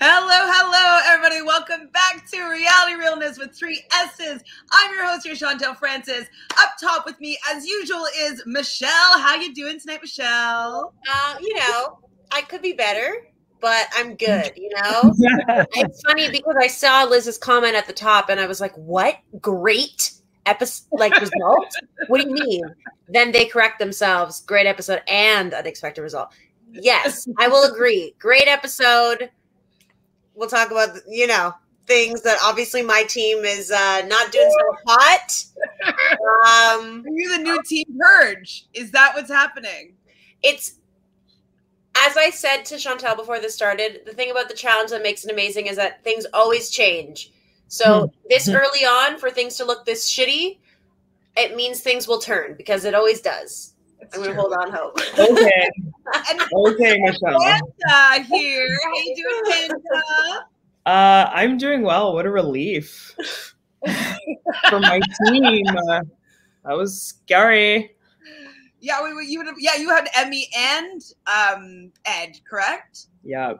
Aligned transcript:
Hello, 0.00 0.50
hello, 0.52 1.00
everybody. 1.06 1.42
Welcome 1.42 1.88
back 1.92 2.28
to 2.30 2.48
Reality 2.48 2.94
Realness 2.94 3.38
with 3.38 3.54
three 3.54 3.82
S's. 3.92 4.42
I'm 4.72 4.94
your 4.94 5.06
host 5.06 5.26
here, 5.26 5.34
Chantel 5.34 5.76
Francis. 5.76 6.26
Up 6.58 6.70
top 6.80 7.06
with 7.06 7.20
me, 7.20 7.38
as 7.52 7.66
usual, 7.66 8.04
is 8.18 8.42
Michelle. 8.46 9.18
How 9.18 9.36
you 9.36 9.54
doing 9.54 9.78
tonight, 9.78 10.00
Michelle? 10.02 10.94
Uh, 11.08 11.36
you 11.40 11.54
know, 11.54 11.98
I 12.32 12.42
could 12.42 12.62
be 12.62 12.72
better, 12.72 13.28
but 13.60 13.86
I'm 13.94 14.14
good, 14.16 14.52
you 14.56 14.70
know? 14.74 15.12
it's 15.74 16.02
funny 16.02 16.30
because 16.30 16.56
I 16.60 16.66
saw 16.66 17.04
Liz's 17.04 17.38
comment 17.38 17.74
at 17.74 17.86
the 17.86 17.92
top 17.92 18.28
and 18.28 18.40
I 18.40 18.46
was 18.46 18.60
like, 18.60 18.74
what? 18.76 19.18
Great 19.40 20.12
episode, 20.46 20.88
like 20.92 21.14
result? 21.20 21.74
what 22.08 22.22
do 22.22 22.28
you 22.28 22.34
mean? 22.34 22.64
Then 23.08 23.32
they 23.32 23.44
correct 23.44 23.78
themselves. 23.78 24.40
Great 24.40 24.66
episode 24.66 25.02
and 25.06 25.54
unexpected 25.54 26.02
result. 26.02 26.32
Yes, 26.72 27.28
I 27.38 27.48
will 27.48 27.64
agree. 27.72 28.14
Great 28.18 28.48
episode 28.48 29.30
we'll 30.34 30.48
talk 30.48 30.70
about 30.70 30.96
you 31.08 31.26
know 31.26 31.54
things 31.86 32.22
that 32.22 32.38
obviously 32.42 32.82
my 32.82 33.02
team 33.04 33.44
is 33.44 33.70
uh, 33.70 34.02
not 34.06 34.30
doing 34.32 34.50
so 34.50 34.76
hot. 34.86 35.44
Um, 35.82 37.02
Are 37.06 37.10
you 37.10 37.36
the 37.36 37.42
new 37.42 37.60
team 37.62 37.84
purge? 37.98 38.66
Is 38.74 38.90
that 38.92 39.12
what's 39.14 39.30
happening? 39.30 39.94
It's 40.42 40.74
as 41.96 42.16
I 42.16 42.30
said 42.30 42.64
to 42.66 42.76
Chantel 42.76 43.16
before 43.16 43.40
this 43.40 43.54
started. 43.54 44.02
The 44.06 44.12
thing 44.12 44.30
about 44.30 44.48
the 44.48 44.54
challenge 44.54 44.90
that 44.90 45.02
makes 45.02 45.24
it 45.24 45.32
amazing 45.32 45.66
is 45.66 45.76
that 45.76 46.02
things 46.04 46.26
always 46.32 46.70
change. 46.70 47.32
So 47.68 48.06
hmm. 48.06 48.28
this 48.28 48.48
early 48.48 48.84
on, 48.84 49.18
for 49.18 49.30
things 49.30 49.56
to 49.56 49.64
look 49.64 49.84
this 49.84 50.08
shitty, 50.08 50.58
it 51.36 51.56
means 51.56 51.80
things 51.80 52.08
will 52.08 52.18
turn 52.18 52.54
because 52.56 52.84
it 52.84 52.94
always 52.94 53.20
does. 53.20 53.69
That's 54.00 54.16
I'm 54.16 54.22
gonna 54.22 54.34
hold 54.34 54.52
on 54.52 54.72
hope. 54.72 54.98
Okay. 55.18 55.70
okay, 56.52 56.98
Michelle. 57.00 57.40
Panda 57.40 58.24
here. 58.24 58.66
How 58.84 58.94
you 58.94 59.16
doing, 59.16 59.52
Panda? 59.52 60.46
Uh, 60.86 61.30
I'm 61.32 61.58
doing 61.58 61.82
well. 61.82 62.14
What 62.14 62.26
a 62.26 62.30
relief 62.30 63.14
for 64.70 64.80
my 64.80 65.00
team. 65.24 65.66
Uh, 65.68 66.00
that 66.64 66.76
was 66.76 67.00
scary. 67.02 67.92
Yeah, 68.80 69.02
we, 69.02 69.26
you 69.26 69.38
would 69.38 69.46
have. 69.46 69.56
Yeah, 69.58 69.76
you 69.76 69.90
had 69.90 70.06
Emy 70.14 70.42
and 70.56 71.02
um 71.26 71.92
Ed, 72.04 72.40
correct? 72.48 73.06
Yeah. 73.22 73.54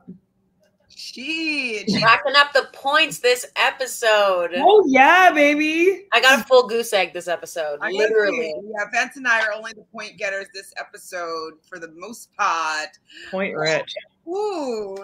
Jeez. 1.01 2.03
Racking 2.03 2.37
up 2.37 2.53
the 2.53 2.69
points 2.75 3.21
this 3.21 3.47
episode. 3.57 4.51
Oh 4.57 4.85
yeah, 4.87 5.33
baby. 5.33 6.07
I 6.13 6.21
got 6.21 6.41
a 6.41 6.45
full 6.45 6.69
goose 6.69 6.93
egg 6.93 7.15
this 7.15 7.27
episode. 7.27 7.79
I 7.81 7.91
literally. 7.91 8.51
Agree. 8.51 8.73
Yeah, 8.79 8.85
Vance 8.93 9.17
and 9.17 9.27
I 9.27 9.41
are 9.41 9.53
only 9.53 9.73
the 9.73 9.85
point 9.93 10.19
getters 10.19 10.47
this 10.53 10.75
episode 10.79 11.55
for 11.67 11.79
the 11.79 11.91
most 11.97 12.37
part. 12.37 12.91
Point 13.31 13.57
rich. 13.57 13.95
Ooh. 14.29 14.99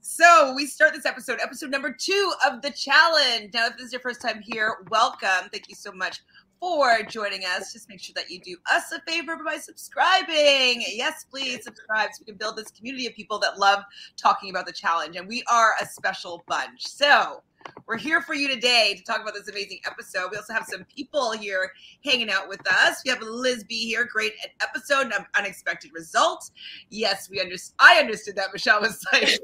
So 0.00 0.54
we 0.54 0.66
start 0.66 0.94
this 0.94 1.06
episode, 1.06 1.40
episode 1.42 1.70
number 1.70 1.92
two 1.92 2.32
of 2.46 2.62
the 2.62 2.70
challenge. 2.70 3.52
Now, 3.52 3.66
if 3.66 3.76
this 3.76 3.86
is 3.86 3.92
your 3.92 4.00
first 4.00 4.22
time 4.22 4.42
here, 4.42 4.76
welcome. 4.90 5.48
Thank 5.50 5.68
you 5.68 5.74
so 5.74 5.90
much 5.90 6.20
for 6.62 7.02
joining 7.08 7.44
us. 7.44 7.72
Just 7.72 7.88
make 7.88 8.00
sure 8.00 8.12
that 8.14 8.30
you 8.30 8.38
do 8.38 8.56
us 8.72 8.92
a 8.92 9.00
favor 9.00 9.36
by 9.44 9.56
subscribing. 9.56 10.84
Yes, 10.92 11.26
please 11.28 11.64
subscribe 11.64 12.10
so 12.12 12.20
we 12.20 12.26
can 12.26 12.36
build 12.36 12.56
this 12.56 12.70
community 12.70 13.08
of 13.08 13.14
people 13.14 13.40
that 13.40 13.58
love 13.58 13.82
talking 14.16 14.48
about 14.48 14.66
the 14.66 14.72
challenge. 14.72 15.16
And 15.16 15.26
we 15.26 15.42
are 15.50 15.74
a 15.82 15.86
special 15.86 16.44
bunch. 16.46 16.86
So 16.86 17.42
we're 17.88 17.96
here 17.96 18.20
for 18.20 18.34
you 18.34 18.46
today 18.46 18.94
to 18.96 19.02
talk 19.02 19.20
about 19.20 19.34
this 19.34 19.48
amazing 19.48 19.80
episode. 19.84 20.28
We 20.30 20.36
also 20.36 20.52
have 20.52 20.64
some 20.70 20.84
people 20.84 21.32
here 21.32 21.72
hanging 22.04 22.30
out 22.30 22.48
with 22.48 22.60
us. 22.70 23.02
We 23.04 23.10
have 23.10 23.20
Liz 23.22 23.64
B 23.64 23.84
here, 23.88 24.04
great 24.04 24.34
episode, 24.60 25.10
unexpected 25.36 25.90
results. 25.92 26.52
Yes, 26.90 27.28
we 27.28 27.40
understand. 27.40 27.74
I 27.80 27.98
understood 27.98 28.36
that 28.36 28.50
Michelle 28.52 28.80
was 28.80 29.04
like. 29.12 29.36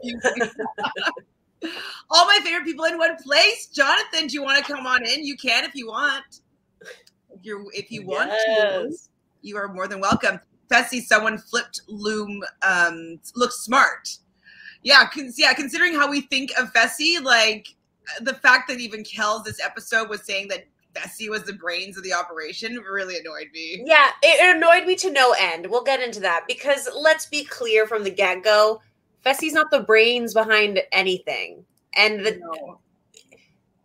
All 2.11 2.27
my 2.27 2.39
favorite 2.44 2.64
people 2.64 2.84
in 2.84 2.96
one 2.96 3.16
place. 3.16 3.66
Jonathan, 3.66 4.28
do 4.28 4.34
you 4.34 4.44
want 4.44 4.64
to 4.64 4.72
come 4.72 4.86
on 4.86 5.05
in? 5.05 5.24
You 5.24 5.36
can 5.36 5.64
if 5.64 5.74
you 5.74 5.89
want 5.89 6.42
if 7.39 7.44
you 7.44 7.70
if 7.75 7.91
you 7.91 8.06
want 8.06 8.30
yes. 8.30 9.07
to, 9.07 9.11
you 9.42 9.57
are 9.57 9.73
more 9.73 9.89
than 9.89 10.01
welcome. 10.01 10.40
Fessy, 10.70 11.01
someone 11.01 11.39
flipped 11.39 11.83
Loom 11.89 12.42
um 12.63 13.20
looks 13.35 13.61
smart. 13.61 14.17
Yeah, 14.83 15.08
yeah, 15.36 15.52
considering 15.55 15.95
how 15.95 16.08
we 16.08 16.23
think 16.23 16.51
of 16.58 16.73
Fessy, 16.73 17.23
like 17.23 17.68
the 18.20 18.35
fact 18.35 18.68
that 18.68 18.80
even 18.80 19.05
Kells 19.05 19.45
this 19.45 19.61
episode 19.63 20.08
was 20.08 20.24
saying 20.24 20.48
that 20.48 20.67
Fessy 20.95 21.29
was 21.29 21.42
the 21.45 21.52
brains 21.52 21.96
of 21.96 22.05
the 22.05 22.13
operation 22.13 22.77
really 22.77 23.18
annoyed 23.18 23.48
me. 23.52 23.83
Yeah, 23.84 24.11
it 24.23 24.57
annoyed 24.57 24.86
me 24.86 24.95
to 24.96 25.11
no 25.11 25.34
end. 25.39 25.67
We'll 25.67 25.83
get 25.83 26.01
into 26.01 26.20
that 26.20 26.45
because 26.46 26.89
let's 26.96 27.27
be 27.27 27.45
clear 27.45 27.86
from 27.86 28.05
the 28.05 28.11
get 28.11 28.42
go 28.42 28.80
Fessy's 29.24 29.52
not 29.52 29.70
the 29.70 29.80
brains 29.80 30.34
behind 30.34 30.80
anything. 30.92 31.64
And 31.95 32.24
the 32.24 32.39
no 32.39 32.80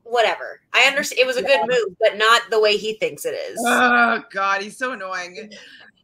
whatever. 0.04 0.62
I 0.74 0.84
understand 0.84 1.20
it 1.20 1.28
was 1.28 1.38
a 1.38 1.42
good 1.42 1.62
move, 1.62 1.96
but 2.00 2.18
not 2.18 2.44
the 2.50 2.60
way 2.60 2.78
he 2.78 2.94
thinks 2.94 3.26
it 3.26 3.34
is. 3.34 3.60
Oh 3.66 4.24
God, 4.32 4.62
he's 4.62 4.78
so 4.78 4.92
annoying. 4.92 5.52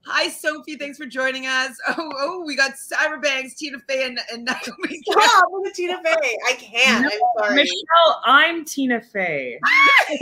Hi, 0.06 0.28
Sophie. 0.30 0.76
Thanks 0.76 0.98
for 0.98 1.06
joining 1.06 1.46
us. 1.46 1.78
Oh, 1.90 2.12
oh, 2.18 2.44
we 2.46 2.56
got 2.56 2.72
Cyberbanks, 2.74 3.56
Tina 3.58 3.80
Fey, 3.80 4.06
and, 4.06 4.20
and 4.32 4.46
Naomi. 4.46 5.02
Stop 5.12 5.44
with 5.50 5.74
Tina 5.74 6.02
Fey. 6.04 6.38
I 6.48 6.54
can't. 6.54 7.04
No, 7.04 7.10
I'm 7.10 7.20
sorry. 7.38 7.56
Michelle, 7.56 8.22
I'm 8.26 8.64
Tina 8.64 9.02
Fey. 9.02 9.60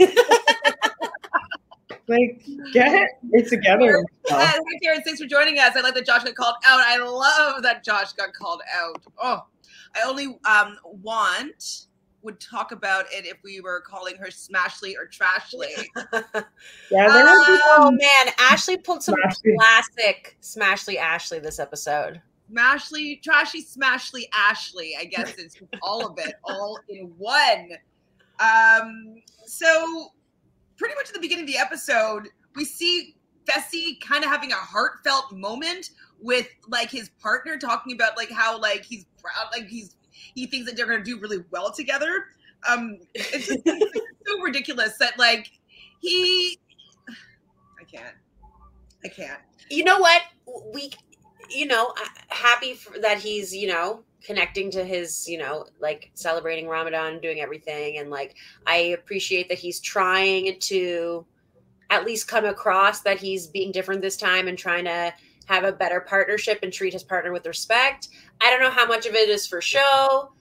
like, 2.08 2.44
get 2.72 3.06
it 3.32 3.48
together. 3.48 4.04
Hi, 4.28 4.58
Karen. 4.82 5.02
Thanks 5.02 5.20
for 5.20 5.26
joining 5.26 5.58
us. 5.58 5.76
I 5.76 5.80
like 5.80 5.94
that 5.94 6.06
Josh 6.06 6.24
got 6.24 6.34
called 6.34 6.56
out. 6.66 6.80
I 6.80 6.98
love 6.98 7.62
that 7.62 7.84
Josh 7.84 8.12
got 8.14 8.32
called 8.32 8.62
out. 8.74 9.00
Oh, 9.22 9.46
I 9.94 10.08
only 10.08 10.38
um 10.44 10.78
want 10.84 11.87
would 12.22 12.40
talk 12.40 12.72
about 12.72 13.06
it 13.12 13.26
if 13.26 13.36
we 13.44 13.60
were 13.60 13.80
calling 13.80 14.16
her 14.16 14.26
Smashly 14.26 14.94
or 14.96 15.06
Trashly. 15.06 15.86
yeah, 16.90 17.06
uh, 17.06 17.58
oh 17.78 17.90
man, 17.90 18.34
Ashley 18.38 18.76
pulled 18.76 19.02
some 19.02 19.14
Smashly. 19.14 19.56
classic 19.56 20.36
Smashly 20.42 20.96
Ashley 20.96 21.38
this 21.38 21.58
episode. 21.58 22.20
Smashly, 22.52 23.22
Trashy, 23.22 23.62
Smashly, 23.62 24.24
Ashley. 24.32 24.94
I 24.98 25.04
guess 25.04 25.34
it's 25.38 25.56
all 25.82 26.06
of 26.06 26.18
it, 26.18 26.34
all 26.44 26.78
in 26.88 27.12
one. 27.18 27.70
Um, 28.40 29.16
so 29.44 30.12
pretty 30.76 30.94
much 30.94 31.08
at 31.08 31.14
the 31.14 31.20
beginning 31.20 31.44
of 31.44 31.50
the 31.50 31.58
episode, 31.58 32.28
we 32.54 32.64
see 32.64 33.16
Fessy 33.48 34.00
kind 34.00 34.24
of 34.24 34.30
having 34.30 34.52
a 34.52 34.56
heartfelt 34.56 35.32
moment 35.32 35.90
with 36.20 36.48
like 36.68 36.90
his 36.90 37.10
partner 37.20 37.56
talking 37.56 37.94
about 37.94 38.16
like 38.16 38.30
how 38.30 38.58
like 38.58 38.84
he's 38.84 39.06
proud, 39.20 39.48
like 39.52 39.68
he's 39.68 39.96
he 40.34 40.46
thinks 40.46 40.66
that 40.68 40.76
they're 40.76 40.86
going 40.86 41.02
to 41.02 41.04
do 41.04 41.18
really 41.18 41.44
well 41.50 41.72
together. 41.72 42.26
Um, 42.68 42.98
it's 43.14 43.48
just 43.48 43.60
it's 43.64 44.00
so 44.26 44.40
ridiculous 44.40 44.96
that 44.98 45.18
like 45.18 45.50
he, 46.00 46.58
I 47.80 47.84
can't, 47.84 48.14
I 49.04 49.08
can't. 49.08 49.40
You 49.70 49.84
know 49.84 49.98
what? 49.98 50.22
We, 50.72 50.90
you 51.50 51.66
know, 51.66 51.94
happy 52.28 52.74
for, 52.74 52.98
that 53.00 53.18
he's 53.18 53.54
you 53.54 53.68
know 53.68 54.02
connecting 54.24 54.70
to 54.72 54.84
his 54.84 55.28
you 55.28 55.38
know 55.38 55.66
like 55.80 56.10
celebrating 56.14 56.68
Ramadan, 56.68 57.20
doing 57.20 57.40
everything, 57.40 57.98
and 57.98 58.10
like 58.10 58.36
I 58.66 58.76
appreciate 58.98 59.48
that 59.48 59.58
he's 59.58 59.80
trying 59.80 60.58
to 60.60 61.26
at 61.90 62.04
least 62.04 62.28
come 62.28 62.44
across 62.44 63.00
that 63.00 63.18
he's 63.18 63.46
being 63.46 63.72
different 63.72 64.02
this 64.02 64.16
time 64.16 64.48
and 64.48 64.58
trying 64.58 64.84
to 64.84 65.12
have 65.46 65.64
a 65.64 65.72
better 65.72 66.00
partnership 66.00 66.58
and 66.62 66.72
treat 66.72 66.92
his 66.92 67.02
partner 67.02 67.32
with 67.32 67.46
respect. 67.46 68.08
I 68.40 68.50
don't 68.50 68.60
know 68.60 68.70
how 68.70 68.86
much 68.86 69.06
of 69.06 69.14
it 69.14 69.28
is 69.28 69.46
for 69.46 69.60
show, 69.60 70.32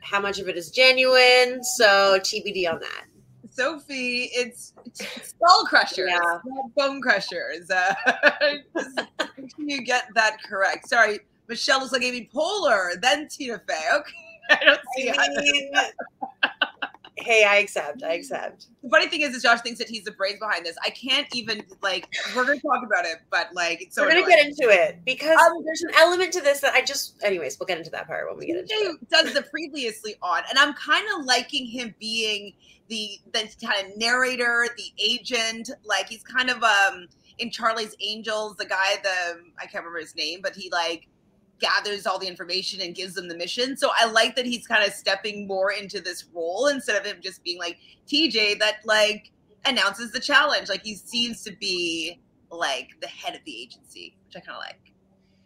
how 0.00 0.20
much 0.20 0.38
of 0.38 0.48
it 0.48 0.56
is 0.56 0.70
genuine. 0.70 1.62
So 1.62 2.18
TBD 2.20 2.70
on 2.70 2.80
that. 2.80 3.04
Sophie, 3.50 4.30
it's, 4.32 4.72
skull 4.94 5.64
crushers, 5.66 6.10
yeah. 6.10 6.38
bone 6.76 7.00
crushers. 7.00 7.70
Uh, 8.78 9.24
you 9.58 9.82
get 9.84 10.06
that 10.14 10.38
correct. 10.42 10.88
Sorry, 10.88 11.20
Michelle 11.48 11.80
looks 11.80 11.92
like 11.92 12.02
Amy 12.02 12.28
Poehler, 12.34 13.00
then 13.00 13.28
Tina 13.28 13.60
Fey. 13.68 13.74
Okay, 13.94 14.12
I 14.50 14.64
don't 14.64 14.80
see 14.96 15.10
I 15.10 15.28
mean, 15.28 15.72
hey, 17.20 17.44
I 17.44 17.56
accept. 17.56 18.02
I 18.02 18.14
accept. 18.14 18.66
The 18.82 18.88
funny 18.88 19.08
thing 19.08 19.20
is, 19.22 19.34
is 19.34 19.42
Josh 19.42 19.60
thinks 19.60 19.78
that 19.78 19.88
he's 19.88 20.04
the 20.04 20.12
brains 20.12 20.38
behind 20.38 20.64
this. 20.64 20.76
I 20.84 20.90
can't 20.90 21.26
even 21.34 21.62
like. 21.82 22.08
We're 22.34 22.44
gonna 22.44 22.60
talk 22.60 22.84
about 22.84 23.04
it, 23.04 23.18
but 23.30 23.48
like, 23.54 23.82
it's 23.82 23.94
so 23.94 24.02
we're 24.02 24.08
gonna 24.08 24.20
annoying. 24.20 24.36
get 24.36 24.46
into 24.46 24.68
it 24.68 25.00
because 25.04 25.38
um, 25.38 25.64
there's 25.64 25.82
an 25.82 25.90
element 25.96 26.32
to 26.34 26.40
this 26.40 26.60
that 26.60 26.74
I 26.74 26.82
just. 26.82 27.22
Anyways, 27.22 27.58
we'll 27.58 27.66
get 27.66 27.78
into 27.78 27.90
that 27.90 28.06
part 28.06 28.28
when 28.28 28.38
we 28.38 28.46
get 28.46 28.56
into 28.56 28.74
it. 28.74 29.08
Does 29.10 29.34
the 29.34 29.42
previously 29.42 30.16
on, 30.22 30.42
and 30.48 30.58
I'm 30.58 30.74
kind 30.74 31.06
of 31.16 31.24
liking 31.24 31.66
him 31.66 31.94
being 31.98 32.54
the 32.88 33.18
the 33.32 33.48
kind 33.64 33.86
of 33.86 33.96
narrator, 33.96 34.66
the 34.76 34.92
agent. 35.02 35.70
Like 35.84 36.08
he's 36.08 36.22
kind 36.22 36.50
of 36.50 36.62
um 36.62 37.06
in 37.38 37.50
Charlie's 37.50 37.94
Angels, 38.00 38.56
the 38.56 38.66
guy, 38.66 38.96
the 39.02 39.40
I 39.58 39.62
can't 39.62 39.84
remember 39.84 40.00
his 40.00 40.14
name, 40.14 40.40
but 40.42 40.54
he 40.54 40.70
like 40.70 41.08
gathers 41.60 42.06
all 42.06 42.18
the 42.18 42.26
information 42.26 42.80
and 42.80 42.94
gives 42.94 43.14
them 43.14 43.28
the 43.28 43.36
mission. 43.36 43.76
So 43.76 43.90
I 43.96 44.10
like 44.10 44.34
that 44.36 44.46
he's 44.46 44.66
kind 44.66 44.84
of 44.84 44.92
stepping 44.92 45.46
more 45.46 45.72
into 45.72 46.00
this 46.00 46.24
role 46.34 46.68
instead 46.68 46.96
of 46.96 47.06
him 47.06 47.20
just 47.20 47.44
being 47.44 47.58
like 47.58 47.78
TJ 48.08 48.58
that 48.58 48.78
like 48.84 49.30
announces 49.64 50.10
the 50.12 50.20
challenge. 50.20 50.68
Like 50.68 50.82
he 50.82 50.94
seems 50.94 51.42
to 51.44 51.52
be 51.56 52.20
like 52.50 52.88
the 53.00 53.08
head 53.08 53.34
of 53.34 53.40
the 53.44 53.62
agency, 53.62 54.16
which 54.26 54.36
I 54.36 54.40
kind 54.40 54.56
of 54.56 54.62
like. 54.62 54.80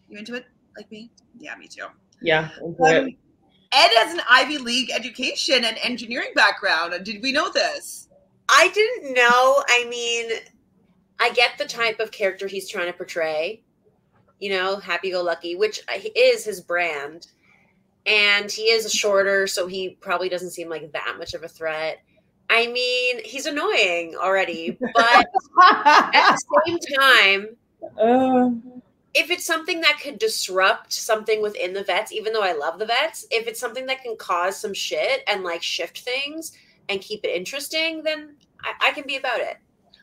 You 0.08 0.19
into 0.19 0.34
it 0.34 0.46
like 0.76 0.90
me? 0.90 1.11
Yeah, 1.38 1.56
me 1.56 1.66
too. 1.66 1.87
Yeah, 2.20 2.50
um, 2.62 3.17
Ed 3.72 3.90
has 3.96 4.14
an 4.14 4.20
Ivy 4.31 4.58
League 4.58 4.90
education 4.93 5.64
and 5.64 5.76
engineering 5.82 6.31
background. 6.34 6.94
Did 7.05 7.22
we 7.22 7.32
know 7.32 7.50
this? 7.50 8.08
I 8.49 8.69
didn't 8.69 9.14
know. 9.14 9.64
I 9.69 9.87
mean, 9.88 10.31
I 11.19 11.31
get 11.31 11.58
the 11.58 11.64
type 11.64 11.99
of 11.99 12.12
character 12.12 12.46
he's 12.46 12.69
trying 12.69 12.87
to 12.87 12.93
portray. 12.93 13.63
You 14.38 14.50
know, 14.50 14.76
happy 14.76 15.10
go 15.10 15.22
lucky, 15.22 15.56
which 15.56 15.81
is 16.16 16.44
his 16.44 16.60
brand. 16.60 17.28
And 18.06 18.50
he 18.50 18.64
is 18.64 18.92
shorter, 18.92 19.46
so 19.46 19.66
he 19.66 19.96
probably 20.00 20.28
doesn't 20.28 20.50
seem 20.50 20.69
like 20.69 20.92
that 20.92 21.16
much 21.19 21.32
of 21.32 21.42
a 21.42 21.48
threat. 21.48 22.02
I 22.50 22.66
mean, 22.66 23.25
he's 23.25 23.46
annoying 23.46 24.16
already, 24.16 24.76
but 24.94 25.26
at 25.62 26.36
the 26.36 26.44
same 26.66 26.78
time, 26.98 27.56
uh, 27.98 28.50
if 29.14 29.31
it's 29.31 29.46
something 29.46 29.81
that 29.82 30.00
could 30.02 30.19
disrupt 30.19 30.92
something 30.92 31.40
within 31.40 31.72
the 31.72 31.84
vets, 31.84 32.12
even 32.12 32.32
though 32.32 32.42
I 32.42 32.52
love 32.52 32.78
the 32.78 32.86
vets, 32.86 33.26
if 33.31 33.46
it's 33.46 33.60
something 33.60 33.86
that 33.86 34.02
can 34.02 34.16
cause 34.16 34.56
some 34.56 34.75
shit 34.75 35.22
and 35.26 35.44
like 35.44 35.62
shift 35.62 36.00
things 36.00 36.52
and 36.88 37.00
keep 37.00 37.25
it 37.25 37.34
interesting, 37.34 38.02
then 38.02 38.36
I, 38.62 38.88
I 38.88 38.92
can 38.92 39.06
be 39.06 39.16
about 39.16 39.40
it. 39.40 39.56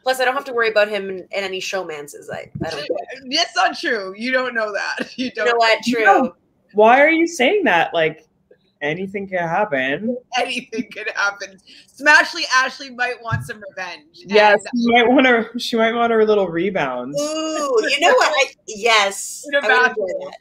Plus, 0.03 0.19
I 0.19 0.25
don't 0.25 0.33
have 0.33 0.45
to 0.45 0.53
worry 0.53 0.69
about 0.69 0.89
him 0.89 1.09
in, 1.09 1.18
in 1.18 1.27
any 1.31 1.59
showmances. 1.59 2.25
I, 2.31 2.50
I 2.65 2.69
don't. 2.69 2.88
That's 3.31 3.56
not 3.56 3.77
true. 3.77 4.13
You 4.18 4.31
don't 4.31 4.53
know 4.53 4.74
that. 4.74 5.12
You 5.18 5.31
don't 5.31 5.45
you 5.45 5.51
know 5.51 5.57
what? 5.57 5.83
True. 5.83 6.36
Why 6.74 7.01
are 7.01 7.09
you 7.09 7.27
saying 7.27 7.65
that? 7.65 7.94
Like, 7.94 8.25
anything 8.81 9.27
can 9.27 9.39
happen. 9.39 10.18
Anything 10.38 10.89
can 10.92 11.06
happen. 11.15 11.57
Smashley 11.88 12.44
Ashley 12.56 12.89
might 12.89 13.21
want 13.21 13.45
some 13.45 13.62
revenge. 13.69 14.06
Yes, 14.13 14.59
she 14.75 14.92
might 14.92 15.07
want 15.07 15.27
her. 15.27 15.59
She 15.59 15.75
might 15.75 15.94
want 15.94 16.12
her 16.12 16.25
little 16.25 16.48
rebounds. 16.48 17.19
Ooh, 17.21 17.89
you 17.89 18.00
know 18.00 18.13
what? 18.13 18.31
I, 18.31 18.51
yes, 18.68 19.45
I 19.62 19.94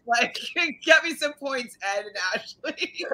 like 0.06 0.38
get 0.84 1.04
me 1.04 1.14
some 1.14 1.32
points, 1.34 1.76
Ed 1.96 2.04
and 2.06 2.16
Ashley. 2.34 3.06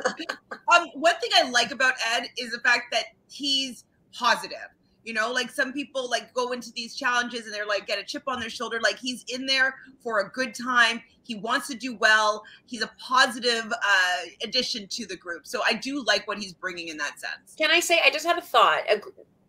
um, 0.75 0.89
one 0.95 1.15
thing 1.21 1.31
I 1.35 1.51
like 1.51 1.71
about 1.71 1.95
Ed 2.15 2.29
is 2.39 2.53
the 2.53 2.61
fact 2.61 2.93
that 2.93 3.05
he's 3.29 3.85
positive. 4.13 4.69
You 5.07 5.15
know, 5.15 5.31
like 5.33 5.51
some 5.51 5.73
people 5.73 6.11
like 6.11 6.35
go 6.35 6.51
into 6.51 6.73
these 6.73 6.97
challenges 6.97 7.47
and 7.47 7.55
they're 7.55 7.65
like 7.65 7.87
get 7.87 8.01
a 8.01 8.03
chip 8.03 8.25
on 8.27 8.41
their 8.41 8.51
shoulder. 8.51 8.81
Like 8.83 8.99
he's 8.99 9.25
in 9.29 9.47
there 9.47 9.77
for 10.01 10.19
a 10.19 10.29
good 10.31 10.53
time. 10.53 11.01
He 11.23 11.37
wants 11.37 11.69
to 11.69 11.77
do 11.77 11.97
well. 11.97 12.43
He's 12.67 12.83
a 12.83 12.91
positive 12.99 13.73
uh, 13.73 14.17
addition 14.43 14.89
to 14.89 15.07
the 15.07 15.17
group. 15.17 15.47
So 15.47 15.63
I 15.65 15.75
do 15.75 16.05
like 16.05 16.27
what 16.27 16.39
he's 16.39 16.53
bringing 16.55 16.89
in 16.89 16.97
that 16.97 17.21
sense. 17.21 17.55
Can 17.57 17.71
I 17.71 17.79
say 17.79 18.01
I 18.05 18.11
just 18.11 18.27
had 18.27 18.37
a 18.37 18.43
thought? 18.43 18.83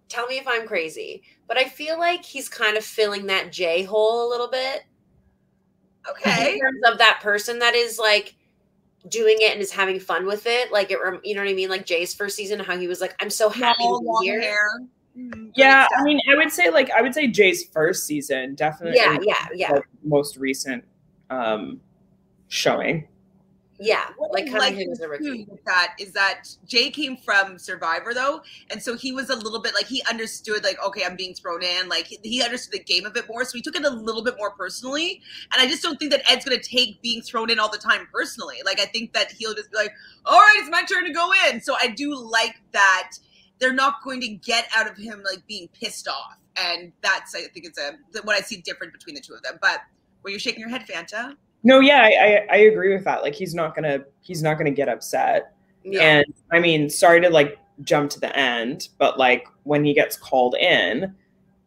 Tell 0.10 0.28
me 0.28 0.38
if 0.38 0.48
I'm 0.48 0.68
crazy, 0.68 1.24
but 1.48 1.58
I 1.58 1.66
feel 1.66 1.98
like 1.98 2.24
he's 2.24 2.48
kind 2.48 2.78
of 2.78 2.86
filling 2.86 3.26
that 3.26 3.52
Jay 3.52 3.82
hole 3.82 4.28
a 4.28 4.30
little 4.30 4.48
bit. 4.48 4.84
Okay. 6.08 6.54
In 6.54 6.60
terms 6.60 6.82
of 6.86 7.00
that 7.00 7.20
person 7.24 7.58
that 7.60 7.74
is 7.74 7.98
like 7.98 8.36
doing 9.10 9.38
it 9.40 9.54
and 9.54 9.62
is 9.62 9.72
having 9.72 10.00
fun 10.00 10.26
with 10.26 10.46
it. 10.46 10.72
Like 10.72 10.92
it, 10.92 11.00
you 11.24 11.36
know 11.36 11.42
what 11.42 11.50
I 11.50 11.54
mean? 11.54 11.70
Like 11.70 11.86
Jay's 11.86 12.14
first 12.14 12.36
season, 12.36 12.60
how 12.60 12.78
he 12.78 12.88
was 12.88 13.02
like, 13.02 13.16
"I'm 13.20 13.30
so 13.30 13.50
happy 13.50 13.84
to 13.84 14.18
be 14.22 14.28
here." 14.28 14.42
Hair. 14.42 14.70
Mm-hmm. 15.18 15.50
Yeah, 15.56 15.88
I 15.98 16.04
mean, 16.04 16.20
I 16.32 16.36
would 16.36 16.52
say 16.52 16.70
like 16.70 16.92
I 16.92 17.02
would 17.02 17.14
say 17.14 17.28
Jay's 17.28 17.66
first 17.66 18.06
season 18.06 18.56
definitely. 18.56 18.98
Yeah, 18.98 19.18
yeah, 19.22 19.48
yeah. 19.54 19.72
Like, 19.72 19.84
most 20.04 20.38
recent 20.38 20.84
um 21.30 21.82
showing. 22.48 23.08
Yeah, 23.80 24.06
like 24.32 24.46
kind 24.46 24.58
like 24.58 24.74
of 24.74 24.92
as 24.92 25.02
a 25.02 25.08
rookie. 25.08 25.48
That 25.66 25.96
is 26.00 26.12
that 26.14 26.46
Jay 26.66 26.90
came 26.90 27.16
from 27.16 27.60
Survivor 27.60 28.12
though, 28.12 28.42
and 28.72 28.82
so 28.82 28.96
he 28.96 29.12
was 29.12 29.30
a 29.30 29.36
little 29.36 29.62
bit 29.62 29.76
like 29.76 29.86
he 29.86 30.04
understood 30.10 30.64
like 30.64 30.84
okay, 30.84 31.04
I'm 31.06 31.16
being 31.16 31.36
thrown 31.36 31.62
in. 31.62 31.88
Like 31.88 32.08
he 32.24 32.42
understood 32.44 32.74
the 32.74 32.84
game 32.84 33.06
a 33.06 33.12
bit 33.12 33.28
more, 33.28 33.44
so 33.44 33.52
he 33.54 33.62
took 33.62 33.76
it 33.76 33.86
a 33.86 33.90
little 33.90 34.24
bit 34.24 34.36
more 34.38 34.52
personally. 34.52 35.22
And 35.54 35.62
I 35.62 35.68
just 35.68 35.84
don't 35.84 36.00
think 36.00 36.12
that 36.12 36.22
Ed's 36.30 36.44
gonna 36.44 36.60
take 36.60 37.02
being 37.04 37.22
thrown 37.22 37.52
in 37.52 37.60
all 37.60 37.70
the 37.70 37.78
time 37.78 38.08
personally. 38.12 38.58
Like 38.66 38.80
I 38.80 38.86
think 38.86 39.14
that 39.14 39.32
he'll 39.32 39.54
just 39.54 39.72
be 39.72 39.78
like, 39.78 39.94
all 40.26 40.40
right, 40.40 40.58
it's 40.60 40.70
my 40.72 40.84
turn 40.84 41.06
to 41.06 41.14
go 41.14 41.32
in. 41.48 41.62
So 41.62 41.76
I 41.80 41.88
do 41.88 42.16
like 42.16 42.56
that 42.72 43.12
they're 43.60 43.74
not 43.74 44.04
going 44.04 44.22
to 44.22 44.28
get 44.28 44.68
out 44.76 44.90
of 44.90 44.98
him 44.98 45.24
like 45.30 45.46
being 45.48 45.68
pissed 45.70 46.08
off. 46.08 46.38
And 46.56 46.92
that's 47.02 47.36
I 47.36 47.42
think 47.42 47.66
it's 47.66 47.80
a 47.80 47.94
what 48.24 48.36
I 48.36 48.42
see 48.42 48.58
different 48.58 48.94
between 48.94 49.16
the 49.16 49.22
two 49.22 49.34
of 49.34 49.42
them. 49.44 49.60
But 49.62 49.82
were 50.24 50.30
you 50.30 50.40
shaking 50.40 50.60
your 50.60 50.70
head, 50.70 50.86
Fanta? 50.88 51.36
No, 51.64 51.80
yeah, 51.80 52.02
I, 52.02 52.08
I, 52.08 52.56
I 52.56 52.58
agree 52.58 52.94
with 52.94 53.04
that. 53.04 53.22
Like 53.22 53.36
he's 53.36 53.54
not 53.54 53.76
gonna 53.76 54.00
he's 54.22 54.42
not 54.42 54.58
gonna 54.58 54.72
get 54.72 54.90
upset. 54.90 55.54
Yeah. 55.84 56.02
And 56.02 56.34
I 56.52 56.60
mean, 56.60 56.90
sorry 56.90 57.22
to 57.22 57.30
like 57.30 57.58
jump 57.82 58.10
to 58.12 58.20
the 58.20 58.36
end, 58.38 58.90
but 58.98 59.18
like 59.18 59.48
when 59.64 59.84
he 59.84 59.94
gets 59.94 60.18
called 60.18 60.56
in 60.56 61.14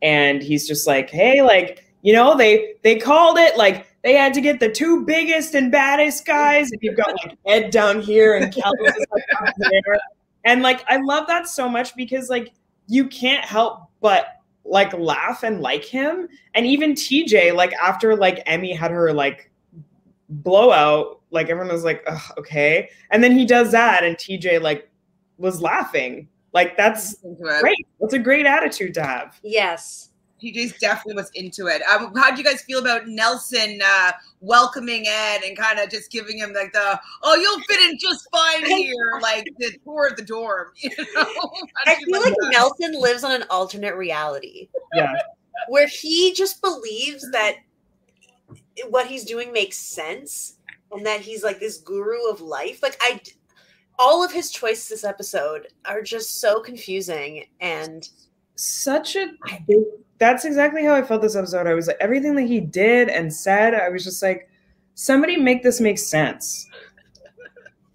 and 0.03 0.43
he's 0.43 0.67
just 0.67 0.87
like, 0.87 1.11
hey, 1.11 1.43
like, 1.43 1.85
you 2.03 2.13
know, 2.13 2.37
they 2.37 2.75
they 2.83 2.97
called 2.97 3.39
it 3.39 3.57
like 3.57 3.87
they 4.03 4.15
had 4.15 4.33
to 4.35 4.41
get 4.41 4.61
the 4.61 4.71
two 4.71 5.05
biggest 5.05 5.55
and 5.55 5.71
baddest 5.71 6.25
guys. 6.25 6.71
And 6.73 6.81
you've 6.83 6.97
got 6.97 7.15
like 7.25 7.37
Ed 7.47 7.71
down 7.71 8.01
here 8.01 8.37
and 8.37 8.53
Kelly 8.53 8.77
like 8.83 9.25
up 9.41 9.55
there. 9.59 10.01
And 10.45 10.63
like 10.63 10.85
I 10.89 10.97
love 10.99 11.27
that 11.27 11.49
so 11.49 11.69
much 11.69 11.95
because 11.97 12.29
like 12.29 12.53
you 12.87 13.07
can't 13.09 13.45
help 13.45 13.89
but 14.01 14.41
like 14.65 14.93
laugh 14.93 15.43
and 15.43 15.61
like 15.61 15.85
him. 15.85 16.29
And 16.55 16.67
even 16.67 16.93
TJ, 16.93 17.55
like 17.55 17.73
after 17.75 18.17
like 18.17 18.45
Emy 18.47 18.77
had 18.77 18.91
her 18.91 19.13
like 19.13 19.51
blowout, 20.29 21.21
like 21.31 21.49
everyone 21.49 21.73
was 21.73 21.85
like, 21.85 22.07
okay. 22.39 22.89
And 23.11 23.23
then 23.23 23.33
he 23.33 23.45
does 23.45 23.73
that 23.73 24.05
and 24.05 24.17
TJ 24.17 24.61
like 24.61 24.89
was 25.39 25.61
laughing. 25.61 26.29
Like 26.53 26.77
that's 26.77 27.17
great. 27.61 27.87
That's 28.01 28.15
a 28.15 28.19
great 28.19 28.47
attitude 28.47 28.95
to 28.95 29.03
have. 29.03 29.39
Yes. 29.43 30.11
TJ's 30.43 30.79
definitely 30.79 31.15
was 31.15 31.31
into 31.35 31.67
it. 31.67 31.83
Um, 31.83 32.15
how 32.17 32.31
do 32.31 32.39
you 32.39 32.45
guys 32.45 32.63
feel 32.63 32.81
about 32.81 33.07
Nelson 33.07 33.81
uh, 33.85 34.13
welcoming 34.41 35.07
Ed 35.07 35.43
and 35.47 35.57
kind 35.57 35.79
of 35.79 35.91
just 35.91 36.11
giving 36.11 36.39
him 36.39 36.53
like 36.53 36.73
the 36.73 37.01
"oh, 37.23 37.35
you'll 37.37 37.61
fit 37.61 37.91
in 37.91 37.99
just 37.99 38.29
fine 38.31 38.65
here," 38.67 39.19
like 39.23 39.47
the 39.59 39.73
tour 39.85 40.09
of 40.09 40.17
the 40.17 40.25
dorm? 40.25 40.69
You 40.83 40.91
know? 41.15 41.51
I 41.87 41.95
feel 41.97 42.21
like 42.21 42.35
that? 42.35 42.49
Nelson 42.53 43.01
lives 43.01 43.25
on 43.25 43.33
an 43.33 43.45
alternate 43.51 43.97
reality. 43.97 44.69
Yeah, 44.95 45.15
where 45.69 45.87
he 45.87 46.33
just 46.33 46.61
believes 46.63 47.31
that 47.33 47.57
what 48.89 49.07
he's 49.07 49.25
doing 49.25 49.53
makes 49.53 49.77
sense 49.77 50.57
and 50.93 51.05
that 51.07 51.21
he's 51.21 51.45
like 51.45 51.61
this 51.61 51.79
guru 51.79 52.29
of 52.29 52.41
life. 52.41 52.83
Like 52.83 52.97
I, 53.01 53.21
all 53.99 54.25
of 54.25 54.33
his 54.33 54.51
choices 54.51 54.89
this 54.89 55.05
episode 55.05 55.69
are 55.85 56.03
just 56.03 56.41
so 56.41 56.61
confusing 56.61 57.45
and 57.61 58.09
such 58.65 59.17
a 59.17 59.29
big 59.67 59.85
that's 60.21 60.45
exactly 60.45 60.85
how 60.85 60.95
I 60.95 61.03
felt 61.03 61.23
this 61.23 61.35
episode. 61.35 61.67
I 61.67 61.75
was 61.75 61.87
like, 61.87 61.97
everything 61.99 62.35
that 62.37 62.43
he 62.43 62.61
did 62.61 63.09
and 63.09 63.33
said, 63.33 63.75
I 63.75 63.89
was 63.89 64.05
just 64.05 64.23
like, 64.23 64.49
somebody 64.95 65.37
make 65.37 65.63
this 65.65 65.81
make 65.81 65.99
sense. 65.99 66.69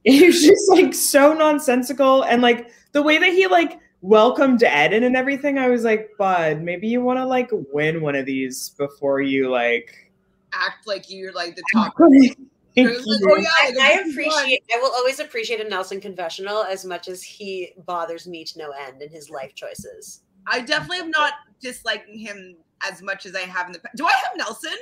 He 0.07 0.23
was 0.23 0.39
just 0.39 0.69
like 0.69 0.93
so 0.93 1.33
nonsensical. 1.33 2.25
And 2.25 2.43
like 2.43 2.69
the 2.91 3.01
way 3.01 3.17
that 3.17 3.33
he 3.33 3.47
like 3.47 3.79
welcomed 4.01 4.61
Eden 4.61 5.01
and 5.01 5.15
everything, 5.15 5.57
I 5.57 5.67
was 5.67 5.83
like, 5.83 6.11
Bud, 6.19 6.61
maybe 6.61 6.87
you 6.87 7.01
want 7.01 7.17
to 7.17 7.25
like 7.25 7.49
win 7.73 8.03
one 8.03 8.13
of 8.13 8.27
these 8.27 8.69
before 8.77 9.21
you 9.21 9.49
like 9.49 10.11
act 10.53 10.85
like 10.85 11.09
you're 11.09 11.33
like 11.33 11.55
the 11.55 11.63
top. 11.73 11.95
oh, 11.99 12.11
yeah, 12.11 12.29
I, 12.77 13.73
I 13.81 14.03
appreciate. 14.07 14.63
I 14.71 14.79
will 14.79 14.91
always 14.91 15.19
appreciate 15.19 15.59
a 15.59 15.67
Nelson 15.67 15.99
confessional 15.99 16.63
as 16.63 16.85
much 16.85 17.07
as 17.07 17.23
he 17.23 17.73
bothers 17.87 18.27
me 18.27 18.43
to 18.43 18.59
no 18.59 18.73
end 18.85 19.01
in 19.01 19.09
his 19.09 19.31
life 19.31 19.55
choices. 19.55 20.21
I 20.47 20.61
definitely 20.61 20.99
am 20.99 21.11
not 21.11 21.33
disliking 21.61 22.19
him 22.19 22.55
as 22.87 23.01
much 23.01 23.25
as 23.25 23.35
I 23.35 23.41
have 23.41 23.67
in 23.67 23.73
the 23.73 23.79
past. 23.79 23.95
Do 23.95 24.05
I 24.05 24.11
have 24.11 24.37
Nelson? 24.37 24.77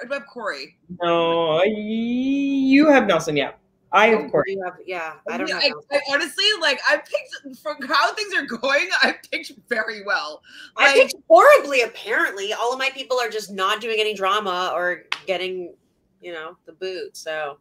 Or 0.00 0.06
do 0.06 0.12
I 0.14 0.18
have 0.18 0.26
Corey? 0.26 0.76
No, 1.02 1.62
you 1.62 2.88
have 2.88 3.06
Nelson, 3.06 3.36
yeah. 3.36 3.52
I 3.92 4.06
have 4.08 4.20
oh, 4.20 4.28
Corey. 4.28 4.56
Have, 4.64 4.76
yeah, 4.86 5.14
I 5.28 5.36
don't 5.36 5.48
yeah, 5.48 5.58
know. 5.58 5.82
I, 5.90 5.96
I, 5.96 6.00
honestly, 6.12 6.44
like, 6.60 6.80
I 6.88 6.98
picked 6.98 7.58
from 7.58 7.76
how 7.88 8.14
things 8.14 8.32
are 8.34 8.46
going. 8.46 8.88
I 9.02 9.16
picked 9.30 9.52
very 9.68 10.04
well. 10.04 10.42
Like, 10.76 10.90
I 10.90 10.92
picked 10.94 11.14
horribly. 11.28 11.82
Apparently, 11.82 12.52
all 12.52 12.72
of 12.72 12.78
my 12.78 12.90
people 12.90 13.18
are 13.18 13.28
just 13.28 13.50
not 13.50 13.80
doing 13.80 13.96
any 13.98 14.14
drama 14.14 14.72
or 14.74 15.04
getting 15.26 15.74
you 16.20 16.32
know, 16.32 16.56
the 16.66 16.72
boot. 16.72 17.16
So 17.16 17.58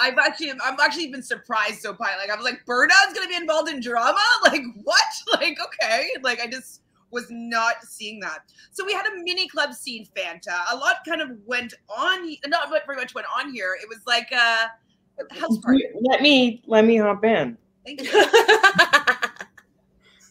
I've 0.00 0.18
actually 0.18 0.50
I'm 0.50 0.78
actually 0.80 1.08
been 1.08 1.22
surprised 1.22 1.80
so 1.80 1.92
by 1.92 2.14
like 2.18 2.30
I 2.30 2.36
was 2.36 2.44
like 2.44 2.64
Birdon's 2.66 3.14
gonna 3.14 3.28
be 3.28 3.36
involved 3.36 3.68
in 3.70 3.80
drama? 3.80 4.18
Like 4.44 4.62
what? 4.84 5.02
Like 5.40 5.56
okay. 5.64 6.08
Like 6.22 6.40
I 6.40 6.46
just 6.46 6.82
was 7.10 7.26
not 7.30 7.82
seeing 7.82 8.20
that. 8.20 8.40
So 8.72 8.84
we 8.84 8.92
had 8.92 9.06
a 9.06 9.22
mini 9.22 9.48
club 9.48 9.72
scene, 9.72 10.06
Fanta. 10.16 10.58
A 10.72 10.76
lot 10.76 10.96
kind 11.06 11.20
of 11.20 11.30
went 11.46 11.74
on 11.88 12.36
not 12.46 12.68
very 12.68 12.96
much 12.96 13.14
went 13.14 13.26
on 13.36 13.52
here. 13.52 13.76
It 13.80 13.88
was 13.88 14.00
like 14.06 14.30
a 14.32 14.70
house 15.34 15.58
party. 15.58 15.84
Let 16.00 16.22
me 16.22 16.62
let 16.66 16.84
me 16.84 16.96
hop 16.96 17.24
in. 17.24 17.56
Thank 17.84 18.02
you. 18.12 18.26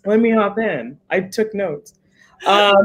let 0.05 0.19
me 0.19 0.31
hop 0.31 0.59
in. 0.59 0.99
I 1.09 1.21
took 1.21 1.53
notes. 1.53 1.95
Um, 2.45 2.75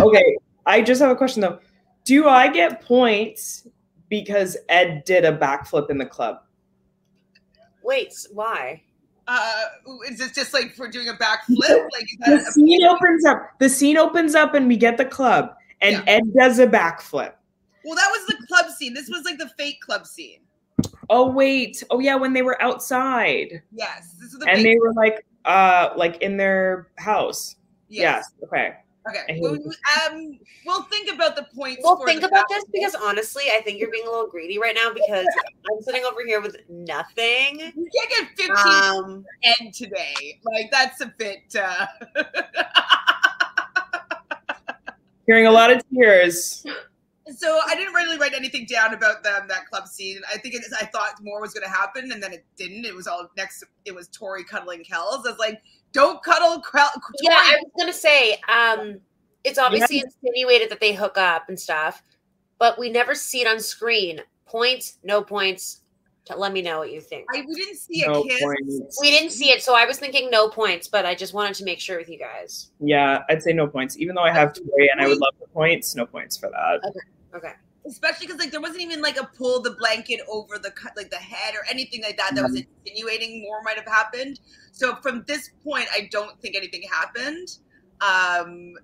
okay. 0.00 0.36
I 0.66 0.80
just 0.80 1.00
have 1.00 1.10
a 1.10 1.16
question 1.16 1.42
though. 1.42 1.60
Do 2.04 2.28
I 2.28 2.48
get 2.48 2.82
points 2.82 3.66
because 4.08 4.56
Ed 4.68 5.04
did 5.04 5.24
a 5.24 5.36
backflip 5.36 5.90
in 5.90 5.98
the 5.98 6.06
club. 6.06 6.38
Wait, 7.82 8.14
why? 8.32 8.82
Uh, 9.26 9.64
is 10.08 10.18
this 10.18 10.32
just 10.32 10.52
like 10.52 10.74
for 10.74 10.88
doing 10.88 11.08
a 11.08 11.14
backflip? 11.14 11.88
Like 11.92 12.06
the 12.26 12.40
scene 12.52 12.84
opens 12.84 13.24
up. 13.24 13.50
The 13.58 13.68
scene 13.68 13.96
opens 13.96 14.34
up, 14.34 14.54
and 14.54 14.68
we 14.68 14.76
get 14.76 14.98
the 14.98 15.04
club, 15.04 15.54
and 15.80 15.96
yeah. 15.96 16.04
Ed 16.06 16.22
does 16.34 16.58
a 16.58 16.66
backflip. 16.66 17.32
Well, 17.84 17.94
that 17.94 18.08
was 18.10 18.26
the 18.26 18.46
club 18.46 18.70
scene. 18.70 18.94
This 18.94 19.08
was 19.08 19.24
like 19.24 19.38
the 19.38 19.50
fake 19.58 19.80
club 19.80 20.06
scene. 20.06 20.40
Oh 21.10 21.30
wait. 21.30 21.82
Oh 21.90 22.00
yeah, 22.00 22.14
when 22.16 22.32
they 22.32 22.42
were 22.42 22.60
outside. 22.62 23.62
Yes, 23.72 24.14
this 24.20 24.32
is 24.32 24.38
the 24.38 24.48
and 24.48 24.64
they 24.64 24.76
were 24.76 24.92
like 24.94 25.24
uh 25.44 25.90
like 25.96 26.16
in 26.22 26.36
their 26.36 26.88
house. 26.96 27.56
Yes. 27.88 28.30
Okay. 28.42 28.74
Okay. 29.08 29.20
I 29.28 29.38
Well, 29.38 29.58
um, 30.06 30.38
we'll 30.64 30.82
think 30.84 31.12
about 31.12 31.36
the 31.36 31.46
points. 31.54 31.82
Well, 31.84 31.96
for 31.96 32.06
think 32.06 32.22
the 32.22 32.28
about 32.28 32.46
this 32.48 32.64
because 32.72 32.94
honestly, 32.94 33.44
I 33.52 33.60
think 33.60 33.78
you're 33.78 33.90
being 33.90 34.06
a 34.06 34.10
little 34.10 34.28
greedy 34.28 34.58
right 34.58 34.74
now 34.74 34.92
because 34.94 35.26
I'm 35.72 35.82
sitting 35.82 36.04
over 36.04 36.24
here 36.24 36.40
with 36.40 36.56
nothing. 36.70 37.60
you 37.60 37.90
can't 37.94 38.36
get 38.36 38.48
15 38.48 38.56
Um, 38.56 39.26
end 39.42 39.74
today. 39.74 40.40
Like 40.44 40.70
that's 40.70 41.02
a 41.02 41.12
bit. 41.18 41.54
Uh... 41.54 41.86
Hearing 45.26 45.46
a 45.46 45.50
lot 45.50 45.70
of 45.70 45.82
tears. 45.90 46.66
so 47.36 47.60
I 47.66 47.74
didn't 47.74 47.94
really 47.94 48.18
write 48.18 48.34
anything 48.34 48.66
down 48.66 48.94
about 48.94 49.22
them 49.22 49.48
that 49.48 49.66
club 49.66 49.86
scene. 49.86 50.20
I 50.32 50.38
think 50.38 50.54
it 50.54 50.62
is, 50.62 50.72
I 50.72 50.84
thought 50.86 51.22
more 51.22 51.40
was 51.40 51.52
going 51.52 51.64
to 51.64 51.70
happen, 51.70 52.12
and 52.12 52.22
then 52.22 52.32
it 52.32 52.44
didn't. 52.56 52.84
It 52.86 52.94
was 52.94 53.06
all 53.06 53.30
next. 53.36 53.64
It 53.84 53.94
was 53.94 54.08
Tori 54.08 54.44
cuddling 54.44 54.84
Kells. 54.84 55.26
I 55.26 55.30
was 55.30 55.38
like, 55.38 55.62
don't 55.94 56.22
cuddle. 56.22 56.60
Kel- 56.60 56.90
Tori. 56.90 57.00
yeah, 57.22 57.30
I 57.32 57.56
was 57.62 57.72
gonna 57.78 57.92
say, 57.92 58.34
um, 58.48 59.00
it's 59.44 59.58
obviously 59.58 60.00
insinuated 60.00 60.70
that 60.70 60.80
they 60.80 60.92
hook 60.92 61.16
up 61.16 61.48
and 61.48 61.58
stuff, 61.58 62.02
but 62.58 62.78
we 62.78 62.90
never 62.90 63.14
see 63.14 63.40
it 63.40 63.46
on 63.46 63.58
screen. 63.58 64.20
Points, 64.44 64.98
no 65.02 65.22
points. 65.22 65.80
Let 66.34 66.52
me 66.52 66.62
know 66.62 66.78
what 66.78 66.90
you 66.90 67.02
think. 67.02 67.26
I, 67.34 67.44
we 67.46 67.54
didn't 67.54 67.76
see 67.76 68.02
a 68.02 68.22
kiss. 68.22 68.42
points. 68.42 68.98
We 69.00 69.10
didn't 69.10 69.30
see 69.30 69.50
it, 69.50 69.62
so 69.62 69.74
I 69.74 69.84
was 69.84 69.98
thinking 69.98 70.30
no 70.30 70.48
points, 70.48 70.88
but 70.88 71.04
I 71.04 71.14
just 71.14 71.34
wanted 71.34 71.54
to 71.56 71.64
make 71.64 71.80
sure 71.80 71.98
with 71.98 72.08
you 72.08 72.18
guys. 72.18 72.70
Yeah, 72.80 73.22
I'd 73.28 73.42
say 73.42 73.52
no 73.52 73.66
points. 73.66 73.98
Even 73.98 74.14
though 74.14 74.22
I 74.22 74.32
have 74.32 74.54
Tori 74.54 74.88
and 74.90 75.02
I 75.02 75.06
would 75.06 75.18
love 75.18 75.34
the 75.38 75.46
points, 75.48 75.94
no 75.94 76.06
points 76.06 76.36
for 76.36 76.48
that. 76.50 76.80
Okay. 77.34 77.52
Especially 77.86 78.26
because 78.26 78.40
like 78.40 78.50
there 78.50 78.60
wasn't 78.60 78.80
even 78.80 79.02
like 79.02 79.16
a 79.18 79.24
pull 79.36 79.60
the 79.62 79.72
blanket 79.72 80.20
over 80.28 80.58
the 80.58 80.70
cut 80.70 80.92
like 80.96 81.10
the 81.10 81.16
head 81.16 81.54
or 81.54 81.64
anything 81.70 82.02
like 82.02 82.16
that 82.16 82.34
that 82.34 82.42
was 82.42 82.54
insinuating 82.86 83.42
more 83.42 83.62
might 83.62 83.76
have 83.76 83.86
happened. 83.86 84.40
So 84.72 84.96
from 84.96 85.24
this 85.26 85.50
point 85.62 85.86
i 85.92 86.08
don't 86.10 86.40
think 86.40 86.56
anything 86.56 86.82
happened. 86.90 87.48
Um 88.00 88.74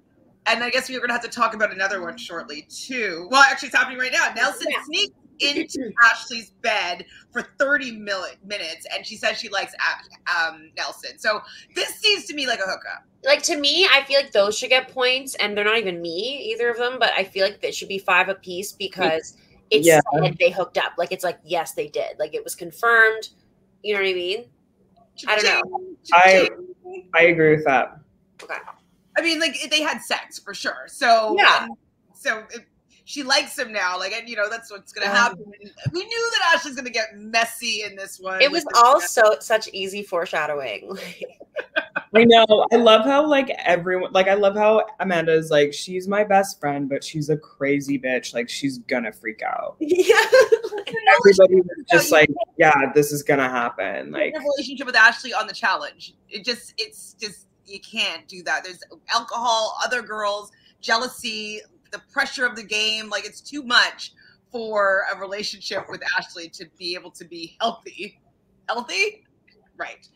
and 0.47 0.65
i 0.65 0.71
guess 0.71 0.89
we're 0.89 1.01
gonna 1.01 1.13
have 1.13 1.23
to 1.23 1.29
talk 1.29 1.55
about 1.55 1.73
another 1.73 2.03
one 2.03 2.17
shortly 2.17 2.63
too. 2.69 3.29
Well 3.31 3.43
actually 3.43 3.69
it's 3.69 3.77
happening 3.77 3.99
right 3.99 4.13
now. 4.13 4.33
Nelson 4.35 4.67
Yeah. 4.71 4.83
sneaks 4.85 5.15
into 5.41 5.93
ashley's 6.11 6.51
bed 6.63 7.05
for 7.33 7.43
30 7.59 7.93
mil- 7.99 8.25
minutes 8.45 8.87
and 8.95 9.07
she 9.07 9.17
says 9.17 9.39
she 9.39 9.49
likes 9.49 9.73
Ash- 9.81 10.49
um, 10.49 10.71
nelson 10.77 11.19
so 11.19 11.41
this 11.75 11.89
seems 11.97 12.25
to 12.27 12.35
me 12.35 12.47
like 12.47 12.59
a 12.61 12.63
hookup 12.69 13.05
Like 13.25 13.43
to 13.45 13.59
me, 13.59 13.87
I 13.91 14.03
feel 14.05 14.19
like 14.21 14.33
those 14.33 14.57
should 14.57 14.71
get 14.71 14.89
points, 14.89 15.35
and 15.35 15.55
they're 15.55 15.65
not 15.65 15.77
even 15.77 16.01
me, 16.01 16.51
either 16.53 16.71
of 16.71 16.79
them. 16.79 16.97
But 16.99 17.11
I 17.19 17.25
feel 17.25 17.45
like 17.45 17.61
that 17.61 17.75
should 17.75 17.89
be 17.89 17.99
five 17.99 18.31
apiece 18.31 18.73
because 18.73 19.37
it's 19.71 19.87
Yeah. 19.87 20.01
said 20.23 20.39
they 20.41 20.51
hooked 20.51 20.79
up. 20.79 20.93
Like 20.97 21.13
it's 21.13 21.23
like 21.23 21.39
yes, 21.45 21.75
they 21.75 21.89
did. 21.89 22.19
Like 22.19 22.33
it 22.35 22.43
was 22.43 22.55
confirmed. 22.55 23.29
You 23.83 23.93
know 23.95 24.01
what 24.01 24.09
I 24.09 24.15
mean? 24.15 24.45
I 25.29 25.37
don't 25.37 25.71
know. 25.71 25.97
I- 26.15 26.49
I 27.15 27.23
agree 27.25 27.57
with 27.57 27.65
that. 27.67 27.99
Okay. 28.43 28.55
I 29.19 29.21
mean, 29.21 29.39
like 29.39 29.55
they 29.71 29.83
had 29.83 30.01
sex 30.01 30.39
for 30.39 30.55
sure. 30.55 30.85
So 30.87 31.35
Yeah. 31.39 31.65
and 31.65 31.77
so 32.15 32.45
if 32.53 32.65
she 33.11 33.25
likes 33.25 33.59
him 33.59 33.73
now. 33.73 33.99
Like, 33.99 34.13
and 34.13 34.29
you 34.29 34.37
know, 34.37 34.49
that's 34.49 34.71
what's 34.71 34.93
gonna 34.93 35.11
Um, 35.11 35.17
happen. 35.17 35.53
We 35.91 36.05
knew 36.05 36.31
that 36.33 36.55
Ashley's 36.55 36.77
gonna 36.77 36.91
get 36.91 37.17
messy 37.17 37.83
in 37.83 37.97
this 37.97 38.21
one. 38.21 38.41
It 38.41 38.53
was 38.53 38.65
with 38.65 38.77
all 38.77 39.01
so 39.01 39.37
such 39.41 39.69
easy 39.73 40.05
foreshadowing. 40.05 40.97
I 42.15 42.25
know. 42.25 42.67
I 42.73 42.77
love 42.77 43.05
how 43.05 43.27
like 43.27 43.51
everyone 43.65 44.13
like 44.13 44.29
I 44.29 44.35
love 44.35 44.55
how 44.55 44.87
Amanda 45.01 45.33
is 45.33 45.51
like 45.51 45.73
she's 45.73 46.07
my 46.07 46.23
best 46.23 46.61
friend, 46.61 46.89
but 46.89 47.03
she's 47.03 47.31
a 47.31 47.37
crazy 47.37 47.99
bitch. 47.99 48.33
Like 48.33 48.49
she's 48.49 48.79
gonna 48.79 49.11
freak 49.11 49.43
out. 49.43 49.75
yeah. 49.81 50.15
Everybody 51.19 51.57
was 51.57 51.85
just 51.91 52.13
like, 52.13 52.31
yeah, 52.59 52.93
this 52.95 53.11
is 53.11 53.25
gonna 53.25 53.49
happen. 53.49 54.13
Like 54.13 54.35
the 54.35 54.41
relationship 54.41 54.87
with 54.87 54.95
Ashley 54.95 55.35
on 55.35 55.49
the 55.49 55.55
challenge. 55.55 56.15
It 56.29 56.45
just, 56.45 56.75
it's 56.79 57.15
just 57.15 57.49
you 57.67 57.81
can't 57.81 58.29
do 58.29 58.45
that. 58.45 58.63
There's 58.63 58.83
alcohol, 59.13 59.77
other 59.85 60.01
girls, 60.01 60.53
jealousy, 60.81 61.61
the 61.91 62.01
pressure 62.13 62.47
of 62.47 62.57
the 62.57 62.63
game. 62.63 63.09
Like 63.09 63.25
it's 63.27 63.41
too 63.41 63.63
much 63.63 64.13
for 64.51 65.05
a 65.15 65.19
relationship 65.19 65.87
with 65.89 66.03
Ashley 66.19 66.49
to 66.51 66.67
be 66.79 66.95
able 66.95 67.11
to 67.13 67.25
be 67.25 67.57
healthy. 67.61 68.21
Healthy, 68.69 69.25
right? 69.77 70.09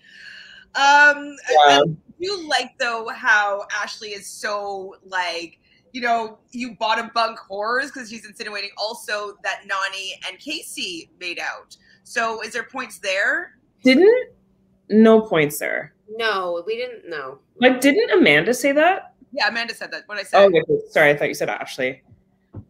Um, 0.75 1.37
Yeah. 1.51 1.81
I 1.81 1.83
do 2.21 2.47
like 2.49 2.79
though 2.79 3.09
how 3.09 3.67
Ashley 3.75 4.11
is 4.11 4.27
so 4.27 4.97
like. 5.05 5.59
You 5.93 6.01
know, 6.01 6.39
you 6.51 6.75
bottom 6.75 7.13
bunk 7.15 7.39
horrors 7.39 7.87
because 7.87 8.11
she's 8.11 8.27
insinuating 8.27 8.71
also 8.77 9.37
that 9.45 9.61
Nany 9.63 10.11
and 10.29 10.37
Kaycee 10.41 11.09
made 11.21 11.39
out. 11.39 11.77
So, 12.03 12.43
is 12.43 12.53
there 12.53 12.65
points 12.65 12.99
there? 12.99 13.53
didn't 13.85 14.31
no 14.89 15.21
points 15.21 15.59
there. 15.59 15.95
No, 16.09 16.63
we 16.67 16.77
didn't 16.77 17.09
know. 17.09 17.39
Like 17.61 17.81
didn't 17.81 18.11
Amanda 18.11 18.53
say 18.55 18.73
that? 18.73 19.14
Yeah, 19.35 19.49
Amanda 19.49 19.75
said 19.75 19.91
that. 19.93 20.05
What 20.07 20.19
I 20.19 20.23
said. 20.23 20.43
Oh 20.43 20.47
okay. 20.47 20.63
sorry, 20.91 21.11
I 21.11 21.17
thought 21.17 21.29
you 21.29 21.35
said 21.35 21.49
Ashley. 21.49 22.03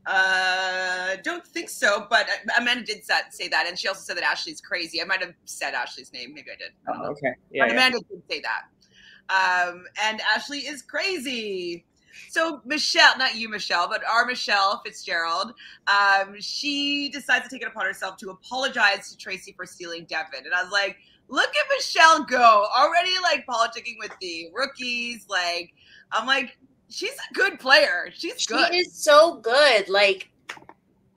Uh, 0.07 1.17
don't 1.23 1.47
think 1.47 1.69
so, 1.69 2.07
but 2.09 2.27
Amanda 2.59 2.85
did 2.85 3.03
say 3.31 3.49
that, 3.49 3.67
and 3.67 3.79
she 3.79 3.87
also 3.87 4.01
said 4.01 4.17
that 4.17 4.25
Ashley's 4.25 4.61
crazy. 4.61 5.01
I 5.01 5.05
might 5.05 5.21
have 5.21 5.35
said 5.45 5.75
Ashley's 5.75 6.13
name. 6.13 6.33
Maybe 6.35 6.51
I 6.51 6.57
did. 6.57 6.71
I. 6.89 7.05
Oh, 7.05 7.11
okay. 7.13 7.35
Yeah. 7.51 7.65
but 7.65 7.69
yeah. 7.69 7.73
Amanda 7.73 7.99
did 8.11 8.23
say 8.31 8.41
that. 8.41 8.63
Um, 9.29 9.85
and 10.03 10.21
Ashley 10.35 10.61
is 10.61 10.83
crazy. 10.83 11.85
So 12.29 12.61
Michelle, 12.65 13.17
not 13.19 13.35
you, 13.35 13.49
Michelle, 13.49 13.89
but 13.89 14.03
our 14.05 14.25
Michelle 14.25 14.81
Fitzgerald, 14.85 15.53
um, 15.87 16.37
she 16.39 17.09
decides 17.11 17.45
to 17.45 17.51
take 17.51 17.63
it 17.63 17.69
upon 17.69 17.87
herself 17.87 18.17
to 18.19 18.31
apologize 18.31 19.11
to 19.11 19.17
Tracy 19.17 19.53
for 19.57 19.67
stealing 19.67 20.05
Devin. 20.05 20.45
And 20.45 20.55
I 20.55 20.63
was 20.63 20.73
like, 20.73 20.97
look 21.29 21.49
at 21.49 21.67
Michelle 21.77 22.25
go 22.25 22.67
already, 22.77 23.13
like 23.23 23.47
politicking 23.47 23.97
with 23.99 24.13
the 24.21 24.51
rookies. 24.55 25.27
Like, 25.29 25.73
I'm 26.15 26.27
like, 26.27 26.57
she's 26.89 27.13
a 27.13 27.35
good 27.35 27.59
player. 27.59 28.11
She's 28.15 28.41
She 28.41 28.47
good. 28.47 28.73
She 28.73 28.79
is 28.79 28.95
so 28.95 29.37
good. 29.41 29.89
Like 29.89 30.31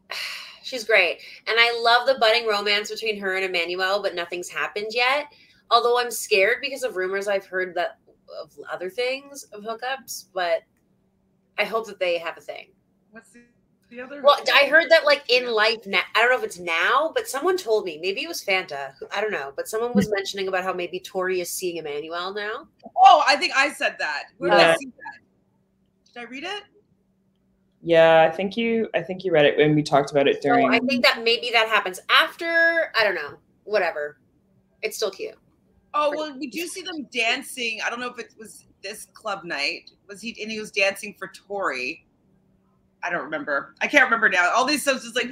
she's 0.64 0.84
great. 0.84 1.20
And 1.48 1.56
I 1.58 1.80
love 1.82 2.08
the 2.08 2.20
budding 2.20 2.48
romance 2.48 2.90
between 2.90 3.20
her 3.20 3.36
and 3.36 3.46
Emanuel, 3.46 4.02
but 4.02 4.16
nothing's 4.16 4.50
happened 4.50 4.88
yet. 4.92 5.28
Although 5.70 6.00
I'm 6.00 6.12
scared 6.12 6.58
because 6.62 6.84
of 6.84 6.96
rumors 6.96 7.28
I've 7.28 7.46
heard 7.46 7.76
that 7.76 8.00
of 8.42 8.52
other 8.72 8.90
things 8.90 9.44
of 9.54 9.64
hookups, 9.64 10.26
but 10.34 10.64
I 11.58 11.64
hope 11.64 11.88
that 11.88 12.00
they 12.00 12.18
have 12.18 12.38
a 12.38 12.42
thing. 12.42 12.70
What's 13.12 13.32
the, 13.32 13.42
the 13.90 14.02
other? 14.02 14.22
Well, 14.22 14.38
I 14.54 14.68
heard 14.68 14.90
that 14.90 15.06
like 15.06 15.24
in 15.30 15.52
life 15.52 15.86
now, 15.86 16.02
I 16.16 16.22
don't 16.22 16.32
know 16.32 16.38
if 16.38 16.44
it's 16.44 16.60
now, 16.60 17.12
but 17.16 17.28
someone 17.28 17.58
told 17.58 17.86
me 17.86 18.00
maybe 18.02 18.24
it 18.24 18.28
was 18.28 18.44
Fanta. 18.44 18.94
I 19.14 19.22
don't 19.22 19.32
know, 19.32 19.54
but 19.56 19.68
someone 19.68 19.94
was 19.94 20.10
mentioning 20.12 20.48
about 20.48 20.64
how 20.64 20.74
maybe 20.74 21.00
Tori 21.00 21.42
is 21.42 21.50
seeing 21.50 21.78
Emanuel 21.78 22.34
now. 22.34 22.68
Oh, 22.96 23.24
I 23.28 23.36
think 23.36 23.54
I 23.56 23.72
said 23.72 23.96
that. 24.00 24.26
Where 24.38 24.52
did 24.52 24.60
I 24.60 24.76
see 24.76 24.88
that? 24.88 26.14
Did 26.14 26.20
I 26.20 26.24
read 26.30 26.44
it? 26.44 26.64
Yeah, 27.82 28.28
I 28.30 28.36
think 28.36 28.58
you 28.58 28.90
I 28.94 29.02
think 29.02 29.24
you 29.24 29.32
read 29.32 29.46
it 29.46 29.58
when 29.58 29.76
we 29.76 29.84
talked 29.84 30.12
about 30.12 30.28
it 30.28 30.42
So 30.42 30.50
during 30.50 30.74
I 30.74 30.80
think 30.80 31.04
that 31.04 31.24
maybe 31.24 31.52
that 31.52 31.68
happens 31.68 32.00
after. 32.10 32.92
I 33.00 33.04
don't 33.04 33.16
know. 33.16 33.38
Whatever. 33.64 34.18
It's 34.82 34.98
still 34.98 35.12
cute. 35.12 35.36
Oh 35.94 36.12
well, 36.16 36.38
we 36.38 36.48
do 36.48 36.68
see 36.68 36.82
them 36.82 37.08
dancing. 37.12 37.80
I 37.86 37.90
don't 37.90 38.00
know 38.00 38.10
if 38.10 38.20
it 38.20 38.34
was 38.38 38.66
this 38.84 39.06
club 39.06 39.44
night. 39.44 39.92
Was 40.08 40.22
he? 40.22 40.36
And 40.42 40.52
he 40.52 40.60
was 40.60 40.72
dancing 40.72 41.16
for 41.18 41.28
Tori. 41.28 42.06
I 43.04 43.10
don't 43.10 43.24
remember. 43.24 43.76
I 43.82 43.88
can't 43.88 44.06
remember 44.06 44.30
now. 44.30 44.52
All 44.56 44.66
these 44.66 44.82
stuff's 44.82 45.04
just 45.04 45.16
like. 45.16 45.32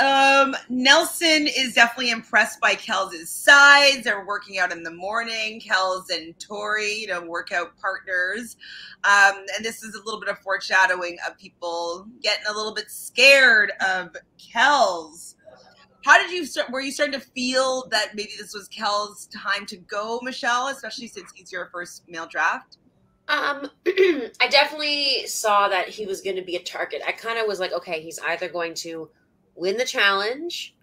Um, 0.00 0.54
Nelson 0.68 1.46
is 1.46 1.72
definitely 1.72 2.10
impressed 2.10 2.60
by 2.60 2.74
Kel's 2.74 3.30
size. 3.30 4.02
They're 4.04 4.26
working 4.26 4.58
out 4.58 4.70
in 4.70 4.82
the 4.82 4.90
morning. 4.90 5.58
Kel's 5.58 6.10
and 6.10 6.38
Tori, 6.38 6.92
you 6.92 7.06
know, 7.06 7.22
workout 7.22 7.78
partners. 7.78 8.56
Um, 9.04 9.44
and 9.56 9.64
this 9.64 9.82
is 9.82 9.94
a 9.94 10.02
little 10.04 10.20
bit 10.20 10.28
of 10.28 10.38
foreshadowing 10.40 11.16
of 11.26 11.38
people 11.38 12.06
getting 12.22 12.44
a 12.46 12.52
little 12.52 12.74
bit 12.74 12.90
scared 12.90 13.72
of 13.80 14.14
Kel's. 14.36 15.36
How 16.04 16.18
did 16.18 16.30
you 16.30 16.44
start? 16.44 16.70
Were 16.70 16.80
you 16.80 16.92
starting 16.92 17.18
to 17.18 17.26
feel 17.34 17.88
that 17.88 18.14
maybe 18.14 18.32
this 18.38 18.54
was 18.54 18.68
Kel's 18.68 19.28
time 19.28 19.64
to 19.66 19.76
go, 19.78 20.20
Michelle, 20.22 20.68
especially 20.68 21.08
since 21.08 21.32
he's 21.34 21.50
your 21.50 21.70
first 21.72 22.04
male 22.06 22.26
draft? 22.26 22.76
Um, 23.28 23.70
I 23.86 24.48
definitely 24.50 25.26
saw 25.26 25.68
that 25.68 25.88
he 25.88 26.06
was 26.06 26.20
going 26.20 26.36
to 26.36 26.42
be 26.42 26.56
a 26.56 26.62
target. 26.62 27.02
I 27.06 27.12
kind 27.12 27.38
of 27.38 27.46
was 27.46 27.58
like, 27.58 27.72
okay, 27.72 28.00
he's 28.00 28.18
either 28.20 28.48
going 28.48 28.74
to 28.74 29.10
win 29.54 29.76
the 29.76 29.84
challenge 29.84 30.76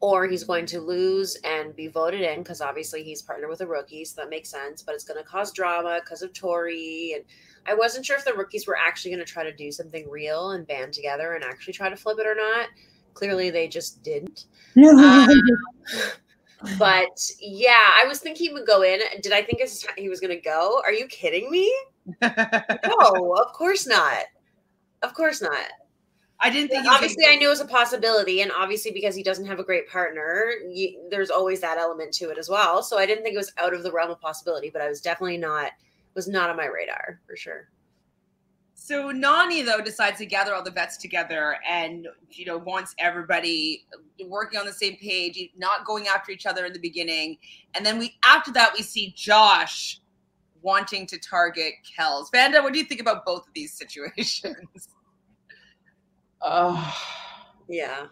or 0.00 0.26
he's 0.26 0.44
going 0.44 0.66
to 0.66 0.80
lose 0.80 1.36
and 1.44 1.74
be 1.74 1.88
voted 1.88 2.20
in 2.20 2.38
because 2.38 2.60
obviously 2.60 3.02
he's 3.02 3.22
partnered 3.22 3.50
with 3.50 3.60
a 3.60 3.66
rookie, 3.66 4.04
so 4.04 4.20
that 4.20 4.30
makes 4.30 4.48
sense. 4.50 4.82
But 4.82 4.94
it's 4.94 5.04
going 5.04 5.22
to 5.22 5.28
cause 5.28 5.52
drama 5.52 6.00
because 6.02 6.22
of 6.22 6.32
Tori, 6.32 7.14
and 7.16 7.24
I 7.66 7.74
wasn't 7.74 8.06
sure 8.06 8.16
if 8.16 8.24
the 8.24 8.34
rookies 8.34 8.66
were 8.66 8.76
actually 8.76 9.12
going 9.12 9.24
to 9.24 9.32
try 9.32 9.44
to 9.44 9.52
do 9.52 9.72
something 9.72 10.08
real 10.08 10.52
and 10.52 10.66
band 10.66 10.92
together 10.92 11.34
and 11.34 11.44
actually 11.44 11.74
try 11.74 11.88
to 11.88 11.96
flip 11.96 12.18
it 12.18 12.26
or 12.26 12.34
not. 12.34 12.68
Clearly, 13.14 13.50
they 13.50 13.68
just 13.68 14.02
didn't. 14.02 14.46
Um, 14.76 15.28
but 16.78 17.30
yeah, 17.40 17.90
I 17.94 18.04
was 18.06 18.20
thinking 18.20 18.48
he 18.48 18.52
would 18.52 18.66
go 18.66 18.82
in. 18.82 19.00
Did 19.22 19.32
I 19.32 19.42
think 19.42 19.60
he 19.96 20.08
was 20.08 20.20
going 20.20 20.36
to 20.36 20.40
go? 20.40 20.80
Are 20.84 20.92
you 20.92 21.06
kidding 21.06 21.50
me? 21.50 21.72
No, 22.22 23.34
of 23.36 23.52
course 23.52 23.86
not. 23.86 24.24
Of 25.02 25.12
course 25.12 25.42
not. 25.42 25.66
I 26.40 26.50
didn't 26.50 26.70
think. 26.70 26.86
obviously, 26.86 27.24
I 27.28 27.36
knew 27.36 27.48
it 27.48 27.50
was 27.50 27.60
a 27.60 27.66
possibility, 27.66 28.42
and 28.42 28.52
obviously 28.52 28.92
because 28.92 29.14
he 29.14 29.22
doesn't 29.22 29.46
have 29.46 29.58
a 29.58 29.64
great 29.64 29.88
partner, 29.88 30.52
you, 30.70 31.06
there's 31.10 31.30
always 31.30 31.60
that 31.60 31.78
element 31.78 32.14
to 32.14 32.30
it 32.30 32.38
as 32.38 32.48
well. 32.48 32.82
So 32.82 32.96
I 32.96 33.06
didn't 33.06 33.24
think 33.24 33.34
it 33.34 33.38
was 33.38 33.52
out 33.58 33.74
of 33.74 33.82
the 33.82 33.90
realm 33.90 34.10
of 34.10 34.20
possibility, 34.20 34.70
but 34.70 34.80
I 34.80 34.88
was 34.88 35.00
definitely 35.00 35.38
not 35.38 35.72
was 36.14 36.28
not 36.28 36.50
on 36.50 36.56
my 36.56 36.66
radar 36.66 37.20
for 37.26 37.36
sure. 37.36 37.68
So 38.88 39.12
Nany 39.12 39.66
though 39.66 39.82
decides 39.82 40.16
to 40.16 40.24
gather 40.24 40.54
all 40.54 40.62
the 40.62 40.70
vets 40.70 40.96
together 40.96 41.58
and 41.68 42.08
you 42.30 42.46
know 42.46 42.56
wants 42.56 42.94
everybody 42.98 43.84
working 44.26 44.58
on 44.58 44.64
the 44.64 44.72
same 44.72 44.96
page, 44.96 45.38
not 45.58 45.84
going 45.84 46.06
after 46.06 46.32
each 46.32 46.46
other 46.46 46.64
in 46.64 46.72
the 46.72 46.78
beginning, 46.78 47.36
and 47.74 47.84
then 47.84 47.98
we 47.98 48.16
after 48.24 48.50
that 48.52 48.72
we 48.74 48.82
see 48.82 49.12
Josh 49.14 50.00
wanting 50.62 51.06
to 51.08 51.18
target 51.18 51.74
Kelz. 51.84 52.30
Fanta, 52.34 52.62
what 52.62 52.72
do 52.72 52.78
you 52.78 52.86
think 52.86 53.02
about 53.02 53.26
both 53.26 53.46
of 53.46 53.52
these 53.54 53.74
situations? 53.74 54.88
Uh, 56.40 56.92
yeah. 57.68 58.06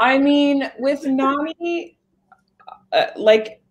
I 0.00 0.18
mean, 0.18 0.68
with 0.80 1.04
Nany, 1.04 1.94
uh, 2.90 3.06
like, 3.14 3.62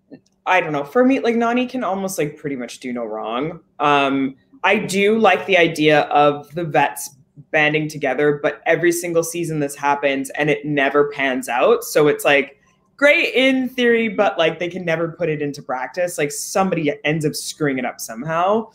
I 0.46 0.62
don't 0.62 0.72
know. 0.72 0.86
For 0.86 1.04
me, 1.04 1.20
like, 1.20 1.36
Nany 1.36 1.70
can 1.70 1.84
almost 1.84 2.18
like 2.18 2.38
pretty 2.38 2.56
much 2.56 2.80
do 2.80 2.94
no 2.94 3.04
wrong. 3.04 3.60
Um, 3.80 4.38
I 4.68 4.80
do 4.80 5.18
like 5.18 5.46
the 5.46 5.58
idea 5.58 6.02
of 6.02 6.54
the 6.54 6.66
vets 6.66 7.12
banding 7.52 7.88
together, 7.88 8.38
but 8.44 8.62
every 8.66 8.92
single 8.92 9.24
season 9.24 9.62
this 9.62 9.78
happens 9.78 10.30
and 10.32 10.50
it 10.50 10.66
never 10.66 11.10
pans 11.12 11.48
out. 11.48 11.86
So 11.86 12.10
it's 12.10 12.26
like 12.26 12.60
great 12.98 13.34
in 13.34 13.70
theory, 13.70 14.10
but 14.10 14.38
like 14.38 14.60
they 14.60 14.68
can 14.68 14.84
never 14.84 15.08
put 15.08 15.30
it 15.30 15.42
into 15.42 15.62
practice. 15.62 16.18
Like 16.18 16.34
somebody 16.34 16.94
ends 17.06 17.26
up 17.26 17.34
screwing 17.34 17.78
it 17.78 17.86
up 17.86 18.02
somehow. 18.02 18.70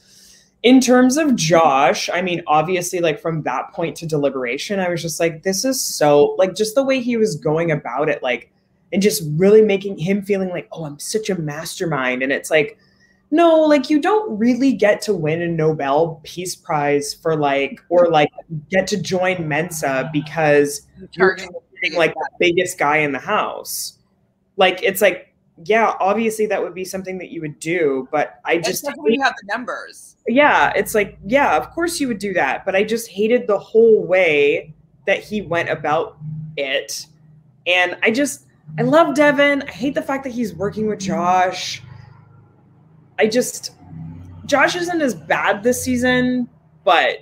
In 0.62 0.80
terms 0.80 1.18
of 1.18 1.36
Josh, 1.36 2.08
I 2.08 2.22
mean, 2.22 2.42
obviously, 2.46 3.00
like 3.00 3.20
from 3.20 3.42
that 3.42 3.70
point 3.74 3.94
to 3.96 4.06
deliberation, 4.06 4.80
I 4.80 4.88
was 4.88 5.02
just 5.02 5.20
like, 5.20 5.42
this 5.42 5.62
is 5.62 5.78
so 5.78 6.34
like 6.38 6.54
just 6.54 6.74
the 6.74 6.84
way 6.84 7.02
he 7.02 7.18
was 7.18 7.36
going 7.36 7.70
about 7.70 8.08
it, 8.08 8.22
like, 8.22 8.50
and 8.94 9.02
just 9.02 9.24
really 9.36 9.60
making 9.60 9.98
him 9.98 10.22
feeling 10.22 10.48
like, 10.48 10.68
oh, 10.72 10.86
I'm 10.86 10.98
such 10.98 11.28
a 11.28 11.38
mastermind. 11.38 12.22
And 12.22 12.32
it's 12.32 12.50
like, 12.50 12.78
no, 13.32 13.62
like 13.62 13.88
you 13.88 13.98
don't 13.98 14.38
really 14.38 14.74
get 14.74 15.00
to 15.02 15.14
win 15.14 15.40
a 15.40 15.48
Nobel 15.48 16.20
Peace 16.22 16.54
Prize 16.54 17.14
for 17.14 17.34
like, 17.34 17.80
or 17.88 18.10
like 18.10 18.30
get 18.70 18.86
to 18.88 19.00
join 19.00 19.48
Mensa 19.48 20.10
because 20.12 20.82
you're 21.12 21.38
like 21.96 22.12
the 22.12 22.28
biggest 22.38 22.78
guy 22.78 22.98
in 22.98 23.10
the 23.10 23.18
house. 23.18 23.98
Like, 24.58 24.82
it's 24.82 25.00
like, 25.00 25.34
yeah, 25.64 25.94
obviously 25.98 26.44
that 26.44 26.62
would 26.62 26.74
be 26.74 26.84
something 26.84 27.16
that 27.18 27.30
you 27.30 27.40
would 27.40 27.58
do, 27.58 28.06
but 28.12 28.38
I 28.44 28.58
just 28.58 28.84
when 28.96 29.14
you 29.14 29.22
have 29.22 29.34
the 29.40 29.46
numbers. 29.50 30.16
Yeah, 30.28 30.70
it's 30.76 30.94
like, 30.94 31.18
yeah, 31.26 31.56
of 31.56 31.70
course 31.70 32.00
you 32.00 32.08
would 32.08 32.18
do 32.18 32.34
that, 32.34 32.66
but 32.66 32.76
I 32.76 32.84
just 32.84 33.08
hated 33.08 33.46
the 33.46 33.58
whole 33.58 34.04
way 34.04 34.74
that 35.06 35.20
he 35.20 35.40
went 35.40 35.70
about 35.70 36.18
it. 36.58 37.06
And 37.66 37.96
I 38.02 38.10
just 38.10 38.44
I 38.78 38.82
love 38.82 39.14
Devin. 39.14 39.62
I 39.62 39.70
hate 39.70 39.94
the 39.94 40.02
fact 40.02 40.22
that 40.24 40.32
he's 40.32 40.54
working 40.54 40.86
with 40.86 40.98
Josh. 40.98 41.82
I 43.18 43.26
just 43.26 43.72
Josh 44.46 44.76
isn't 44.76 45.00
as 45.00 45.14
bad 45.14 45.62
this 45.62 45.82
season, 45.82 46.48
but 46.84 47.18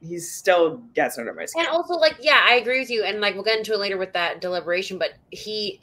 he 0.00 0.18
still 0.18 0.78
gets 0.94 1.18
under 1.18 1.34
my 1.34 1.44
skin. 1.44 1.64
And 1.66 1.68
also, 1.74 1.94
like, 1.94 2.16
yeah, 2.20 2.42
I 2.46 2.54
agree 2.54 2.80
with 2.80 2.90
you. 2.90 3.04
And 3.04 3.20
like, 3.20 3.34
we'll 3.34 3.44
get 3.44 3.58
into 3.58 3.72
it 3.74 3.78
later 3.78 3.98
with 3.98 4.12
that 4.14 4.40
deliberation. 4.40 4.96
But 4.96 5.10
he, 5.30 5.80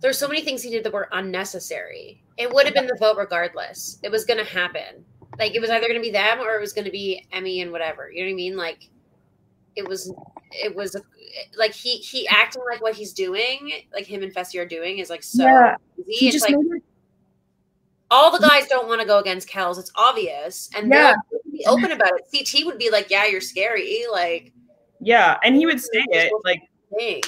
there's 0.00 0.18
so 0.18 0.26
many 0.26 0.40
things 0.40 0.62
he 0.62 0.70
did 0.70 0.84
that 0.84 0.92
were 0.92 1.08
unnecessary. 1.12 2.22
It 2.38 2.52
would 2.52 2.64
have 2.64 2.74
been 2.74 2.86
the 2.86 2.96
vote 2.98 3.18
regardless. 3.18 3.98
It 4.02 4.10
was 4.10 4.24
going 4.24 4.42
to 4.42 4.50
happen. 4.50 5.04
Like, 5.38 5.54
it 5.54 5.60
was 5.60 5.68
either 5.68 5.86
going 5.86 6.00
to 6.00 6.02
be 6.02 6.10
them 6.10 6.40
or 6.40 6.56
it 6.56 6.60
was 6.60 6.72
going 6.72 6.86
to 6.86 6.90
be 6.90 7.26
Emy 7.34 7.60
and 7.62 7.72
whatever. 7.72 8.10
You 8.10 8.22
know 8.22 8.28
what 8.28 8.32
I 8.32 8.36
mean? 8.36 8.56
Like, 8.56 8.88
it 9.76 9.86
was, 9.86 10.12
it 10.50 10.74
was 10.74 10.96
like 11.56 11.72
he 11.72 11.96
he 11.96 12.28
acting 12.28 12.62
like 12.70 12.82
what 12.82 12.94
he's 12.94 13.12
doing, 13.14 13.72
like 13.92 14.06
him 14.06 14.22
and 14.22 14.34
Fessy 14.34 14.60
are 14.60 14.66
doing, 14.66 14.98
is 14.98 15.08
like 15.10 15.22
so 15.22 15.44
Yeah. 15.44 15.76
easy. 15.98 16.10
He 16.12 16.26
It's 16.28 16.34
just 16.36 16.46
like 16.48 16.56
made 16.58 16.76
it- 16.76 16.82
all 18.12 18.30
the 18.30 18.38
guys 18.46 18.68
don't 18.68 18.86
want 18.86 19.00
to 19.00 19.06
go 19.06 19.18
against 19.18 19.48
Kells. 19.48 19.78
It's 19.78 19.90
obvious, 19.96 20.70
and 20.76 20.88
Yeah. 20.92 21.14
be 21.50 21.64
open 21.66 21.90
about 21.90 22.12
it. 22.16 22.24
CT 22.30 22.64
would 22.66 22.78
be 22.78 22.90
like, 22.90 23.10
"Yeah, 23.10 23.26
you're 23.26 23.40
scary." 23.40 24.04
Like, 24.10 24.52
yeah, 25.00 25.38
and 25.42 25.56
he 25.56 25.66
would 25.66 25.80
say 25.80 26.04
it 26.10 26.32
like 26.44 26.62
thing. 26.96 27.22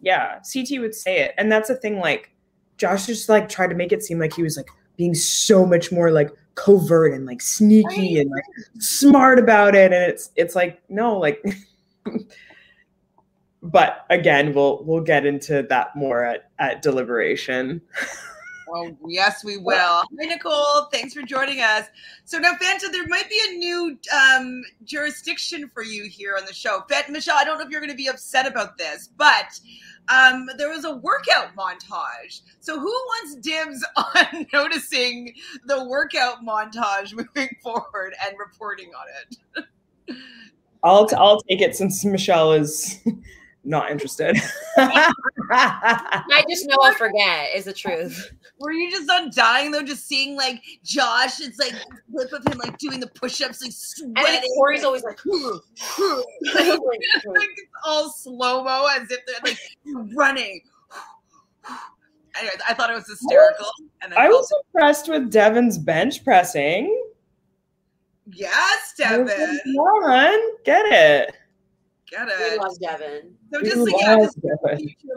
yeah, 0.00 0.40
CT 0.52 0.80
would 0.80 0.94
say 0.94 1.20
it. 1.20 1.34
And 1.38 1.50
that's 1.50 1.68
the 1.68 1.76
thing, 1.76 1.98
like 1.98 2.34
Josh 2.76 3.06
just 3.06 3.28
like 3.28 3.48
tried 3.48 3.68
to 3.70 3.74
make 3.76 3.92
it 3.92 4.02
seem 4.02 4.18
like 4.18 4.34
he 4.34 4.42
was 4.42 4.56
like 4.56 4.68
being 4.96 5.14
so 5.14 5.64
much 5.64 5.90
more 5.92 6.10
like 6.10 6.30
covert 6.56 7.12
and 7.14 7.26
like 7.26 7.40
sneaky 7.40 8.18
and 8.18 8.30
like 8.30 8.44
smart 8.80 9.38
about 9.38 9.74
it. 9.74 9.92
And 9.92 10.02
it's 10.10 10.30
it's 10.36 10.54
like, 10.54 10.82
no, 10.88 11.16
like 11.18 11.42
but 13.62 14.04
again, 14.10 14.52
we'll 14.54 14.82
we'll 14.84 15.00
get 15.02 15.24
into 15.26 15.62
that 15.70 15.94
more 15.96 16.24
at, 16.24 16.50
at 16.58 16.82
deliberation. 16.82 17.80
Oh, 18.68 18.96
yes, 19.06 19.44
we 19.44 19.56
will. 19.56 19.76
Hi, 19.76 20.06
Nicole. 20.26 20.84
Thanks 20.92 21.12
for 21.12 21.22
joining 21.22 21.60
us. 21.60 21.86
So 22.24 22.38
now, 22.38 22.54
Fanta, 22.54 22.90
there 22.90 23.06
might 23.08 23.28
be 23.28 23.40
a 23.48 23.56
new 23.56 23.98
um, 24.14 24.62
jurisdiction 24.84 25.68
for 25.68 25.82
you 25.82 26.04
here 26.04 26.36
on 26.38 26.46
the 26.46 26.52
show. 26.52 26.82
Fant- 26.90 27.10
Michelle, 27.10 27.36
I 27.36 27.44
don't 27.44 27.58
know 27.58 27.64
if 27.64 27.70
you're 27.70 27.80
going 27.80 27.90
to 27.90 27.96
be 27.96 28.08
upset 28.08 28.46
about 28.46 28.78
this, 28.78 29.10
but 29.16 29.58
um, 30.08 30.48
there 30.56 30.70
was 30.70 30.84
a 30.84 30.96
workout 30.96 31.54
montage. 31.56 32.40
So 32.60 32.78
who 32.78 32.86
wants 32.86 33.36
dibs 33.36 33.84
on 33.96 34.46
noticing 34.52 35.34
the 35.66 35.84
workout 35.84 36.44
montage 36.44 37.12
moving 37.14 37.54
forward 37.62 38.14
and 38.24 38.36
reporting 38.38 38.90
on 38.94 39.04
it? 39.20 39.64
I'll 40.82 41.06
t- 41.06 41.16
I'll 41.16 41.40
take 41.42 41.62
it 41.62 41.74
since 41.74 42.04
Michelle 42.04 42.52
is 42.52 43.00
not 43.64 43.90
interested. 43.90 44.36
I 44.76 46.44
just 46.48 46.66
know 46.68 46.76
I'll 46.82 46.94
forget. 46.94 47.50
Is 47.54 47.64
the 47.64 47.72
truth. 47.72 48.32
Were 48.58 48.72
you 48.72 48.90
just 48.90 49.08
undying 49.10 49.70
though, 49.72 49.82
just 49.82 50.06
seeing 50.06 50.36
like 50.36 50.62
Josh? 50.84 51.40
It's 51.40 51.58
like 51.58 51.74
clip 52.12 52.32
of 52.32 52.46
him 52.52 52.58
like 52.58 52.78
doing 52.78 53.00
the 53.00 53.06
push-ups, 53.08 53.60
like 53.60 53.68
And 53.68 53.74
sweating. 54.26 54.50
Corey's 54.56 54.84
always 54.84 55.02
like, 55.04 55.18
like 55.26 55.34
it's 55.98 57.72
all 57.84 58.10
slow 58.10 58.62
mo 58.64 58.86
as 58.94 59.10
if 59.10 59.20
they're 59.26 59.36
like 59.44 59.58
running. 60.14 60.60
Anyway, 62.36 62.54
I 62.68 62.74
thought 62.74 62.90
it 62.90 62.94
was 62.94 63.06
hysterical. 63.08 63.66
And 64.02 64.12
I 64.14 64.26
felt- 64.26 64.32
was 64.40 64.52
impressed 64.66 65.08
with 65.08 65.30
Devin's 65.30 65.78
bench 65.78 66.24
pressing. 66.24 67.00
yes, 68.32 68.94
Devin. 68.98 69.26
like, 69.28 69.36
Come 69.36 69.76
on, 70.10 70.56
get 70.64 70.84
it. 70.86 71.36
Get 72.10 72.26
it. 72.26 72.34
we 72.40 72.44
it. 72.56 72.60
love 72.60 72.76
Devin. 72.80 73.32
So 73.54 73.62
just 73.62 73.76
like, 73.76 73.94
yeah, 74.00 74.16
just, 74.16 74.38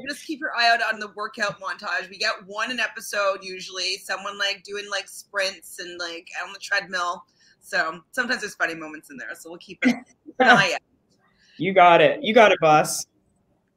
just 0.07 0.25
keep 0.25 0.39
your 0.39 0.51
eye 0.55 0.69
out 0.71 0.93
on 0.93 0.99
the 0.99 1.07
workout 1.15 1.59
montage. 1.59 2.07
We 2.07 2.19
get 2.19 2.33
one 2.45 2.69
an 2.69 2.79
episode 2.79 3.39
usually. 3.41 3.97
Someone 3.97 4.37
like 4.37 4.61
doing 4.63 4.85
like 4.91 5.09
sprints 5.09 5.79
and 5.79 5.99
like 5.99 6.27
on 6.45 6.53
the 6.53 6.59
treadmill. 6.59 7.25
So 7.61 8.01
sometimes 8.11 8.41
there's 8.41 8.53
funny 8.53 8.75
moments 8.75 9.09
in 9.09 9.17
there. 9.17 9.33
So 9.33 9.49
we'll 9.49 9.57
keep 9.57 9.79
an 9.83 10.05
an 10.39 10.49
eye 10.49 10.71
out. 10.75 10.81
You 11.57 11.73
got 11.73 11.99
it. 11.99 12.21
You 12.21 12.35
got 12.35 12.51
it, 12.51 12.59
boss. 12.61 13.07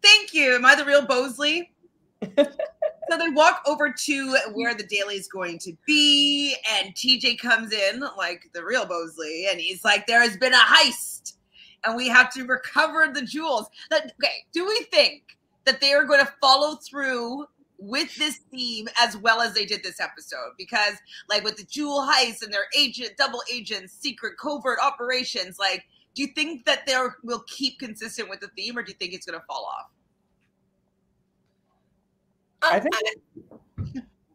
Thank 0.02 0.34
you. 0.34 0.54
Am 0.54 0.66
I 0.66 0.74
the 0.74 0.84
real 0.84 1.06
Bosley? 1.06 1.72
so 2.22 3.18
they 3.18 3.30
walk 3.30 3.62
over 3.66 3.90
to 3.90 4.36
where 4.52 4.74
the 4.74 4.84
daily 4.84 5.14
is 5.14 5.26
going 5.26 5.58
to 5.60 5.72
be, 5.86 6.54
and 6.76 6.94
TJ 6.94 7.38
comes 7.38 7.72
in 7.72 8.02
like 8.18 8.50
the 8.52 8.62
real 8.62 8.84
Bosley, 8.84 9.46
and 9.50 9.58
he's 9.58 9.84
like, 9.84 10.06
"There 10.06 10.20
has 10.20 10.36
been 10.36 10.52
a 10.52 10.58
heist, 10.58 11.36
and 11.84 11.96
we 11.96 12.08
have 12.08 12.32
to 12.34 12.44
recover 12.44 13.10
the 13.12 13.22
jewels." 13.22 13.68
That, 13.90 14.12
okay, 14.22 14.44
do 14.52 14.66
we 14.66 14.86
think 14.90 15.38
that 15.64 15.80
they 15.80 15.92
are 15.92 16.04
going 16.04 16.24
to 16.24 16.32
follow 16.40 16.76
through 16.76 17.46
with 17.78 18.14
this 18.16 18.38
theme 18.50 18.88
as 18.98 19.16
well 19.16 19.40
as 19.40 19.54
they 19.54 19.64
did 19.64 19.82
this 19.82 20.00
episode? 20.00 20.52
Because, 20.58 20.94
like, 21.28 21.44
with 21.44 21.56
the 21.56 21.64
jewel 21.64 22.06
heist 22.10 22.42
and 22.42 22.52
their 22.52 22.66
agent, 22.76 23.12
double 23.18 23.42
agents, 23.52 23.92
secret 23.92 24.38
covert 24.38 24.78
operations, 24.82 25.58
like. 25.58 25.84
Do 26.16 26.22
you 26.22 26.28
think 26.34 26.64
that 26.64 26.86
they 26.86 26.96
will 27.22 27.44
keep 27.46 27.78
consistent 27.78 28.28
with 28.28 28.40
the 28.40 28.48
theme, 28.56 28.76
or 28.76 28.82
do 28.82 28.90
you 28.90 28.96
think 28.98 29.12
it's 29.14 29.24
going 29.24 29.38
to 29.38 29.46
fall 29.46 29.64
off? 29.64 29.86
Uh, 32.62 32.70
I 32.72 32.80
think- 32.80 32.94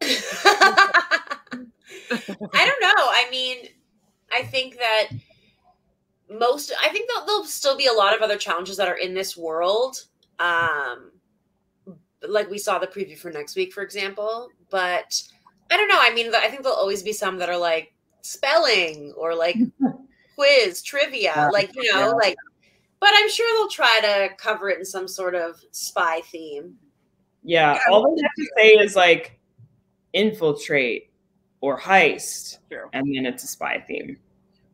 I 2.54 2.66
don't 2.66 2.80
know. 2.80 2.94
I 2.96 3.28
mean, 3.30 3.68
I 4.32 4.42
think 4.44 4.78
that 4.78 5.08
most. 6.30 6.72
I 6.82 6.88
think 6.90 7.08
that 7.08 7.24
there'll 7.26 7.44
still 7.44 7.76
be 7.76 7.86
a 7.86 7.92
lot 7.92 8.14
of 8.14 8.22
other 8.22 8.36
challenges 8.36 8.76
that 8.78 8.88
are 8.88 8.96
in 8.96 9.14
this 9.14 9.36
world. 9.36 10.04
Um, 10.38 11.12
like 12.26 12.50
we 12.50 12.58
saw 12.58 12.78
the 12.78 12.86
preview 12.86 13.16
for 13.16 13.30
next 13.30 13.56
week, 13.56 13.72
for 13.72 13.82
example. 13.82 14.48
But 14.70 15.22
I 15.70 15.76
don't 15.76 15.88
know. 15.88 15.98
I 16.00 16.12
mean, 16.14 16.34
I 16.34 16.48
think 16.48 16.62
there'll 16.62 16.76
always 16.78 17.02
be 17.02 17.12
some 17.12 17.38
that 17.38 17.48
are 17.48 17.56
like 17.58 17.92
spelling 18.22 19.12
or 19.16 19.34
like 19.34 19.56
quiz 20.34 20.82
trivia, 20.82 21.32
Yeah. 21.36 21.48
like 21.50 21.74
you 21.74 21.92
know, 21.92 22.00
Yeah. 22.00 22.08
like. 22.08 22.36
But 22.98 23.10
I'm 23.14 23.28
sure 23.28 23.46
they'll 23.58 23.68
try 23.68 24.00
to 24.00 24.30
cover 24.36 24.70
it 24.70 24.78
in 24.78 24.84
some 24.84 25.06
sort 25.06 25.34
of 25.34 25.60
spy 25.70 26.22
theme. 26.32 26.76
Yeah, 27.44 27.74
Yeah, 27.74 27.80
all 27.92 28.16
they 28.16 28.22
have 28.22 28.30
to 28.38 28.50
say 28.58 28.68
is 28.70 28.96
like 28.96 29.38
infiltrate 30.14 31.10
or 31.60 31.78
heist, 31.78 32.58
True. 32.70 32.88
and 32.94 33.14
then 33.14 33.26
it's 33.26 33.44
a 33.44 33.46
spy 33.46 33.84
theme. 33.86 34.16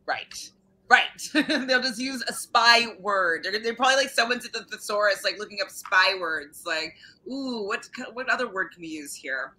Right. 0.05 0.49
Right. 0.89 1.03
They'll 1.47 1.81
just 1.81 1.99
use 1.99 2.23
a 2.27 2.33
spy 2.33 2.87
word. 2.99 3.43
They're, 3.43 3.57
they're 3.59 3.73
probably 3.73 3.95
like 3.95 4.09
someone's 4.09 4.45
at 4.45 4.53
the 4.53 4.63
thesaurus, 4.65 5.23
like 5.23 5.39
looking 5.39 5.59
up 5.61 5.69
spy 5.69 6.15
words. 6.19 6.63
Like, 6.65 6.95
ooh, 7.31 7.65
what 7.65 7.87
what 8.13 8.29
other 8.29 8.51
word 8.51 8.71
can 8.73 8.81
we 8.81 8.89
use 8.89 9.15
here? 9.15 9.53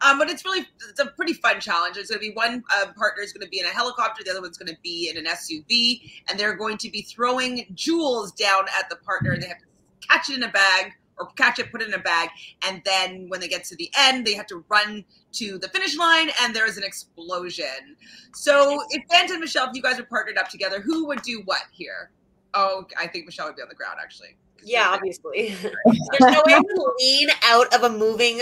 Um, 0.00 0.18
but 0.18 0.30
it's 0.30 0.44
really 0.44 0.66
it's 0.88 0.98
a 0.98 1.06
pretty 1.06 1.34
fun 1.34 1.60
challenge. 1.60 1.96
It's 1.96 2.10
going 2.10 2.20
to 2.20 2.28
be 2.28 2.34
one 2.34 2.64
uh, 2.74 2.92
partner 2.96 3.22
is 3.22 3.32
going 3.32 3.44
to 3.44 3.50
be 3.50 3.60
in 3.60 3.66
a 3.66 3.70
helicopter, 3.70 4.24
the 4.24 4.30
other 4.30 4.40
one's 4.40 4.56
going 4.56 4.74
to 4.74 4.80
be 4.82 5.10
in 5.10 5.18
an 5.18 5.26
SUV, 5.26 6.10
and 6.28 6.38
they're 6.38 6.56
going 6.56 6.78
to 6.78 6.90
be 6.90 7.02
throwing 7.02 7.66
jewels 7.74 8.32
down 8.32 8.64
at 8.78 8.88
the 8.88 8.96
partner, 8.96 9.32
and 9.32 9.42
they 9.42 9.48
have 9.48 9.58
to 9.58 10.08
catch 10.08 10.30
it 10.30 10.36
in 10.36 10.42
a 10.42 10.50
bag 10.50 10.92
or 11.20 11.28
catch 11.36 11.58
it, 11.58 11.70
put 11.70 11.82
it 11.82 11.88
in 11.88 11.94
a 11.94 11.98
bag, 11.98 12.30
and 12.66 12.82
then 12.84 13.28
when 13.28 13.40
they 13.40 13.48
get 13.48 13.64
to 13.64 13.76
the 13.76 13.90
end, 13.98 14.26
they 14.26 14.34
have 14.34 14.46
to 14.46 14.64
run 14.68 15.04
to 15.32 15.58
the 15.58 15.68
finish 15.68 15.96
line, 15.96 16.30
and 16.42 16.54
there 16.54 16.66
is 16.66 16.76
an 16.76 16.84
explosion. 16.84 17.96
So, 18.34 18.82
if 18.90 19.02
Fanta 19.08 19.32
and 19.32 19.40
Michelle, 19.40 19.68
if 19.68 19.76
you 19.76 19.82
guys 19.82 19.98
are 19.98 20.04
partnered 20.04 20.38
up 20.38 20.48
together, 20.48 20.80
who 20.80 21.06
would 21.08 21.22
do 21.22 21.42
what 21.44 21.62
here? 21.72 22.10
Oh, 22.54 22.86
I 22.98 23.06
think 23.06 23.26
Michelle 23.26 23.46
would 23.46 23.56
be 23.56 23.62
on 23.62 23.68
the 23.68 23.74
ground 23.74 23.98
actually. 24.02 24.36
Yeah, 24.64 24.88
obviously. 24.90 25.54
There's 25.62 26.20
no 26.20 26.42
way 26.44 26.54
to 26.54 26.92
lean 26.98 27.28
out 27.44 27.72
of 27.74 27.84
a 27.84 27.90
moving 27.90 28.40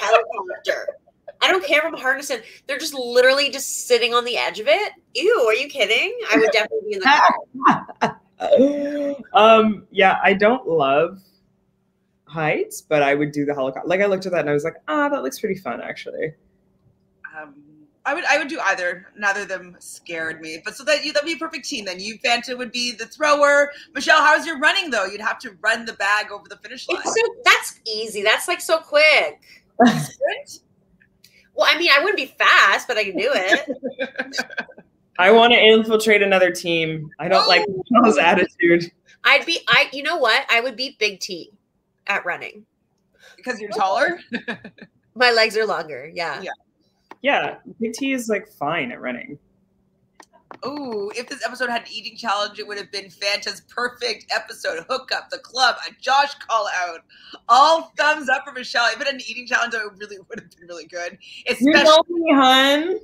helicopter. 0.00 0.88
I 1.42 1.50
don't 1.50 1.64
care 1.64 1.80
if 1.80 1.84
I'm 1.84 1.98
harnessing. 1.98 2.38
They're 2.66 2.78
just 2.78 2.94
literally 2.94 3.50
just 3.50 3.88
sitting 3.88 4.14
on 4.14 4.24
the 4.24 4.36
edge 4.36 4.60
of 4.60 4.68
it. 4.68 4.92
Ew, 5.14 5.46
are 5.48 5.54
you 5.54 5.68
kidding? 5.68 6.16
I 6.32 6.36
would 6.36 6.50
definitely 6.52 6.88
be 6.88 6.94
in 6.94 7.00
the 7.00 8.16
car. 9.34 9.64
um, 9.64 9.86
yeah, 9.90 10.18
I 10.22 10.34
don't 10.34 10.68
love 10.68 11.20
heights, 12.32 12.80
but 12.80 13.02
I 13.02 13.14
would 13.14 13.30
do 13.30 13.44
the 13.44 13.54
helicopter. 13.54 13.86
Like 13.86 14.00
I 14.00 14.06
looked 14.06 14.26
at 14.26 14.32
that 14.32 14.40
and 14.40 14.50
I 14.50 14.54
was 14.54 14.64
like, 14.64 14.76
ah, 14.88 15.08
that 15.08 15.22
looks 15.22 15.38
pretty 15.38 15.56
fun 15.56 15.80
actually. 15.80 16.32
Um, 17.36 17.54
I 18.04 18.14
would 18.14 18.24
I 18.24 18.38
would 18.38 18.48
do 18.48 18.58
either. 18.60 19.06
Neither 19.16 19.42
of 19.42 19.48
them 19.48 19.76
scared 19.78 20.40
me. 20.40 20.60
But 20.64 20.74
so 20.74 20.84
that 20.84 21.04
you 21.04 21.12
that'd 21.12 21.26
be 21.26 21.34
a 21.34 21.36
perfect 21.36 21.68
team. 21.68 21.84
Then 21.84 22.00
you 22.00 22.18
Fanta 22.18 22.56
would 22.56 22.72
be 22.72 22.92
the 22.92 23.06
thrower. 23.06 23.70
Michelle, 23.94 24.20
how's 24.20 24.46
your 24.46 24.58
running 24.58 24.90
though? 24.90 25.04
You'd 25.04 25.20
have 25.20 25.38
to 25.40 25.56
run 25.60 25.84
the 25.84 25.92
bag 25.92 26.32
over 26.32 26.48
the 26.48 26.56
finish 26.56 26.88
line. 26.88 27.02
So, 27.02 27.20
that's 27.44 27.80
easy. 27.86 28.22
That's 28.22 28.48
like 28.48 28.60
so 28.60 28.78
quick. 28.78 29.40
well, 29.78 29.92
I 31.62 31.78
mean, 31.78 31.90
I 31.92 32.00
wouldn't 32.00 32.16
be 32.16 32.26
fast, 32.26 32.88
but 32.88 32.96
I 32.96 33.04
can 33.04 33.16
do 33.16 33.30
it. 33.32 33.68
I 35.18 35.30
want 35.30 35.52
to 35.52 35.58
infiltrate 35.58 36.22
another 36.22 36.50
team. 36.50 37.10
I 37.20 37.28
don't 37.28 37.44
oh. 37.44 37.48
like 37.48 37.64
Michelle's 37.68 38.18
attitude. 38.18 38.90
I'd 39.24 39.46
be 39.46 39.60
I 39.68 39.88
you 39.92 40.02
know 40.02 40.16
what? 40.16 40.44
I 40.50 40.60
would 40.60 40.76
beat 40.76 40.98
Big 40.98 41.20
T 41.20 41.52
at 42.06 42.24
running. 42.24 42.64
Because 43.36 43.60
you're 43.60 43.70
taller? 43.70 44.20
My 45.14 45.30
legs 45.30 45.56
are 45.56 45.66
longer. 45.66 46.10
Yeah. 46.14 46.40
Yeah. 46.42 46.50
Yeah. 47.22 47.56
Big 47.80 47.92
T 47.92 48.12
is 48.12 48.28
like 48.28 48.48
fine 48.48 48.92
at 48.92 49.00
running. 49.00 49.38
Oh, 50.62 51.10
if 51.16 51.28
this 51.28 51.44
episode 51.44 51.70
had 51.70 51.82
an 51.82 51.88
eating 51.90 52.16
challenge, 52.16 52.58
it 52.58 52.66
would 52.66 52.78
have 52.78 52.92
been 52.92 53.10
Fanta's 53.10 53.62
perfect 53.62 54.26
episode. 54.32 54.84
Hook 54.88 55.10
up 55.12 55.30
the 55.30 55.38
club, 55.38 55.76
a 55.88 55.92
Josh 56.00 56.34
call 56.34 56.68
out. 56.76 57.00
All 57.48 57.92
thumbs 57.96 58.28
up 58.28 58.44
for 58.44 58.52
Michelle. 58.52 58.86
If 58.92 59.00
it 59.00 59.06
had 59.06 59.14
an 59.14 59.22
eating 59.26 59.46
challenge, 59.46 59.74
it 59.74 59.80
really 59.96 60.18
would 60.28 60.40
have 60.40 60.50
been 60.50 60.68
really 60.68 60.86
good. 60.86 61.18
Especially 61.48 61.72
you 61.72 61.84
know 61.84 62.02
me, 62.08 62.32
hun. 62.34 63.00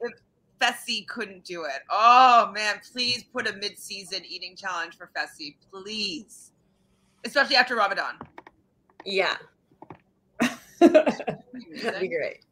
If 0.00 0.12
Fessy 0.60 1.06
couldn't 1.06 1.44
do 1.44 1.64
it. 1.64 1.82
Oh 1.88 2.50
man, 2.52 2.80
please 2.92 3.24
put 3.32 3.48
a 3.48 3.52
mid-season 3.54 4.20
eating 4.28 4.54
challenge 4.56 4.96
for 4.96 5.10
Fessy, 5.16 5.56
please 5.70 6.52
especially 7.24 7.56
after 7.56 7.76
Ramadan. 7.76 8.14
Yeah. 9.04 9.36
That'd 10.80 12.00
be 12.00 12.08
great. 12.08 12.44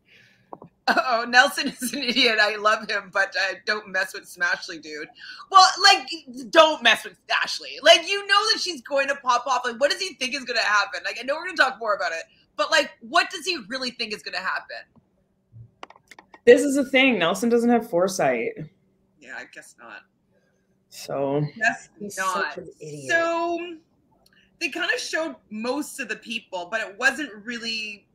Oh, 0.88 1.26
Nelson 1.28 1.68
is 1.80 1.92
an 1.92 2.02
idiot. 2.02 2.38
I 2.40 2.56
love 2.56 2.88
him, 2.88 3.10
but 3.12 3.34
uh, 3.36 3.54
don't 3.66 3.88
mess 3.88 4.14
with 4.14 4.24
Smashley, 4.24 4.80
dude. 4.80 5.08
Well, 5.50 5.66
like, 5.82 6.08
don't 6.50 6.82
mess 6.82 7.04
with 7.04 7.18
Ashley. 7.30 7.78
Like, 7.82 8.08
you 8.08 8.26
know 8.26 8.52
that 8.52 8.60
she's 8.60 8.80
going 8.82 9.08
to 9.08 9.14
pop 9.16 9.46
off. 9.46 9.62
Like, 9.64 9.80
what 9.80 9.90
does 9.90 10.00
he 10.00 10.14
think 10.14 10.34
is 10.34 10.44
going 10.44 10.58
to 10.58 10.64
happen? 10.64 11.00
Like, 11.04 11.18
I 11.20 11.24
know 11.24 11.34
we're 11.34 11.44
going 11.44 11.56
to 11.56 11.62
talk 11.62 11.78
more 11.78 11.94
about 11.94 12.12
it, 12.12 12.24
but 12.56 12.70
like, 12.70 12.92
what 13.00 13.30
does 13.30 13.44
he 13.44 13.58
really 13.68 13.90
think 13.90 14.14
is 14.14 14.22
going 14.22 14.34
to 14.34 14.40
happen? 14.40 14.76
This 16.46 16.62
is 16.62 16.76
the 16.76 16.84
thing. 16.84 17.18
Nelson 17.18 17.50
doesn't 17.50 17.68
have 17.68 17.90
foresight. 17.90 18.52
Yeah, 19.20 19.34
I 19.36 19.44
guess 19.52 19.74
not. 19.78 20.02
So, 20.88 21.44
that's 21.58 21.90
not. 22.16 22.58
So, 23.06 23.76
they 24.60 24.68
kind 24.68 24.90
of 24.92 25.00
showed 25.00 25.36
most 25.50 26.00
of 26.00 26.08
the 26.08 26.16
people, 26.16 26.68
but 26.70 26.80
it 26.80 26.98
wasn't 26.98 27.32
really 27.44 28.06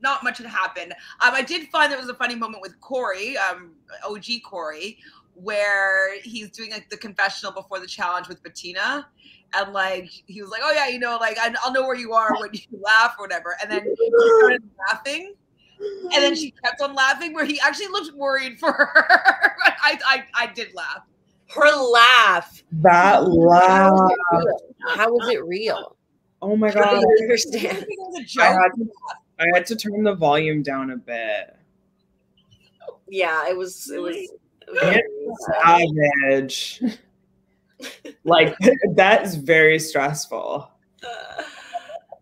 not 0.00 0.22
much 0.22 0.38
had 0.38 0.46
happened. 0.46 0.92
Um, 1.20 1.34
I 1.34 1.42
did 1.42 1.68
find 1.68 1.90
there 1.90 1.98
was 1.98 2.08
a 2.08 2.14
funny 2.14 2.34
moment 2.34 2.62
with 2.62 2.78
Corey, 2.80 3.36
um, 3.38 3.72
OG 4.04 4.42
Corey, 4.44 4.98
where 5.34 6.20
he's 6.20 6.50
doing 6.50 6.70
like 6.70 6.88
the 6.88 6.96
confessional 6.96 7.52
before 7.52 7.80
the 7.80 7.86
challenge 7.86 8.28
with 8.28 8.42
Bettina. 8.42 9.08
And 9.54 9.72
like 9.72 10.10
he 10.26 10.42
was 10.42 10.50
like, 10.50 10.60
"Oh 10.64 10.72
yeah, 10.72 10.88
you 10.88 10.98
know, 10.98 11.18
like 11.20 11.38
I'll 11.38 11.72
know 11.72 11.82
where 11.82 11.96
you 11.96 12.12
are 12.12 12.34
when 12.38 12.50
you 12.52 12.80
laugh 12.80 13.14
or 13.18 13.24
whatever." 13.24 13.56
And 13.62 13.70
then 13.70 13.84
he 13.96 14.12
started 14.38 14.62
laughing, 14.88 15.34
and 15.78 16.12
then 16.12 16.34
she 16.34 16.52
kept 16.64 16.80
on 16.80 16.94
laughing, 16.94 17.32
where 17.32 17.44
he 17.44 17.60
actually 17.60 17.86
looked 17.88 18.14
worried 18.16 18.58
for 18.58 18.72
her. 18.72 18.92
I, 19.82 19.98
I 20.04 20.24
I 20.34 20.46
did 20.48 20.74
laugh 20.74 21.02
her 21.48 21.90
laugh. 21.90 22.62
That 22.72 23.28
laugh. 23.28 24.10
How 24.94 25.10
was 25.10 25.28
it 25.28 25.44
real? 25.44 25.96
Oh 26.42 26.56
my 26.56 26.70
god! 26.70 26.84
I 26.84 27.22
understand. 27.22 27.86
I 28.38 28.44
had, 28.44 28.68
to, 28.76 28.90
I 29.40 29.46
had 29.54 29.66
to 29.66 29.76
turn 29.76 30.02
the 30.02 30.14
volume 30.14 30.62
down 30.62 30.90
a 30.90 30.96
bit. 30.96 31.56
Yeah, 33.08 33.48
it 33.48 33.56
was. 33.56 33.90
It 33.90 34.00
was. 34.00 34.28
savage. 35.62 36.82
like 38.24 38.56
that 38.94 39.24
is 39.24 39.36
very 39.36 39.78
stressful. 39.78 40.70
Uh, 41.02 41.08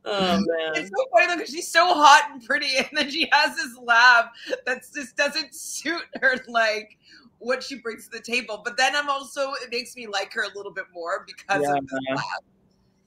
oh 0.04 0.36
man, 0.36 0.72
it's 0.74 0.90
so 0.90 1.06
funny 1.12 1.26
though 1.26 1.36
because 1.36 1.50
she's 1.50 1.70
so 1.70 1.86
hot 1.94 2.30
and 2.32 2.44
pretty, 2.44 2.76
and 2.78 2.88
then 2.92 3.10
she 3.10 3.28
has 3.32 3.56
this 3.56 3.76
laugh 3.82 4.26
that 4.66 4.82
just 4.94 5.16
doesn't 5.16 5.54
suit 5.54 6.04
her. 6.20 6.36
Like 6.48 6.98
what 7.44 7.62
she 7.62 7.76
brings 7.76 8.08
to 8.08 8.10
the 8.10 8.20
table. 8.22 8.62
But 8.64 8.76
then 8.76 8.96
I'm 8.96 9.08
also 9.08 9.52
it 9.62 9.70
makes 9.70 9.94
me 9.96 10.06
like 10.06 10.32
her 10.32 10.42
a 10.42 10.56
little 10.56 10.72
bit 10.72 10.86
more 10.92 11.26
because 11.26 11.62
yeah. 11.62 11.76
of 11.76 11.86
the 11.86 12.00
laugh. 12.14 12.24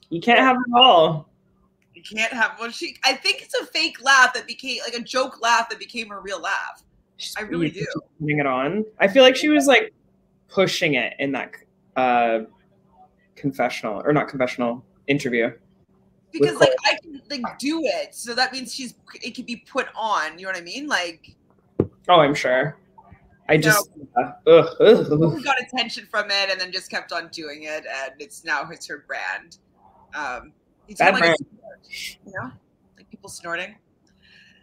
You 0.09 0.21
can't 0.21 0.39
have 0.39 0.55
it 0.55 0.73
all. 0.79 1.29
You 1.93 2.03
can't 2.03 2.31
have 2.31 2.57
well 2.59 2.69
she 2.71 2.97
I 3.03 3.13
think 3.13 3.41
it's 3.41 3.55
a 3.55 3.65
fake 3.65 4.01
laugh 4.03 4.33
that 4.33 4.47
became 4.47 4.81
like 4.83 4.93
a 4.93 5.03
joke 5.03 5.41
laugh 5.41 5.69
that 5.69 5.79
became 5.79 6.11
a 6.11 6.19
real 6.19 6.39
laugh. 6.39 6.83
I 7.35 7.41
really 7.41 7.71
do. 7.71 7.85
Putting 8.19 8.39
it 8.39 8.45
on. 8.45 8.85
I 8.99 9.07
feel 9.07 9.23
like 9.23 9.35
she 9.35 9.49
was 9.49 9.65
like 9.65 9.93
pushing 10.47 10.93
it 10.93 11.13
in 11.19 11.31
that 11.31 11.51
uh 11.95 12.39
confessional 13.35 14.01
or 14.05 14.13
not 14.13 14.27
confessional 14.27 14.83
interview. 15.07 15.51
Because 16.31 16.59
like 16.59 16.73
I 16.85 16.97
can 17.01 17.21
like 17.29 17.57
do 17.57 17.81
it, 17.83 18.13
so 18.13 18.35
that 18.35 18.51
means 18.51 18.73
she's 18.73 18.93
it 19.23 19.33
can 19.33 19.45
be 19.45 19.55
put 19.55 19.87
on. 19.95 20.37
You 20.37 20.45
know 20.45 20.51
what 20.51 20.57
I 20.57 20.61
mean? 20.61 20.87
Like, 20.87 21.35
oh, 22.09 22.19
I'm 22.19 22.35
sure. 22.35 22.77
I 23.49 23.57
just 23.57 23.89
uh, 24.17 24.31
ugh, 24.45 24.75
ugh. 24.79 25.43
got 25.43 25.61
attention 25.61 26.07
from 26.11 26.25
it 26.29 26.49
and 26.51 26.59
then 26.59 26.71
just 26.71 26.89
kept 26.89 27.13
on 27.13 27.29
doing 27.29 27.63
it, 27.63 27.85
and 27.85 28.13
it's 28.19 28.43
now 28.43 28.67
it's 28.69 28.87
her 28.87 29.05
brand. 29.07 29.57
Um, 30.13 30.53
Bad 30.97 31.13
like 31.13 31.21
brand. 31.21 31.37
you 32.25 32.33
know, 32.33 32.51
like 32.97 33.09
people 33.09 33.29
snorting. 33.29 33.75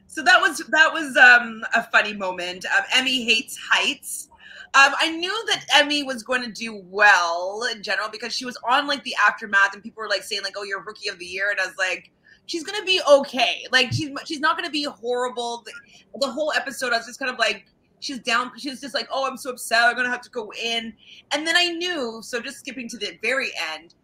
So 0.06 0.22
that 0.22 0.40
was 0.40 0.58
that 0.68 0.92
was 0.92 1.16
um, 1.16 1.64
a 1.74 1.82
funny 1.84 2.12
moment. 2.12 2.66
Um, 2.66 2.84
Emy 2.92 3.24
hates 3.24 3.58
heights. 3.58 4.28
Um, 4.74 4.92
I 4.98 5.10
knew 5.10 5.44
that 5.46 5.64
Emy 5.74 6.04
was 6.04 6.22
going 6.22 6.42
to 6.42 6.50
do 6.50 6.82
well 6.86 7.66
in 7.72 7.82
general 7.82 8.08
because 8.08 8.32
she 8.34 8.44
was 8.44 8.58
on 8.68 8.86
like 8.86 9.02
the 9.04 9.14
aftermath, 9.24 9.72
and 9.72 9.82
people 9.82 10.02
were 10.02 10.08
like 10.08 10.22
saying 10.22 10.42
like, 10.42 10.54
"Oh, 10.56 10.62
you're 10.62 10.82
rookie 10.82 11.08
of 11.08 11.18
the 11.18 11.24
year," 11.24 11.50
and 11.50 11.60
I 11.60 11.66
was 11.66 11.76
like, 11.78 12.10
"She's 12.46 12.64
gonna 12.64 12.84
be 12.84 13.00
okay. 13.08 13.66
Like 13.72 13.92
she's 13.92 14.10
she's 14.26 14.40
not 14.40 14.56
gonna 14.56 14.70
be 14.70 14.84
horrible." 14.84 15.64
The, 15.64 15.72
the 16.20 16.30
whole 16.30 16.52
episode, 16.52 16.92
I 16.92 16.98
was 16.98 17.06
just 17.06 17.18
kind 17.18 17.30
of 17.30 17.38
like 17.38 17.66
she's 18.04 18.18
down 18.18 18.52
she's 18.58 18.80
just 18.80 18.94
like 18.94 19.08
oh 19.10 19.26
i'm 19.26 19.36
so 19.36 19.50
upset 19.50 19.82
i'm 19.82 19.96
gonna 19.96 20.10
have 20.10 20.20
to 20.20 20.30
go 20.30 20.52
in. 20.62 20.92
And 21.32 21.46
then 21.46 21.56
i 21.56 21.68
knew 21.68 22.20
so 22.22 22.40
just 22.40 22.58
skipping 22.58 22.88
to 22.90 22.98
the 22.98 23.18
very 23.22 23.50
end 23.72 23.94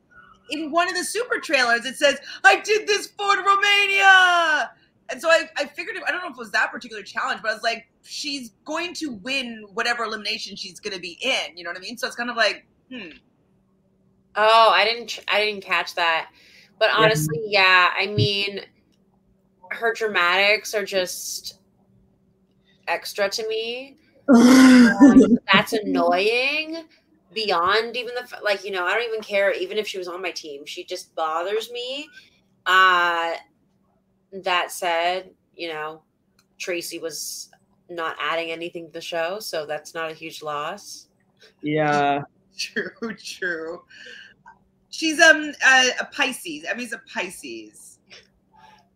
in 0.50 0.70
one 0.70 0.88
of 0.88 0.94
the 0.94 1.04
super 1.04 1.38
trailers 1.38 1.84
it 1.84 1.96
says 1.96 2.18
i 2.44 2.60
did 2.60 2.86
this 2.86 3.08
for 3.08 3.36
romania! 3.36 4.70
And 5.10 5.20
so 5.20 5.28
I, 5.28 5.48
I 5.56 5.66
figured 5.66 5.96
i 6.06 6.10
don't 6.10 6.22
know 6.22 6.28
if 6.28 6.34
it 6.34 6.38
was 6.38 6.50
that 6.52 6.70
particular 6.70 7.02
challenge 7.02 7.42
but 7.42 7.50
i 7.50 7.54
was 7.54 7.62
like 7.62 7.88
she's 8.02 8.52
going 8.64 8.94
to 8.94 9.12
win 9.22 9.66
whatever 9.74 10.04
elimination 10.04 10.56
she's 10.56 10.80
going 10.80 10.94
to 10.94 11.00
be 11.00 11.18
in 11.20 11.56
you 11.56 11.64
know 11.64 11.70
what 11.70 11.76
i 11.76 11.80
mean? 11.80 11.98
So 11.98 12.06
it's 12.06 12.16
kind 12.16 12.30
of 12.30 12.36
like 12.36 12.66
hmm. 12.90 13.10
Oh 14.36 14.70
i 14.72 14.84
didn't 14.84 15.20
i 15.28 15.44
didn't 15.44 15.62
catch 15.62 15.94
that. 15.96 16.30
But 16.78 16.90
honestly 16.96 17.42
yeah 17.46 17.90
i 17.98 18.06
mean 18.06 18.60
her 19.70 19.92
dramatics 19.92 20.74
are 20.74 20.84
just 20.84 21.59
extra 22.90 23.28
to 23.28 23.46
me. 23.48 23.96
um, 24.28 25.38
that's 25.52 25.72
annoying 25.72 26.84
beyond 27.32 27.96
even 27.96 28.12
the 28.14 28.38
like 28.42 28.64
you 28.64 28.72
know 28.72 28.84
i 28.84 28.92
don't 28.92 29.08
even 29.08 29.20
care 29.20 29.52
even 29.52 29.78
if 29.78 29.86
she 29.86 29.98
was 29.98 30.08
on 30.08 30.20
my 30.20 30.32
team 30.32 30.66
she 30.66 30.82
just 30.84 31.14
bothers 31.14 31.70
me 31.70 32.08
uh 32.66 33.32
that 34.32 34.70
said 34.72 35.30
you 35.54 35.68
know 35.68 36.02
tracy 36.58 36.98
was 36.98 37.48
not 37.88 38.16
adding 38.20 38.50
anything 38.50 38.86
to 38.86 38.92
the 38.92 39.00
show 39.00 39.38
so 39.38 39.64
that's 39.64 39.94
not 39.94 40.10
a 40.10 40.14
huge 40.14 40.42
loss 40.42 41.06
yeah 41.62 42.20
True, 42.60 43.14
true. 43.16 43.82
She's 44.90 45.20
um 45.20 45.52
a, 45.66 45.90
a 46.00 46.04
Pisces. 46.12 46.64
Emy's 46.64 46.92
a 46.92 47.00
Pisces. 47.12 47.98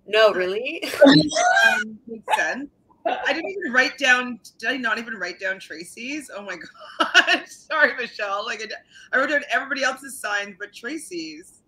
No, 0.07 0.33
really? 0.33 0.85
Um, 1.07 1.99
makes 2.07 2.37
sense. 2.37 2.69
I 3.07 3.33
didn't 3.33 3.51
even 3.51 3.73
write 3.73 3.99
down. 3.99 4.41
Did 4.59 4.71
I 4.71 4.77
not 4.77 4.99
even 4.99 5.15
write 5.15 5.39
down 5.39 5.59
Tracy's? 5.59 6.31
Oh 6.35 6.43
my 6.43 6.57
god! 6.99 7.43
Sorry, 7.49 7.95
Michelle. 7.97 8.45
Like 8.45 8.63
I, 8.63 9.17
I 9.17 9.21
wrote 9.21 9.31
down 9.31 9.43
everybody 9.53 9.83
else's 9.83 10.19
signs, 10.19 10.57
but 10.59 10.73
Tracy's. 10.73 11.61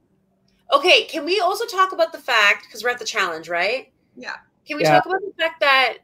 Okay, 0.73 1.05
can 1.05 1.25
we 1.25 1.41
also 1.41 1.65
talk 1.67 1.93
about 1.93 2.13
the 2.13 2.19
fact 2.19 2.67
because 2.67 2.83
we're 2.83 2.91
at 2.91 2.99
the 2.99 3.05
challenge, 3.05 3.49
right? 3.49 3.93
Yeah. 4.17 4.37
Can 4.67 4.79
we 4.79 4.83
Yeah. 4.83 4.95
talk 4.97 5.07
about 5.07 5.21
the 5.21 5.33
fact 5.39 5.61
that 5.61 5.99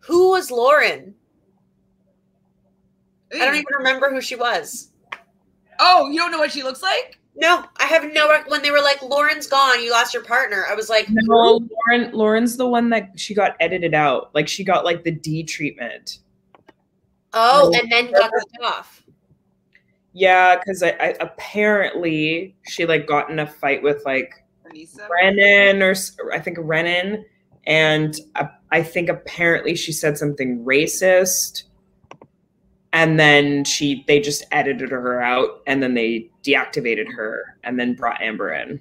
who 0.00 0.30
was 0.30 0.50
Lauren? 0.50 1.14
I 3.34 3.38
don't 3.44 3.54
even 3.54 3.64
remember 3.78 4.10
who 4.10 4.20
she 4.20 4.36
was. 4.36 4.90
Oh, 5.78 6.08
you 6.10 6.18
don't 6.18 6.32
know 6.32 6.38
what 6.38 6.52
she 6.52 6.62
looks 6.62 6.82
like? 6.82 7.17
No, 7.40 7.64
I 7.76 7.84
have 7.84 8.12
no. 8.12 8.36
When 8.48 8.62
they 8.62 8.72
were 8.72 8.80
like, 8.80 9.00
"Lauren's 9.00 9.46
gone, 9.46 9.80
you 9.80 9.92
lost 9.92 10.12
your 10.12 10.24
partner," 10.24 10.64
I 10.68 10.74
was 10.74 10.88
like, 10.88 11.06
No, 11.08 11.60
Lauren. 11.88 12.10
Lauren's 12.12 12.56
the 12.56 12.66
one 12.66 12.90
that 12.90 13.10
she 13.14 13.32
got 13.32 13.56
edited 13.60 13.94
out. 13.94 14.34
Like 14.34 14.48
she 14.48 14.64
got 14.64 14.84
like 14.84 15.04
the 15.04 15.12
D 15.12 15.44
treatment. 15.44 16.18
"Oh," 17.32 17.72
and 17.72 17.92
then 17.92 18.10
got 18.10 18.32
cut 18.32 18.64
off. 18.64 19.04
Yeah, 20.12 20.56
because 20.56 20.82
I, 20.82 20.96
I 20.98 21.16
apparently 21.20 22.56
she 22.66 22.86
like 22.86 23.06
got 23.06 23.30
in 23.30 23.38
a 23.38 23.46
fight 23.46 23.84
with 23.84 24.02
like 24.04 24.34
Anissa. 24.68 25.08
Renan 25.08 25.80
or 25.80 25.94
I 26.32 26.40
think 26.40 26.58
Renan, 26.60 27.24
and 27.68 28.16
uh, 28.34 28.48
I 28.72 28.82
think 28.82 29.08
apparently 29.08 29.76
she 29.76 29.92
said 29.92 30.18
something 30.18 30.64
racist, 30.64 31.64
and 32.92 33.20
then 33.20 33.62
she 33.62 34.04
they 34.08 34.18
just 34.18 34.44
edited 34.50 34.90
her 34.90 35.22
out, 35.22 35.62
and 35.68 35.80
then 35.80 35.94
they 35.94 36.30
deactivated 36.48 37.12
her, 37.14 37.56
and 37.64 37.78
then 37.78 37.94
brought 37.94 38.20
Amber 38.22 38.52
in. 38.52 38.80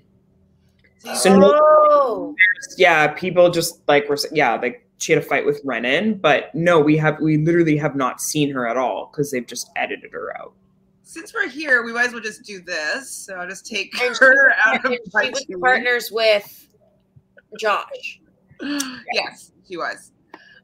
So 1.16 1.38
no- 1.38 1.54
oh, 1.54 2.36
Yeah, 2.78 3.08
people 3.10 3.50
just 3.50 3.82
like 3.88 4.10
were 4.10 4.18
yeah 4.32 4.56
like 4.56 4.88
she 5.00 5.12
had 5.12 5.22
a 5.22 5.26
fight 5.26 5.46
with 5.46 5.62
Renan, 5.64 6.16
but 6.16 6.54
no, 6.56 6.80
we 6.80 6.98
have 6.98 7.20
we 7.22 7.38
literally 7.38 7.78
have 7.78 7.96
not 7.96 8.20
seen 8.20 8.52
her 8.52 8.68
at 8.68 8.78
all 8.78 9.10
because 9.12 9.32
they've 9.32 9.46
just 9.46 9.70
edited 9.76 10.12
her 10.12 10.36
out. 10.38 10.54
Since 11.04 11.34
we're 11.34 11.48
here, 11.48 11.84
we 11.84 11.94
might 11.94 12.08
as 12.08 12.14
well 12.14 12.22
just 12.22 12.44
do 12.44 12.62
this. 12.62 13.10
So 13.10 13.36
I'll 13.36 13.48
just 13.48 13.66
take 13.66 13.94
and 14.02 14.16
she, 14.16 14.26
her 14.26 14.52
out 14.66 14.86
of 14.86 14.92
she 14.92 15.30
was 15.32 15.46
two. 15.46 15.60
partners 15.60 16.12
with 16.12 16.68
Josh. 17.60 18.20
yes, 19.14 19.52
she 19.68 19.78
was. 19.78 20.12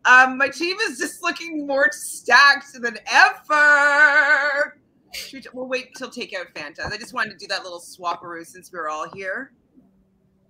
Um, 0.05 0.37
my 0.37 0.49
team 0.49 0.75
is 0.89 0.97
just 0.97 1.23
looking 1.23 1.65
more 1.65 1.89
stacked 1.93 2.73
than 2.81 2.97
ever. 3.07 4.77
Should 5.13 5.45
we- 5.45 5.51
We'll 5.53 5.67
wait 5.67 5.95
till 5.95 6.09
take 6.09 6.33
out 6.33 6.47
Fanta. 6.55 6.91
I 6.91 6.97
just 6.97 7.13
wanted 7.13 7.31
to 7.31 7.37
do 7.37 7.47
that 7.47 7.63
little 7.63 7.79
swapperoo 7.79 8.45
since 8.45 8.71
we 8.71 8.79
are 8.79 8.89
all 8.89 9.07
here. 9.13 9.51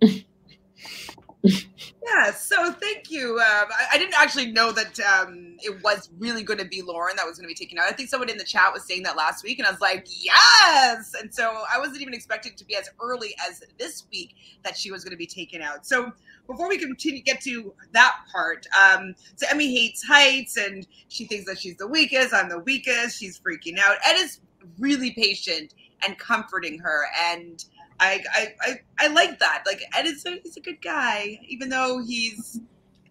yeah, 1.42 2.30
so 2.32 2.72
thank 2.72 3.10
you. 3.10 3.38
Um, 3.38 3.66
I, 3.70 3.86
I 3.92 3.98
didn't 3.98 4.14
actually 4.18 4.50
know 4.52 4.72
that 4.72 4.98
um, 5.00 5.56
it 5.62 5.82
was 5.82 6.10
really 6.18 6.42
going 6.42 6.58
to 6.58 6.64
be 6.64 6.80
Lauren 6.82 7.16
that 7.16 7.26
was 7.26 7.38
going 7.38 7.44
to 7.48 7.54
be 7.54 7.54
taken 7.54 7.78
out. 7.78 7.84
I 7.86 7.92
think 7.92 8.08
someone 8.08 8.30
in 8.30 8.38
the 8.38 8.44
chat 8.44 8.72
was 8.72 8.86
saying 8.86 9.02
that 9.02 9.16
last 9.16 9.44
week, 9.44 9.58
and 9.58 9.66
I 9.66 9.70
was 9.70 9.80
like, 9.80 10.06
yes. 10.08 11.12
And 11.20 11.32
so 11.34 11.62
I 11.72 11.78
wasn't 11.78 12.00
even 12.00 12.14
expecting 12.14 12.52
it 12.52 12.58
to 12.58 12.64
be 12.64 12.76
as 12.76 12.88
early 13.00 13.34
as 13.48 13.62
this 13.78 14.04
week 14.10 14.34
that 14.62 14.76
she 14.76 14.90
was 14.90 15.04
going 15.04 15.12
to 15.12 15.18
be 15.18 15.26
taken 15.26 15.60
out. 15.60 15.86
So 15.86 16.12
before 16.46 16.68
we 16.68 16.78
continue 16.78 17.22
get 17.22 17.40
to 17.42 17.74
that 17.92 18.14
part, 18.32 18.66
um, 18.80 19.14
so 19.36 19.46
Emy 19.46 19.70
hates 19.70 20.02
heights 20.02 20.56
and 20.56 20.86
she 21.08 21.26
thinks 21.26 21.44
that 21.46 21.58
she's 21.58 21.76
the 21.76 21.86
weakest. 21.86 22.32
I'm 22.32 22.48
the 22.48 22.58
weakest. 22.60 23.18
She's 23.18 23.38
freaking 23.38 23.78
out. 23.78 23.96
Ed 24.06 24.16
is 24.16 24.40
really 24.78 25.12
patient 25.12 25.74
and 26.06 26.18
comforting 26.18 26.78
her, 26.78 27.06
and 27.30 27.64
I 28.00 28.22
I 28.34 28.54
I, 28.60 28.80
I 28.98 29.06
like 29.08 29.38
that. 29.38 29.64
Like 29.66 29.80
Ed 29.96 30.06
is 30.06 30.24
a, 30.26 30.40
he's 30.42 30.56
a 30.56 30.60
good 30.60 30.80
guy, 30.82 31.38
even 31.48 31.68
though 31.68 32.02
he's 32.04 32.60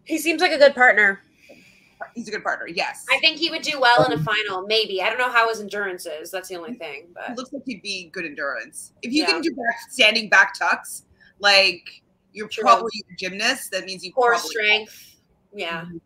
He 0.05 0.17
seems 0.17 0.41
like 0.41 0.51
a 0.51 0.57
good 0.57 0.75
partner. 0.75 1.21
he's 2.15 2.27
a 2.27 2.31
good 2.31 2.43
partner. 2.43 2.67
Yes, 2.67 3.05
I 3.09 3.17
think 3.19 3.37
he 3.37 3.49
would 3.49 3.61
do 3.61 3.79
well 3.79 4.05
in 4.05 4.11
a 4.11 4.15
um, 4.15 4.23
final, 4.23 4.67
maybe. 4.67 5.01
I 5.01 5.09
don't 5.09 5.17
know 5.17 5.31
how 5.31 5.47
his 5.49 5.61
endurance 5.61 6.05
is. 6.05 6.29
That's 6.31 6.49
the 6.49 6.55
only 6.55 6.73
thing. 6.73 7.07
But 7.13 7.23
It 7.23 7.27
But 7.29 7.37
looks 7.37 7.53
like 7.53 7.63
he'd 7.65 7.81
be 7.81 8.09
good 8.11 8.25
endurance. 8.25 8.91
If 9.01 9.13
you 9.13 9.23
Yeah. 9.23 9.27
can 9.31 9.41
do 9.41 9.51
back, 9.51 9.89
standing 9.89 10.29
back 10.29 10.53
tucks, 10.59 11.05
like 11.39 12.01
you're 12.33 12.47
True. 12.49 12.63
probably 12.63 12.91
a 13.11 13.15
gymnast. 13.17 13.71
That 13.71 13.85
means 13.85 14.03
you 14.03 14.11
core 14.11 14.31
probably 14.31 14.49
strength. 14.49 15.15
Yeah. 15.55 15.81
Mm-hmm. 15.83 15.97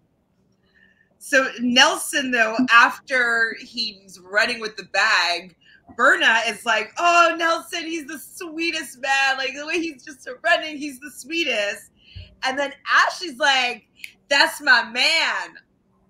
So 1.20 1.50
Nelson, 1.60 2.32
though, 2.32 2.56
after 2.72 3.56
he's 3.60 4.20
running 4.20 4.60
with 4.60 4.76
the 4.78 4.86
bag, 4.86 5.56
Berna 5.96 6.42
is 6.48 6.66
like, 6.66 6.92
"Oh, 6.98 7.36
Nelson, 7.38 7.84
he's 7.84 8.06
the 8.08 8.20
sweetest 8.20 9.02
man. 9.02 9.38
Like 9.38 9.54
the 9.56 9.66
way 9.66 9.80
he's 9.80 10.04
just 10.04 10.28
running, 10.44 10.78
he's 10.78 11.00
the 11.00 11.12
sweetest." 11.12 11.92
And 12.44 12.58
then 12.58 12.74
Ashley's 12.88 13.38
like, 13.38 13.88
"That's 14.30 14.62
my 14.62 14.84
man." 14.84 15.56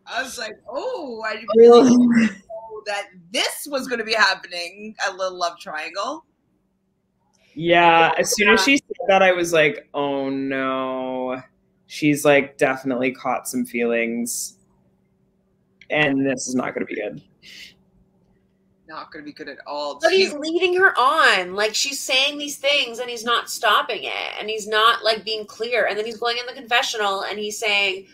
I 0.05 0.23
was 0.23 0.37
like, 0.37 0.57
"Oh, 0.69 1.23
I 1.25 1.43
really 1.55 1.89
didn't 1.89 2.09
know 2.09 2.81
that 2.85 3.07
this 3.31 3.67
was 3.69 3.87
going 3.87 3.99
to 3.99 4.05
be 4.05 4.13
happening." 4.13 4.95
A 5.07 5.13
little 5.13 5.37
love 5.37 5.59
triangle. 5.59 6.25
Yeah, 7.59 8.11
as 8.19 8.35
soon 8.35 8.49
as 8.49 8.63
she 8.63 8.77
said 8.77 9.07
that, 9.07 9.23
I 9.23 9.31
was 9.31 9.51
like, 9.51 9.89
oh 9.95 10.29
no. 10.29 11.41
She's 11.87 12.23
like 12.23 12.55
definitely 12.57 13.11
caught 13.11 13.47
some 13.47 13.65
feelings. 13.65 14.56
And 15.89 16.25
this 16.25 16.47
is 16.47 16.55
not 16.55 16.73
going 16.73 16.85
to 16.85 16.93
be 16.93 16.95
good. 16.95 17.21
Not 18.87 19.11
going 19.11 19.23
to 19.23 19.25
be 19.25 19.33
good 19.33 19.49
at 19.49 19.59
all. 19.67 19.99
But 20.01 20.13
he's 20.13 20.33
leading 20.33 20.75
her 20.75 20.97
on. 20.97 21.53
Like 21.53 21.75
she's 21.75 21.99
saying 21.99 22.37
these 22.37 22.57
things 22.57 22.99
and 22.99 23.09
he's 23.09 23.25
not 23.25 23.49
stopping 23.49 24.03
it. 24.03 24.33
And 24.39 24.49
he's 24.49 24.67
not 24.67 25.03
like 25.03 25.25
being 25.25 25.45
clear. 25.45 25.87
And 25.87 25.97
then 25.97 26.05
he's 26.05 26.17
going 26.17 26.37
in 26.37 26.45
the 26.45 26.53
confessional 26.53 27.23
and 27.23 27.37
he's 27.37 27.59
saying, 27.59 28.07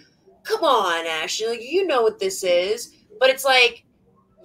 Come 0.44 0.64
on, 0.64 1.06
Ashley, 1.06 1.48
like, 1.48 1.62
you 1.62 1.88
know 1.88 2.02
what 2.02 2.20
this 2.20 2.44
is. 2.44 2.94
But 3.20 3.30
it's 3.30 3.46
like 3.46 3.86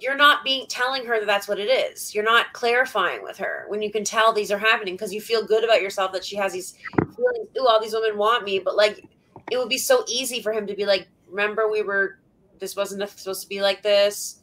you're 0.01 0.15
not 0.15 0.43
being 0.43 0.65
telling 0.67 1.05
her 1.05 1.19
that 1.19 1.25
that's 1.25 1.47
what 1.47 1.59
it 1.59 1.65
is. 1.65 2.13
You're 2.15 2.23
not 2.23 2.53
clarifying 2.53 3.23
with 3.23 3.37
her 3.37 3.65
when 3.67 3.81
you 3.81 3.91
can 3.91 4.03
tell 4.03 4.31
these 4.31 4.51
are 4.51 4.57
happening 4.57 4.93
because 4.93 5.13
you 5.13 5.21
feel 5.21 5.45
good 5.45 5.63
about 5.63 5.81
yourself 5.81 6.13
that 6.13 6.23
she 6.23 6.35
has 6.37 6.53
these 6.53 6.75
feelings. 7.15 7.49
Ooh, 7.57 7.67
all 7.67 7.81
these 7.81 7.93
women 7.93 8.17
want 8.17 8.43
me, 8.43 8.59
but 8.59 8.75
like 8.75 9.05
it 9.51 9.57
would 9.57 9.69
be 9.69 9.77
so 9.77 10.03
easy 10.07 10.41
for 10.41 10.53
him 10.53 10.67
to 10.67 10.75
be 10.75 10.85
like, 10.85 11.07
"Remember, 11.27 11.69
we 11.69 11.81
were. 11.81 12.18
This 12.59 12.75
wasn't 12.75 13.07
supposed 13.09 13.41
to 13.43 13.47
be 13.47 13.61
like 13.61 13.81
this. 13.81 14.41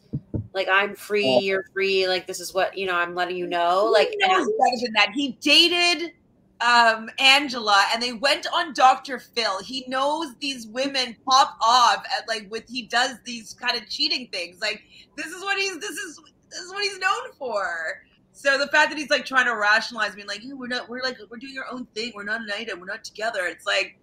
Like 0.52 0.68
I'm 0.70 0.94
free, 0.94 1.26
Yeah. 1.29 1.38
you're 1.40 1.64
free. 1.72 2.09
Like 2.09 2.26
this 2.26 2.40
is 2.40 2.55
what 2.55 2.76
you 2.76 2.87
know. 2.87 2.94
I'm 2.94 3.14
letting 3.14 3.37
you 3.37 3.46
know. 3.46 3.85
Like 3.92 4.09
he 4.09 4.16
knows 4.16 4.46
better 4.46 4.83
than 4.85 4.92
that. 4.94 5.11
He 5.14 5.33
dated 5.40 6.12
um, 6.61 7.11
Angela, 7.18 7.85
and 7.92 8.02
they 8.02 8.14
went 8.14 8.46
on 8.52 8.72
Dr. 8.72 9.18
Phil. 9.18 9.62
He 9.62 9.85
knows 9.88 10.35
these 10.40 10.66
women 10.68 11.14
pop 11.29 11.59
off 11.61 12.02
at 12.16 12.26
like 12.26 12.50
with 12.50 12.64
he 12.68 12.87
does 12.87 13.16
these 13.24 13.52
kind 13.52 13.76
of 13.76 13.88
cheating 13.90 14.29
things. 14.33 14.61
Like 14.61 14.83
this 15.16 15.26
is 15.26 15.42
what 15.42 15.59
he's 15.59 15.79
this 15.79 15.90
is 15.90 16.20
this 16.50 16.61
is 16.61 16.72
what 16.72 16.83
he's 16.83 16.98
known 16.98 17.33
for. 17.38 18.02
So 18.33 18.59
the 18.59 18.68
fact 18.68 18.90
that 18.90 18.98
he's 18.98 19.11
like 19.11 19.26
trying 19.26 19.46
to 19.46 19.57
rationalize 19.57 20.14
me, 20.16 20.24
like, 20.24 20.40
hey, 20.40 20.52
we're 20.55 20.66
not 20.68 20.88
we're 20.88 21.02
like 21.02 21.18
we're 21.31 21.37
doing 21.38 21.57
our 21.59 21.66
own 21.70 21.87
thing. 21.94 22.12
We're 22.14 22.24
not 22.24 22.40
an 22.40 22.48
item. 22.57 22.81
We're 22.81 22.87
not 22.87 23.05
together. 23.05 23.40
It's 23.46 23.66
like, 23.66 23.98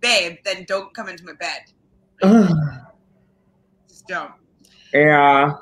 babe, 0.00 0.38
then 0.44 0.64
don't 0.66 0.92
come 0.94 1.08
into 1.08 1.24
my 1.24 1.34
bed. 1.34 1.62
Just 4.02 4.08
don't. 4.08 4.32
yeah. 4.92 5.54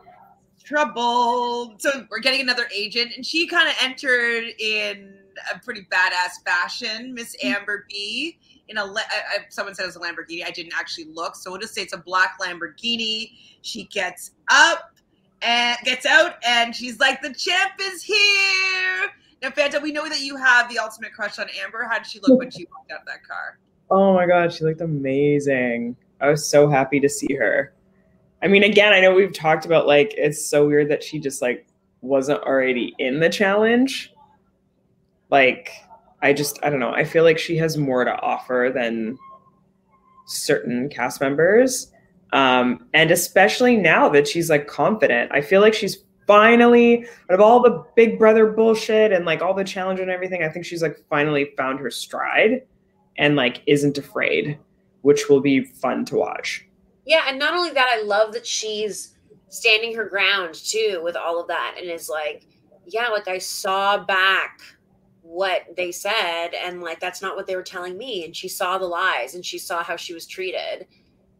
trouble. 0.64 1.74
So 1.78 2.06
we're 2.10 2.20
getting 2.20 2.40
another 2.40 2.66
agent, 2.74 3.12
and 3.16 3.24
she 3.24 3.46
kind 3.46 3.68
of 3.68 3.74
entered 3.82 4.44
in 4.58 5.14
a 5.54 5.58
pretty 5.58 5.86
badass 5.90 6.44
fashion, 6.44 7.14
Miss 7.14 7.36
mm. 7.42 7.56
Amber 7.56 7.86
B. 7.88 8.38
In 8.68 8.78
a, 8.78 8.84
I, 8.84 8.86
I- 8.86 9.46
someone 9.48 9.74
said 9.74 9.84
it 9.84 9.86
was 9.86 9.96
a 9.96 10.00
Lamborghini. 10.00 10.44
I 10.46 10.50
didn't 10.50 10.74
actually 10.78 11.06
look, 11.12 11.34
so 11.34 11.50
we'll 11.50 11.60
just 11.60 11.74
say 11.74 11.82
it's 11.82 11.92
a 11.92 11.98
black 11.98 12.38
Lamborghini. 12.40 13.32
She 13.62 13.84
gets 13.84 14.32
up 14.48 14.94
and 15.42 15.76
gets 15.84 16.06
out, 16.06 16.34
and 16.46 16.74
she's 16.74 17.00
like, 17.00 17.20
"The 17.22 17.34
champ 17.34 17.72
is 17.80 18.02
here." 18.02 19.10
Now, 19.42 19.50
Fanta, 19.50 19.82
we 19.82 19.90
know 19.90 20.08
that 20.08 20.20
you 20.20 20.36
have 20.36 20.68
the 20.68 20.78
ultimate 20.78 21.12
crush 21.14 21.38
on 21.38 21.46
Amber. 21.64 21.88
How 21.90 21.98
did 21.98 22.06
she 22.06 22.20
look 22.20 22.38
when 22.38 22.50
she 22.50 22.66
walked 22.70 22.92
out 22.92 23.00
of 23.00 23.06
that 23.06 23.26
car? 23.26 23.58
Oh 23.90 24.14
my 24.14 24.26
god, 24.26 24.52
she 24.52 24.64
looked 24.64 24.82
amazing. 24.82 25.96
I 26.20 26.28
was 26.28 26.46
so 26.46 26.68
happy 26.68 27.00
to 27.00 27.08
see 27.08 27.34
her. 27.34 27.72
I 28.42 28.48
mean, 28.48 28.62
again, 28.62 28.92
I 28.92 29.00
know 29.00 29.14
we've 29.14 29.32
talked 29.32 29.66
about 29.66 29.86
like 29.86 30.14
it's 30.16 30.44
so 30.44 30.66
weird 30.66 30.90
that 30.90 31.02
she 31.02 31.18
just 31.18 31.42
like 31.42 31.66
wasn't 32.00 32.42
already 32.42 32.94
in 32.98 33.20
the 33.20 33.28
challenge. 33.28 34.12
Like, 35.30 35.70
I 36.22 36.32
just 36.32 36.58
I 36.62 36.70
don't 36.70 36.80
know. 36.80 36.92
I 36.92 37.04
feel 37.04 37.24
like 37.24 37.38
she 37.38 37.56
has 37.58 37.76
more 37.76 38.04
to 38.04 38.20
offer 38.20 38.70
than 38.74 39.18
certain 40.26 40.88
cast 40.88 41.20
members. 41.20 41.92
Um, 42.32 42.86
and 42.94 43.10
especially 43.10 43.76
now 43.76 44.08
that 44.10 44.28
she's 44.28 44.48
like 44.48 44.68
confident, 44.68 45.32
I 45.32 45.40
feel 45.40 45.60
like 45.60 45.74
she's 45.74 46.04
finally 46.26 47.04
out 47.28 47.34
of 47.34 47.40
all 47.40 47.60
the 47.60 47.84
big 47.96 48.18
brother 48.18 48.46
bullshit 48.46 49.10
and 49.10 49.24
like 49.24 49.42
all 49.42 49.52
the 49.52 49.64
challenge 49.64 49.98
and 49.98 50.10
everything, 50.10 50.44
I 50.44 50.48
think 50.48 50.64
she's 50.64 50.82
like 50.82 51.02
finally 51.10 51.50
found 51.56 51.80
her 51.80 51.90
stride 51.90 52.62
and 53.18 53.34
like 53.34 53.62
isn't 53.66 53.98
afraid, 53.98 54.58
which 55.02 55.28
will 55.28 55.40
be 55.40 55.64
fun 55.64 56.04
to 56.06 56.16
watch. 56.16 56.64
Yeah, 57.10 57.24
and 57.26 57.40
not 57.40 57.54
only 57.54 57.70
that, 57.70 57.92
I 57.92 58.02
love 58.02 58.32
that 58.34 58.46
she's 58.46 59.16
standing 59.48 59.96
her 59.96 60.04
ground 60.04 60.54
too 60.54 61.00
with 61.02 61.16
all 61.16 61.40
of 61.40 61.48
that 61.48 61.74
and 61.76 61.90
is 61.90 62.08
like, 62.08 62.46
yeah, 62.86 63.08
like 63.08 63.26
I 63.26 63.36
saw 63.36 63.98
back 63.98 64.60
what 65.22 65.62
they 65.76 65.90
said 65.90 66.50
and 66.54 66.80
like 66.80 67.00
that's 67.00 67.20
not 67.20 67.34
what 67.34 67.48
they 67.48 67.56
were 67.56 67.64
telling 67.64 67.98
me 67.98 68.24
and 68.24 68.36
she 68.36 68.46
saw 68.46 68.78
the 68.78 68.86
lies 68.86 69.34
and 69.34 69.44
she 69.44 69.58
saw 69.58 69.82
how 69.82 69.96
she 69.96 70.14
was 70.14 70.24
treated 70.24 70.86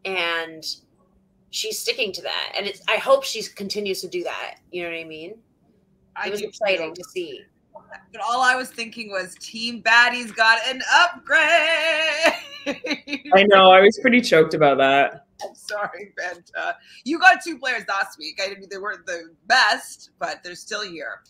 and 0.04 0.64
she's 1.50 1.78
sticking 1.78 2.12
to 2.12 2.22
that 2.22 2.52
and 2.56 2.66
it's 2.68 2.80
i 2.88 2.96
hope 2.96 3.24
she 3.24 3.42
continues 3.42 4.00
to 4.00 4.06
do 4.06 4.22
that 4.22 4.56
you 4.70 4.82
know 4.82 4.88
what 4.88 4.96
i 4.96 5.02
mean 5.02 5.34
I 6.14 6.28
it 6.28 6.30
was 6.30 6.42
exciting 6.42 6.94
too. 6.94 7.02
to 7.02 7.08
see 7.08 7.40
But 8.12 8.20
all 8.22 8.42
I 8.42 8.54
was 8.54 8.70
thinking 8.70 9.10
was 9.10 9.34
Team 9.40 9.82
Baddies 9.82 10.34
got 10.34 10.58
an 10.68 10.82
upgrade. 10.94 11.40
I 13.34 13.42
know. 13.44 13.70
I 13.70 13.80
was 13.80 13.98
pretty 14.00 14.20
choked 14.20 14.54
about 14.54 14.78
that. 14.78 15.26
I'm 15.46 15.54
sorry, 15.54 16.12
Benta. 16.18 16.74
You 17.04 17.18
got 17.18 17.42
two 17.44 17.58
players 17.58 17.84
last 17.88 18.18
week. 18.18 18.40
I 18.42 18.48
didn't. 18.48 18.70
They 18.70 18.78
weren't 18.78 19.06
the 19.06 19.34
best, 19.46 20.10
but 20.18 20.42
they're 20.42 20.54
still 20.54 20.82
here. 20.82 21.20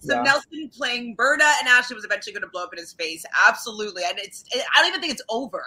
So 0.00 0.14
Yeah. 0.14 0.22
Nelson 0.22 0.70
playing 0.74 1.14
Berna 1.14 1.50
and 1.58 1.68
Ashley 1.68 1.94
was 1.94 2.04
eventually 2.04 2.32
going 2.32 2.42
to 2.42 2.48
blow 2.48 2.64
up 2.64 2.72
in 2.72 2.78
his 2.78 2.92
face. 2.92 3.24
Absolutely, 3.48 4.02
and 4.04 4.18
it's. 4.18 4.44
I 4.54 4.80
don't 4.80 4.88
even 4.88 5.00
think 5.00 5.12
it's 5.12 5.22
over. 5.28 5.64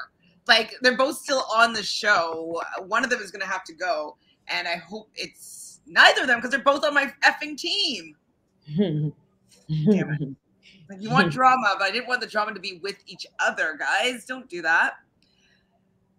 Like 0.48 0.76
they're 0.82 0.98
both 0.98 1.18
still 1.18 1.46
on 1.54 1.74
the 1.74 1.84
show. 1.84 2.62
One 2.86 3.04
of 3.04 3.10
them 3.10 3.22
is 3.22 3.32
going 3.32 3.42
to 3.42 3.48
have 3.48 3.64
to 3.66 3.74
go, 3.74 4.18
and 4.48 4.68
I 4.68 4.76
hope 4.76 5.10
it's 5.16 5.82
neither 5.86 6.22
of 6.22 6.28
them 6.28 6.40
because 6.40 6.52
they're 6.52 6.60
both 6.60 6.84
on 6.84 6.94
my 6.94 7.12
effing 7.24 7.58
team. 7.58 8.16
Damn 8.78 9.14
Like, 10.90 11.02
you 11.02 11.10
want 11.10 11.32
drama, 11.32 11.76
but 11.80 11.86
I 11.86 11.92
didn't 11.92 12.08
want 12.08 12.22
the 12.22 12.28
drama 12.28 12.54
to 12.54 12.60
be 12.60 12.80
with 12.84 12.98
each 13.08 13.26
other, 13.40 13.78
guys. 13.80 14.26
Don't 14.26 14.50
do 14.50 14.62
that. 14.64 14.96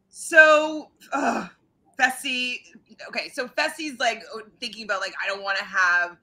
So, 0.08 0.90
uh, 1.12 1.48
Fessy, 1.98 2.61
okay, 3.09 3.28
so 3.30 3.46
Fessy's 3.48 3.98
like 3.98 4.22
thinking 4.61 4.85
about 4.85 5.00
like 5.00 5.14
I 5.22 5.26
don't 5.26 5.42
want 5.42 5.59
to 5.59 5.64
have 5.64 6.16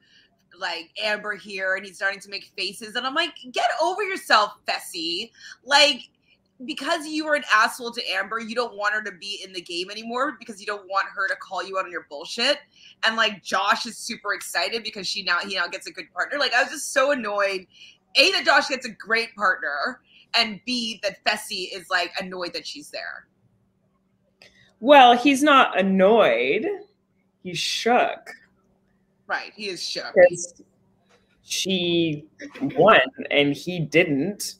like 0.59 0.91
Amber 1.01 1.35
here, 1.35 1.75
and 1.75 1.85
he's 1.85 1.95
starting 1.95 2.19
to 2.19 2.29
make 2.29 2.51
faces, 2.57 2.95
and 2.95 3.05
I'm 3.05 3.15
like, 3.15 3.33
get 3.51 3.69
over 3.81 4.03
yourself, 4.03 4.53
Fessy. 4.67 5.31
Like, 5.63 6.09
because 6.65 7.07
you 7.07 7.25
were 7.25 7.35
an 7.35 7.43
asshole 7.53 7.91
to 7.91 8.01
Amber, 8.11 8.39
you 8.39 8.53
don't 8.53 8.75
want 8.75 8.93
her 8.93 9.01
to 9.03 9.11
be 9.11 9.41
in 9.43 9.53
the 9.53 9.61
game 9.61 9.89
anymore 9.89 10.35
because 10.39 10.59
you 10.59 10.67
don't 10.67 10.87
want 10.87 11.07
her 11.15 11.27
to 11.27 11.35
call 11.35 11.63
you 11.63 11.77
out 11.77 11.85
on 11.85 11.91
your 11.91 12.05
bullshit. 12.09 12.59
And 13.03 13.15
like 13.15 13.43
Josh 13.43 13.85
is 13.85 13.97
super 13.97 14.33
excited 14.33 14.83
because 14.83 15.07
she 15.07 15.23
now 15.23 15.39
he 15.39 15.55
now 15.55 15.67
gets 15.67 15.87
a 15.87 15.91
good 15.91 16.11
partner. 16.13 16.37
Like 16.37 16.53
I 16.53 16.61
was 16.61 16.71
just 16.71 16.93
so 16.93 17.11
annoyed. 17.11 17.65
A 18.15 18.31
that 18.31 18.45
Josh 18.45 18.67
gets 18.67 18.85
a 18.85 18.91
great 18.91 19.33
partner, 19.35 20.01
and 20.33 20.59
B 20.65 20.99
that 21.01 21.23
Fessy 21.23 21.69
is 21.73 21.89
like 21.89 22.11
annoyed 22.19 22.53
that 22.53 22.67
she's 22.67 22.89
there. 22.89 23.25
Well, 24.81 25.15
he's 25.15 25.41
not 25.41 25.79
annoyed. 25.79 26.65
He's 27.43 27.57
shook 27.57 28.31
Right, 29.31 29.53
he 29.55 29.69
is 29.69 29.81
shook. 29.81 30.13
she 31.41 32.25
won 32.75 32.99
and 33.29 33.53
he 33.55 33.79
didn't, 33.79 34.55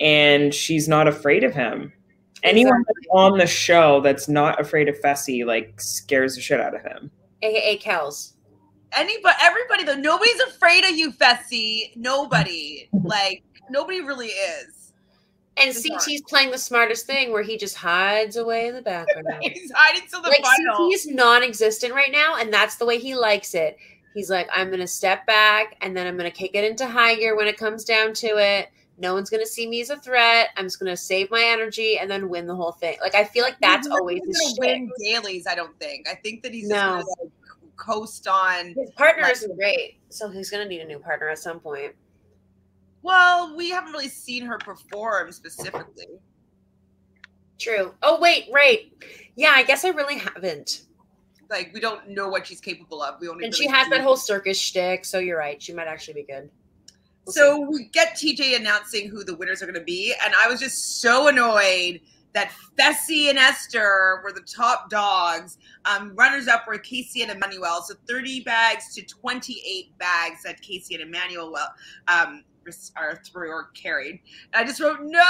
and 0.00 0.52
she's 0.52 0.88
not 0.88 1.06
afraid 1.06 1.44
of 1.44 1.54
him. 1.54 1.92
Anyone 2.42 2.84
that's 2.88 3.06
on 3.12 3.38
the 3.38 3.46
show 3.46 4.00
that's 4.00 4.28
not 4.28 4.60
afraid 4.60 4.88
of 4.88 5.00
Fessy 5.00 5.46
like 5.46 5.80
scares 5.80 6.34
the 6.34 6.40
shit 6.40 6.60
out 6.60 6.74
of 6.74 6.82
him. 6.82 7.08
aka 7.42 7.78
Kelz. 7.78 8.32
Anybody, 8.96 9.36
everybody 9.40 9.84
though, 9.84 9.94
nobody's 9.94 10.40
afraid 10.40 10.84
of 10.84 10.90
you, 10.96 11.12
Fessy. 11.12 11.94
Nobody, 11.94 12.88
like 13.04 13.44
nobody 13.70 14.00
really 14.00 14.28
is. 14.28 14.75
And. 15.56 15.74
CT's 15.74 16.22
playing 16.28 16.50
the 16.50 16.58
smartest 16.58 17.06
thing 17.06 17.32
where 17.32 17.42
he 17.42 17.56
just 17.56 17.76
hides 17.76 18.36
away 18.36 18.68
in 18.68 18.74
the 18.74 18.82
background. 18.82 19.38
He's 19.42 19.72
hiding 19.74 20.02
till 20.08 20.20
the 20.22 20.28
like 20.28 20.44
final. 20.44 20.90
CT's 20.90 21.06
non-existent 21.06 21.94
right 21.94 22.12
now, 22.12 22.36
and 22.36 22.52
that's 22.52 22.76
the 22.76 22.84
way 22.86 22.98
he 22.98 23.14
likes 23.14 23.54
it. 23.54 23.76
He's 24.14 24.30
like, 24.30 24.48
I'm 24.54 24.70
gonna 24.70 24.86
step 24.86 25.26
back 25.26 25.76
and 25.82 25.94
then 25.96 26.06
I'm 26.06 26.16
gonna 26.16 26.30
kick 26.30 26.52
it 26.54 26.64
into 26.64 26.86
high 26.86 27.14
gear 27.16 27.36
when 27.36 27.46
it 27.46 27.58
comes 27.58 27.84
down 27.84 28.14
to 28.14 28.26
it. 28.38 28.70
No 28.98 29.12
one's 29.12 29.28
gonna 29.28 29.44
see 29.44 29.66
me 29.66 29.82
as 29.82 29.90
a 29.90 29.96
threat. 29.98 30.48
I'm 30.56 30.64
just 30.64 30.78
gonna 30.78 30.96
save 30.96 31.30
my 31.30 31.42
energy 31.42 31.98
and 31.98 32.10
then 32.10 32.30
win 32.30 32.46
the 32.46 32.54
whole 32.54 32.72
thing. 32.72 32.96
Like 33.02 33.14
I 33.14 33.24
feel 33.24 33.44
like 33.44 33.58
that's 33.60 33.86
He's 33.86 33.94
always 33.94 34.22
his 34.26 34.56
gonna 34.58 34.72
win 34.72 34.90
dailies. 35.02 35.46
I 35.46 35.54
don't 35.54 35.78
think. 35.78 36.08
I 36.08 36.14
think 36.14 36.42
that 36.44 36.54
he's 36.54 36.66
No. 36.66 36.74
just 36.76 37.08
gonna 37.18 37.24
like, 37.24 37.76
coast 37.76 38.26
on. 38.26 38.68
His 38.74 38.90
partner 38.92 39.24
Like- 39.24 39.32
isn't 39.32 39.54
great, 39.54 39.98
so 40.08 40.30
he's 40.30 40.48
gonna 40.48 40.64
need 40.64 40.80
a 40.80 40.86
new 40.86 40.98
partner 40.98 41.28
at 41.28 41.38
some 41.38 41.60
point. 41.60 41.94
Well, 43.06 43.56
we 43.56 43.70
haven't 43.70 43.92
really 43.92 44.08
seen 44.08 44.44
her 44.46 44.58
perform 44.58 45.30
specifically. 45.30 46.08
True. 47.56 47.94
Oh 48.02 48.18
wait, 48.20 48.48
right. 48.52 48.92
Yeah, 49.36 49.52
I 49.54 49.62
guess 49.62 49.84
I 49.84 49.90
really 49.90 50.18
haven't. 50.18 50.86
Like 51.48 51.70
we 51.72 51.78
don't 51.78 52.08
know 52.08 52.28
what 52.28 52.48
she's 52.48 52.60
capable 52.60 53.00
of. 53.00 53.20
We 53.20 53.28
only 53.28 53.44
And 53.44 53.54
really 53.54 53.66
she 53.66 53.70
has 53.70 53.88
that 53.90 54.00
whole 54.00 54.16
circus 54.16 54.58
shtick, 54.58 55.04
so 55.04 55.20
you're 55.20 55.38
right. 55.38 55.62
She 55.62 55.72
might 55.72 55.86
actually 55.86 56.14
be 56.14 56.24
good. 56.24 56.50
We'll 57.24 57.32
So 57.32 57.60
we 57.60 57.84
get 57.92 58.16
TJ 58.16 58.56
announcing 58.56 59.08
who 59.08 59.22
the 59.22 59.36
winners 59.36 59.62
are 59.62 59.66
going 59.66 59.78
to 59.78 59.84
be, 59.84 60.12
and 60.24 60.34
I 60.42 60.48
was 60.48 60.58
just 60.58 61.00
so 61.00 61.28
annoyed 61.28 62.00
that 62.32 62.50
Fessy 62.76 63.30
and 63.30 63.38
Esther 63.38 64.20
were 64.24 64.32
the 64.32 64.40
top 64.40 64.90
dogs. 64.90 65.58
Um, 65.84 66.12
runners 66.16 66.48
up 66.48 66.66
were 66.66 66.76
Kaycee 66.76 67.22
and 67.22 67.30
Emanuel. 67.30 67.82
So 67.82 67.94
30 68.08 68.40
bags 68.40 68.92
to 68.96 69.02
28 69.02 69.96
bags 69.96 70.42
that 70.42 70.60
Kaycee 70.60 70.94
and 70.94 71.02
Emanuel 71.02 71.52
well, 71.52 71.72
um, 72.08 72.42
are 72.96 73.20
through 73.24 73.50
or 73.50 73.64
carried. 73.74 74.20
And 74.52 74.62
I 74.62 74.64
just 74.64 74.80
wrote 74.80 74.98
no, 75.02 75.22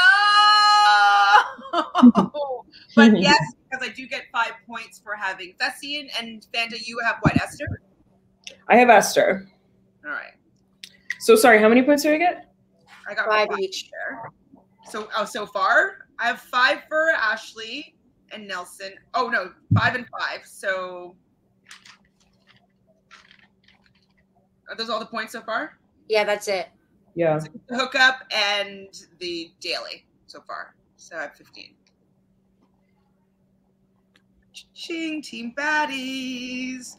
but 2.97 3.19
yes, 3.21 3.39
because 3.71 3.87
I 3.89 3.93
do 3.95 4.07
get 4.07 4.25
five 4.33 4.53
points 4.67 4.99
for 4.99 5.15
having 5.15 5.55
Fessy 5.61 6.01
and, 6.01 6.11
and 6.19 6.47
Fanta. 6.53 6.79
You 6.87 6.99
have 7.05 7.17
what, 7.21 7.37
Esther? 7.41 7.67
I 8.69 8.77
have 8.77 8.91
Esther. 8.91 9.47
All 10.05 10.13
right, 10.13 10.35
So 11.19 11.35
sorry, 11.35 11.59
how 11.61 11.69
many 11.69 11.83
points 11.83 12.03
did 12.05 12.15
I 12.15 12.19
get? 12.19 12.53
I 13.09 13.15
got 13.15 13.27
Five 13.27 13.49
five 13.49 13.59
each. 13.61 13.91
there. 13.91 14.23
So 14.91 15.09
oh, 15.17 15.25
so 15.25 15.47
far 15.47 15.99
I 16.19 16.27
have 16.29 16.41
five 16.41 16.81
for 16.89 17.11
Ashley 17.11 17.97
and 18.33 18.47
Nelson. 18.47 18.93
Oh 19.15 19.29
no, 19.29 19.51
five 19.77 19.95
and 19.95 20.07
five. 20.19 20.41
So 20.45 21.17
are 24.69 24.77
those 24.77 24.91
all 24.91 24.99
the 25.01 25.07
points 25.07 25.33
so 25.33 25.41
far? 25.43 25.79
Yeah, 26.09 26.25
that's 26.25 26.49
it. 26.49 26.69
Yeah. 27.17 27.41
The 27.69 27.77
hookup 27.77 28.25
and 28.31 28.89
the 29.19 29.51
daily 29.59 30.07
so 30.27 30.41
far. 30.47 30.77
So 30.97 31.17
I 31.17 31.23
have 31.23 31.35
fifteen. 31.35 31.75
Ching 34.75 35.23
team 35.23 35.55
baddies. 35.57 36.97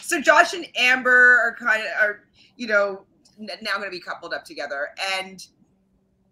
So 0.00 0.20
Josh 0.20 0.54
and 0.54 0.66
Amber 0.76 1.38
are 1.38 1.56
kind 1.58 1.82
of 1.82 1.88
are 2.00 2.24
you 2.56 2.66
know 2.66 3.04
now 3.38 3.76
going 3.76 3.84
to 3.84 3.90
be 3.90 4.00
coupled 4.00 4.32
up 4.32 4.44
together, 4.44 4.88
and 5.14 5.46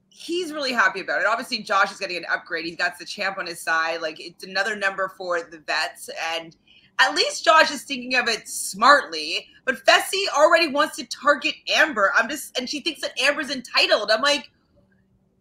he's 0.08 0.52
really 0.52 0.72
happy 0.72 1.00
about 1.00 1.20
it. 1.20 1.26
Obviously, 1.26 1.58
Josh 1.58 1.92
is 1.92 1.98
getting 1.98 2.16
an 2.16 2.26
upgrade. 2.32 2.64
He's 2.64 2.76
got 2.76 2.98
the 2.98 3.04
champ 3.04 3.38
on 3.38 3.46
his 3.46 3.60
side. 3.60 4.00
Like 4.00 4.18
it's 4.20 4.44
another 4.44 4.74
number 4.74 5.12
for 5.16 5.42
the 5.42 5.58
vets, 5.58 6.08
and 6.34 6.56
at 7.00 7.14
least 7.14 7.44
Josh 7.44 7.70
is 7.70 7.82
thinking 7.82 8.14
of 8.16 8.28
it 8.28 8.48
smartly. 8.48 9.46
But 9.64 9.84
Fessy 9.84 10.24
already 10.36 10.68
wants 10.68 10.96
to 10.96 11.06
target 11.06 11.54
Amber. 11.74 12.12
I'm 12.16 12.28
just, 12.28 12.58
and 12.58 12.68
she 12.68 12.80
thinks 12.80 13.00
that 13.02 13.18
Amber's 13.20 13.50
entitled. 13.50 14.10
I'm 14.10 14.22
like, 14.22 14.50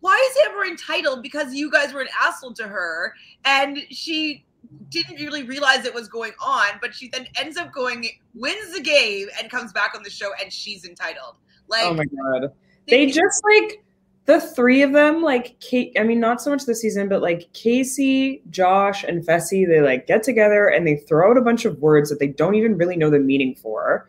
why 0.02 0.16
is 0.32 0.48
Amber 0.48 0.66
entitled? 0.66 1.24
Because 1.24 1.54
you 1.54 1.72
guys 1.72 1.94
were 1.94 2.02
an 2.02 2.10
asshole 2.22 2.54
to 2.54 2.68
her, 2.68 3.14
and 3.46 3.80
she 3.90 4.46
didn't 4.90 5.16
really 5.16 5.44
realize 5.44 5.86
it 5.86 5.94
was 5.94 6.08
going 6.08 6.34
on. 6.42 6.68
But 6.82 6.94
she 6.94 7.10
then 7.10 7.28
ends 7.40 7.58
up 7.58 7.72
going, 7.72 8.08
wins 8.36 8.74
the 8.74 8.82
game, 8.82 9.28
and 9.40 9.50
comes 9.50 9.74
back 9.74 9.94
on 9.96 10.04
the 10.04 10.10
show, 10.10 10.32
and 10.42 10.52
she's 10.52 10.86
entitled. 10.86 11.38
Like, 11.68 11.86
Oh 11.86 11.94
my 11.94 12.06
god. 12.06 12.52
They 12.88 13.08
just 13.08 13.44
like 13.44 13.84
the 14.28 14.40
three 14.42 14.82
of 14.82 14.94
them, 14.94 15.22
like 15.24 15.60
Kate. 15.60 15.96
I 16.00 16.04
mean, 16.04 16.20
not 16.20 16.42
so 16.42 16.52
much 16.52 16.66
this 16.66 16.82
season, 16.82 17.10
but 17.10 17.22
like 17.22 17.52
Kaycee, 17.54 18.42
Josh, 18.50 19.04
and 19.04 19.26
Fessy, 19.26 19.66
they 19.66 19.82
like 19.82 20.06
get 20.06 20.22
together 20.22 20.68
and 20.68 20.86
they 20.86 20.98
throw 20.98 21.32
out 21.32 21.38
a 21.38 21.42
bunch 21.42 21.66
of 21.66 21.80
words 21.80 22.10
that 22.10 22.20
they 22.20 22.28
don't 22.28 22.56
even 22.56 22.78
really 22.78 22.98
know 22.98 23.10
the 23.10 23.20
meaning 23.20 23.56
for. 23.56 24.08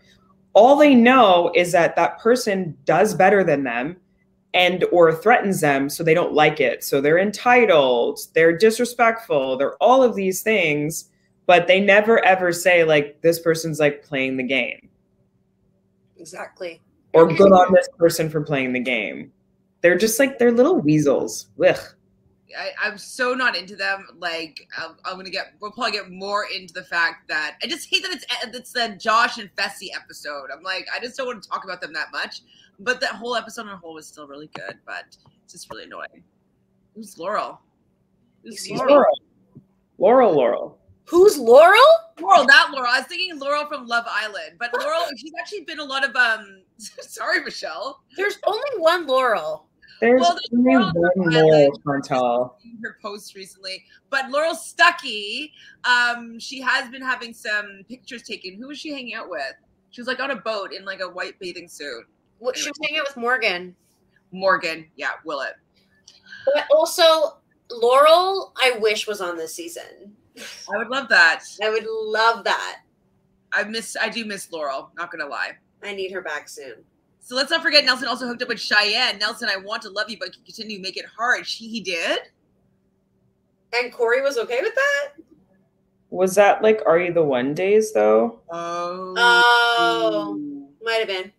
All 0.53 0.77
they 0.77 0.95
know 0.95 1.53
is 1.55 1.73
that 1.73 1.97
that 1.97 2.19
person 2.19 2.77
does 2.85 3.15
better 3.15 3.45
than 3.45 3.65
them 3.65 3.97
and 4.55 4.85
or 4.93 5.15
threatens 5.15 5.61
them 5.61 5.89
so 5.89 6.03
they 6.03 6.15
don't 6.15 6.33
like 6.33 6.59
it 6.59 6.83
so 6.83 7.03
they're 7.03 7.19
entitled 7.19 8.19
they're 8.35 8.57
disrespectful 8.57 9.59
they're 9.59 9.77
all 9.77 10.03
of 10.03 10.17
these 10.17 10.43
things 10.43 11.11
but 11.45 11.67
they 11.67 11.79
never 11.79 12.25
ever 12.25 12.51
say 12.51 12.83
like 12.83 13.21
this 13.21 13.39
person's 13.39 13.79
like 13.79 14.03
playing 14.03 14.39
the 14.39 14.43
game 14.43 14.89
Exactly. 16.17 16.81
or 17.13 17.27
good 17.27 17.53
on 17.53 17.73
this 17.73 17.89
person 17.99 18.29
for 18.31 18.41
playing 18.41 18.73
the 18.73 18.81
game. 18.81 19.33
They're 19.81 19.99
just 19.99 20.19
like 20.19 20.39
they're 20.39 20.53
little 20.53 20.81
weasels. 20.81 21.49
Ugh. 21.65 21.79
I, 22.59 22.71
I'm 22.83 22.99
so 22.99 23.35
not 23.35 23.57
into 23.57 23.77
them. 23.77 24.07
Like 24.19 24.67
I'm, 24.77 24.97
I'm 25.05 25.17
gonna 25.17 25.31
get, 25.31 25.55
we'll 25.61 25.71
probably 25.71 25.93
get 25.93 26.11
more 26.11 26.47
into 26.55 26.73
the 26.73 26.83
fact 26.83 27.29
that 27.29 27.57
I 27.63 27.67
just 27.67 27.89
hate 27.89 28.03
that 28.03 28.13
it's 28.13 28.27
it's 28.43 28.73
the 28.73 28.97
Josh 28.99 29.39
and 29.39 29.51
Fessy 29.57 29.89
episode. 29.95 30.49
I'm 30.53 30.63
like, 30.63 30.87
I 30.95 30.99
just 31.01 31.17
don't 31.17 31.27
want 31.27 31.43
to 31.43 31.49
talk 31.49 31.65
about 31.65 31.81
them 31.81 31.93
that 31.93 32.09
much. 32.13 32.43
But 32.81 33.01
that 33.01 33.13
whole 33.13 33.35
episode 33.35 33.67
on 33.67 33.73
a 33.73 33.77
whole 33.77 33.95
was 33.95 34.07
still 34.07 34.27
really 34.27 34.51
good. 34.55 34.79
But 34.87 35.17
it's 35.45 35.53
just 35.53 35.71
really 35.71 35.85
annoying. 35.85 36.25
Who's 36.95 37.19
Laurel? 37.19 37.61
Who's 38.43 38.55
Excuse 38.55 38.81
Laurel? 38.81 38.95
Laurel. 38.95 39.21
Laurel, 39.99 40.33
Laurel. 40.33 40.79
Who's 41.05 41.39
Laurel? 41.39 41.81
Laurel, 42.21 42.45
not 42.45 42.71
Laurel. 42.71 42.91
I 42.91 42.97
I 42.97 42.99
was 43.01 43.09
thinking 43.09 43.39
Laurel 43.39 43.67
from 43.67 43.87
Love 43.87 44.05
Island, 44.09 44.57
but 44.59 44.73
Laurel, 44.79 45.07
she's 45.17 45.33
actually 45.41 45.63
been 45.63 45.81
a 45.81 45.85
lot 45.85 46.05
of 46.09 46.15
um. 46.17 46.63
Sorry, 46.79 47.43
Michelle. 47.43 48.03
There's 48.17 48.39
only 48.47 48.71
one 48.79 49.07
Laurel. 49.07 49.68
There's 50.01 50.21
Well, 50.21 50.35
there's 50.35 50.49
only 50.53 50.75
Laurel 50.75 50.93
one 51.15 51.35
Island. 51.37 51.79
more 51.85 52.01
Chantal. 52.01 52.59
her 52.83 52.99
post 53.03 53.35
recently. 53.35 53.85
But 54.11 54.31
Laurel 54.31 54.55
Stucky, 54.55 55.53
um, 55.85 56.39
she 56.39 56.61
has 56.61 56.89
been 56.91 57.03
having 57.03 57.35
some 57.35 57.83
pictures 57.89 58.23
taken. 58.23 58.55
Who 58.55 58.69
was 58.69 58.79
she 58.79 58.93
hanging 58.93 59.15
out 59.15 59.29
with? 59.29 59.55
She 59.91 60.01
was 60.01 60.07
like 60.09 60.21
on 60.21 60.31
a 60.31 60.37
boat 60.37 60.73
in 60.73 60.85
like 60.85 61.01
a 61.01 61.09
white 61.09 61.39
bathing 61.41 61.69
suit. 61.69 62.05
What 62.39 62.57
she 62.57 62.69
was 62.69 62.79
hanging 62.83 63.01
out 63.01 63.09
with 63.09 63.17
Morgan. 63.17 63.75
Morgan, 64.31 64.87
yeah, 64.97 65.13
Willett. 65.25 65.55
But 66.55 66.67
also 66.71 67.39
Laurel, 67.71 68.53
I 68.63 68.79
wish 68.79 69.07
was 69.07 69.21
on 69.21 69.37
this 69.37 69.55
season. 69.55 70.15
I 70.73 70.77
would 70.77 70.89
love 70.89 71.09
that. 71.09 71.43
I 71.63 71.71
would 71.71 71.87
love 71.89 72.45
that. 72.45 72.83
I 73.53 73.65
miss, 73.65 73.97
I 74.01 74.09
do 74.11 74.25
miss 74.25 74.53
Laurel. 74.53 74.91
Not 74.97 75.11
gonna 75.11 75.27
lie. 75.27 75.53
I 75.83 75.95
need 75.95 76.13
her 76.13 76.21
back 76.21 76.49
soon. 76.49 76.85
So 77.29 77.37
let's 77.37 77.51
not 77.51 77.61
forget 77.61 77.85
Nelson 77.85 78.09
also 78.09 78.27
hooked 78.27 78.41
up 78.41 78.49
with 78.49 78.59
Cheyenne. 78.59 79.19
Nelson, 79.19 79.51
I 79.53 79.59
want 79.59 79.83
to 79.83 79.91
love 79.91 80.09
you, 80.09 80.17
but 80.19 80.31
continue 80.47 80.79
to 80.79 80.83
make 80.83 80.97
it 80.97 81.05
hard. 81.05 81.47
She 81.47 81.69
he 81.69 81.79
did. 81.79 82.21
And 83.75 83.93
Corey 83.93 84.23
was 84.23 84.39
okay 84.39 84.63
with 84.63 84.75
that? 84.75 85.09
Was 86.09 86.35
that 86.37 86.63
like 86.63 86.81
Are 86.87 86.99
You 86.99 87.13
the 87.13 87.23
One 87.23 87.53
days 87.53 87.93
though? 87.93 88.41
Oh, 88.49 89.13
Oh. 89.19 90.41
Might 90.83 91.01
have 91.01 91.09
been. 91.09 91.31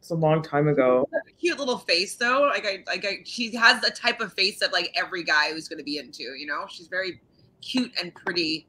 It's 0.00 0.10
a 0.10 0.16
long 0.16 0.42
time 0.42 0.66
ago. 0.66 1.08
cute 1.38 1.60
little 1.60 1.78
face 1.78 2.16
though. 2.16 2.50
Like 2.52 2.66
I, 2.66 2.82
like 2.88 3.04
I, 3.06 3.18
she 3.24 3.54
has 3.54 3.80
the 3.80 3.90
type 3.90 4.20
of 4.20 4.32
face 4.32 4.58
that 4.58 4.72
like 4.72 4.92
every 4.96 5.22
guy 5.22 5.52
who's 5.52 5.68
going 5.68 5.78
to 5.78 5.84
be 5.84 5.98
into. 5.98 6.24
You 6.24 6.46
know, 6.46 6.64
she's 6.68 6.88
very 6.88 7.20
cute 7.62 7.92
and 8.02 8.12
pretty 8.12 8.66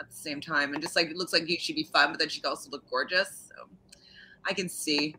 at 0.00 0.08
the 0.08 0.16
same 0.16 0.40
time, 0.40 0.72
and 0.72 0.82
just 0.82 0.96
like 0.96 1.10
it 1.10 1.16
looks 1.18 1.34
like 1.34 1.46
she'd 1.58 1.76
be 1.76 1.84
fun, 1.84 2.10
but 2.10 2.18
then 2.18 2.30
she 2.30 2.40
could 2.40 2.48
also 2.48 2.70
look 2.70 2.88
gorgeous. 2.88 3.50
So 3.54 3.68
I 4.46 4.54
can 4.54 4.70
see. 4.70 5.14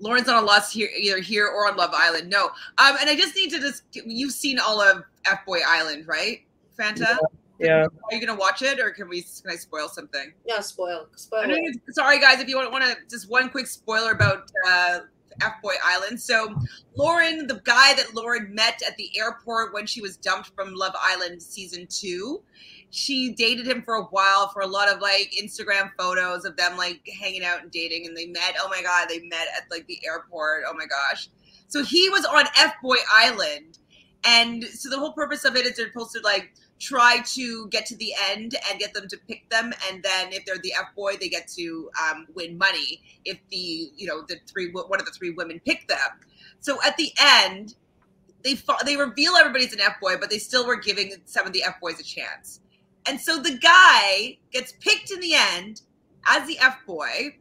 Lauren's 0.00 0.28
on 0.28 0.42
a 0.42 0.46
loss 0.46 0.72
here, 0.72 0.88
either 0.96 1.20
here 1.20 1.46
or 1.46 1.68
on 1.68 1.76
Love 1.76 1.92
Island. 1.94 2.30
No, 2.30 2.46
um, 2.78 2.96
and 3.00 3.10
I 3.10 3.16
just 3.16 3.34
need 3.36 3.50
to 3.50 3.58
just. 3.58 3.82
You've 3.92 4.32
seen 4.32 4.58
all 4.58 4.80
of 4.80 5.02
F 5.30 5.44
Boy 5.46 5.60
Island, 5.66 6.06
right, 6.06 6.40
Fanta? 6.78 7.18
Yeah. 7.58 7.86
Are 7.86 8.14
you 8.14 8.24
gonna 8.24 8.38
watch 8.38 8.62
it, 8.62 8.78
or 8.78 8.90
can 8.90 9.08
we? 9.08 9.22
Can 9.22 9.50
I 9.50 9.56
spoil 9.56 9.88
something? 9.88 10.32
Yeah, 10.46 10.60
spoil. 10.60 11.08
Spoil. 11.16 11.40
I 11.40 11.46
know 11.46 11.58
sorry, 11.90 12.20
guys, 12.20 12.40
if 12.40 12.48
you 12.48 12.56
want, 12.56 12.70
want 12.70 12.84
to 12.84 12.96
just 13.10 13.28
one 13.28 13.50
quick 13.50 13.66
spoiler 13.66 14.12
about 14.12 14.50
uh, 14.66 15.00
F 15.42 15.54
Boy 15.62 15.74
Island. 15.84 16.20
So, 16.20 16.54
Lauren, 16.94 17.46
the 17.46 17.60
guy 17.64 17.94
that 17.94 18.14
Lauren 18.14 18.54
met 18.54 18.80
at 18.86 18.96
the 18.96 19.10
airport 19.18 19.74
when 19.74 19.86
she 19.86 20.00
was 20.00 20.16
dumped 20.16 20.52
from 20.54 20.74
Love 20.74 20.94
Island 21.00 21.42
season 21.42 21.86
two, 21.88 22.42
she 22.90 23.32
dated 23.32 23.66
him 23.66 23.82
for 23.82 23.94
a 23.94 24.04
while 24.04 24.48
for 24.48 24.62
a 24.62 24.66
lot 24.66 24.88
of 24.88 25.00
like 25.00 25.32
Instagram 25.40 25.90
photos 25.98 26.44
of 26.44 26.56
them 26.56 26.76
like 26.76 27.06
hanging 27.20 27.44
out 27.44 27.62
and 27.62 27.70
dating, 27.70 28.06
and 28.06 28.16
they 28.16 28.26
met. 28.26 28.56
Oh 28.58 28.68
my 28.68 28.82
god, 28.82 29.08
they 29.08 29.20
met 29.20 29.46
at 29.56 29.70
like 29.70 29.86
the 29.86 30.00
airport. 30.06 30.64
Oh 30.66 30.74
my 30.74 30.86
gosh. 30.86 31.28
So 31.68 31.84
he 31.84 32.08
was 32.08 32.24
on 32.24 32.46
F 32.56 32.74
Boy 32.82 32.96
Island, 33.12 33.78
and 34.24 34.64
so 34.64 34.88
the 34.88 34.98
whole 34.98 35.12
purpose 35.12 35.44
of 35.44 35.56
it 35.56 35.66
is 35.66 35.76
they're 35.76 35.88
supposed 35.88 36.12
to 36.12 36.20
like 36.22 36.52
try 36.78 37.20
to 37.24 37.66
get 37.68 37.86
to 37.86 37.96
the 37.96 38.12
end 38.30 38.54
and 38.70 38.78
get 38.78 38.94
them 38.94 39.08
to 39.08 39.16
pick 39.28 39.48
them 39.50 39.72
and 39.90 40.02
then 40.02 40.32
if 40.32 40.44
they're 40.44 40.58
the 40.58 40.72
f 40.72 40.94
boy 40.94 41.14
they 41.20 41.28
get 41.28 41.48
to 41.48 41.90
um, 42.00 42.26
win 42.34 42.56
money 42.56 43.02
if 43.24 43.38
the 43.50 43.90
you 43.96 44.06
know 44.06 44.22
the 44.28 44.36
three 44.46 44.70
one 44.70 45.00
of 45.00 45.04
the 45.04 45.12
three 45.12 45.30
women 45.30 45.60
pick 45.64 45.88
them 45.88 45.98
so 46.60 46.78
at 46.86 46.96
the 46.96 47.10
end 47.20 47.74
they 48.44 48.56
they 48.84 48.96
reveal 48.96 49.34
everybody's 49.34 49.72
an 49.72 49.80
f 49.80 49.94
boy 50.00 50.16
but 50.16 50.30
they 50.30 50.38
still 50.38 50.66
were 50.66 50.76
giving 50.76 51.12
some 51.24 51.46
of 51.46 51.52
the 51.52 51.62
f 51.64 51.80
boys 51.80 51.98
a 51.98 52.04
chance 52.04 52.60
and 53.08 53.18
so 53.20 53.40
the 53.40 53.56
guy 53.56 54.36
gets 54.52 54.72
picked 54.80 55.10
in 55.10 55.20
the 55.20 55.34
end 55.34 55.80
as 56.26 56.46
the 56.46 56.58
f 56.58 56.78
boy 56.86 57.34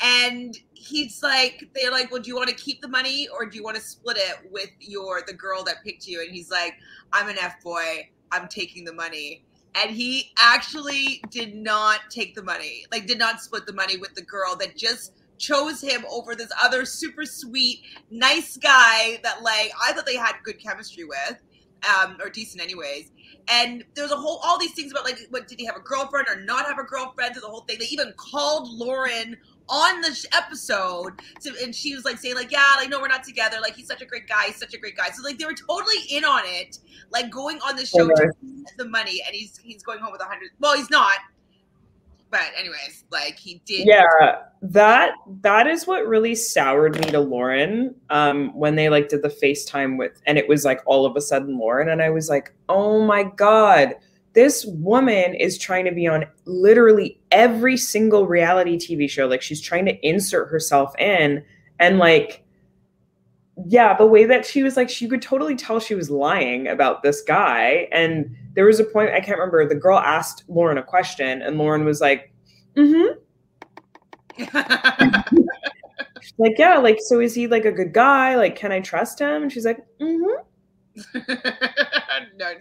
and 0.00 0.56
he's 0.72 1.22
like 1.22 1.68
they're 1.74 1.90
like 1.90 2.10
well 2.10 2.20
do 2.20 2.28
you 2.28 2.36
want 2.36 2.48
to 2.48 2.54
keep 2.54 2.80
the 2.80 2.88
money 2.88 3.28
or 3.28 3.44
do 3.44 3.56
you 3.56 3.62
want 3.62 3.76
to 3.76 3.82
split 3.82 4.16
it 4.16 4.50
with 4.50 4.70
your 4.80 5.22
the 5.26 5.34
girl 5.34 5.62
that 5.62 5.76
picked 5.84 6.06
you? 6.06 6.20
And 6.22 6.34
he's 6.34 6.50
like 6.50 6.74
i'm 7.12 7.28
an 7.28 7.36
f 7.38 7.62
boy. 7.62 8.08
I'm 8.32 8.46
taking 8.46 8.84
the 8.84 8.92
money. 8.92 9.44
And 9.74 9.90
he 9.90 10.32
actually 10.38 11.20
did 11.30 11.54
not 11.54 12.00
take 12.10 12.34
the 12.34 12.42
money 12.42 12.86
like 12.90 13.06
did 13.06 13.18
not 13.18 13.40
split 13.40 13.66
the 13.66 13.72
money 13.72 13.96
with 13.98 14.14
the 14.14 14.22
girl 14.22 14.56
that 14.56 14.76
just 14.76 15.12
chose 15.38 15.80
him 15.80 16.04
over 16.10 16.34
this 16.34 16.50
other 16.62 16.84
super 16.84 17.24
sweet 17.24 17.80
nice 18.10 18.56
guy 18.56 19.18
that 19.22 19.42
like 19.42 19.72
i 19.82 19.92
thought 19.92 20.04
they 20.04 20.16
had 20.16 20.34
good 20.44 20.60
chemistry 20.62 21.04
with 21.04 21.40
um 21.88 22.16
or 22.20 22.30
decent 22.30 22.62
anyways. 22.62 23.10
And 23.48 23.84
there's 23.94 24.12
a 24.12 24.16
whole 24.16 24.40
all 24.44 24.58
these 24.58 24.72
things 24.72 24.92
about 24.92 25.04
like 25.04 25.18
what 25.30 25.48
did 25.48 25.58
he 25.58 25.66
have 25.66 25.76
a 25.76 25.80
girlfriend 25.80 26.28
or 26.28 26.40
not 26.40 26.66
have 26.66 26.78
a 26.78 26.84
girlfriend? 26.84 27.34
To 27.34 27.40
the 27.40 27.48
whole 27.48 27.62
thing. 27.62 27.78
They 27.78 27.86
even 27.86 28.12
called 28.16 28.68
lauren 28.70 29.36
on 29.68 30.00
the 30.00 30.26
episode 30.32 31.12
so, 31.38 31.52
and 31.62 31.72
she 31.72 31.94
was 31.94 32.04
like 32.04 32.18
saying 32.18 32.34
like 32.34 32.50
yeah 32.50 32.64
like 32.76 32.88
no 32.90 33.00
we're 33.00 33.08
not 33.08 33.24
together. 33.24 33.58
Like 33.60 33.76
he's 33.76 33.86
such 33.86 34.02
a 34.02 34.06
great 34.06 34.28
guy 34.28 34.46
he's 34.46 34.56
such 34.56 34.74
a 34.74 34.78
great 34.78 34.96
guy. 34.96 35.10
So 35.10 35.22
like 35.22 35.38
they 35.38 35.44
were 35.44 35.54
totally 35.54 36.02
in 36.10 36.24
on 36.24 36.42
it 36.44 36.78
like 37.10 37.30
going 37.30 37.58
on 37.60 37.76
the 37.76 37.86
show 37.86 38.06
to 38.08 38.14
get 38.14 38.76
the 38.76 38.88
money 38.88 39.22
and 39.26 39.34
he's 39.34 39.58
he's 39.58 39.82
going 39.82 40.00
home 40.00 40.12
with 40.12 40.20
a 40.20 40.24
hundred 40.24 40.50
well 40.58 40.76
he's 40.76 40.90
not 40.90 41.16
but 42.30 42.40
anyways 42.56 43.04
like 43.10 43.38
he 43.38 43.60
did 43.64 43.86
Yeah, 43.86 44.36
that 44.62 45.12
that 45.42 45.66
is 45.66 45.86
what 45.86 46.06
really 46.06 46.34
soured 46.34 46.94
me 46.98 47.10
to 47.10 47.20
Lauren 47.20 47.94
um 48.10 48.54
when 48.56 48.76
they 48.76 48.88
like 48.88 49.08
did 49.08 49.22
the 49.22 49.28
FaceTime 49.28 49.98
with 49.98 50.20
and 50.26 50.38
it 50.38 50.48
was 50.48 50.64
like 50.64 50.80
all 50.86 51.06
of 51.06 51.16
a 51.16 51.20
sudden 51.20 51.58
Lauren 51.58 51.88
and 51.88 52.02
I 52.02 52.10
was 52.10 52.28
like, 52.28 52.54
"Oh 52.68 53.04
my 53.04 53.24
god, 53.24 53.94
this 54.32 54.64
woman 54.64 55.34
is 55.34 55.58
trying 55.58 55.84
to 55.84 55.92
be 55.92 56.06
on 56.06 56.24
literally 56.44 57.20
every 57.30 57.76
single 57.76 58.26
reality 58.26 58.76
TV 58.76 59.10
show. 59.10 59.26
Like 59.26 59.42
she's 59.42 59.60
trying 59.60 59.86
to 59.86 60.06
insert 60.06 60.50
herself 60.50 60.94
in 60.98 61.44
and 61.78 61.98
like 61.98 62.39
yeah, 63.66 63.96
the 63.96 64.06
way 64.06 64.24
that 64.24 64.46
she 64.46 64.62
was 64.62 64.76
like 64.76 64.88
she 64.88 65.08
could 65.08 65.22
totally 65.22 65.56
tell 65.56 65.80
she 65.80 65.94
was 65.94 66.10
lying 66.10 66.68
about 66.68 67.02
this 67.02 67.22
guy 67.22 67.88
and 67.92 68.34
there 68.54 68.64
was 68.64 68.80
a 68.80 68.84
point 68.84 69.10
I 69.10 69.20
can't 69.20 69.38
remember 69.38 69.66
the 69.68 69.74
girl 69.74 69.98
asked 69.98 70.44
Lauren 70.48 70.78
a 70.78 70.82
question 70.82 71.42
and 71.42 71.58
Lauren 71.58 71.84
was 71.84 72.00
like, 72.00 72.32
"Mhm." 72.76 73.16
She's 74.38 74.48
like, 76.38 76.58
yeah, 76.58 76.78
like, 76.78 76.98
so 77.00 77.20
is 77.20 77.34
he 77.34 77.46
like 77.46 77.64
a 77.64 77.72
good 77.72 77.92
guy? 77.92 78.36
Like, 78.36 78.56
can 78.56 78.72
I 78.72 78.80
trust 78.80 79.18
him? 79.18 79.42
And 79.42 79.52
she's 79.52 79.64
like, 79.64 79.78
mm-hmm. 80.00 80.42
no, 82.36 82.54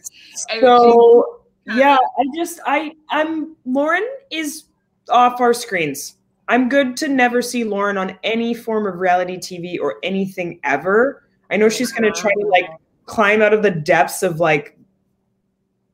So 0.61 1.41
yeah, 1.65 1.97
I 1.97 2.23
just 2.35 2.59
I 2.65 2.91
I'm 3.09 3.55
Lauren 3.65 4.07
is 4.31 4.65
off 5.09 5.41
our 5.41 5.53
screens. 5.53 6.15
I'm 6.49 6.67
good 6.67 6.97
to 6.97 7.07
never 7.07 7.43
see 7.43 7.63
Lauren 7.63 7.97
on 7.97 8.17
any 8.23 8.55
form 8.55 8.87
of 8.87 8.95
reality 8.95 9.37
TV 9.37 9.79
or 9.79 9.97
anything 10.01 10.59
ever. 10.63 11.23
I 11.51 11.57
know 11.57 11.69
she's 11.69 11.91
gonna 11.91 12.11
try 12.11 12.33
to 12.33 12.47
like 12.47 12.65
climb 13.05 13.41
out 13.41 13.53
of 13.53 13.61
the 13.61 13.71
depths 13.71 14.23
of 14.23 14.39
like 14.39 14.75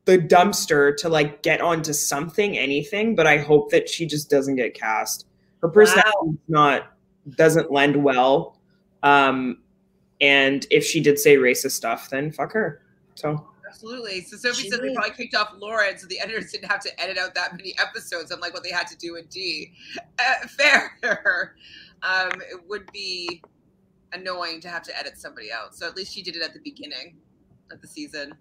the 0.06 0.18
dumpster 0.18 0.96
to 0.96 1.10
like 1.10 1.42
get 1.42 1.60
onto 1.60 1.92
something, 1.92 2.56
anything, 2.56 3.14
but 3.14 3.26
I 3.26 3.36
hope 3.36 3.70
that 3.70 3.88
she 3.88 4.06
just 4.06 4.30
doesn't 4.30 4.56
get 4.56 4.74
cast. 4.74 5.26
Her 5.60 5.68
personality 5.68 6.30
is 6.30 6.48
not 6.48 6.92
doesn't 7.36 7.70
lend 7.70 8.02
well. 8.02 8.58
Um 9.02 9.58
and 10.22 10.66
if 10.70 10.84
she 10.84 11.00
did 11.00 11.18
say 11.18 11.36
racist 11.36 11.72
stuff, 11.72 12.08
then 12.08 12.32
fuck 12.32 12.52
her. 12.52 12.80
So 13.14 13.46
Absolutely. 13.68 14.22
So 14.22 14.36
Sophie 14.36 14.62
She 14.62 14.70
said 14.70 14.80
they 14.80 14.94
probably 14.94 15.12
kicked 15.12 15.34
off 15.34 15.52
Lauren, 15.58 15.98
so 15.98 16.06
the 16.06 16.20
editors 16.20 16.52
didn't 16.52 16.70
have 16.70 16.80
to 16.80 17.00
edit 17.00 17.18
out 17.18 17.34
that 17.34 17.56
many 17.56 17.74
episodes, 17.78 18.30
unlike 18.30 18.54
what 18.54 18.62
they 18.62 18.70
had 18.70 18.86
to 18.88 18.96
do 18.96 19.16
in 19.16 19.26
D. 19.26 19.72
Uh, 20.18 20.46
fair. 20.56 21.56
Um, 22.02 22.30
it 22.40 22.60
would 22.68 22.90
be 22.92 23.42
annoying 24.12 24.60
to 24.60 24.68
have 24.68 24.82
to 24.84 24.98
edit 24.98 25.18
somebody 25.18 25.52
out. 25.52 25.74
So 25.74 25.86
at 25.86 25.96
least 25.96 26.14
she 26.14 26.22
did 26.22 26.36
it 26.36 26.42
at 26.42 26.52
the 26.52 26.60
beginning 26.60 27.16
of 27.70 27.80
the 27.80 27.88
season. 27.88 28.34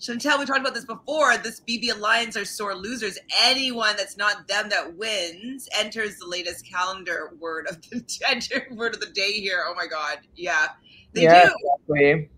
Chantel, 0.00 0.40
we 0.40 0.46
talked 0.46 0.58
about 0.58 0.74
this 0.74 0.84
before. 0.84 1.36
This 1.38 1.60
BB 1.60 1.94
Alliance 1.94 2.36
are 2.36 2.44
sore 2.44 2.74
losers. 2.74 3.18
Anyone 3.44 3.94
that's 3.96 4.16
not 4.16 4.48
them 4.48 4.68
that 4.68 4.96
wins 4.96 5.68
enters 5.78 6.16
the 6.16 6.26
latest 6.26 6.68
calendar 6.68 7.32
word 7.38 7.68
of 7.68 7.80
the 7.82 8.64
word 8.72 8.94
of 8.94 9.00
the 9.00 9.10
day 9.10 9.32
here. 9.32 9.64
Oh 9.66 9.74
my 9.74 9.86
god. 9.86 10.18
Yeah. 10.34 10.68
They 11.12 11.22
Yeah. 11.22 11.44
do. 11.44 11.54
Exactly. 11.88 12.30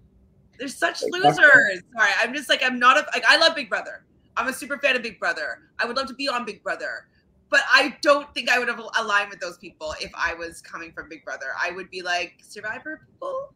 They're 0.59 0.69
such 0.69 1.03
losers. 1.03 1.83
Sorry, 1.97 2.11
I'm 2.21 2.35
just 2.35 2.49
like 2.49 2.63
I'm 2.65 2.79
not 2.79 2.97
a 2.97 3.07
like 3.13 3.25
I 3.29 3.37
love 3.37 3.55
Big 3.55 3.69
Brother. 3.69 4.05
I'm 4.37 4.49
a 4.49 4.53
super 4.53 4.79
fan 4.79 4.97
of 4.97 5.03
Big 5.03 5.19
Brother. 5.19 5.61
I 5.79 5.87
would 5.87 5.97
love 5.97 6.07
to 6.09 6.15
be 6.15 6.29
on 6.29 6.45
Big 6.45 6.63
Brother, 6.63 7.09
but 7.51 7.63
I 7.73 7.97
don't 8.03 8.33
think 8.35 8.51
I 8.51 8.59
would 8.59 8.69
have 8.69 8.81
aligned 8.99 9.31
with 9.31 9.41
those 9.41 9.59
people 9.59 9.95
if 10.01 10.11
I 10.15 10.35
was 10.35 10.61
coming 10.61 10.93
from 10.93 11.09
Big 11.09 11.25
Brother. 11.25 11.47
I 11.61 11.71
would 11.71 11.91
be 11.91 12.03
like 12.03 12.35
Survivor 12.43 13.07
people. 13.07 13.55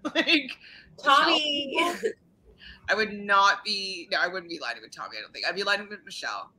like 0.14 0.50
Tommy. 1.02 1.78
I 2.88 2.94
would 2.94 3.12
not 3.12 3.64
be. 3.64 4.08
No, 4.10 4.18
I 4.20 4.28
wouldn't 4.28 4.50
be 4.50 4.58
aligning 4.58 4.82
with 4.82 4.94
Tommy. 4.94 5.16
I 5.18 5.22
don't 5.22 5.32
think 5.32 5.46
I'd 5.46 5.54
be 5.54 5.62
aligning 5.62 5.88
with 5.88 6.04
Michele. 6.04 6.50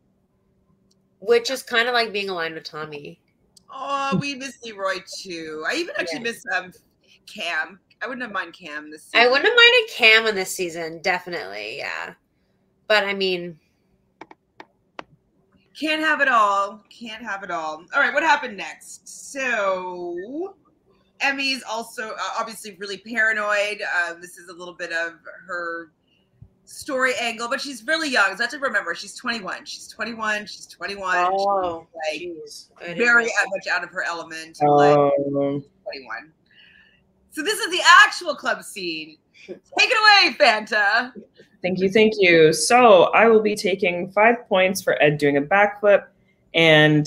Which 1.19 1.49
is 1.49 1.63
kind 1.63 1.87
of 1.87 1.93
like 1.93 2.11
being 2.11 2.29
aligned 2.29 2.55
with 2.55 2.63
Tommy. 2.63 3.19
Oh, 3.71 4.17
we 4.19 4.35
miss 4.35 4.61
Leroy 4.63 4.97
too. 5.21 5.63
I 5.67 5.75
even 5.75 5.95
actually 5.97 6.19
miss 6.19 6.43
um 6.55 6.71
Cam. 7.25 7.79
I 8.03 8.07
wouldn't 8.07 8.23
have 8.23 8.31
mind 8.33 8.53
Cam 8.53 8.91
this. 8.91 9.09
I 9.13 9.27
wouldn't 9.27 9.45
have 9.45 9.55
minded 9.55 9.89
Cam 9.89 10.27
in 10.27 10.35
this 10.35 10.53
season, 10.53 11.01
definitely, 11.01 11.77
yeah. 11.77 12.15
But 12.87 13.05
I 13.05 13.13
mean, 13.13 13.57
Can't 15.79 16.01
have 16.01 16.21
it 16.21 16.27
all. 16.27 16.83
Can't 16.89 17.23
have 17.23 17.43
it 17.43 17.51
all. 17.51 17.83
All 17.93 18.01
right, 18.01 18.13
what 18.13 18.23
happened 18.23 18.57
next? 18.57 19.07
So, 19.07 20.53
Emy's 21.21 21.63
also 21.63 22.11
uh, 22.11 22.39
obviously 22.39 22.75
really 22.79 22.97
paranoid. 22.97 23.81
Uh, 23.81 24.15
this 24.15 24.37
is 24.37 24.49
a 24.49 24.53
little 24.53 24.75
bit 24.75 24.91
of 24.91 25.13
her 25.47 25.91
story 26.65 27.13
angle, 27.19 27.47
but 27.49 27.59
she's 27.59 27.85
really 27.87 28.09
young. 28.09 28.35
So 28.35 28.39
I 28.39 28.43
have 28.43 28.51
to 28.51 28.59
remember 28.59 28.93
she's 28.93 29.15
21. 29.15 29.65
She's 29.65 29.87
21. 29.87 30.45
She's 30.45 30.67
21. 30.67 31.29
Oh, 31.31 31.87
she's 32.11 32.69
like 32.79 32.91
jeez. 32.91 32.97
very 32.97 33.25
much 33.25 33.67
out 33.71 33.83
of 33.83 33.89
her 33.89 34.03
element. 34.03 34.59
Um, 34.61 34.69
like 34.69 34.95
21. 34.95 35.63
So 37.33 37.41
this 37.41 37.59
is 37.59 37.71
the 37.71 37.81
actual 38.05 38.35
club 38.35 38.63
scene. 38.63 39.17
Take 39.45 39.57
it 39.77 40.29
away, 40.29 40.35
Fanta. 40.37 41.11
Thank 41.61 41.79
you, 41.79 41.89
thank 41.89 42.13
you. 42.17 42.53
So 42.53 43.05
I 43.05 43.27
will 43.27 43.41
be 43.41 43.55
taking 43.55 44.11
five 44.11 44.47
points 44.47 44.81
for 44.81 45.01
Ed 45.01 45.17
doing 45.17 45.37
a 45.37 45.41
backflip 45.41 46.05
and 46.53 47.05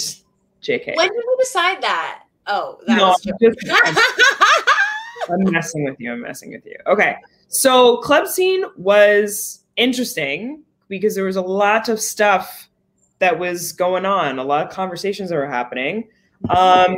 JK. 0.62 0.97
When 0.97 1.09
did 1.09 1.16
we 1.16 1.37
decide 1.39 1.81
that? 1.83 2.24
Oh, 2.49 2.79
that 2.87 2.97
no, 2.97 3.09
was 3.09 3.27
I'm, 3.27 3.35
just, 3.41 3.59
I'm 5.31 5.53
messing 5.53 5.85
with 5.85 6.01
you. 6.01 6.12
I'm 6.12 6.22
messing 6.22 6.53
with 6.53 6.66
you. 6.66 6.77
Okay. 6.87 7.16
So 7.49 7.99
club 7.99 8.27
scene 8.27 8.64
was 8.77 9.61
interesting 9.77 10.64
because 10.89 11.14
there 11.14 11.24
was 11.24 11.37
a 11.37 11.43
lot 11.43 11.89
of 11.89 12.01
stuff 12.01 12.68
that 13.20 13.39
was 13.39 13.72
going 13.72 14.05
on, 14.05 14.39
a 14.39 14.45
lot 14.45 14.66
of 14.66 14.72
conversations 14.72 15.31
that 15.31 15.37
were 15.37 15.47
happening. 15.47 16.09
Um, 16.51 16.97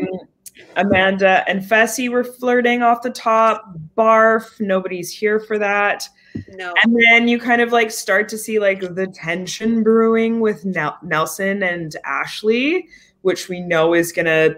Amanda 0.77 1.45
and 1.49 1.63
Fessy 1.63 2.09
were 2.09 2.25
flirting 2.25 2.83
off 2.83 3.03
the 3.03 3.11
top. 3.11 3.75
Barf, 3.97 4.61
nobody's 4.61 5.13
here 5.13 5.41
for 5.41 5.59
that. 5.59 6.09
no. 6.49 6.75
And 6.83 6.97
then 7.11 7.29
you 7.29 7.39
kind 7.39 7.61
of 7.61 7.73
like 7.73 7.91
start 7.91 8.29
to 8.31 8.39
see 8.39 8.59
like 8.59 8.81
the 8.81 9.07
tension 9.07 9.83
brewing 9.83 10.41
with 10.41 10.65
Nelson 10.65 11.63
and 11.63 11.95
Ashley, 12.05 12.89
which 13.23 13.49
we 13.49 13.61
know 13.61 13.95
is 13.95 14.13
gonna 14.13 14.55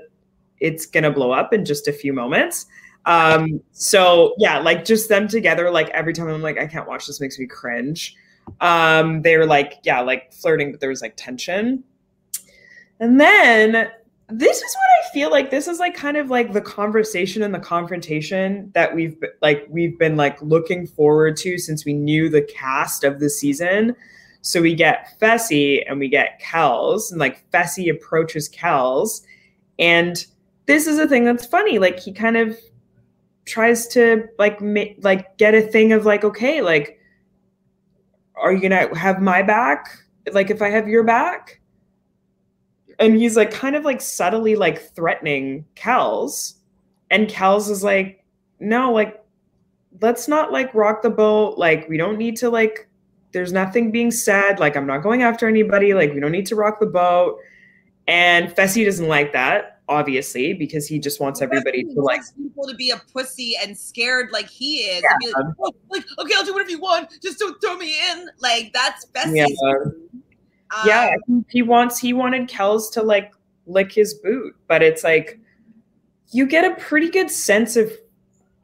it's 0.59 0.86
gonna 0.86 1.11
blow 1.11 1.32
up 1.32 1.53
in 1.53 1.64
just 1.64 1.88
a 1.88 1.92
few 1.92 2.12
moments. 2.12 2.66
Um, 3.07 3.61
so 3.72 4.34
yeah, 4.38 4.59
like 4.59 4.84
just 4.84 5.09
them 5.09 5.26
together, 5.26 5.70
like 5.70 5.88
every 5.90 6.12
time 6.12 6.28
I'm 6.28 6.42
like, 6.42 6.59
I 6.59 6.66
can't 6.66 6.86
watch 6.86 7.07
this, 7.07 7.20
makes 7.20 7.38
me 7.38 7.46
cringe. 7.46 8.14
Um, 8.61 9.22
they 9.22 9.36
were 9.36 9.46
like, 9.46 9.78
yeah, 9.84 10.01
like 10.01 10.32
flirting, 10.32 10.70
but 10.70 10.80
there 10.80 10.90
was 10.90 11.03
like 11.03 11.14
tension. 11.16 11.82
And 12.98 13.18
then 13.18 13.90
this 14.33 14.59
is 14.59 14.76
what 14.76 15.05
I 15.05 15.12
feel 15.12 15.31
like 15.31 15.51
this 15.51 15.66
is 15.68 15.78
like 15.78 15.95
kind 15.95 16.16
of 16.16 16.31
like 16.31 16.53
the 16.53 16.61
conversation 16.61 17.43
and 17.43 17.55
the 17.55 17.59
confrontation 17.59 18.70
that 18.74 18.95
we've 18.95 19.16
like 19.43 19.66
we've 19.68 19.99
been 19.99 20.16
like 20.16 20.41
looking 20.43 20.87
forward 20.87 21.37
to 21.39 21.59
since 21.59 21.85
we 21.85 21.93
knew 21.93 22.28
the 22.28 22.43
cast 22.43 23.05
of 23.05 23.20
the 23.20 23.31
season. 23.31 23.95
So 24.43 24.62
we 24.62 24.74
get 24.74 25.18
Fessy 25.20 25.83
and 25.87 25.99
we 25.99 26.09
get 26.09 26.41
Kelz, 26.41 27.11
and 27.11 27.20
like 27.20 27.49
Fessy 27.51 27.91
approaches 27.91 28.49
Kelz, 28.49 29.22
and 29.78 30.24
this 30.66 30.87
is 30.87 30.99
a 30.99 31.09
thing 31.09 31.24
that's 31.24 31.45
funny. 31.45 31.78
Like 31.78 31.99
he 31.99 32.12
kind 32.12 32.37
of 32.37 32.59
tries 33.45 33.87
to 33.89 34.28
like 34.39 34.61
ma- 34.61 34.95
like 35.01 35.37
get 35.37 35.55
a 35.55 35.62
thing 35.62 35.93
of 35.93 36.07
like, 36.07 36.24
okay, 36.24 36.62
like, 36.62 36.99
are 38.37 38.53
you 38.53 38.61
gonna 38.61 38.97
have 38.97 39.20
my 39.20 39.43
back? 39.43 39.89
Like 40.33 40.51
if 40.51 40.62
I 40.62 40.70
have 40.70 40.89
your 40.89 41.05
back? 41.05 41.60
And 43.01 43.16
he's 43.16 43.36
like 43.36 43.51
kind 43.51 43.74
of 43.74 43.84
like 43.84 44.01
subtly 44.01 44.55
like 44.55 44.94
threatening 44.94 45.64
Kelz. 45.74 46.55
And 47.11 47.26
Kelz 47.28 47.68
is 47.70 47.82
like, 47.82 48.24
no, 48.61 48.92
like, 48.92 49.24
let's 50.01 50.28
not 50.28 50.53
like 50.53 50.72
rock 50.74 51.03
the 51.03 51.11
boat. 51.11 51.59
Like, 51.59 51.88
we 51.88 51.96
don't 51.96 52.18
need 52.18 52.36
to 52.36 52.51
like, 52.51 52.88
there's 53.32 53.53
nothing 53.53 53.90
being 53.90 54.11
said. 54.11 54.61
Like, 54.61 54.76
I'm 54.76 54.86
not 54.86 55.03
going 55.03 55.22
after 55.22 55.48
anybody. 55.48 55.94
Like, 55.94 56.12
we 56.12 56.20
don't 56.20 56.30
need 56.30 56.46
to 56.46 56.57
rock 56.57 56.78
the 56.78 56.86
boat. 56.86 57.38
And 58.07 58.48
Fessy 58.55 58.84
doesn't 58.84 59.07
like 59.07 59.32
that, 59.32 59.80
obviously, 59.88 60.53
because 60.53 60.86
he 60.86 60.98
just 60.98 61.20
wants 61.20 61.40
everybody 61.40 61.84
to 61.84 62.01
like 62.01 62.22
people 62.36 62.66
to 62.66 62.74
be 62.74 62.90
a 62.90 63.01
pussy 63.12 63.57
and 63.62 63.76
scared 63.76 64.30
like 64.32 64.48
he 64.48 64.78
is. 64.78 65.03
Be 65.20 65.26
like, 65.26 65.55
"Oh, 65.61 65.72
like, 65.90 66.05
okay, 66.18 66.34
I'll 66.36 66.44
do 66.44 66.53
whatever 66.53 66.70
you 66.70 66.80
want. 66.80 67.09
Just 67.22 67.38
don't 67.38 67.61
throw 67.61 67.76
me 67.76 67.96
in. 68.11 68.28
Like 68.40 68.72
that's 68.72 69.07
Fessy. 69.07 69.36
Yeah. 69.36 69.46
Um, 70.77 70.87
yeah, 70.87 71.11
he 71.49 71.62
wants 71.62 71.99
he 71.99 72.12
wanted 72.12 72.49
Kelz 72.49 72.93
to 72.93 73.03
like 73.03 73.33
lick 73.66 73.93
his 73.93 74.14
boot, 74.14 74.55
but 74.68 74.83
it's 74.83 75.03
like 75.03 75.41
you 76.33 76.47
get 76.47 76.71
a 76.71 76.77
pretty 76.77 77.11
good 77.11 77.31
sense 77.31 77.77
of 77.77 77.93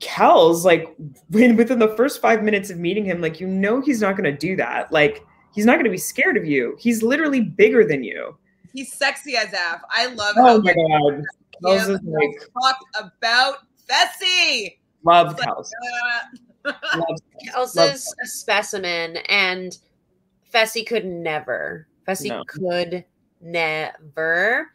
Kelz 0.00 0.64
like 0.64 0.94
when 1.30 1.56
within 1.56 1.78
the 1.78 1.94
first 1.96 2.20
five 2.20 2.42
minutes 2.42 2.70
of 2.70 2.78
meeting 2.78 3.04
him, 3.04 3.20
like 3.20 3.40
you 3.40 3.46
know 3.46 3.80
he's 3.80 4.00
not 4.00 4.16
going 4.16 4.30
to 4.30 4.36
do 4.36 4.56
that. 4.56 4.92
Like 4.92 5.24
he's 5.54 5.64
not 5.64 5.74
going 5.74 5.84
to 5.84 5.90
be 5.90 5.98
scared 5.98 6.36
of 6.36 6.44
you. 6.44 6.76
He's 6.78 7.02
literally 7.02 7.40
bigger 7.40 7.84
than 7.84 8.04
you. 8.04 8.36
He's 8.72 8.92
sexy 8.92 9.36
as 9.36 9.52
F. 9.52 9.80
I 9.90 10.06
love 10.06 10.34
Oh 10.36 10.60
my 10.60 10.74
god, 10.74 11.22
Kelz 11.64 11.88
him 11.88 11.94
is 11.94 12.00
like 12.04 12.50
talk 12.62 12.78
about 12.94 13.56
Fessy. 13.88 14.76
love 15.02 15.32
It's 15.32 15.40
like, 15.40 15.48
Kelz. 15.48 15.70
uh, 16.64 16.72
Loves 16.96 17.22
Kelz 17.48 17.94
is 17.94 18.14
a 18.22 18.26
specimen, 18.26 19.18
and 19.28 19.78
Fessy 20.52 20.86
could 20.86 21.04
never. 21.04 21.88
Fessy 22.06 22.28
No. 22.28 22.44
could 22.46 23.04
never. 23.40 24.72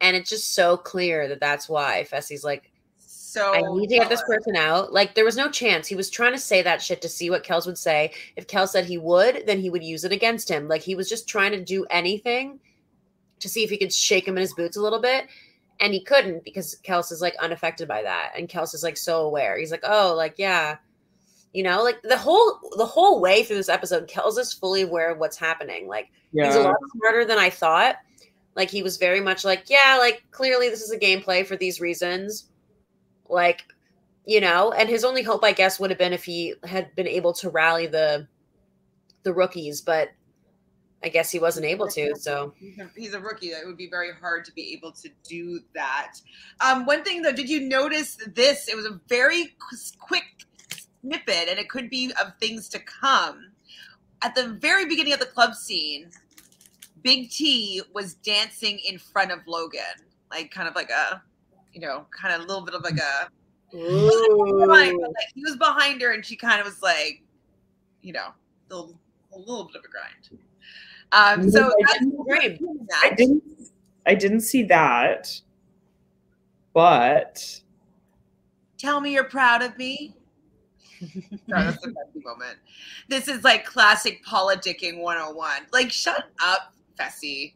And 0.00 0.16
it's 0.16 0.30
just 0.30 0.54
so 0.54 0.76
clear 0.76 1.28
that 1.28 1.40
that's 1.40 1.68
why 1.68 2.06
Fessy's 2.10 2.44
like, 2.44 2.70
so 2.96 3.52
I 3.52 3.62
need 3.62 3.88
to 3.88 3.96
get 3.96 4.08
this 4.08 4.22
person 4.22 4.54
out. 4.54 4.92
Like, 4.92 5.16
there 5.16 5.24
was 5.24 5.36
no 5.36 5.50
chance. 5.50 5.88
He 5.88 5.96
was 5.96 6.08
trying 6.08 6.32
to 6.34 6.38
say 6.38 6.62
that 6.62 6.80
shit 6.80 7.02
to 7.02 7.08
see 7.08 7.30
what 7.30 7.42
Kelz 7.42 7.66
would 7.66 7.78
say. 7.78 8.12
If 8.36 8.46
Kelz 8.46 8.68
said 8.68 8.84
he 8.84 8.96
would, 8.96 9.42
then 9.46 9.58
he 9.58 9.70
would 9.70 9.82
use 9.82 10.04
it 10.04 10.12
against 10.12 10.48
him. 10.48 10.68
Like, 10.68 10.82
he 10.82 10.94
was 10.94 11.08
just 11.08 11.28
trying 11.28 11.50
to 11.50 11.64
do 11.64 11.84
anything 11.90 12.60
to 13.40 13.48
see 13.48 13.64
if 13.64 13.70
he 13.70 13.76
could 13.76 13.92
shake 13.92 14.28
him 14.28 14.36
in 14.36 14.42
his 14.42 14.54
boots 14.54 14.76
a 14.76 14.80
little 14.80 15.00
bit. 15.00 15.26
And 15.80 15.92
he 15.92 16.04
couldn't 16.04 16.44
because 16.44 16.76
Kelz 16.84 17.10
is 17.10 17.20
like 17.20 17.34
unaffected 17.42 17.88
by 17.88 18.02
that. 18.02 18.34
And 18.38 18.48
Kelz 18.48 18.72
is 18.72 18.84
like 18.84 18.96
so 18.96 19.22
aware. 19.22 19.58
He's 19.58 19.72
like, 19.72 19.82
oh, 19.82 20.14
like, 20.16 20.34
yeah. 20.36 20.76
You 21.54 21.62
know, 21.62 21.82
like 21.84 22.02
the 22.02 22.18
whole 22.18 22.58
the 22.76 22.84
whole 22.84 23.20
way 23.20 23.44
through 23.44 23.56
this 23.56 23.68
episode, 23.68 24.08
Kelz 24.08 24.38
is 24.38 24.52
fully 24.52 24.82
aware 24.82 25.10
of 25.12 25.18
what's 25.18 25.36
happening. 25.38 25.86
Like 25.88 26.10
he's 26.48 26.56
a 26.56 26.62
lot 26.64 26.76
smarter 26.96 27.24
than 27.24 27.38
I 27.38 27.48
thought. 27.48 27.96
Like 28.56 28.70
he 28.70 28.82
was 28.82 28.96
very 28.96 29.20
much 29.20 29.44
like, 29.44 29.70
yeah, 29.70 29.96
like 29.98 30.24
clearly 30.32 30.68
this 30.68 30.82
is 30.82 30.90
a 30.90 30.98
gameplay 30.98 31.46
for 31.46 31.56
these 31.56 31.80
reasons. 31.80 32.48
Like, 33.28 33.62
you 34.26 34.40
know, 34.40 34.72
and 34.72 34.88
his 34.88 35.04
only 35.04 35.22
hope, 35.22 35.44
I 35.44 35.52
guess, 35.52 35.78
would 35.80 35.90
have 35.90 35.98
been 35.98 36.12
if 36.12 36.24
he 36.24 36.54
had 36.64 36.94
been 36.96 37.06
able 37.08 37.32
to 37.34 37.50
rally 37.50 37.86
the 37.86 38.26
the 39.22 39.32
rookies, 39.32 39.80
but 39.80 40.08
I 41.04 41.08
guess 41.08 41.30
he 41.30 41.38
wasn't 41.38 41.66
able 41.66 41.86
to. 41.88 42.14
So 42.16 42.52
He's 42.58 42.78
a- 42.80 42.90
He's 42.96 43.14
a 43.14 43.20
rookie. 43.20 43.48
It 43.48 43.64
would 43.66 43.76
be 43.76 43.88
very 43.88 44.10
hard 44.12 44.44
to 44.46 44.52
be 44.52 44.72
able 44.72 44.90
to 44.92 45.08
do 45.22 45.60
that. 45.74 46.14
Um, 46.60 46.84
one 46.84 47.04
thing 47.04 47.22
though, 47.22 47.32
did 47.32 47.48
you 47.48 47.60
notice 47.60 48.18
this? 48.34 48.68
It 48.68 48.74
was 48.76 48.86
a 48.86 49.00
very 49.08 49.44
qu- 49.44 49.98
quick 50.00 50.24
snippet, 51.04 51.48
and 51.48 51.58
it 51.58 51.68
could 51.68 51.90
be 51.90 52.12
of 52.22 52.32
things 52.40 52.68
to 52.70 52.78
come. 52.80 53.50
At 54.22 54.34
the 54.34 54.48
very 54.60 54.86
beginning 54.86 55.12
of 55.12 55.18
the 55.20 55.26
club 55.26 55.54
scene, 55.54 56.10
Big 57.02 57.30
T 57.30 57.82
was 57.94 58.14
dancing 58.14 58.78
in 58.88 58.98
front 58.98 59.30
of 59.30 59.40
Logan, 59.46 59.80
like 60.30 60.50
kind 60.50 60.66
of 60.68 60.74
like 60.74 60.90
a, 60.90 61.22
you 61.72 61.80
know, 61.80 62.06
kind 62.10 62.34
of 62.34 62.40
a 62.40 62.44
little 62.44 62.64
bit 62.64 62.74
of 62.74 62.82
like 62.82 62.96
a 62.98 63.28
behind, 63.72 64.98
like 65.00 65.28
he 65.34 65.42
was 65.44 65.56
behind 65.56 66.00
her, 66.00 66.12
and 66.12 66.24
she 66.24 66.36
kind 66.36 66.60
of 66.60 66.66
was 66.66 66.80
like, 66.82 67.22
you 68.02 68.12
know, 68.12 68.28
a 68.70 68.74
little, 68.74 68.98
a 69.34 69.38
little 69.38 69.64
bit 69.64 69.76
of 69.76 69.82
a 69.84 69.88
grind. 69.88 70.40
Um, 71.12 71.50
so 71.50 71.66
I 71.66 71.70
that's 71.86 71.98
didn't- 71.98 72.24
great. 72.26 72.60
I 73.02 73.10
didn't 73.10 73.42
I 74.06 74.14
didn't 74.14 74.40
see 74.40 74.62
that, 74.64 75.40
but 76.72 77.60
Tell 78.76 79.00
me 79.00 79.12
you're 79.14 79.24
proud 79.24 79.62
of 79.62 79.78
me. 79.78 80.14
Sorry, 81.00 81.40
that's 81.48 81.80
the 81.80 81.88
Fessy 81.88 82.24
moment. 82.24 82.58
This 83.08 83.28
is 83.28 83.44
like 83.44 83.64
classic 83.64 84.24
politicking 84.24 85.00
101. 85.00 85.62
Like, 85.72 85.90
shut 85.90 86.24
up, 86.42 86.74
Fessy. 86.98 87.54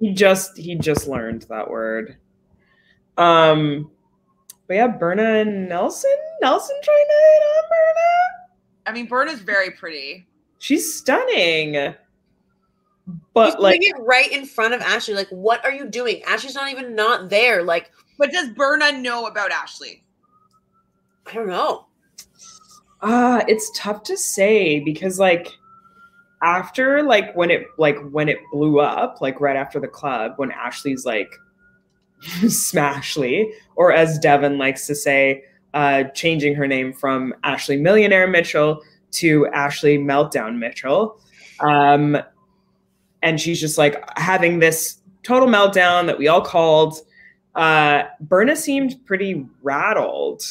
he 0.00 0.12
just 0.12 0.56
he 0.56 0.74
just 0.76 1.06
learned 1.08 1.42
that 1.50 1.68
word. 1.68 2.16
Um, 3.18 3.90
but 4.66 4.74
yeah, 4.74 4.86
Berna 4.86 5.22
and 5.40 5.68
Nelson. 5.68 6.14
Nelson 6.40 6.76
trying 6.82 7.06
to 7.06 7.14
hit 7.32 7.42
on 7.42 7.64
Berna. 7.68 8.50
I 8.86 8.92
mean, 8.92 9.06
Berna's 9.06 9.40
very 9.40 9.70
pretty. 9.72 10.26
She's 10.58 10.94
stunning, 10.94 11.74
He's 11.74 11.94
but 13.34 13.60
like 13.60 13.80
it 13.82 13.96
right 14.00 14.30
in 14.30 14.46
front 14.46 14.74
of 14.74 14.80
Ashley. 14.80 15.14
Like, 15.14 15.28
what 15.30 15.64
are 15.64 15.72
you 15.72 15.86
doing? 15.88 16.22
Ashley's 16.24 16.54
not 16.54 16.70
even 16.70 16.94
not 16.94 17.28
there. 17.30 17.62
Like, 17.62 17.90
But 18.18 18.30
does 18.32 18.50
Berna 18.50 18.92
know 18.92 19.26
about 19.26 19.50
Ashley? 19.50 20.04
I 21.26 21.34
don't 21.34 21.48
know. 21.48 21.86
Ah, 23.02 23.42
it's 23.48 23.70
tough 23.76 24.02
to 24.04 24.16
say 24.16 24.80
because 24.80 25.18
like 25.18 25.48
after 26.42 27.02
like 27.02 27.34
when 27.34 27.50
it 27.50 27.66
like 27.78 27.96
when 28.10 28.28
it 28.28 28.38
blew 28.52 28.80
up, 28.80 29.20
like 29.20 29.40
right 29.40 29.56
after 29.56 29.80
the 29.80 29.88
club, 29.88 30.34
when 30.36 30.50
Ashley's 30.52 31.04
like 31.04 31.32
Smashly, 32.22 33.50
or 33.76 33.92
as 33.92 34.18
Devin 34.18 34.58
likes 34.58 34.86
to 34.86 34.94
say, 34.94 35.44
uh, 35.74 36.04
changing 36.14 36.54
her 36.54 36.66
name 36.66 36.92
from 36.92 37.34
Ashley 37.44 37.76
Millionaire 37.76 38.26
Mitchell 38.26 38.82
to 39.12 39.46
Ashley 39.48 39.98
Meltdown 39.98 40.58
Mitchell. 40.58 41.20
Um, 41.60 42.18
and 43.22 43.40
she's 43.40 43.60
just 43.60 43.78
like 43.78 44.02
having 44.18 44.58
this 44.58 44.98
total 45.22 45.48
meltdown 45.48 46.06
that 46.06 46.18
we 46.18 46.28
all 46.28 46.40
called. 46.40 46.96
Uh, 47.54 48.04
Berna 48.20 48.56
seemed 48.56 49.04
pretty 49.04 49.46
rattled. 49.62 50.42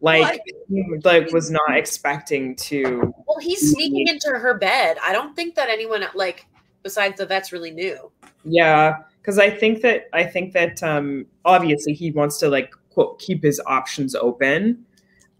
Like, 0.00 0.40
well, 0.68 1.00
like 1.04 1.32
was 1.32 1.50
not 1.50 1.76
expecting 1.76 2.54
to. 2.56 3.14
Well, 3.26 3.38
he's 3.40 3.72
sneaking 3.72 4.08
into 4.08 4.28
her 4.28 4.58
bed. 4.58 4.98
I 5.02 5.12
don't 5.12 5.34
think 5.34 5.54
that 5.54 5.68
anyone 5.68 6.04
like 6.14 6.46
besides 6.82 7.18
the 7.18 7.26
vets 7.26 7.50
really 7.50 7.70
knew. 7.70 8.12
Yeah, 8.44 8.98
because 9.20 9.38
I 9.38 9.50
think 9.50 9.82
that 9.82 10.08
I 10.12 10.24
think 10.24 10.52
that 10.52 10.82
um, 10.82 11.26
obviously 11.44 11.94
he 11.94 12.10
wants 12.10 12.38
to 12.38 12.48
like 12.48 12.74
quote 12.90 13.18
keep 13.18 13.42
his 13.42 13.60
options 13.66 14.14
open. 14.14 14.84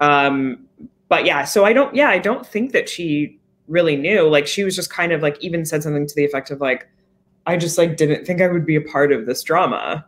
Um, 0.00 0.66
but 1.08 1.24
yeah, 1.24 1.44
so 1.44 1.64
I 1.64 1.72
don't. 1.72 1.94
Yeah, 1.94 2.08
I 2.08 2.18
don't 2.18 2.46
think 2.46 2.72
that 2.72 2.88
she 2.88 3.38
really 3.68 3.96
knew. 3.96 4.28
Like 4.28 4.46
she 4.46 4.64
was 4.64 4.74
just 4.74 4.90
kind 4.90 5.12
of 5.12 5.22
like 5.22 5.36
even 5.40 5.64
said 5.64 5.82
something 5.82 6.06
to 6.06 6.14
the 6.14 6.24
effect 6.24 6.50
of 6.50 6.60
like, 6.60 6.88
I 7.46 7.56
just 7.56 7.78
like 7.78 7.96
didn't 7.96 8.26
think 8.26 8.40
I 8.40 8.48
would 8.48 8.66
be 8.66 8.76
a 8.76 8.80
part 8.80 9.12
of 9.12 9.26
this 9.26 9.42
drama. 9.42 10.06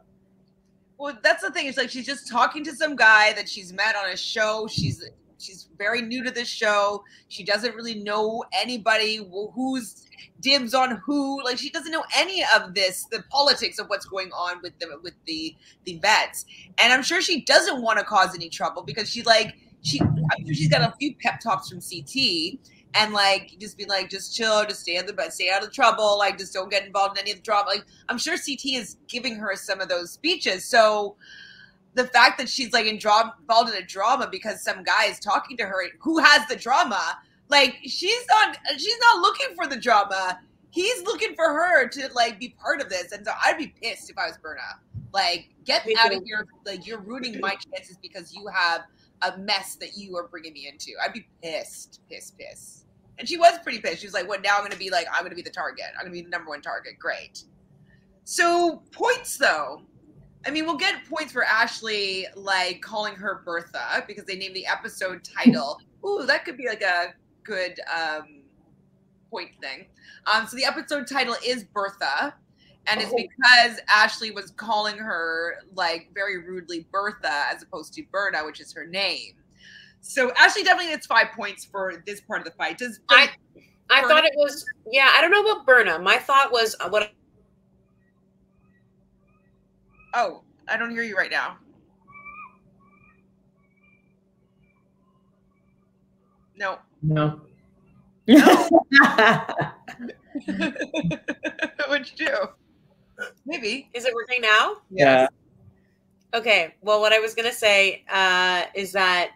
Well, 0.98 1.16
that's 1.22 1.42
the 1.42 1.50
thing. 1.50 1.66
It's 1.66 1.78
like 1.78 1.90
she's 1.90 2.06
just 2.06 2.28
talking 2.28 2.64
to 2.64 2.74
some 2.74 2.96
guy 2.96 3.32
that 3.34 3.48
she's 3.48 3.72
met 3.72 3.94
on 3.94 4.10
a 4.10 4.16
show. 4.16 4.66
She's 4.68 5.04
she's 5.38 5.68
very 5.78 6.02
new 6.02 6.24
to 6.24 6.30
this 6.30 6.48
show. 6.48 7.04
She 7.28 7.44
doesn't 7.44 7.74
really 7.76 7.94
know 7.94 8.44
anybody 8.52 9.16
who's 9.54 10.04
dibs 10.40 10.74
on 10.74 11.00
who. 11.06 11.42
Like 11.44 11.58
she 11.58 11.70
doesn't 11.70 11.92
know 11.92 12.04
any 12.16 12.44
of 12.56 12.74
this, 12.74 13.06
the 13.12 13.22
politics 13.30 13.78
of 13.78 13.86
what's 13.86 14.06
going 14.06 14.32
on 14.32 14.60
with 14.60 14.76
the 14.80 14.98
with 15.02 15.14
the 15.26 15.54
the 15.84 15.98
vets. 16.02 16.44
And 16.78 16.92
I'm 16.92 17.04
sure 17.04 17.22
she 17.22 17.42
doesn't 17.42 17.80
want 17.80 18.00
to 18.00 18.04
cause 18.04 18.34
any 18.34 18.48
trouble 18.48 18.82
because 18.82 19.08
she 19.08 19.22
like 19.22 19.54
she 19.82 20.00
I'm 20.00 20.44
sure 20.44 20.54
she's 20.54 20.68
got 20.68 20.82
a 20.82 20.94
few 20.98 21.14
pep 21.22 21.38
talks 21.40 21.68
from 21.68 21.80
CT 21.80 22.58
and 22.94 23.12
like 23.12 23.56
just 23.58 23.76
be 23.76 23.84
like, 23.84 24.10
just 24.10 24.34
chill, 24.36 24.64
just 24.64 24.80
stay 24.80 24.96
in 24.96 25.06
the 25.06 25.12
bed, 25.12 25.32
stay 25.32 25.50
out 25.50 25.62
of 25.62 25.72
trouble, 25.72 26.18
like 26.18 26.38
just 26.38 26.52
don't 26.52 26.70
get 26.70 26.86
involved 26.86 27.18
in 27.18 27.22
any 27.22 27.32
of 27.32 27.38
the 27.38 27.42
drama. 27.42 27.68
Like 27.68 27.84
I'm 28.08 28.18
sure 28.18 28.36
CT 28.36 28.64
is 28.66 28.96
giving 29.08 29.36
her 29.36 29.54
some 29.56 29.80
of 29.80 29.88
those 29.88 30.10
speeches. 30.10 30.64
So 30.64 31.16
the 31.94 32.04
fact 32.04 32.38
that 32.38 32.48
she's 32.48 32.72
like 32.72 32.86
in 32.86 32.98
drama, 32.98 33.34
involved 33.40 33.70
in 33.70 33.76
a 33.76 33.86
drama 33.86 34.28
because 34.30 34.62
some 34.62 34.82
guy 34.82 35.06
is 35.06 35.18
talking 35.18 35.56
to 35.58 35.64
her 35.64 35.82
who 35.98 36.18
has 36.18 36.46
the 36.48 36.56
drama, 36.56 37.18
like 37.48 37.76
she's 37.84 38.26
not 38.28 38.56
she's 38.76 38.98
not 39.00 39.20
looking 39.20 39.54
for 39.54 39.66
the 39.66 39.76
drama. 39.76 40.38
He's 40.70 41.02
looking 41.04 41.34
for 41.34 41.46
her 41.46 41.88
to 41.88 42.10
like 42.14 42.38
be 42.38 42.54
part 42.60 42.80
of 42.80 42.88
this, 42.88 43.12
and 43.12 43.24
so 43.24 43.32
I'd 43.44 43.58
be 43.58 43.68
pissed 43.82 44.10
if 44.10 44.18
I 44.18 44.26
was 44.26 44.36
Berna. 44.38 44.60
Like, 45.12 45.48
get 45.64 45.86
out 45.98 46.14
of 46.14 46.22
here! 46.24 46.46
Like, 46.66 46.86
you're 46.86 47.00
ruining 47.00 47.40
my 47.40 47.56
chances 47.56 47.96
because 47.96 48.34
you 48.34 48.46
have 48.48 48.82
a 49.22 49.36
mess 49.38 49.76
that 49.76 49.96
you 49.96 50.16
are 50.16 50.28
bringing 50.28 50.52
me 50.52 50.68
into. 50.68 50.92
I'd 51.02 51.12
be 51.12 51.26
pissed, 51.42 52.00
pissed, 52.10 52.36
pissed. 52.38 52.77
And 53.18 53.28
she 53.28 53.36
was 53.36 53.58
pretty 53.62 53.80
pissed. 53.80 54.00
She 54.00 54.06
was 54.06 54.14
like, 54.14 54.28
"What 54.28 54.42
now? 54.42 54.54
I'm 54.54 54.60
going 54.60 54.72
to 54.72 54.78
be 54.78 54.90
like, 54.90 55.06
I'm 55.12 55.20
going 55.20 55.30
to 55.30 55.36
be 55.36 55.42
the 55.42 55.50
target. 55.50 55.86
I'm 55.96 56.06
going 56.06 56.12
to 56.12 56.18
be 56.18 56.22
the 56.22 56.30
number 56.30 56.50
one 56.50 56.62
target. 56.62 56.98
Great." 56.98 57.44
So 58.24 58.82
points 58.92 59.36
though. 59.36 59.82
I 60.46 60.50
mean, 60.50 60.66
we'll 60.66 60.76
get 60.76 61.04
points 61.08 61.32
for 61.32 61.44
Ashley 61.44 62.26
like 62.36 62.80
calling 62.80 63.14
her 63.14 63.42
Bertha 63.44 64.04
because 64.06 64.24
they 64.24 64.36
named 64.36 64.54
the 64.54 64.66
episode 64.66 65.24
title. 65.24 65.80
Ooh, 66.06 66.24
that 66.26 66.44
could 66.44 66.56
be 66.56 66.68
like 66.68 66.82
a 66.82 67.14
good 67.42 67.80
um, 67.94 68.42
point 69.30 69.50
thing. 69.60 69.86
Um, 70.32 70.46
so 70.46 70.56
the 70.56 70.64
episode 70.64 71.06
title 71.06 71.36
is 71.44 71.64
Bertha, 71.64 72.34
and 72.86 73.00
it's 73.00 73.12
oh. 73.12 73.16
because 73.16 73.80
Ashley 73.92 74.30
was 74.30 74.50
calling 74.52 74.96
her 74.98 75.56
like 75.74 76.10
very 76.14 76.38
rudely 76.38 76.86
Bertha 76.92 77.46
as 77.52 77.62
opposed 77.62 77.94
to 77.94 78.02
Berna, 78.12 78.44
which 78.44 78.60
is 78.60 78.72
her 78.72 78.86
name. 78.86 79.32
So 80.00 80.32
Ashley 80.36 80.62
definitely 80.62 80.92
gets 80.92 81.06
five 81.06 81.28
points 81.36 81.64
for 81.64 82.02
this 82.06 82.20
part 82.20 82.40
of 82.40 82.44
the 82.44 82.52
fight. 82.52 82.78
Does 82.78 83.00
I? 83.10 83.28
I 83.90 84.02
Berna- 84.02 84.14
thought 84.14 84.24
it 84.24 84.32
was 84.36 84.64
yeah. 84.90 85.12
I 85.14 85.20
don't 85.20 85.30
know 85.30 85.42
about 85.42 85.66
Berna. 85.66 85.98
My 85.98 86.16
thought 86.18 86.52
was 86.52 86.76
uh, 86.80 86.88
what. 86.88 87.12
Oh, 90.14 90.42
I 90.68 90.76
don't 90.76 90.90
hear 90.90 91.02
you 91.02 91.16
right 91.16 91.30
now. 91.30 91.58
No. 96.56 96.78
No. 97.02 97.40
No. 98.26 98.68
What'd 101.88 102.10
you 102.18 102.26
do? 102.26 102.34
Maybe. 103.46 103.88
Is 103.94 104.04
it 104.04 104.14
working 104.14 104.40
now? 104.40 104.76
Yeah. 104.90 105.28
Okay. 106.34 106.74
Well, 106.82 107.00
what 107.00 107.12
I 107.12 107.18
was 107.20 107.34
gonna 107.34 107.52
say 107.52 108.04
uh, 108.12 108.64
is 108.74 108.92
that 108.92 109.30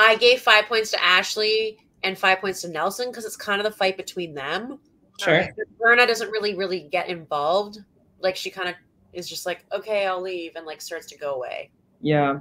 I 0.00 0.16
gave 0.16 0.40
five 0.40 0.66
points 0.66 0.90
to 0.92 1.02
Ashley 1.02 1.78
and 2.02 2.18
five 2.18 2.40
points 2.40 2.62
to 2.62 2.68
Nelson 2.68 3.08
because 3.10 3.24
it's 3.24 3.36
kind 3.36 3.60
of 3.60 3.64
the 3.64 3.76
fight 3.76 3.96
between 3.96 4.34
them. 4.34 4.78
Sure. 5.18 5.48
Berna 5.78 6.06
doesn't 6.06 6.30
really, 6.30 6.54
really 6.54 6.88
get 6.90 7.08
involved. 7.08 7.78
Like 8.20 8.36
she 8.36 8.50
kind 8.50 8.68
of 8.68 8.74
is 9.12 9.28
just 9.28 9.46
like, 9.46 9.64
okay, 9.72 10.06
I'll 10.06 10.20
leave, 10.20 10.56
and 10.56 10.66
like 10.66 10.80
starts 10.80 11.06
to 11.06 11.18
go 11.18 11.34
away. 11.34 11.70
Yeah. 12.00 12.40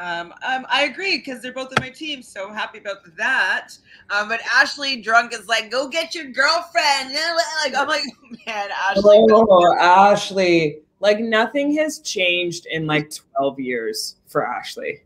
Um, 0.00 0.32
um, 0.46 0.64
I 0.70 0.84
agree 0.84 1.18
because 1.18 1.42
they're 1.42 1.52
both 1.52 1.68
on 1.68 1.76
my 1.80 1.90
team, 1.90 2.22
so 2.22 2.50
happy 2.50 2.78
about 2.78 2.98
that. 3.16 3.76
Um, 4.10 4.28
but 4.28 4.40
Ashley 4.54 5.02
drunk 5.02 5.34
is 5.34 5.46
like, 5.48 5.70
go 5.70 5.88
get 5.88 6.14
your 6.14 6.26
girlfriend. 6.26 7.14
Like 7.64 7.76
I'm 7.76 7.86
like, 7.88 8.02
man, 8.46 8.70
Ashley. 8.88 9.26
Oh, 9.30 9.76
Ashley. 9.78 10.80
Like 11.00 11.20
nothing 11.20 11.76
has 11.76 12.00
changed 12.00 12.66
in 12.66 12.86
like 12.86 13.12
12 13.36 13.60
years 13.60 14.16
for 14.26 14.46
Ashley. 14.46 15.02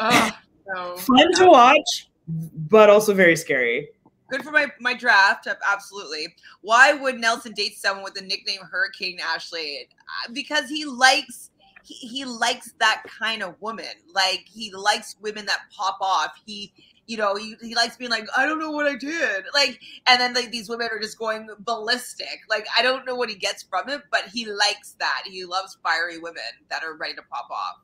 Oh, 0.00 0.30
no. 0.66 0.96
Fun 0.96 1.32
to 1.34 1.46
watch, 1.46 2.08
but 2.26 2.90
also 2.90 3.14
very 3.14 3.36
scary. 3.36 3.88
Good 4.30 4.42
for 4.42 4.52
my, 4.52 4.66
my 4.78 4.94
draft, 4.94 5.48
absolutely. 5.66 6.34
Why 6.60 6.92
would 6.92 7.18
Nelson 7.18 7.52
date 7.52 7.76
someone 7.76 8.04
with 8.04 8.14
the 8.14 8.22
nickname 8.22 8.60
Hurricane 8.70 9.18
Ashley? 9.20 9.88
Uh, 9.90 10.32
because 10.32 10.68
he 10.68 10.84
likes 10.84 11.50
he, 11.82 11.94
he 11.94 12.24
likes 12.24 12.72
that 12.78 13.02
kind 13.18 13.42
of 13.42 13.60
woman. 13.60 13.86
Like 14.14 14.44
he 14.46 14.72
likes 14.72 15.16
women 15.20 15.46
that 15.46 15.60
pop 15.76 15.98
off. 16.00 16.32
He 16.46 16.72
you 17.10 17.16
know, 17.16 17.34
he, 17.34 17.56
he 17.60 17.74
likes 17.74 17.96
being 17.96 18.12
like, 18.12 18.28
I 18.36 18.46
don't 18.46 18.60
know 18.60 18.70
what 18.70 18.86
I 18.86 18.94
did. 18.94 19.44
Like, 19.52 19.80
and 20.06 20.20
then 20.20 20.32
like 20.32 20.52
these 20.52 20.68
women 20.68 20.88
are 20.92 21.00
just 21.00 21.18
going 21.18 21.48
ballistic. 21.58 22.38
Like, 22.48 22.68
I 22.78 22.82
don't 22.82 23.04
know 23.04 23.16
what 23.16 23.28
he 23.28 23.34
gets 23.34 23.64
from 23.64 23.88
it, 23.88 24.02
but 24.12 24.26
he 24.32 24.46
likes 24.46 24.94
that. 25.00 25.22
He 25.24 25.44
loves 25.44 25.76
fiery 25.82 26.18
women 26.18 26.42
that 26.70 26.84
are 26.84 26.96
ready 26.96 27.14
to 27.14 27.22
pop 27.22 27.48
off. 27.50 27.80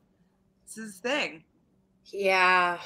It's 0.63 0.75
his 0.75 0.99
thing. 0.99 1.43
Yeah. 2.11 2.79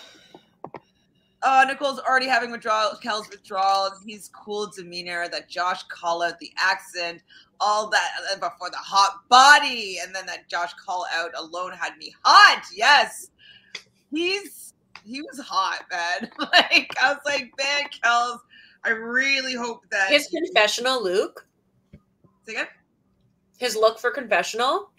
Uh, 1.43 1.65
Nicole's 1.67 1.99
already 1.99 2.28
having 2.28 2.51
withdrawal, 2.51 2.95
Kel's 3.01 3.28
withdrawal. 3.30 3.89
He's 4.05 4.30
cool 4.30 4.72
demeanor. 4.76 5.28
That 5.28 5.49
Josh 5.49 5.82
call 5.84 6.22
out 6.22 6.39
the 6.39 6.51
accent, 6.57 7.22
all 7.59 7.89
that 7.89 8.09
before 8.36 8.69
the 8.69 8.78
hot 8.78 9.28
body, 9.28 9.97
and 10.03 10.13
then 10.13 10.26
that 10.28 10.47
Josh 10.47 10.74
call 10.74 11.05
out 11.13 11.32
alone 11.36 11.72
had 11.74 11.97
me 11.97 12.13
hot. 12.24 12.63
Yes, 12.76 13.32
he's 14.11 14.74
he 15.03 15.22
was 15.24 15.39
hot, 15.39 15.84
man. 15.91 16.30
like 16.39 16.93
I 17.01 17.13
was 17.13 17.22
like, 17.26 17.51
man, 17.57 17.89
Kel's. 18.03 18.41
I 18.84 18.89
really 18.89 19.53
hope 19.53 19.84
that 19.91 20.11
his 20.11 20.28
confessional, 20.28 21.03
Luke. 21.03 21.47
Say 22.45 22.53
again. 22.53 22.67
His 23.57 23.76
look 23.76 23.99
for 23.99 24.09
confessional. 24.09 24.89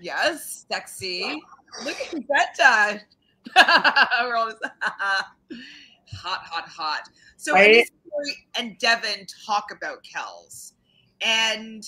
Yes, 0.00 0.64
sexy. 0.70 1.42
Look 1.84 1.96
at 2.00 2.56
that. 2.56 3.02
We're 4.22 4.36
always 4.36 4.56
hot, 4.82 5.26
hot, 6.12 6.68
hot. 6.68 7.08
So 7.36 7.52
right. 7.52 7.88
and 8.56 8.78
Devin 8.78 9.26
talk 9.46 9.66
about 9.72 10.04
Kelz, 10.04 10.72
and 11.20 11.84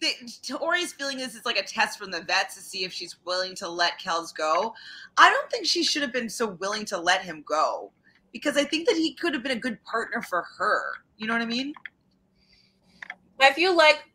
the, 0.00 0.08
Tori's 0.42 0.92
feeling 0.92 1.18
this 1.18 1.34
is 1.34 1.44
like 1.44 1.58
a 1.58 1.62
test 1.62 1.98
from 1.98 2.10
the 2.10 2.22
vets 2.22 2.54
to 2.56 2.60
see 2.60 2.84
if 2.84 2.92
she's 2.92 3.16
willing 3.24 3.54
to 3.56 3.68
let 3.68 4.00
Kelz 4.00 4.34
go. 4.34 4.74
I 5.16 5.30
don't 5.30 5.50
think 5.50 5.66
she 5.66 5.84
should 5.84 6.02
have 6.02 6.12
been 6.12 6.28
so 6.28 6.46
willing 6.46 6.84
to 6.86 6.98
let 6.98 7.22
him 7.22 7.44
go 7.46 7.92
because 8.32 8.56
I 8.56 8.64
think 8.64 8.88
that 8.88 8.96
he 8.96 9.14
could 9.14 9.34
have 9.34 9.42
been 9.42 9.56
a 9.56 9.60
good 9.60 9.82
partner 9.84 10.20
for 10.20 10.44
her. 10.58 10.82
You 11.16 11.26
know 11.26 11.32
what 11.32 11.42
I 11.42 11.46
mean? 11.46 11.72
I 13.40 13.52
feel 13.52 13.76
like 13.76 14.10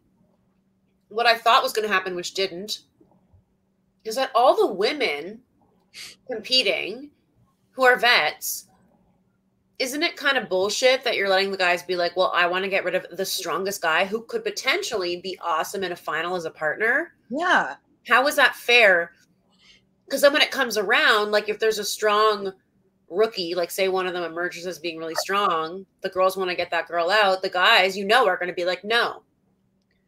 what 1.10 1.26
I 1.26 1.36
thought 1.36 1.64
was 1.64 1.74
going 1.74 1.88
to 1.88 1.94
happen, 1.94 2.16
which 2.16 2.34
didn't, 2.34 2.80
is 4.04 4.16
that 4.16 4.32
all 4.36 4.56
the 4.56 4.74
women 4.74 5.42
competing 6.28 7.10
who 7.72 7.84
are 7.84 7.98
vets 7.98 8.70
isn't 9.80 10.04
it 10.04 10.18
kind 10.18 10.38
of 10.38 10.50
bullshit 10.50 11.06
that 11.06 11.16
you're 11.16 11.30
letting 11.30 11.52
the 11.52 11.58
guys 11.58 11.82
be 11.84 11.96
like, 11.96 12.16
well, 12.18 12.34
I 12.36 12.46
want 12.48 12.66
to 12.66 12.70
get 12.70 12.84
rid 12.84 12.96
of 12.96 13.06
the 13.12 13.26
strongest 13.26 13.82
guy 13.82 14.04
who 14.04 14.24
could 14.24 14.44
potentially 14.44 15.22
be 15.22 15.40
awesome 15.42 15.84
in 15.84 15.94
a 15.94 15.96
final 15.96 16.36
as 16.36 16.44
a 16.44 16.52
partner? 16.52 17.14
Yeah. 17.30 17.76
How 18.06 18.28
is 18.28 18.36
that 18.36 18.56
fair? 18.56 19.14
Because 20.06 20.22
then 20.22 20.34
when 20.34 20.42
it 20.42 20.52
comes 20.52 20.78
around, 20.78 21.32
like 21.32 21.48
if 21.48 21.60
there's 21.60 21.80
a 21.80 21.86
strong 21.86 22.52
rookie, 23.10 23.56
like 23.56 23.72
say 23.72 23.88
one 23.88 24.06
of 24.06 24.14
them 24.14 24.24
emerges 24.24 24.68
as 24.68 24.80
being 24.80 24.98
really 24.98 25.16
strong, 25.16 25.86
the 26.02 26.10
girls 26.10 26.36
want 26.36 26.50
to 26.50 26.58
get 26.58 26.72
that 26.72 26.88
girl 26.88 27.10
out. 27.10 27.42
The 27.42 27.50
guys, 27.50 27.98
you 27.98 28.06
know, 28.06 28.28
are 28.28 28.38
going 28.38 28.50
to 28.50 28.54
be 28.54 28.66
like, 28.66 28.84
no, 28.84 29.24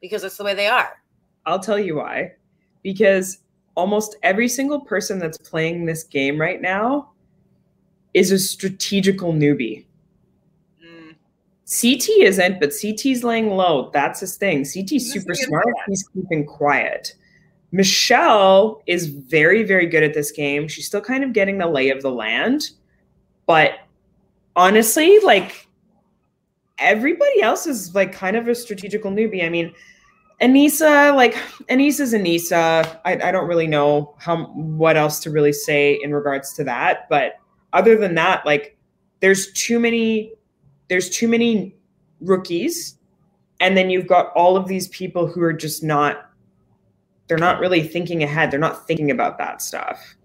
because 0.01 0.21
that's 0.21 0.37
the 0.37 0.43
way 0.43 0.53
they 0.53 0.67
are. 0.67 1.01
I'll 1.45 1.59
tell 1.59 1.79
you 1.79 1.95
why. 1.95 2.33
Because 2.83 3.39
almost 3.75 4.15
every 4.23 4.47
single 4.47 4.81
person 4.81 5.19
that's 5.19 5.37
playing 5.37 5.85
this 5.85 6.03
game 6.03 6.39
right 6.39 6.61
now 6.61 7.11
is 8.13 8.31
a 8.31 8.39
strategical 8.39 9.33
newbie. 9.33 9.85
Mm. 10.83 11.15
CT 11.65 12.09
isn't, 12.27 12.59
but 12.59 12.73
CT's 12.73 13.23
laying 13.23 13.49
low. 13.51 13.89
That's 13.93 14.19
his 14.19 14.35
thing. 14.37 14.65
CT's 14.65 15.11
super 15.11 15.33
smart. 15.33 15.65
He's 15.87 16.07
keeping 16.13 16.45
quiet. 16.45 17.15
Michele 17.71 18.81
is 18.85 19.07
very, 19.07 19.63
very 19.63 19.85
good 19.85 20.03
at 20.03 20.13
this 20.13 20.31
game. 20.31 20.67
She's 20.67 20.87
still 20.87 21.01
kind 21.01 21.23
of 21.23 21.31
getting 21.31 21.57
the 21.57 21.67
lay 21.67 21.89
of 21.89 22.01
the 22.01 22.11
land. 22.11 22.71
But 23.45 23.79
honestly, 24.55 25.19
like 25.19 25.67
everybody 26.77 27.41
else 27.41 27.67
is 27.67 27.95
like 27.95 28.11
kind 28.11 28.35
of 28.35 28.47
a 28.49 28.55
strategical 28.55 29.11
newbie. 29.11 29.45
I 29.45 29.49
mean, 29.49 29.73
Aneesa, 30.41 31.15
like 31.15 31.35
Aneesa's 31.69 32.13
Aneesa. 32.13 32.99
I, 33.05 33.13
I 33.13 33.31
don't 33.31 33.47
really 33.47 33.67
know 33.67 34.15
how 34.19 34.45
what 34.45 34.97
else 34.97 35.19
to 35.21 35.29
really 35.29 35.53
say 35.53 35.99
in 36.01 36.13
regards 36.13 36.53
to 36.53 36.63
that. 36.63 37.07
But 37.09 37.33
other 37.73 37.95
than 37.95 38.15
that, 38.15 38.45
like 38.45 38.77
there's 39.19 39.51
too 39.53 39.79
many 39.79 40.33
there's 40.89 41.09
too 41.09 41.27
many 41.27 41.75
rookies. 42.19 42.97
And 43.59 43.77
then 43.77 43.91
you've 43.91 44.07
got 44.07 44.31
all 44.35 44.57
of 44.57 44.67
these 44.67 44.87
people 44.87 45.27
who 45.27 45.41
are 45.43 45.53
just 45.53 45.83
not 45.83 46.29
they're 47.27 47.37
not 47.37 47.59
really 47.59 47.83
thinking 47.83 48.23
ahead. 48.23 48.51
They're 48.51 48.59
not 48.59 48.87
thinking 48.87 49.11
about 49.11 49.37
that 49.37 49.61
stuff. 49.61 50.15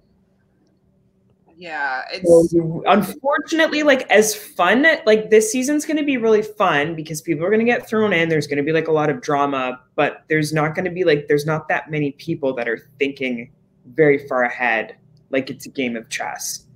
Yeah, 1.59 2.03
it's 2.13 2.53
so, 2.53 2.83
unfortunately 2.87 3.83
like 3.83 4.03
as 4.11 4.35
fun 4.35 4.87
like 5.07 5.31
this 5.31 5.51
season's 5.51 5.87
going 5.87 5.97
to 5.97 6.05
be 6.05 6.19
really 6.19 6.43
fun 6.43 6.95
because 6.95 7.23
people 7.23 7.47
are 7.47 7.49
going 7.49 7.65
to 7.65 7.71
get 7.73 7.89
thrown 7.89 8.13
in. 8.13 8.29
There's 8.29 8.47
going 8.47 8.59
to 8.59 8.63
be 8.63 8.73
like 8.73 8.89
a 8.89 8.93
lot 8.93 9.09
of 9.09 9.23
drama, 9.23 9.81
but 9.95 10.25
there's 10.29 10.53
not 10.53 10.75
going 10.75 10.85
to 10.85 10.91
be 10.91 11.05
like 11.05 11.29
there's 11.29 11.47
not 11.47 11.67
that 11.69 11.91
many 11.91 12.13
people 12.13 12.55
that 12.57 12.69
are 12.69 12.91
thinking 12.99 13.53
very 13.95 14.27
far 14.29 14.43
ahead 14.43 14.97
like 15.31 15.49
it's 15.49 15.65
a 15.65 15.71
game 15.71 15.97
of 15.97 16.09
chess. 16.11 16.67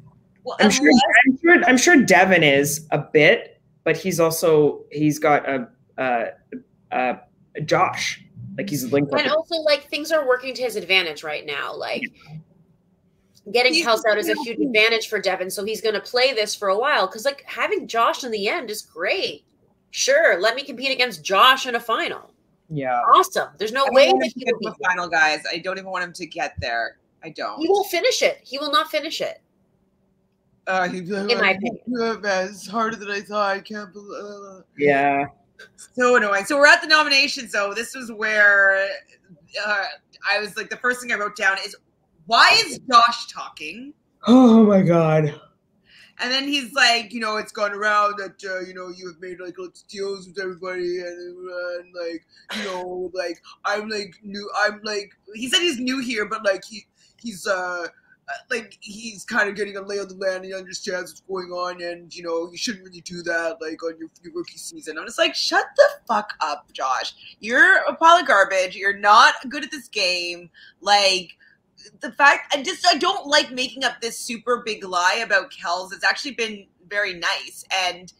Well, 0.44 0.56
I'm 0.60 0.70
sure, 0.70 0.90
I'm 1.26 1.38
sure 1.38 1.64
I'm 1.64 1.76
sure 1.76 2.02
Devin 2.02 2.42
is 2.42 2.86
a 2.90 2.98
bit, 2.98 3.60
but 3.84 3.98
he's 3.98 4.18
also 4.18 4.84
he's 4.90 5.18
got 5.18 5.46
a 5.46 5.68
a 6.90 7.20
Josh 7.66 8.24
like 8.56 8.68
he's 8.68 8.92
linked. 8.92 9.12
And 9.12 9.28
also 9.28 9.56
like 9.56 9.88
things 9.88 10.12
are 10.12 10.26
working 10.26 10.54
to 10.54 10.62
his 10.62 10.76
advantage 10.76 11.22
right 11.22 11.46
now. 11.46 11.74
Like 11.74 12.02
getting 13.52 13.74
Kelz 13.74 14.02
out 14.08 14.18
is 14.18 14.28
a 14.28 14.34
huge 14.42 14.60
advantage 14.60 15.08
for 15.08 15.20
Devin. 15.20 15.50
So 15.50 15.64
he's 15.64 15.80
going 15.80 15.94
to 15.94 16.00
play 16.00 16.32
this 16.32 16.54
for 16.54 16.68
a 16.68 16.78
while 16.78 17.06
because, 17.06 17.24
like, 17.24 17.42
having 17.46 17.86
Josh 17.86 18.24
in 18.24 18.30
the 18.30 18.48
end 18.48 18.70
is 18.70 18.82
great. 18.82 19.44
Sure, 19.90 20.40
let 20.40 20.54
me 20.54 20.62
compete 20.62 20.92
against 20.92 21.24
Josh 21.24 21.66
in 21.66 21.74
a 21.74 21.80
final. 21.80 22.32
Yeah, 22.68 23.00
awesome. 23.12 23.48
There's 23.58 23.72
no 23.72 23.84
way 23.88 24.12
that 24.12 24.32
he 24.36 24.44
will 24.44 24.58
be 24.60 24.84
final, 24.84 25.08
guys. 25.08 25.42
I 25.50 25.58
don't 25.58 25.78
even 25.78 25.90
want 25.90 26.04
him 26.04 26.12
to 26.12 26.26
get 26.26 26.54
there. 26.60 26.98
I 27.24 27.30
don't. 27.30 27.60
He 27.60 27.68
will 27.68 27.84
finish 27.84 28.22
it. 28.22 28.38
He 28.44 28.58
will 28.58 28.70
not 28.70 28.90
finish 28.90 29.20
it. 29.20 29.40
Uh, 30.68 30.88
he'd 30.88 31.08
be 31.08 31.12
like, 31.12 31.30
in 31.32 31.38
my 31.38 31.50
opinion, 31.50 31.80
it's 32.22 32.68
harder 32.68 32.94
than 32.94 33.10
I 33.10 33.20
thought. 33.22 33.56
I 33.56 33.60
can't 33.60 33.92
believe. 33.92 34.22
Uh. 34.22 34.60
Yeah. 34.78 35.26
So 35.94 36.14
annoying. 36.14 36.44
So 36.44 36.56
we're 36.56 36.66
at 36.66 36.80
the 36.80 36.86
nominations, 36.86 37.50
though. 37.50 37.74
This 37.74 37.94
was 37.94 38.12
where 38.12 38.86
uh, 39.66 39.84
I 40.30 40.38
was 40.38 40.56
like, 40.56 40.70
the 40.70 40.76
first 40.76 41.00
thing 41.00 41.10
I 41.12 41.16
wrote 41.16 41.36
down 41.36 41.56
is 41.64 41.74
why 42.26 42.62
is 42.66 42.78
Josh 42.90 43.26
talking? 43.26 43.94
Oh 44.26 44.64
my 44.64 44.82
god. 44.82 45.40
And 46.22 46.30
then 46.30 46.46
he's 46.46 46.74
like, 46.74 47.14
you 47.14 47.20
know, 47.20 47.38
it's 47.38 47.52
gone 47.52 47.72
around 47.72 48.18
that 48.18 48.44
uh, 48.44 48.60
you 48.60 48.74
know 48.74 48.88
you 48.88 49.08
have 49.08 49.20
made 49.20 49.40
like 49.40 49.58
lots 49.58 49.82
of 49.82 49.88
deals 49.88 50.28
with 50.28 50.38
everybody, 50.38 51.00
and, 51.00 51.48
and 51.80 51.94
like 51.94 52.26
you 52.56 52.64
know, 52.64 53.10
like 53.14 53.40
I'm 53.64 53.88
like 53.88 54.14
new. 54.22 54.48
I'm 54.62 54.80
like 54.84 55.12
he 55.34 55.48
said 55.48 55.60
he's 55.60 55.78
new 55.78 55.98
here, 56.00 56.26
but 56.26 56.44
like 56.44 56.62
he 56.64 56.86
he's 57.16 57.46
uh 57.46 57.86
like 58.50 58.76
he's 58.80 59.24
kind 59.24 59.48
of 59.48 59.56
getting 59.56 59.76
a 59.76 59.80
lay 59.80 59.98
of 59.98 60.08
the 60.08 60.14
land. 60.14 60.44
He 60.44 60.54
understands 60.54 61.10
what's 61.12 61.20
going 61.20 61.50
on, 61.50 61.82
and 61.82 62.14
you 62.14 62.22
know 62.22 62.50
you 62.50 62.58
shouldn't 62.58 62.84
really 62.84 63.00
do 63.00 63.22
that 63.22 63.56
like 63.60 63.82
on 63.82 63.98
your, 63.98 64.08
your 64.22 64.32
rookie 64.34 64.58
season. 64.58 64.98
I'm 64.98 65.06
just 65.06 65.18
like, 65.18 65.34
shut 65.34 65.66
the 65.76 65.88
fuck 66.06 66.34
up, 66.40 66.70
Josh. 66.72 67.14
You're 67.40 67.76
a 67.88 67.94
pile 67.94 68.20
of 68.20 68.26
garbage. 68.26 68.76
You're 68.76 68.98
not 68.98 69.34
good 69.48 69.64
at 69.64 69.70
this 69.70 69.88
game. 69.88 70.50
Like 70.80 71.36
the 72.00 72.12
fact 72.12 72.54
I 72.54 72.62
just 72.62 72.86
I 72.86 72.96
don't 72.96 73.26
like 73.26 73.50
making 73.52 73.84
up 73.84 74.00
this 74.00 74.18
super 74.18 74.62
big 74.64 74.84
lie 74.84 75.22
about 75.24 75.52
Kelz. 75.52 75.92
It's 75.92 76.04
actually 76.04 76.32
been 76.32 76.66
very 76.88 77.14
nice 77.14 77.64
and 77.86 78.12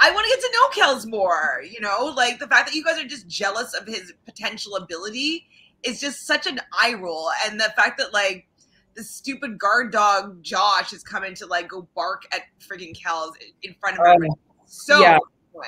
I 0.00 0.10
want 0.10 0.24
to 0.24 0.30
get 0.30 0.40
to 0.40 0.52
know 0.52 0.86
Kelz 0.86 1.06
more, 1.06 1.62
you 1.68 1.80
know, 1.80 2.12
like 2.16 2.38
the 2.38 2.46
fact 2.46 2.68
that 2.68 2.74
you 2.74 2.82
guys 2.82 2.98
are 2.98 3.06
just 3.06 3.28
jealous 3.28 3.74
of 3.74 3.86
his 3.86 4.12
potential 4.24 4.76
ability 4.76 5.46
is 5.82 6.00
just 6.00 6.26
such 6.26 6.46
an 6.46 6.60
eye 6.72 6.94
roll. 6.94 7.30
And 7.46 7.60
the 7.60 7.72
fact 7.76 7.98
that 7.98 8.12
like 8.12 8.46
the 8.94 9.04
stupid 9.04 9.58
guard 9.58 9.92
dog 9.92 10.42
Josh 10.42 10.92
is 10.92 11.02
coming 11.02 11.34
to 11.36 11.46
like 11.46 11.68
go 11.68 11.88
bark 11.94 12.22
at 12.32 12.42
freaking 12.58 12.96
Kelz 12.98 13.32
in 13.62 13.74
front 13.80 13.98
of 13.98 14.06
him. 14.06 14.30
Um, 14.30 14.36
so 14.66 15.00
yeah, 15.00 15.18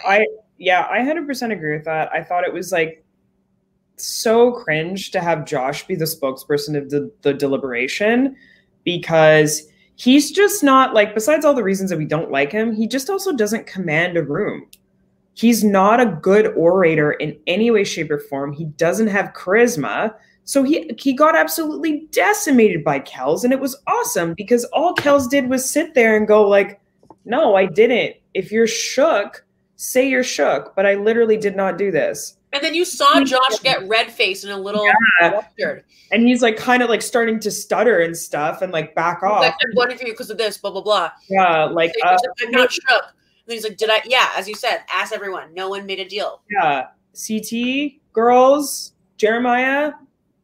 I 0.07 0.27
yeah, 0.59 0.87
I 0.91 1.03
hundred 1.03 1.27
percent 1.27 1.53
agree 1.53 1.77
with 1.77 1.85
that. 1.85 2.11
I 2.13 2.23
thought 2.23 2.45
it 2.45 2.53
was 2.53 2.73
like 2.73 3.04
so 3.97 4.53
cringe 4.53 5.11
to 5.13 5.21
have 5.21 5.47
Josh 5.47 5.87
be 5.87 5.95
the 5.95 6.05
spokesperson 6.05 6.77
of 6.77 6.91
the, 6.91 7.11
the 7.23 7.33
deliberation 7.33 8.37
because 8.85 9.67
he's 9.97 10.31
just 10.31 10.63
not 10.63 10.95
like, 10.95 11.15
besides 11.15 11.45
all 11.45 11.55
the 11.55 11.63
reasons 11.63 11.91
that 11.91 11.99
we 11.99 12.05
don't 12.05 12.31
like 12.31 12.53
him, 12.53 12.75
he 12.75 12.87
just 12.87 13.09
also 13.09 13.33
doesn't 13.33 13.67
command 13.67 14.17
a 14.17 14.23
room. 14.23 14.67
He's 15.35 15.65
not 15.65 16.01
a 16.01 16.07
good 16.07 16.47
orator 16.57 17.13
in 17.13 17.37
any 17.47 17.71
way, 17.71 17.85
shape, 17.85 18.11
or 18.11 18.19
form. 18.19 18.53
He 18.53 18.67
doesn't 18.67 19.09
have 19.09 19.33
charisma. 19.35 20.15
So 20.45 20.63
he 20.63 20.91
he 20.99 21.13
got 21.13 21.37
absolutely 21.37 22.07
decimated 22.13 22.85
by 22.85 23.01
Kelz, 23.01 23.43
and 23.43 23.53
it 23.53 23.59
was 23.59 23.77
awesome 23.87 24.35
because 24.35 24.65
all 24.67 24.95
Kelz 24.95 25.29
did 25.29 25.49
was 25.49 25.69
sit 25.69 25.95
there 25.95 26.17
and 26.17 26.29
go 26.29 26.47
like, 26.47 26.81
"No, 27.25 27.57
I 27.57 27.67
didn't. 27.67 28.17
If 28.35 28.53
you're 28.53 28.69
shook, 28.69 29.45
say 29.77 30.09
you're 30.09 30.23
shook." 30.23 30.77
But 30.77 30.87
I 30.87 30.95
literally 30.95 31.37
did 31.37 31.57
not 31.57 31.79
do 31.79 31.91
this. 31.91 32.37
And 32.55 32.63
then 32.63 32.73
you 32.73 32.85
saw 32.85 33.21
Josh 33.25 33.59
get 33.63 33.87
red 33.89 34.13
faced 34.13 34.45
and 34.45 34.53
a 34.53 34.57
little 34.57 34.87
yeah. 35.21 35.81
And 36.13 36.27
he's 36.27 36.41
like 36.41 36.57
kind 36.57 36.85
of 36.85 36.89
like 36.89 37.03
starting 37.03 37.41
to 37.41 37.51
stutter 37.51 38.01
and 38.01 38.17
stuff 38.17 38.63
and 38.63 38.73
like 38.73 38.95
back 38.95 39.25
off. 39.25 39.41
Like, 39.41 39.55
I'm 39.55 39.75
voting 39.75 39.99
for 39.99 40.07
you 40.07 40.13
because 40.13 40.31
of 40.31 40.39
this, 40.39 40.57
blah, 40.57 40.71
blah, 40.71 40.83
blah. 40.83 41.11
Yeah, 41.29 41.65
like 41.65 41.93
uh, 42.05 42.17
I'm 42.43 42.51
not 42.53 42.73
shook. 42.73 43.05
And 43.47 43.53
he's 43.53 43.65
like, 43.65 43.77
Did 43.77 43.91
I 43.91 44.03
yeah, 44.05 44.31
as 44.37 44.49
you 44.49 44.55
said, 44.55 44.85
ask 44.95 45.13
everyone. 45.13 45.53
No 45.53 45.69
one 45.69 45.85
made 45.85 45.99
a 45.99 46.09
deal. 46.09 46.43
Yeah. 46.49 46.87
CT, 47.15 48.01
girls, 48.13 48.93
Jeremiah, 49.17 49.93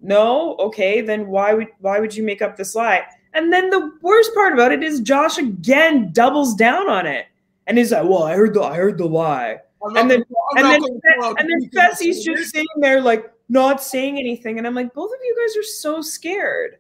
no, 0.01 0.57
okay, 0.57 1.01
then 1.01 1.29
why 1.29 1.55
would 1.55 1.69
why 1.79 2.01
would 2.01 2.15
you 2.15 2.23
make 2.23 2.43
up 2.43 2.57
this 2.57 2.75
lie? 2.75 3.05
And 3.35 3.53
then 3.53 3.71
the 3.71 3.93
worst 4.03 4.35
part 4.35 4.53
about 4.53 4.73
it 4.73 4.83
is 4.83 5.01
Josh 5.01 5.39
again 5.39 6.11
doubles 6.13 6.55
down 6.55 6.89
on 6.89 7.07
it. 7.07 7.27
And 7.67 7.79
he's 7.79 7.93
like, 7.93 8.05
Well, 8.05 8.25
I 8.25 8.35
heard 8.35 8.55
the 8.55 8.63
I 8.63 8.77
heard 8.77 8.99
the 8.99 9.07
lie 9.07 9.61
and 9.83 10.11
then 10.11 10.25
and 10.57 10.67
then 10.67 10.83
and 11.39 11.49
then 11.51 11.71
Fessy's 11.71 12.25
just 12.25 12.53
sitting 12.53 12.67
there 12.77 13.01
like 13.01 13.33
not 13.51 13.83
saying 13.83 14.19
anything, 14.19 14.59
and 14.59 14.67
I'm 14.67 14.75
like, 14.75 14.95
both 14.95 15.11
of 15.11 15.19
you 15.23 15.37
guys 15.37 15.57
are 15.57 15.67
so 15.67 16.01
scared. 16.01 16.79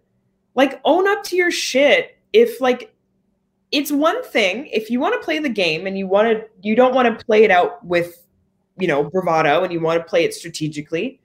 Like, 0.55 0.81
own 0.85 1.09
up 1.09 1.25
to 1.25 1.37
your 1.37 1.51
shit. 1.51 2.17
If 2.33 2.61
like, 2.61 2.95
it's 3.73 3.91
one 3.91 4.23
thing 4.23 4.67
if 4.69 4.89
you 4.89 5.01
want 5.01 5.21
to 5.21 5.25
play 5.25 5.41
the 5.41 5.49
game 5.49 5.87
and 5.87 5.99
you 5.99 6.07
want 6.07 6.29
to, 6.29 6.45
you 6.63 6.77
don't 6.77 6.95
want 6.95 7.19
to 7.19 7.25
play 7.25 7.43
it 7.43 7.51
out 7.51 7.85
with, 7.85 8.25
you 8.79 8.87
know, 8.87 9.03
bravado, 9.03 9.65
and 9.65 9.73
you 9.73 9.81
want 9.81 10.01
to 10.01 10.09
play 10.09 10.25
it 10.25 10.33
strategically. 10.33 11.21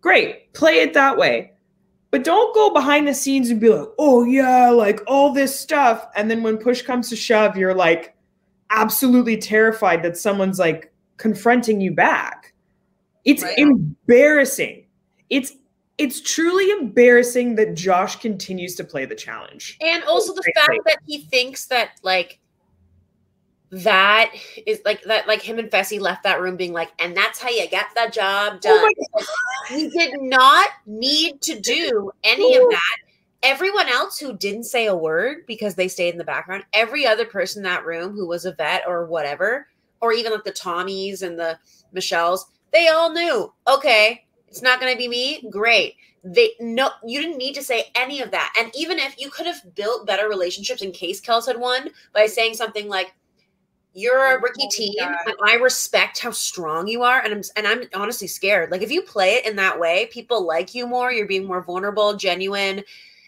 Great, 0.00 0.52
play 0.54 0.80
it 0.80 0.92
that 0.94 1.16
way. 1.16 1.52
But 2.10 2.24
don't 2.24 2.52
go 2.52 2.70
behind 2.70 3.06
the 3.06 3.14
scenes 3.14 3.50
and 3.50 3.60
be 3.60 3.68
like, 3.68 3.88
oh 3.96 4.24
yeah, 4.24 4.70
like 4.70 5.00
all 5.06 5.32
this 5.32 5.58
stuff. 5.58 6.08
And 6.16 6.28
then 6.28 6.42
when 6.42 6.58
push 6.58 6.82
comes 6.82 7.08
to 7.10 7.16
shove, 7.16 7.56
you're 7.56 7.74
like 7.74 8.16
absolutely 8.70 9.36
terrified 9.36 10.02
that 10.02 10.16
someone's 10.16 10.58
like 10.58 10.89
confronting 11.20 11.80
you 11.80 11.92
back. 11.92 12.54
It's 13.24 13.42
right. 13.42 13.56
embarrassing. 13.58 14.86
It's 15.28 15.52
it's 15.98 16.22
truly 16.22 16.70
embarrassing 16.70 17.56
that 17.56 17.74
Josh 17.74 18.16
continues 18.16 18.74
to 18.76 18.84
play 18.84 19.04
the 19.04 19.14
challenge. 19.14 19.76
And 19.82 20.02
also 20.04 20.34
the 20.34 20.42
fact 20.56 20.80
that 20.86 20.96
he 21.06 21.18
thinks 21.18 21.66
that 21.66 22.00
like 22.02 22.40
that 23.70 24.32
is 24.66 24.80
like 24.86 25.02
that 25.02 25.28
like 25.28 25.42
him 25.42 25.58
and 25.58 25.70
Fessy 25.70 26.00
left 26.00 26.22
that 26.22 26.40
room 26.40 26.56
being 26.56 26.72
like, 26.72 26.90
and 26.98 27.14
that's 27.14 27.38
how 27.38 27.50
you 27.50 27.68
get 27.68 27.86
the 27.94 28.10
job 28.10 28.54
oh 28.54 28.58
done. 28.60 28.90
Oh 29.14 29.24
he 29.68 29.90
did 29.90 30.14
not 30.22 30.68
need 30.86 31.42
to 31.42 31.60
do 31.60 32.10
any 32.24 32.56
of 32.56 32.64
that. 32.70 32.96
Everyone 33.42 33.88
else 33.88 34.18
who 34.18 34.36
didn't 34.36 34.64
say 34.64 34.86
a 34.86 34.96
word 34.96 35.46
because 35.46 35.74
they 35.74 35.88
stayed 35.88 36.12
in 36.12 36.18
the 36.18 36.24
background, 36.24 36.64
every 36.72 37.06
other 37.06 37.26
person 37.26 37.60
in 37.60 37.70
that 37.70 37.86
room 37.86 38.14
who 38.14 38.26
was 38.26 38.46
a 38.46 38.52
vet 38.52 38.82
or 38.86 39.06
whatever, 39.06 39.66
or 40.00 40.12
even 40.12 40.32
like 40.32 40.44
the 40.44 40.52
Tommies 40.52 41.22
and 41.22 41.38
the 41.38 41.58
Micheles, 41.94 42.44
they 42.72 42.88
all 42.88 43.12
knew, 43.12 43.52
okay, 43.68 44.24
it's 44.48 44.62
not 44.62 44.80
going 44.80 44.92
to 44.92 44.98
be 44.98 45.08
me. 45.08 45.48
Great. 45.50 45.96
They 46.22 46.50
no, 46.60 46.90
you 47.06 47.20
didn't 47.22 47.38
need 47.38 47.54
to 47.54 47.62
say 47.62 47.84
any 47.94 48.20
of 48.20 48.30
that. 48.32 48.52
And 48.58 48.70
even 48.74 48.98
if 48.98 49.18
you 49.18 49.30
could 49.30 49.46
have 49.46 49.74
built 49.74 50.06
better 50.06 50.28
relationships 50.28 50.82
in 50.82 50.92
case 50.92 51.20
Kelz 51.20 51.46
had 51.46 51.58
won 51.58 51.88
by 52.12 52.26
saying 52.26 52.54
something 52.54 52.88
like, 52.88 53.14
"You're 53.94 54.18
a 54.18 54.36
oh 54.36 54.40
rookie 54.40 54.68
team, 54.68 54.94
and 54.98 55.34
I 55.42 55.54
respect 55.54 56.18
how 56.18 56.32
strong 56.32 56.88
you 56.88 57.02
are," 57.04 57.20
and 57.22 57.32
I'm 57.32 57.42
and 57.56 57.66
I'm 57.66 57.88
honestly 57.94 58.26
scared. 58.26 58.70
Like 58.70 58.82
if 58.82 58.90
you 58.90 59.00
play 59.00 59.34
it 59.36 59.46
in 59.46 59.56
that 59.56 59.80
way, 59.80 60.10
people 60.12 60.46
like 60.46 60.74
you 60.74 60.86
more. 60.86 61.10
You're 61.10 61.26
being 61.26 61.46
more 61.46 61.62
vulnerable, 61.62 62.14
genuine, 62.14 62.84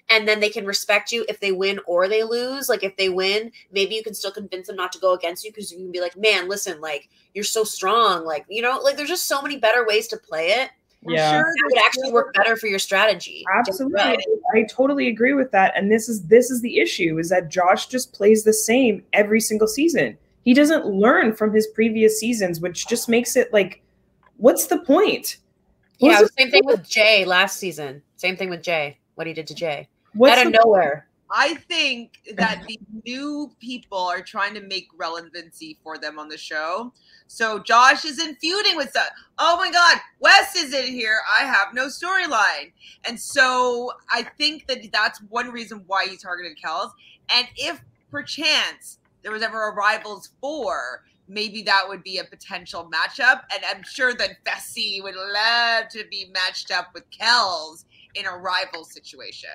and 0.09 0.29
then 0.29 0.41
they 0.41 0.51
can 0.51 0.67
respect 0.67 1.11
you 1.13 1.25
if 1.29 1.41
they 1.41 1.53
win 1.53 1.81
or 1.87 2.09
they 2.09 2.23
lose. 2.23 2.69
Like 2.69 2.83
if 2.83 2.97
they 2.97 3.09
win, 3.09 3.51
maybe 3.73 3.95
you 3.95 4.03
can 4.03 4.15
still 4.15 4.33
convince 4.33 4.67
them 4.67 4.77
not 4.77 4.93
to 4.93 4.99
go 4.99 5.15
against 5.15 5.45
you 5.45 5.51
because 5.51 5.73
you 5.73 5.79
can 5.79 5.91
be 5.91 6.01
like, 6.01 6.17
man, 6.17 6.49
listen, 6.49 6.81
like 6.81 7.09
you're 7.35 7.45
so 7.45 7.65
strong. 7.65 8.25
Like, 8.25 8.45
you 8.49 8.63
know, 8.63 8.79
like 8.83 8.97
there's 8.97 9.09
just 9.09 9.27
so 9.27 9.41
many 9.41 9.57
better 9.57 9.87
ways 9.87 10.09
to 10.09 10.17
play 10.17 10.49
it. 10.49 10.71
Yeah. 11.05 11.33
Sure 11.33 11.43
that 11.43 11.71
would 11.71 11.85
actually 11.85 12.13
work 12.13 12.33
better 12.35 12.57
for 12.57 12.69
your 12.69 12.79
strategy. 12.79 13.45
Absolutely. 13.57 14.19
I 14.55 14.63
totally 14.71 15.09
agree 15.09 15.33
with 15.33 15.51
that. 15.53 15.73
And 15.77 15.91
this 15.91 16.09
is 16.09 16.23
this 16.27 16.51
is 16.51 16.61
the 16.61 16.79
issue 16.79 17.19
is 17.19 17.29
that 17.31 17.49
Josh 17.49 17.87
just 17.87 18.13
plays 18.13 18.45
the 18.45 18.53
same 18.53 19.03
every 19.13 19.41
single 19.41 19.67
season. 19.67 20.17
He 20.45 20.55
doesn't 20.55 20.87
learn 20.87 21.35
from 21.35 21.53
his 21.53 21.67
previous 21.69 22.21
seasons, 22.21 22.61
which 22.61 22.87
just 22.87 23.09
makes 23.09 23.35
it 23.35 23.53
like 23.53 23.83
what's 24.37 24.67
the 24.67 24.79
point? 24.79 25.39
What's 25.99 26.21
yeah, 26.21 26.27
same 26.39 26.51
thing 26.51 26.67
with 26.67 26.89
Jay 26.89 27.25
last 27.25 27.59
season. 27.59 28.03
Same 28.17 28.37
thing 28.37 28.51
with 28.51 28.63
Jay. 28.63 28.99
What 29.23 29.29
he 29.29 29.35
did 29.35 29.47
to 29.47 29.55
Jay. 29.55 29.89
What's 30.15 30.37
Out 30.37 30.49
of 30.49 30.53
nowhere. 30.65 31.07
I 31.31 31.55
think 31.55 32.19
that 32.35 32.65
the 32.67 32.77
new 33.05 33.53
people 33.61 33.99
are 33.99 34.21
trying 34.21 34.53
to 34.55 34.61
make 34.61 34.89
relevancy 34.97 35.79
for 35.85 35.97
them 35.97 36.19
on 36.19 36.29
the 36.29 36.37
show. 36.37 36.93
So 37.29 37.61
Josh 37.61 38.05
isn't 38.05 38.41
feuding 38.41 38.77
with 38.77 38.93
them. 38.93 39.07
Oh 39.39 39.57
my 39.59 39.71
God, 39.71 39.99
Wes 40.19 40.57
is 40.57 40.75
in 40.75 40.87
here. 40.87 41.21
I 41.41 41.45
have 41.45 41.69
no 41.73 41.87
storyline. 41.87 42.73
And 43.05 43.19
so 43.19 43.93
I 44.11 44.25
think 44.39 44.67
that 44.67 44.79
that's 44.93 45.21
one 45.29 45.53
reason 45.53 45.85
why 45.87 46.09
he 46.09 46.17
targeted 46.17 46.59
Kelz. 46.61 46.91
And 47.33 47.47
if 47.57 47.81
perchance 48.11 48.99
there 49.23 49.31
was 49.31 49.43
ever 49.43 49.69
a 49.69 49.73
Rivals 49.73 50.31
4, 50.41 51.05
maybe 51.29 51.63
that 51.63 51.85
would 51.87 52.03
be 52.03 52.19
a 52.19 52.25
potential 52.25 52.91
matchup. 52.93 53.43
And 53.55 53.63
I'm 53.73 53.85
sure 53.85 54.15
that 54.15 54.43
Fessy 54.45 55.01
would 55.01 55.15
love 55.15 55.89
to 55.91 56.05
be 56.11 56.27
matched 56.35 56.73
up 56.73 56.89
with 56.93 57.05
Kelz 57.11 57.85
in 58.15 58.27
a 58.27 58.37
rival 58.37 58.85
situation. 58.85 59.51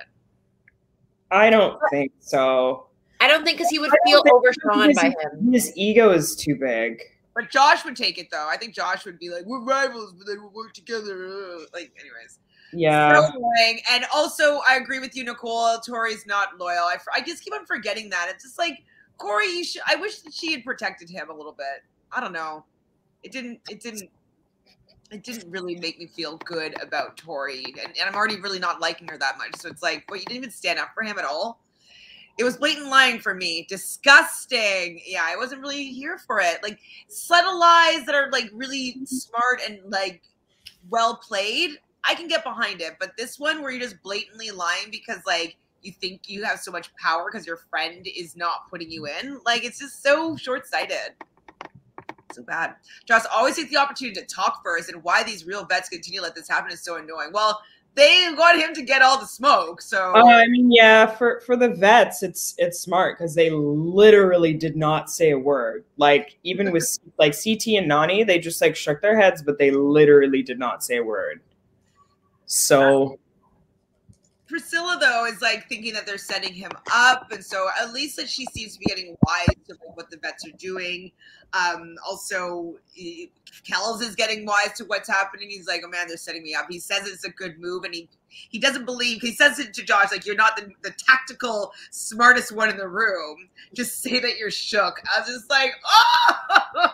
I 1.30 1.50
don't 1.50 1.78
think 1.90 2.12
so. 2.20 2.86
I 3.20 3.28
don't 3.28 3.44
think 3.44 3.58
because 3.58 3.70
he 3.70 3.78
would 3.78 3.90
feel 4.06 4.22
overshone 4.32 4.94
by 4.94 5.08
him. 5.08 5.52
His 5.52 5.72
ego 5.76 6.10
is 6.10 6.36
too 6.36 6.54
big. 6.54 7.02
But 7.34 7.50
Josh 7.50 7.84
would 7.84 7.96
take 7.96 8.18
it 8.18 8.28
though. 8.30 8.48
I 8.48 8.56
think 8.56 8.74
Josh 8.74 9.04
would 9.04 9.18
be 9.18 9.30
like, 9.30 9.44
"We're 9.44 9.60
rivals, 9.60 10.12
but 10.12 10.26
then 10.26 10.40
we'll 10.40 10.50
work 10.50 10.72
together." 10.72 11.28
Like, 11.72 11.92
anyways. 12.00 12.40
Yeah. 12.72 13.28
So. 13.28 13.50
And 13.90 14.04
also, 14.12 14.60
I 14.68 14.76
agree 14.76 14.98
with 14.98 15.16
you, 15.16 15.24
Nicole. 15.24 15.78
Tori's 15.78 16.26
not 16.26 16.58
loyal. 16.58 16.84
I, 16.84 16.96
I 17.14 17.20
just 17.20 17.44
keep 17.44 17.54
on 17.54 17.64
forgetting 17.64 18.10
that. 18.10 18.28
It's 18.30 18.44
just 18.44 18.58
like 18.58 18.82
Corey. 19.18 19.46
You 19.46 19.64
should. 19.64 19.82
I 19.86 19.96
wish 19.96 20.20
that 20.20 20.34
she 20.34 20.52
had 20.52 20.64
protected 20.64 21.08
him 21.08 21.30
a 21.30 21.34
little 21.34 21.52
bit. 21.52 21.84
I 22.12 22.20
don't 22.20 22.32
know. 22.32 22.64
It 23.22 23.32
didn't. 23.32 23.60
It 23.70 23.80
didn't. 23.80 24.10
It 25.10 25.24
didn't 25.24 25.50
really 25.50 25.76
make 25.76 25.98
me 25.98 26.06
feel 26.06 26.36
good 26.38 26.80
about 26.82 27.16
Tori, 27.16 27.64
and, 27.64 27.96
and 27.98 28.08
I'm 28.08 28.14
already 28.14 28.38
really 28.38 28.58
not 28.58 28.80
liking 28.80 29.08
her 29.08 29.16
that 29.18 29.38
much. 29.38 29.56
So 29.56 29.68
it's 29.68 29.82
like, 29.82 30.04
well, 30.08 30.18
you 30.18 30.26
didn't 30.26 30.38
even 30.38 30.50
stand 30.50 30.78
up 30.78 30.90
for 30.94 31.02
him 31.02 31.18
at 31.18 31.24
all. 31.24 31.60
It 32.38 32.44
was 32.44 32.56
blatant 32.56 32.88
lying 32.88 33.18
for 33.18 33.34
me. 33.34 33.66
Disgusting. 33.68 35.00
Yeah, 35.04 35.24
I 35.26 35.36
wasn't 35.36 35.60
really 35.60 35.86
here 35.86 36.18
for 36.18 36.40
it. 36.40 36.62
Like 36.62 36.78
subtle 37.08 37.58
lies 37.58 38.04
that 38.06 38.14
are 38.14 38.30
like 38.30 38.50
really 38.52 38.94
mm-hmm. 38.96 39.04
smart 39.06 39.60
and 39.66 39.80
like 39.90 40.22
well 40.88 41.16
played. 41.16 41.70
I 42.04 42.14
can 42.14 42.28
get 42.28 42.44
behind 42.44 42.80
it, 42.80 42.96
but 43.00 43.16
this 43.16 43.38
one 43.38 43.60
where 43.60 43.72
you're 43.72 43.80
just 43.80 44.00
blatantly 44.02 44.50
lying 44.50 44.90
because 44.90 45.18
like 45.26 45.56
you 45.82 45.92
think 45.92 46.28
you 46.28 46.44
have 46.44 46.60
so 46.60 46.70
much 46.70 46.94
power 46.96 47.28
because 47.30 47.46
your 47.46 47.56
friend 47.56 48.06
is 48.06 48.36
not 48.36 48.70
putting 48.70 48.90
you 48.90 49.06
in, 49.06 49.40
like 49.44 49.64
it's 49.64 49.78
just 49.78 50.02
so 50.02 50.36
short 50.36 50.66
sighted 50.66 51.14
so 52.32 52.42
bad. 52.42 52.74
Josh 53.06 53.22
always 53.34 53.56
takes 53.56 53.70
the 53.70 53.76
opportunity 53.76 54.20
to 54.20 54.26
talk 54.26 54.62
first, 54.62 54.90
and 54.90 55.02
why 55.02 55.22
these 55.22 55.46
real 55.46 55.64
vets 55.64 55.88
continue 55.88 56.20
to 56.20 56.24
let 56.24 56.34
this 56.34 56.48
happen 56.48 56.72
is 56.72 56.82
so 56.82 56.96
annoying. 56.96 57.30
Well, 57.32 57.60
they 57.94 58.28
want 58.36 58.60
him 58.60 58.74
to 58.74 58.82
get 58.82 59.02
all 59.02 59.18
the 59.18 59.26
smoke, 59.26 59.82
so. 59.82 60.12
Uh, 60.14 60.24
I 60.24 60.46
mean, 60.46 60.70
yeah, 60.70 61.06
for 61.06 61.40
for 61.40 61.56
the 61.56 61.70
vets, 61.70 62.22
it's 62.22 62.54
it's 62.58 62.78
smart 62.78 63.18
because 63.18 63.34
they 63.34 63.50
literally 63.50 64.54
did 64.54 64.76
not 64.76 65.10
say 65.10 65.30
a 65.30 65.38
word. 65.38 65.84
Like 65.96 66.38
even 66.44 66.70
with 66.70 66.98
like 67.18 67.32
CT 67.32 67.66
and 67.68 67.90
Nany, 67.90 68.26
they 68.26 68.38
just 68.38 68.60
like 68.60 68.76
shook 68.76 69.02
their 69.02 69.18
heads, 69.18 69.42
but 69.42 69.58
they 69.58 69.70
literally 69.70 70.42
did 70.42 70.58
not 70.58 70.84
say 70.84 70.98
a 70.98 71.04
word. 71.04 71.40
So. 72.46 73.18
Priscilla 74.48 74.96
though 75.00 75.26
is 75.26 75.40
like 75.42 75.68
thinking 75.68 75.92
that 75.94 76.06
they're 76.06 76.18
setting 76.18 76.54
him 76.54 76.70
up, 76.92 77.30
and 77.30 77.44
so 77.44 77.68
at 77.80 77.92
least 77.92 78.16
that 78.16 78.28
she 78.28 78.46
seems 78.46 78.74
to 78.74 78.78
be 78.78 78.86
getting 78.86 79.16
wise 79.26 79.46
to 79.68 79.74
like, 79.74 79.96
what 79.96 80.10
the 80.10 80.16
vets 80.16 80.46
are 80.46 80.56
doing. 80.56 81.12
Um, 81.52 81.96
also, 82.06 82.76
Kelz 82.96 84.02
is 84.02 84.14
getting 84.14 84.46
wise 84.46 84.72
to 84.76 84.84
what's 84.84 85.08
happening. 85.08 85.50
He's 85.50 85.66
like, 85.66 85.82
"Oh 85.84 85.88
man, 85.88 86.08
they're 86.08 86.16
setting 86.16 86.42
me 86.42 86.54
up." 86.54 86.66
He 86.70 86.78
says 86.78 87.06
it's 87.06 87.24
a 87.24 87.30
good 87.30 87.58
move, 87.60 87.84
and 87.84 87.94
he 87.94 88.08
he 88.28 88.58
doesn't 88.58 88.86
believe. 88.86 89.20
He 89.20 89.32
says 89.32 89.58
it 89.58 89.74
to 89.74 89.84
Josh 89.84 90.10
like, 90.10 90.26
"You're 90.26 90.34
not 90.34 90.56
the, 90.56 90.70
the 90.82 90.94
tactical 90.96 91.72
smartest 91.90 92.50
one 92.52 92.70
in 92.70 92.78
the 92.78 92.88
room. 92.88 93.48
Just 93.74 94.02
say 94.02 94.18
that 94.18 94.38
you're 94.38 94.50
shook." 94.50 95.02
I 95.14 95.20
was 95.20 95.28
just 95.28 95.50
like, 95.50 95.72
"Oh." 95.86 96.90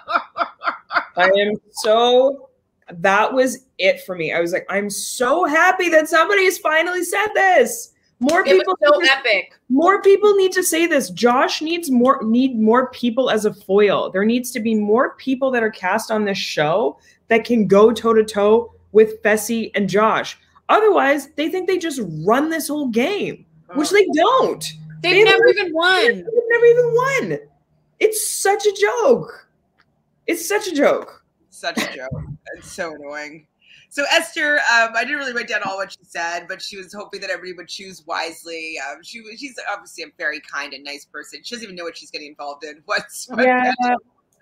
I 1.17 1.27
am 1.27 1.55
so 1.71 2.49
that 2.93 3.33
was 3.33 3.67
it 3.79 4.03
for 4.05 4.15
me. 4.15 4.33
I 4.33 4.41
was 4.41 4.53
like, 4.53 4.67
I'm 4.69 4.91
so 4.91 5.45
happy 5.45 5.89
that 5.91 6.09
somebody 6.09 6.45
has 6.45 6.59
finally 6.59 7.03
said 7.03 7.29
this. 7.35 7.93
More 8.21 8.41
it 8.41 8.47
people 8.47 8.77
so 8.83 9.01
to, 9.01 9.11
epic. 9.11 9.59
More 9.69 10.01
people 10.01 10.35
need 10.35 10.53
to 10.53 10.63
say 10.63 10.87
this. 10.87 11.11
Josh 11.11 11.61
needs 11.61 11.91
more 11.91 12.23
need 12.23 12.59
more 12.59 12.91
people 12.91 13.31
as 13.31 13.45
a 13.45 13.53
foil. 13.53 14.11
There 14.11 14.25
needs 14.25 14.51
to 14.53 14.61
be 14.61 14.75
more 14.75 15.15
people 15.17 15.51
that 15.51 15.63
are 15.63 15.71
cast 15.71 16.11
on 16.11 16.25
this 16.25 16.39
show 16.39 16.99
that 17.29 17.45
can 17.45 17.67
go 17.67 17.93
toe 17.93 18.15
to 18.15 18.25
toe 18.25 18.73
with 18.93 19.23
Fessy 19.23 19.71
and 19.75 19.89
Josh. 19.89 20.39
Otherwise, 20.69 21.29
they 21.37 21.49
think 21.49 21.67
they 21.67 21.79
just 21.79 22.01
run 22.25 22.49
this 22.49 22.69
whole 22.69 22.89
game, 22.89 23.45
which 23.75 23.91
they 23.91 24.07
oh. 24.09 24.15
don't. 24.15 24.73
They've, 25.03 25.13
they 25.17 25.25
never 25.25 25.47
even 25.49 25.75
won. 25.75 26.07
They've 26.07 26.49
never 26.49 26.65
even 26.65 26.95
won. 26.95 27.39
It's 28.01 28.27
such 28.27 28.65
a 28.65 28.73
joke. 28.73 29.49
It's 30.27 30.49
such 30.49 30.69
a 30.69 30.75
joke 30.75 31.25
such 31.55 31.79
a 31.79 31.97
joke. 31.97 32.25
It's 32.57 32.73
so 32.73 32.95
annoying. 32.95 33.47
So 33.95 34.05
Esther, 34.11 34.57
um, 34.57 34.91
I 34.97 35.05
didn't 35.05 35.19
really 35.19 35.33
write 35.33 35.49
down 35.49 35.63
all 35.65 35.77
what 35.77 35.93
she 35.93 35.99
said, 36.03 36.47
but 36.49 36.61
she 36.61 36.77
was 36.77 36.93
hoping 36.93 37.21
that 37.21 37.31
everybody 37.31 37.53
would 37.53 37.69
choose 37.69 38.05
wisely. 38.07 38.77
Um, 38.91 39.03
she 39.03 39.23
she's 39.37 39.55
obviously 39.73 40.05
a 40.05 40.09
very 40.19 40.41
kind 40.41 40.73
and 40.73 40.83
nice 40.83 41.05
person. 41.05 41.41
She 41.45 41.55
doesn't 41.55 41.65
even 41.65 41.77
know 41.77 41.85
what 41.85 41.97
she's 41.97 42.11
getting 42.11 42.29
involved 42.29 42.65
in. 42.65 42.83
What's 42.87 43.29
what 43.29 43.45
yeah, 43.45 43.73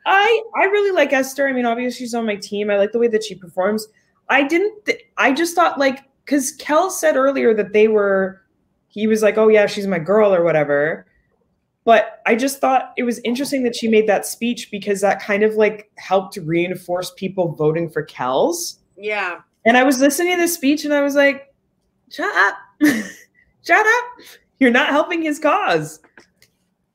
I 0.06 0.42
I 0.56 0.64
really 0.64 0.92
like 0.92 1.12
Esther. 1.12 1.48
I 1.48 1.52
mean, 1.52 1.66
obviously 1.66 1.98
she's 1.98 2.14
on 2.14 2.24
my 2.24 2.36
team. 2.36 2.70
I 2.70 2.78
like 2.78 2.92
the 2.92 2.98
way 2.98 3.08
that 3.08 3.24
she 3.24 3.34
performs. 3.34 3.86
I 4.30 4.42
didn't. 4.42 4.86
Th- 4.86 5.04
I 5.18 5.32
just 5.32 5.54
thought 5.54 5.78
like 5.78 6.04
because 6.24 6.52
Kel 6.52 6.90
said 6.90 7.16
earlier 7.16 7.52
that 7.54 7.72
they 7.72 7.88
were. 7.88 8.40
He 8.88 9.06
was 9.06 9.22
like, 9.22 9.38
"Oh 9.38 9.48
yeah, 9.48 9.66
she's 9.66 9.86
my 9.86 9.98
girl" 9.98 10.34
or 10.34 10.44
whatever. 10.44 11.06
But 11.84 12.20
I 12.26 12.36
just 12.36 12.60
thought 12.60 12.92
it 12.96 13.02
was 13.02 13.18
interesting 13.24 13.64
that 13.64 13.74
she 13.74 13.88
made 13.88 14.08
that 14.08 14.24
speech 14.24 14.70
because 14.70 15.00
that 15.00 15.20
kind 15.20 15.42
of 15.42 15.54
like 15.54 15.90
helped 15.98 16.36
reinforce 16.36 17.12
people 17.16 17.52
voting 17.52 17.90
for 17.90 18.06
Kelz. 18.06 18.78
Yeah. 18.96 19.40
And 19.64 19.76
I 19.76 19.82
was 19.82 19.98
listening 20.00 20.36
to 20.36 20.40
this 20.40 20.54
speech 20.54 20.84
and 20.84 20.94
I 20.94 21.02
was 21.02 21.16
like, 21.16 21.52
shut 22.10 22.34
up. 22.36 22.56
shut 23.64 23.86
up. 23.86 24.04
You're 24.60 24.70
not 24.70 24.90
helping 24.90 25.22
his 25.22 25.40
cause. 25.40 26.00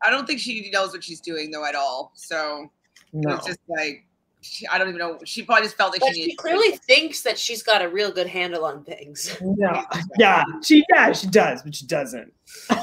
I 0.02 0.10
don't 0.10 0.26
think 0.26 0.40
she 0.40 0.70
knows 0.72 0.94
what 0.94 1.04
she's 1.04 1.20
doing 1.20 1.52
though 1.52 1.66
at 1.66 1.76
all. 1.76 2.14
So 2.16 2.72
no. 3.12 3.36
it's 3.36 3.46
just 3.46 3.60
like 3.68 4.07
she, 4.48 4.68
I 4.68 4.78
don't 4.78 4.88
even 4.90 5.00
know. 5.00 5.20
She 5.26 5.44
probably 5.44 5.66
just 5.66 5.78
felt 5.78 5.92
like 5.92 6.02
but 6.02 6.16
she, 6.16 6.24
she 6.24 6.36
clearly 6.36 6.72
to. 6.72 6.78
thinks 6.80 7.22
that 7.22 7.38
she's 7.38 7.62
got 7.62 7.82
a 7.82 7.90
real 7.90 8.12
good 8.12 8.28
handle 8.28 8.66
on 8.66 8.84
things. 8.84 9.38
Yeah, 9.58 9.86
yeah, 10.20 10.44
she 10.62 10.84
yeah 10.90 11.12
she 11.14 11.28
does, 11.28 11.64
but 11.64 11.74
she 11.74 11.86
doesn't. 11.88 12.32
so 12.46 12.78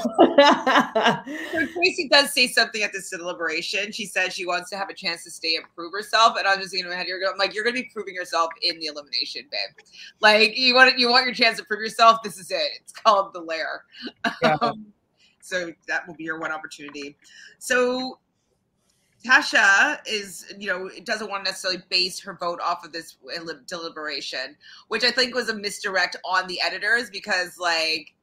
Tracy 1.73 2.09
does 2.11 2.33
say 2.33 2.47
something 2.47 2.81
at 2.83 2.91
this 2.91 3.09
deliberation. 3.09 3.91
She 3.91 4.05
says 4.05 4.33
she 4.33 4.45
wants 4.45 4.69
to 4.71 4.77
have 4.77 4.89
a 4.89 4.93
chance 4.93 5.23
to 5.23 5.31
stay 5.31 5.55
and 5.55 5.65
prove 5.73 5.93
herself, 5.93 6.37
and 6.37 6.45
I'm 6.47 6.59
just 6.59 6.71
thinking 6.71 6.85
in 6.85 6.91
my 6.91 6.97
head, 6.97 7.07
you're 7.07 7.19
going 7.19 7.37
like 7.37 7.53
you're 7.53 7.63
going 7.63 7.75
to 7.75 7.81
be 7.81 7.89
proving 7.93 8.13
yourself 8.13 8.49
in 8.61 8.79
the 8.79 8.87
elimination, 8.87 9.43
babe. 9.51 9.85
Like 10.19 10.57
you 10.57 10.75
want 10.75 10.97
you 10.97 11.09
want 11.09 11.25
your 11.25 11.35
chance 11.35 11.57
to 11.59 11.65
prove 11.65 11.79
yourself. 11.79 12.21
This 12.23 12.37
is 12.37 12.51
it. 12.51 12.71
It's 12.81 12.91
called 12.91 13.33
the 13.33 13.41
lair. 13.41 13.83
Yeah. 14.41 14.57
Um, 14.61 14.87
so 15.41 15.71
that 15.87 16.07
will 16.07 16.15
be 16.15 16.23
your 16.23 16.39
one 16.39 16.51
opportunity. 16.51 17.15
So 17.59 18.19
Tasha 19.25 19.99
is, 20.05 20.53
you 20.59 20.67
know, 20.67 20.89
doesn't 21.03 21.29
want 21.29 21.45
to 21.45 21.51
necessarily 21.51 21.81
base 21.89 22.19
her 22.19 22.37
vote 22.39 22.59
off 22.61 22.85
of 22.85 22.91
this 22.91 23.17
deliberation, 23.67 24.55
which 24.89 25.03
I 25.03 25.11
think 25.11 25.33
was 25.33 25.49
a 25.49 25.55
misdirect 25.55 26.15
on 26.23 26.47
the 26.47 26.59
editors 26.61 27.09
because, 27.09 27.57
like, 27.57 28.13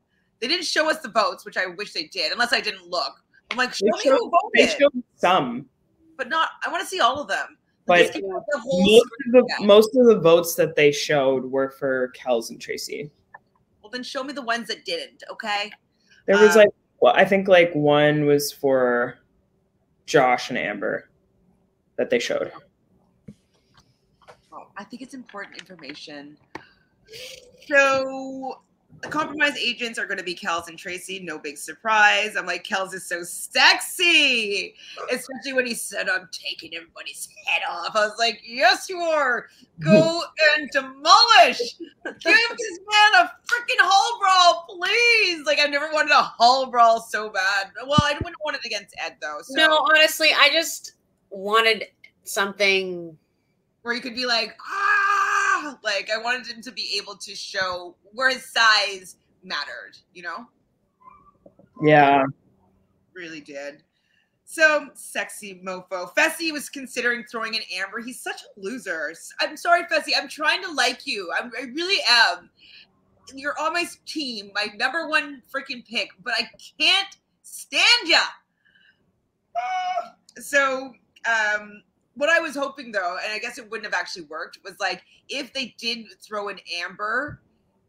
they 0.41 0.49
didn't 0.49 0.65
show 0.65 0.89
us 0.91 1.01
the 1.01 1.09
votes, 1.09 1.45
which 1.45 1.57
I 1.57 1.67
wish 1.67 1.93
they 1.93 2.05
did, 2.05 2.33
unless 2.33 2.53
I 2.53 2.61
didn't 2.61 2.89
look. 2.89 3.23
I'm 3.51 3.57
like, 3.57 3.75
show 3.75 3.87
they 3.87 3.91
me 3.91 4.03
showed, 4.05 4.19
who 4.19 4.31
voted. 4.31 4.53
They 4.55 4.67
showed 4.79 5.03
some, 5.17 5.67
but 6.17 6.29
not. 6.29 6.51
I 6.65 6.71
want 6.71 6.83
to 6.83 6.89
see 6.89 7.01
all 7.01 7.21
of 7.21 7.29
them. 7.29 7.59
But 7.85 8.15
most 8.15 8.17
of, 8.17 9.33
the, 9.33 9.57
most 9.61 9.97
of 9.97 10.07
the 10.07 10.21
votes 10.21 10.55
that 10.55 10.77
they 10.77 10.93
showed 10.93 11.45
were 11.45 11.71
for 11.71 12.13
Kelz 12.17 12.51
and 12.51 12.61
Tracy. 12.61 13.11
Well, 13.83 13.91
then 13.91 14.05
show 14.05 14.23
me 14.23 14.33
the 14.33 14.43
ones 14.43 14.69
that 14.69 14.85
didn't. 14.85 15.25
Okay. 15.31 15.73
There 16.27 16.39
was 16.39 16.53
um, 16.53 16.63
like, 16.63 16.69
well, 17.01 17.13
I 17.17 17.25
think 17.25 17.49
like 17.49 17.75
one 17.75 18.25
was 18.25 18.53
for 18.53 19.19
Josh 20.13 20.51
and 20.51 20.59
Amber 20.59 21.09
that 21.97 22.11
they 22.11 22.19
showed? 22.19 22.53
I 24.77 24.85
think 24.85 25.01
it's 25.01 25.15
important 25.15 25.59
information. 25.59 26.37
So 27.67 28.61
the 29.03 29.09
compromised 29.09 29.57
agents 29.59 29.99
are 29.99 30.07
going 30.07 30.19
to 30.19 30.25
be 30.25 30.35
Kelz 30.35 30.69
and 30.69 30.79
Tracy. 30.79 31.19
No 31.19 31.37
big 31.37 31.59
surprise. 31.59 32.37
I'm 32.37 32.47
like, 32.47 32.65
Kelz 32.65 32.95
is 32.95 33.05
so 33.05 33.25
sexy, 33.25 34.75
especially 35.11 35.53
when 35.53 35.67
he 35.67 35.75
said, 35.75 36.09
I'm 36.09 36.29
taking 36.31 36.75
everybody's 36.75 37.29
head 37.47 37.63
off. 37.69 37.97
I 37.97 38.07
was 38.07 38.15
like, 38.19 38.41
Yes, 38.45 38.89
you 38.89 38.99
are. 39.01 39.49
Go 39.81 40.23
and 40.57 40.71
demolish. 40.71 41.79
Give 42.05 42.57
this 42.59 42.81
man 42.89 43.25
a 43.25 43.33
freaking 43.47 43.81
hall 43.81 44.21
brawl, 44.21 44.79
please. 44.79 45.45
Like, 45.47 45.59
I've 45.59 45.71
never 45.71 45.91
wanted 45.93 46.13
a 46.13 46.23
hall 46.23 46.71
brawl 46.71 47.01
so 47.01 47.29
bad. 47.29 47.73
Well, 47.85 47.99
I 48.03 48.15
wouldn't 48.15 48.37
want 48.45 48.57
it 48.57 48.65
against 48.65 48.95
Ed, 49.05 49.17
though. 49.21 49.39
So. 49.43 49.55
No, 49.57 49.85
honestly, 49.93 50.29
I 50.39 50.49
just 50.51 50.95
wanted 51.31 51.87
something 52.23 53.19
where 53.83 53.95
you 53.95 54.01
could 54.01 54.15
be 54.15 54.27
like, 54.27 54.57
ah, 54.65 55.22
like 55.85 56.11
I 56.11 56.21
wanted 56.21 56.47
him 56.47 56.63
to 56.63 56.73
be 56.73 56.99
able 57.01 57.17
to 57.17 57.35
show 57.35 57.97
where 58.13 58.31
his 58.31 58.51
size 58.53 59.17
mattered, 59.43 59.97
you 60.13 60.23
know? 60.23 60.47
Yeah. 61.83 62.25
Really 63.15 63.41
did. 63.41 63.83
So 64.45 64.89
sexy 64.95 65.63
mofo. 65.65 66.13
Fessy 66.15 66.53
was 66.53 66.69
considering 66.69 67.25
throwing 67.25 67.55
in 67.55 67.63
Amber. 67.75 68.01
He's 68.01 68.21
such 68.21 68.43
a 68.43 68.61
loser. 68.61 69.15
I'm 69.41 69.57
sorry, 69.57 69.85
Fessy. 69.85 70.11
I'm 70.17 70.29
trying 70.29 70.63
to 70.63 70.71
like 70.73 71.07
you. 71.07 71.31
I'm, 71.39 71.51
I 71.59 71.65
really 71.73 72.03
am. 72.09 72.51
You're 73.35 73.59
on 73.59 73.73
my 73.73 73.87
team, 74.05 74.51
my 74.55 74.67
number 74.77 75.09
one 75.09 75.43
freaking 75.55 75.87
pick, 75.87 76.11
but 76.23 76.35
I 76.37 76.51
can't 76.79 77.17
stand 77.43 78.07
ya. 78.09 78.21
So 80.39 80.95
um 81.27 81.83
what 82.15 82.29
I 82.29 82.41
was 82.41 82.55
hoping 82.55 82.93
though, 82.93 83.19
and 83.23 83.33
I 83.33 83.39
guess 83.39 83.59
it 83.59 83.71
wouldn't 83.71 83.93
have 83.93 83.99
actually 83.99 84.25
worked, 84.25 84.59
was 84.65 84.79
like 84.81 85.03
if 85.29 85.53
they 85.53 85.75
did 85.79 86.07
throw 86.21 86.49
in 86.49 86.59
Amber 86.83 87.41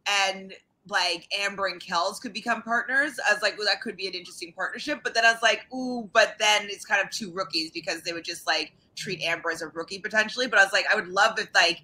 and 0.05 0.53
like 0.87 1.27
Amber 1.39 1.67
and 1.67 1.81
Kelz 1.81 2.19
could 2.19 2.33
become 2.33 2.61
partners, 2.61 3.13
I 3.27 3.33
was 3.33 3.41
like, 3.41 3.57
well, 3.57 3.67
that 3.67 3.81
could 3.81 3.95
be 3.95 4.07
an 4.07 4.13
interesting 4.13 4.53
partnership. 4.53 4.99
But 5.03 5.13
then 5.13 5.25
I 5.25 5.31
was 5.31 5.41
like, 5.41 5.65
ooh, 5.73 6.09
but 6.13 6.35
then 6.39 6.67
it's 6.69 6.85
kind 6.85 7.01
of 7.01 7.09
two 7.09 7.31
rookies 7.31 7.71
because 7.71 8.01
they 8.01 8.13
would 8.13 8.25
just 8.25 8.45
like 8.45 8.73
treat 8.95 9.21
Amber 9.21 9.51
as 9.51 9.61
a 9.61 9.67
rookie 9.67 9.99
potentially. 9.99 10.47
But 10.47 10.59
I 10.59 10.63
was 10.63 10.73
like, 10.73 10.85
I 10.91 10.95
would 10.95 11.07
love 11.07 11.37
if 11.39 11.49
like 11.55 11.81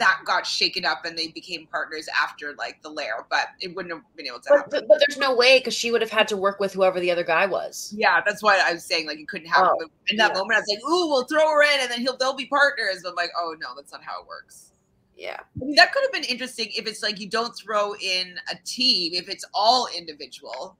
that 0.00 0.22
got 0.24 0.46
shaken 0.46 0.84
up 0.84 1.04
and 1.04 1.16
they 1.16 1.28
became 1.28 1.66
partners 1.66 2.08
after 2.20 2.54
like 2.58 2.82
the 2.82 2.88
lair, 2.88 3.26
but 3.30 3.48
it 3.60 3.76
wouldn't 3.76 3.94
have 3.94 4.02
been 4.16 4.26
able 4.26 4.40
to 4.40 4.48
happen. 4.48 4.64
But, 4.70 4.80
but, 4.80 4.88
but 4.88 5.02
there's 5.06 5.18
no 5.18 5.36
way 5.36 5.58
because 5.58 5.74
she 5.74 5.92
would 5.92 6.00
have 6.00 6.10
had 6.10 6.26
to 6.28 6.36
work 6.36 6.58
with 6.58 6.72
whoever 6.72 6.98
the 6.98 7.10
other 7.10 7.22
guy 7.22 7.46
was. 7.46 7.94
Yeah, 7.96 8.22
that's 8.26 8.42
why 8.42 8.60
I 8.66 8.72
was 8.72 8.84
saying 8.84 9.06
like 9.06 9.18
it 9.18 9.28
couldn't 9.28 9.48
happen. 9.48 9.76
Oh, 9.78 9.90
in 10.08 10.16
that 10.16 10.32
yeah. 10.32 10.38
moment, 10.38 10.56
I 10.56 10.60
was 10.60 10.68
like, 10.68 10.90
"Ooh, 10.90 11.08
we'll 11.08 11.24
throw 11.24 11.46
her 11.46 11.62
in, 11.62 11.80
and 11.82 11.90
then 11.90 12.00
he'll 12.00 12.16
they'll 12.16 12.34
be 12.34 12.46
partners." 12.46 13.00
But 13.02 13.10
I'm 13.10 13.14
like, 13.14 13.30
"Oh 13.36 13.54
no, 13.60 13.68
that's 13.76 13.92
not 13.92 14.02
how 14.02 14.22
it 14.22 14.26
works." 14.26 14.72
Yeah, 15.16 15.38
I 15.38 15.64
mean, 15.64 15.74
that 15.74 15.92
could 15.92 16.02
have 16.02 16.12
been 16.12 16.24
interesting 16.24 16.68
if 16.74 16.86
it's 16.86 17.02
like 17.02 17.20
you 17.20 17.28
don't 17.28 17.54
throw 17.54 17.94
in 17.96 18.36
a 18.50 18.56
team, 18.64 19.12
if 19.14 19.28
it's 19.28 19.44
all 19.52 19.86
individual. 19.96 20.76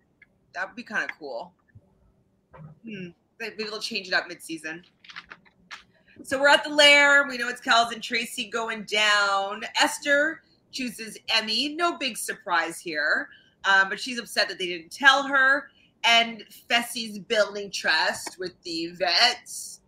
That 0.54 0.66
would 0.66 0.76
be 0.76 0.82
kind 0.82 1.04
of 1.04 1.16
cool. 1.18 1.52
Hmm. 2.84 3.08
Maybe 3.38 3.64
they'll 3.64 3.80
change 3.80 4.08
it 4.08 4.14
up 4.14 4.28
mid-season. 4.28 4.84
So 6.22 6.38
we're 6.38 6.48
at 6.48 6.64
the 6.64 6.70
lair. 6.70 7.26
We 7.26 7.38
know 7.38 7.48
it's 7.48 7.60
Kelz 7.60 7.92
and 7.92 8.02
Tracy 8.02 8.48
going 8.50 8.84
down. 8.84 9.62
Esther 9.80 10.42
chooses 10.70 11.16
Emy. 11.28 11.76
No 11.76 11.96
big 11.96 12.18
surprise 12.18 12.78
here. 12.78 13.28
Um, 13.64 13.88
but 13.88 13.98
she's 13.98 14.18
upset 14.18 14.48
that 14.48 14.58
they 14.58 14.66
didn't 14.66 14.92
tell 14.92 15.26
her. 15.26 15.70
And 16.04 16.44
Fessy's 16.70 17.18
building 17.18 17.70
trust 17.70 18.38
with 18.38 18.52
the 18.64 18.88
vets. 18.88 19.80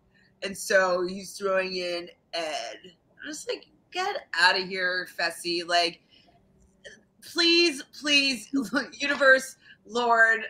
And 0.42 0.56
so 0.56 1.06
he's 1.06 1.36
throwing 1.36 1.76
in 1.76 2.08
Ed. 2.32 2.78
I'm 2.84 3.30
just 3.30 3.48
like, 3.48 3.66
get 3.92 4.28
out 4.38 4.58
of 4.58 4.66
here, 4.66 5.08
Fessy. 5.18 5.66
Like, 5.66 6.00
please, 7.32 7.82
please, 8.00 8.48
universe, 8.92 9.56
Lord. 9.86 10.40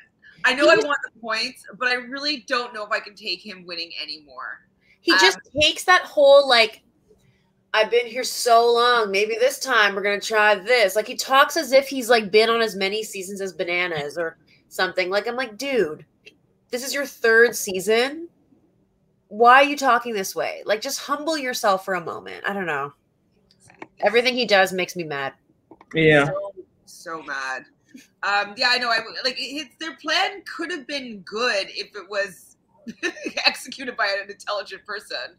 I 0.45 0.55
know 0.55 0.64
I 0.64 0.76
want 0.76 0.99
the 1.05 1.20
points, 1.20 1.64
but 1.78 1.89
I 1.89 1.95
really 1.95 2.45
don't 2.49 2.74
know 2.74 2.85
if 2.85 2.91
I 2.91 2.99
can 2.99 3.14
take 3.14 3.45
him 3.45 3.64
winning 3.66 3.93
anymore. 4.03 4.66
He 5.03 5.12
just 5.12 5.36
um, 5.36 5.61
takes 5.61 5.84
that 5.84 6.03
whole 6.03 6.48
like 6.48 6.82
I've 7.74 7.90
been 7.90 8.07
here 8.07 8.24
so 8.24 8.72
long. 8.72 9.11
Maybe 9.11 9.34
this 9.34 9.59
time 9.59 9.94
we're 9.94 10.03
gonna 10.03 10.20
try 10.20 10.55
this. 10.55 10.96
Like 10.96 11.07
he 11.07 11.16
talks 11.16 11.57
as 11.57 11.72
if 11.72 11.88
he's 11.88 12.09
like 12.09 12.30
been 12.30 12.48
on 12.48 12.62
as 12.62 12.76
many 12.76 13.03
seasons 13.03 13.40
as 13.40 13.53
Bananas 13.53 14.16
or 14.16 14.38
something. 14.68 15.11
Like 15.11 15.26
I'm 15.26 15.36
like, 15.36 15.59
dude, 15.59 16.05
this 16.70 16.84
is 16.84 16.94
your 16.94 17.07
third 17.07 17.55
season. 17.57 18.28
Why 19.28 19.57
are 19.57 19.64
you 19.64 19.76
talking 19.76 20.14
this 20.14 20.34
way? 20.34 20.62
Like 20.64 20.80
just 20.80 21.00
humble 21.00 21.36
yourself 21.36 21.84
for 21.84 21.94
a 21.94 22.05
moment. 22.05 22.44
I 22.46 22.53
don't 22.53 22.66
know. 22.66 22.92
Everything 24.00 24.34
he 24.34 24.46
does 24.46 24.72
makes 24.72 24.94
me 24.94 25.05
mad. 25.05 25.32
Yeah. 25.94 26.26
So, 26.26 26.53
so 26.84 27.22
mad. 27.22 27.64
Um, 28.22 28.55
yeah, 28.57 28.68
I 28.70 28.78
know. 28.78 28.88
I 28.88 29.00
like 29.24 29.36
his, 29.36 29.66
their 29.78 29.96
plan 29.96 30.42
could 30.44 30.70
have 30.70 30.86
been 30.86 31.20
good 31.20 31.66
if 31.70 31.94
it 31.96 32.09
was 32.09 32.51
executed 33.47 33.97
by 33.97 34.07
an 34.22 34.30
intelligent 34.30 34.85
person. 34.85 35.37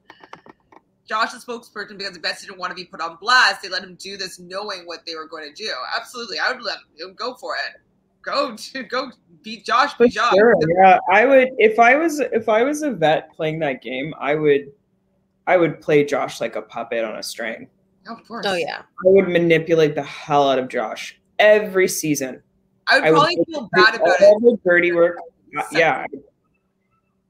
Josh, 1.07 1.31
the 1.31 1.39
spokesperson, 1.39 1.97
because 1.97 2.13
the 2.13 2.19
best 2.19 2.45
didn't 2.45 2.57
want 2.57 2.71
to 2.71 2.75
be 2.75 2.85
put 2.85 3.01
on 3.01 3.17
blast, 3.19 3.61
they 3.61 3.69
let 3.69 3.83
him 3.83 3.95
do 3.95 4.15
this 4.15 4.39
knowing 4.39 4.85
what 4.85 5.05
they 5.05 5.15
were 5.15 5.27
going 5.27 5.53
to 5.53 5.53
do. 5.53 5.69
Absolutely, 5.95 6.39
I 6.39 6.51
would 6.51 6.63
let 6.63 6.77
him 6.97 7.13
go 7.15 7.35
for 7.35 7.55
it. 7.55 7.81
Go, 8.21 8.55
to, 8.55 8.83
go, 8.83 9.11
beat 9.41 9.65
Josh. 9.65 9.93
Beat 9.95 10.13
Josh. 10.13 10.33
Sure, 10.33 10.55
yeah, 10.77 10.97
I 11.11 11.25
would. 11.25 11.49
If 11.57 11.77
I 11.77 11.95
was, 11.95 12.21
if 12.21 12.47
I 12.47 12.63
was 12.63 12.83
a 12.83 12.91
vet 12.91 13.33
playing 13.33 13.59
that 13.59 13.81
game, 13.81 14.13
I 14.17 14.35
would, 14.35 14.71
I 15.45 15.57
would 15.57 15.81
play 15.81 16.05
Josh 16.05 16.39
like 16.39 16.55
a 16.55 16.61
puppet 16.61 17.03
on 17.03 17.17
a 17.17 17.23
string. 17.23 17.67
Of 18.07 18.25
course. 18.27 18.45
Oh 18.47 18.55
yeah. 18.55 18.79
I 18.79 19.09
would 19.09 19.29
manipulate 19.29 19.95
the 19.95 20.03
hell 20.03 20.49
out 20.49 20.59
of 20.59 20.67
Josh 20.67 21.19
every 21.39 21.87
season. 21.87 22.41
I 22.87 22.99
would 22.99 23.09
probably 23.11 23.35
I 23.35 23.39
would 23.39 23.47
feel 23.47 23.69
bad 23.73 23.95
about 23.95 24.21
all 24.21 24.37
it. 24.37 24.41
the 24.41 24.59
dirty 24.65 24.91
work. 24.91 25.17
Yeah, 25.71 26.07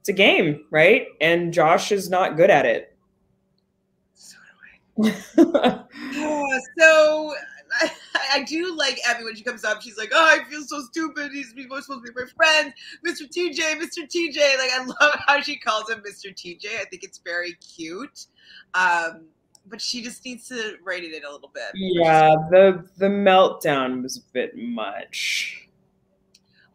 it's 0.03 0.09
a 0.09 0.13
game, 0.13 0.65
right? 0.69 1.07
And 1.21 1.53
Josh 1.53 1.93
is 1.93 2.09
not 2.09 2.35
good 2.35 2.49
at 2.49 2.65
it. 2.65 2.93
So 4.13 4.35
do 5.37 5.53
I. 5.55 5.83
so 6.77 7.33
I, 7.79 7.91
I, 8.33 8.43
do 8.43 8.75
like 8.75 8.99
Abby 9.07 9.23
when 9.23 9.33
she 9.33 9.43
comes 9.43 9.63
up. 9.63 9.81
She's 9.81 9.97
like, 9.97 10.11
"Oh, 10.13 10.37
I 10.37 10.43
feel 10.49 10.61
so 10.63 10.81
stupid. 10.91 11.31
He's 11.31 11.51
supposed 11.51 11.87
to 11.87 12.01
be 12.01 12.09
my 12.13 12.25
friend, 12.35 12.73
Mr. 13.07 13.21
TJ, 13.21 13.79
Mr. 13.79 14.05
TJ." 14.05 14.57
Like 14.57 14.71
I 14.73 14.83
love 14.85 15.19
how 15.25 15.39
she 15.39 15.57
calls 15.57 15.89
him 15.89 15.99
Mr. 15.99 16.35
TJ. 16.35 16.65
I 16.81 16.83
think 16.83 17.03
it's 17.03 17.19
very 17.19 17.53
cute. 17.53 18.25
Um, 18.73 19.27
but 19.65 19.79
she 19.79 20.03
just 20.03 20.25
needs 20.25 20.49
to 20.49 20.75
rate 20.83 21.05
it 21.05 21.23
a 21.23 21.31
little 21.31 21.51
bit. 21.53 21.71
Yeah, 21.75 22.35
the 22.51 22.85
the 22.97 23.07
meltdown 23.07 24.03
was 24.03 24.17
a 24.17 24.33
bit 24.33 24.57
much. 24.57 25.62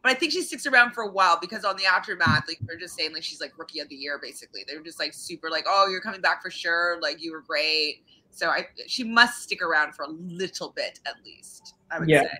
But 0.09 0.17
I 0.17 0.21
think 0.21 0.33
she 0.33 0.41
sticks 0.41 0.65
around 0.65 0.93
for 0.93 1.03
a 1.03 1.11
while 1.11 1.39
because 1.39 1.67
on 1.67 1.77
the 1.77 1.85
aftermath, 1.85 2.49
like 2.49 2.61
they're 2.63 2.79
just 2.79 2.97
saying 2.97 3.13
like 3.13 3.23
she's 3.23 3.43
like 3.43 3.53
rookie 3.59 3.81
of 3.81 3.91
the 3.91 3.95
year 3.95 4.19
basically. 4.19 4.65
They're 4.67 4.81
just 4.81 4.99
like 4.99 5.13
super 5.13 5.51
like, 5.51 5.67
oh, 5.69 5.87
you're 5.91 6.01
coming 6.01 6.23
back 6.23 6.41
for 6.41 6.51
sure. 6.51 6.99
Like 7.03 7.23
you 7.23 7.31
were 7.31 7.43
great. 7.43 8.05
So 8.31 8.49
I 8.49 8.69
she 8.87 9.05
must 9.05 9.43
stick 9.43 9.61
around 9.61 9.95
for 9.95 10.05
a 10.05 10.09
little 10.09 10.71
bit 10.71 10.99
at 11.05 11.17
least. 11.27 11.75
I 11.91 11.99
would 11.99 12.09
yeah. 12.09 12.23
say. 12.23 12.39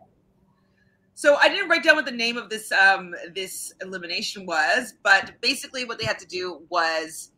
So 1.13 1.35
I 1.35 1.51
didn't 1.51 1.69
write 1.69 1.85
down 1.85 1.97
what 1.97 2.07
the 2.07 2.11
name 2.11 2.39
of 2.39 2.49
this 2.49 2.73
um 2.73 3.15
this 3.35 3.75
elimination 3.83 4.47
was, 4.47 4.95
but 5.03 5.39
basically 5.43 5.85
what 5.85 5.99
they 5.99 6.07
had 6.07 6.19
to 6.21 6.27
do 6.27 6.63
was 6.71 7.33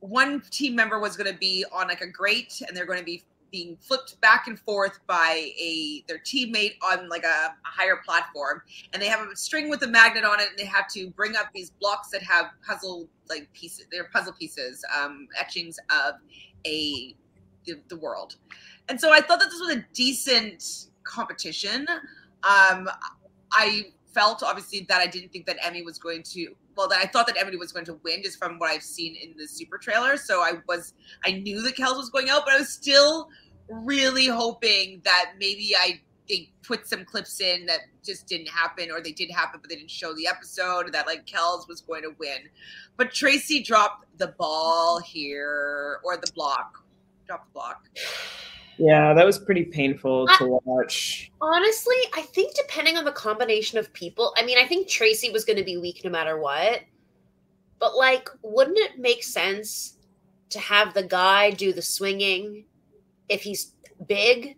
one 0.00 0.42
team 0.50 0.76
member 0.76 0.98
was 0.98 1.16
going 1.16 1.32
to 1.32 1.38
be 1.38 1.64
on 1.72 1.88
like 1.88 2.02
a 2.02 2.06
grate 2.06 2.60
and 2.68 2.76
they're 2.76 2.84
going 2.84 2.98
to 2.98 3.06
be 3.06 3.22
being 3.50 3.76
flipped 3.80 4.20
back 4.20 4.46
and 4.46 4.58
forth 4.60 5.00
by 5.06 5.50
a 5.58 6.04
their 6.06 6.18
teammate 6.18 6.74
on 6.82 7.08
like 7.08 7.24
a, 7.24 7.26
a, 7.26 7.54
higher 7.62 8.00
platform 8.04 8.62
and 8.92 9.02
they 9.02 9.06
have 9.06 9.26
a 9.26 9.36
string 9.36 9.68
with 9.68 9.82
a 9.82 9.86
magnet 9.86 10.24
on 10.24 10.40
it 10.40 10.48
and 10.48 10.58
they 10.58 10.64
have 10.64 10.88
to 10.88 11.10
bring 11.10 11.36
up 11.36 11.46
these 11.54 11.70
blocks 11.70 12.08
that 12.10 12.22
have 12.22 12.46
puzzle 12.66 13.08
like 13.28 13.50
pieces 13.52 13.86
they're 13.90 14.08
puzzle 14.12 14.32
pieces 14.32 14.84
um 14.98 15.28
etchings 15.38 15.78
of 15.90 16.14
a 16.66 17.14
the, 17.64 17.78
the 17.88 17.96
world. 17.96 18.36
And 18.88 19.00
so 19.00 19.12
i 19.12 19.20
thought 19.20 19.40
that 19.40 19.50
this 19.50 19.60
was 19.60 19.76
a 19.76 19.84
decent 19.92 20.88
competition. 21.04 21.86
Um 22.42 22.88
i 23.52 23.86
felt 24.14 24.42
obviously 24.42 24.86
that 24.88 25.00
i 25.00 25.06
didn't 25.06 25.30
think 25.30 25.46
that 25.46 25.58
Emy 25.60 25.84
was 25.84 25.98
going 25.98 26.22
to 26.22 26.54
well, 26.78 26.88
I 26.94 27.08
thought 27.08 27.26
that 27.26 27.36
Emy 27.36 27.58
was 27.58 27.72
going 27.72 27.84
to 27.86 27.98
win 28.04 28.22
just 28.22 28.38
from 28.38 28.60
what 28.60 28.70
I've 28.70 28.84
seen 28.84 29.16
in 29.16 29.34
the 29.36 29.48
super 29.48 29.78
trailer. 29.78 30.16
So 30.16 30.42
I 30.42 30.52
was, 30.68 30.94
I 31.26 31.32
knew 31.32 31.60
that 31.62 31.74
Kelz 31.74 31.96
was 31.96 32.08
going 32.08 32.30
out, 32.30 32.42
but 32.46 32.54
I 32.54 32.58
was 32.58 32.68
still 32.68 33.28
really 33.68 34.26
hoping 34.26 35.02
that 35.04 35.32
maybe 35.40 35.74
I 35.76 36.00
they 36.28 36.50
put 36.62 36.86
some 36.86 37.04
clips 37.04 37.40
in 37.40 37.66
that 37.66 37.80
just 38.04 38.28
didn't 38.28 38.48
happen, 38.48 38.90
or 38.92 39.00
they 39.00 39.12
did 39.12 39.30
happen, 39.30 39.60
but 39.60 39.70
they 39.70 39.76
didn't 39.76 39.90
show 39.90 40.14
the 40.14 40.28
episode. 40.28 40.92
That 40.92 41.06
like 41.06 41.26
Kelz 41.26 41.66
was 41.66 41.80
going 41.80 42.02
to 42.02 42.14
win, 42.18 42.48
but 42.96 43.12
Tracy 43.12 43.60
dropped 43.60 44.06
the 44.18 44.28
ball 44.38 45.00
here, 45.00 45.98
or 46.04 46.16
the 46.16 46.30
block, 46.32 46.84
dropped 47.26 47.48
the 47.48 47.54
block. 47.54 47.88
Yeah, 48.78 49.12
that 49.12 49.26
was 49.26 49.38
pretty 49.38 49.64
painful 49.64 50.28
to 50.38 50.60
watch. 50.64 51.30
Honestly, 51.40 51.96
I 52.14 52.22
think 52.22 52.54
depending 52.54 52.96
on 52.96 53.04
the 53.04 53.12
combination 53.12 53.78
of 53.78 53.92
people, 53.92 54.32
I 54.36 54.44
mean, 54.44 54.58
I 54.58 54.66
think 54.66 54.88
Tracy 54.88 55.30
was 55.30 55.44
going 55.44 55.56
to 55.58 55.64
be 55.64 55.76
weak 55.76 56.02
no 56.04 56.10
matter 56.10 56.38
what. 56.38 56.82
But 57.80 57.96
like, 57.96 58.28
wouldn't 58.42 58.78
it 58.78 58.98
make 58.98 59.22
sense 59.24 59.96
to 60.50 60.58
have 60.60 60.94
the 60.94 61.02
guy 61.02 61.50
do 61.50 61.72
the 61.72 61.82
swinging 61.82 62.64
if 63.28 63.42
he's 63.42 63.74
big 64.06 64.56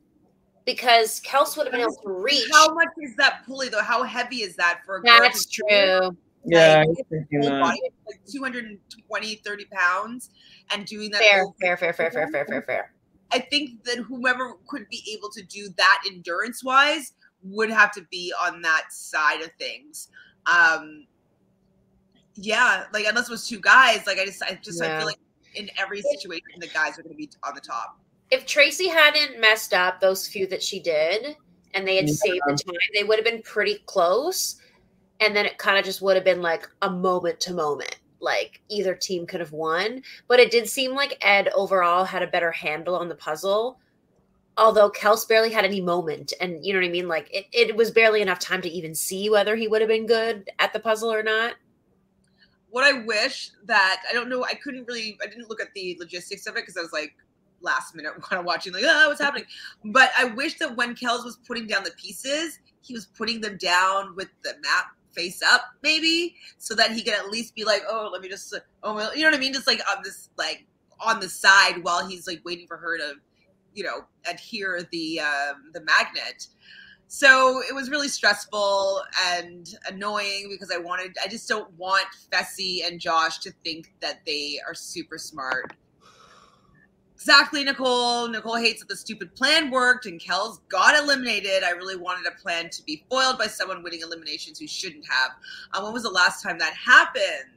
because 0.65 1.21
Kelz 1.21 1.57
would 1.57 1.67
have 1.67 1.73
been 1.73 1.81
able 1.81 1.97
to 2.03 2.11
reach. 2.11 2.49
How 2.53 2.73
much 2.75 2.89
is 2.99 3.17
that 3.17 3.43
pulley 3.47 3.69
though? 3.69 3.83
How 3.83 4.03
heavy 4.03 4.43
is 4.43 4.55
that 4.57 4.81
for 4.85 4.97
a 4.97 5.03
girl? 5.03 5.19
That's 5.19 5.47
true. 5.47 6.17
Yeah, 6.45 6.77
I 6.77 6.79
Like, 6.81 6.89
was 6.89 7.03
thinking 7.11 7.41
Whole 7.43 7.51
that. 7.51 7.61
body, 7.61 7.81
like 8.07 8.21
220, 8.33 9.35
30 9.37 9.65
pounds 9.73 10.31
and 10.73 10.87
doing 10.87 11.11
that. 11.11 11.21
Fair, 11.21 11.43
whole- 11.43 11.57
fair, 11.61 11.77
fair, 11.77 11.93
fair, 11.93 12.11
fair, 12.11 12.29
fair, 12.31 12.45
fair, 12.47 12.63
fair. 12.63 12.93
I 13.33 13.39
think 13.39 13.85
that 13.85 13.99
whoever 13.99 14.55
could 14.67 14.89
be 14.91 15.03
able 15.17 15.31
to 15.31 15.43
do 15.43 15.69
that 15.77 16.03
endurance 16.07 16.65
wise 16.65 17.13
would 17.43 17.71
have 17.71 17.93
to 17.93 18.03
be 18.11 18.33
on 18.45 18.61
that 18.63 18.85
side 18.91 19.41
of 19.43 19.51
things. 19.59 20.09
Um 20.47 21.07
yeah, 22.35 22.85
like 22.93 23.07
unless 23.07 23.29
it 23.29 23.33
was 23.33 23.47
two 23.47 23.61
guys, 23.61 24.07
like 24.07 24.19
I 24.19 24.25
just 24.25 24.43
I 24.43 24.59
just 24.63 24.83
I 24.83 24.97
feel 24.97 25.07
like 25.07 25.19
in 25.55 25.69
every 25.79 26.03
situation 26.03 26.47
the 26.59 26.69
guys 26.69 26.99
are 26.99 27.03
gonna 27.03 27.15
be 27.15 27.31
on 27.43 27.55
the 27.55 27.61
top. 27.61 27.99
If 28.31 28.47
Tracy 28.47 28.89
hadn't 28.89 29.41
messed 29.41 29.75
up 29.75 30.01
those 30.01 30.29
few 30.29 30.47
that 30.49 30.63
she 30.63 30.81
did, 30.81 31.37
and 31.75 31.87
they 31.87 31.97
had 31.97 32.09
Yeah. 32.09 32.15
saved 32.15 32.43
the 32.47 32.53
time, 32.53 32.75
they 32.95 33.05
would 33.05 33.19
have 33.19 33.25
been 33.25 33.43
pretty 33.43 33.79
close. 33.87 34.57
And 35.21 35.37
then 35.37 35.45
it 35.45 35.59
kind 35.59 35.79
of 35.79 35.85
just 35.85 36.01
would 36.01 36.17
have 36.17 36.25
been 36.25 36.41
like 36.41 36.69
a 36.83 36.91
moment 36.91 37.41
to 37.41 37.53
moment. 37.53 38.00
Like 38.21 38.61
either 38.69 38.95
team 38.95 39.27
could 39.27 39.41
have 39.41 39.53
won. 39.53 40.03
But 40.29 40.41
it 40.41 40.51
did 40.51 40.69
seem 40.69 40.95
like 40.95 41.19
Ed 41.21 41.49
overall 41.55 42.05
had 42.05 42.23
a 42.23 42.27
better 42.27 42.51
handle 42.51 42.97
on 42.97 43.09
the 43.09 43.15
puzzle. 43.15 43.79
Although 44.57 44.91
Kelz 44.91 45.27
barely 45.27 45.51
had 45.51 45.65
any 45.65 45.81
moment. 45.81 46.33
And 46.41 46.65
you 46.65 46.73
know 46.73 46.81
what 46.81 46.87
I 46.87 46.91
mean? 46.91 47.09
Like 47.09 47.29
it, 47.33 47.47
it 47.53 47.77
was 47.77 47.91
barely 47.91 48.21
enough 48.21 48.39
time 48.39 48.63
to 48.63 48.69
even 48.69 48.95
see 48.95 49.31
whether 49.31 49.57
he 49.57 49.69
would 49.69 49.81
have 49.81 49.89
been 49.89 50.07
good 50.07 50.51
at 50.59 50.73
the 50.73 50.81
puzzle 50.81 51.13
or 51.13 51.23
not. 51.23 51.55
What 52.69 52.85
I 52.85 53.05
wish 53.05 53.51
that 53.65 54.03
I 54.09 54.13
don't 54.13 54.29
know, 54.29 54.45
I 54.45 54.55
couldn't 54.55 54.87
really 54.87 55.19
I 55.23 55.27
didn't 55.27 55.49
look 55.49 55.61
at 55.61 55.73
the 55.75 55.97
logistics 55.99 56.47
of 56.47 56.57
it 56.57 56.63
because 56.63 56.77
I 56.77 56.83
was 56.83 56.93
like 56.93 57.15
last 57.63 57.95
minute 57.95 58.13
kind 58.23 58.41
of 58.41 58.47
watching 58.47 58.73
like 58.73 58.85
oh 58.87 59.09
what's 59.09 59.21
happening 59.21 59.45
but 59.87 60.11
i 60.19 60.25
wish 60.25 60.59
that 60.59 60.75
when 60.77 60.95
Kelz 60.95 61.25
was 61.25 61.39
putting 61.47 61.67
down 61.67 61.85
the 61.85 61.93
pieces 61.93 62.59
he 62.83 62.95
was 62.95 63.07
putting 63.07 63.41
them 63.41 63.57
down 63.59 64.15
with 64.17 64.29
the 64.43 64.55
map 64.63 64.97
face 65.15 65.43
up 65.43 65.63
maybe 65.83 66.35
so 66.59 66.75
that 66.75 66.91
he 66.93 67.03
could 67.03 67.15
at 67.15 67.31
least 67.31 67.55
be 67.55 67.65
like 67.65 67.83
oh 67.89 68.09
let 68.13 68.23
me 68.23 68.29
just 68.29 68.55
oh 68.83 68.95
well, 68.95 69.15
you 69.15 69.23
know 69.23 69.29
what 69.29 69.37
i 69.37 69.41
mean? 69.41 69.53
Just 69.53 69.67
like 69.67 69.81
on 69.91 70.03
this 70.03 70.31
like 70.39 70.67
on 71.01 71.21
the 71.21 71.29
side 71.29 71.83
while 71.83 72.07
he's 72.07 72.27
like 72.27 72.41
waiting 72.45 72.67
for 72.67 72.77
her 72.77 72.99
to 72.99 73.15
you 73.75 73.83
know 73.83 74.05
adhere 74.29 74.83
the 74.93 75.21
um 75.21 75.71
the 75.73 75.81
magnet. 75.83 76.47
So 77.13 77.61
it 77.69 77.75
was 77.75 77.91
really 77.91 78.07
stressful 78.07 79.03
and 79.33 79.69
annoying 79.89 80.49
because 80.49 80.71
i 80.73 80.79
wanted 80.79 81.17
i 81.23 81.27
just 81.27 81.49
don't 81.49 81.73
want 81.77 82.07
fessy 82.33 82.87
and 82.87 83.01
josh 83.01 83.41
to 83.41 83.53
think 83.65 83.93
that 84.01 84.21
they 84.27 84.61
are 84.65 84.75
super 84.75 85.19
smart 85.19 85.73
Exactly, 87.21 87.63
Nicole. 87.65 88.29
Nicole 88.29 88.57
hates 88.57 88.81
that 88.81 88.89
the 88.89 88.97
stupid 88.97 89.35
plan 89.35 89.71
worked 89.71 90.07
and 90.07 90.19
Kelz 90.19 90.59
got 90.71 90.99
eliminated. 90.99 91.63
I 91.63 91.73
really 91.73 91.97
wanted 91.97 92.27
a 92.27 92.35
plan 92.41 92.71
to 92.71 92.83
be 92.85 93.05
foiled 93.11 93.37
by 93.37 93.47
someone 93.47 93.83
winning 93.83 94.01
eliminations 94.01 94.59
who 94.59 94.67
shouldn't 94.67 95.05
have. 95.07 95.33
Um, 95.75 95.85
when 95.85 95.93
was 95.93 96.05
the 96.05 96.09
last 96.09 96.43
time 96.43 96.59
that 96.61 96.73
happened? 96.73 97.51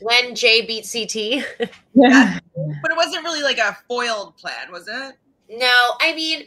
When 0.00 0.34
Jay 0.34 0.66
beat 0.66 0.86
CT. 0.90 1.70
Yeah. 1.94 2.38
But 2.82 2.92
it 2.92 2.96
wasn't 2.96 3.24
really 3.24 3.42
like 3.42 3.58
a 3.58 3.76
foiled 3.88 4.36
plan, 4.36 4.70
was 4.70 4.86
it? 4.88 5.16
No, 5.48 5.92
I 6.00 6.14
mean, 6.14 6.44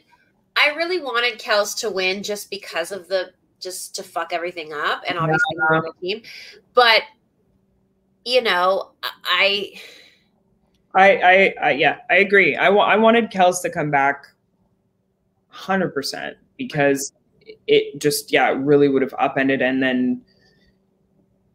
I 0.55 0.75
really 0.75 1.01
wanted 1.01 1.39
Kelz 1.39 1.77
to 1.79 1.89
win 1.89 2.21
just 2.21 2.49
because 2.49 2.91
of 2.91 3.07
the 3.07 3.31
just 3.59 3.95
to 3.95 4.03
fuck 4.03 4.33
everything 4.33 4.71
up, 4.73 5.03
and 5.07 5.17
obviously 5.17 5.55
we're 5.55 5.77
on 5.77 5.83
the 5.83 5.93
team. 6.07 6.21
But 6.73 7.01
you 8.25 8.41
know, 8.41 8.91
I 9.23 9.73
I, 10.93 11.17
I, 11.17 11.53
I, 11.61 11.71
yeah, 11.71 11.97
I 12.09 12.17
agree. 12.17 12.55
I, 12.55 12.67
I 12.67 12.95
wanted 12.97 13.31
Kelz 13.31 13.61
to 13.61 13.69
come 13.69 13.91
back 13.91 14.25
100% 15.53 16.35
because 16.57 17.13
it 17.67 17.99
just, 17.99 18.31
yeah, 18.31 18.51
it 18.51 18.57
really 18.57 18.87
would 18.87 19.01
have 19.01 19.15
upended. 19.17 19.61
And 19.61 19.81
then 19.81 20.21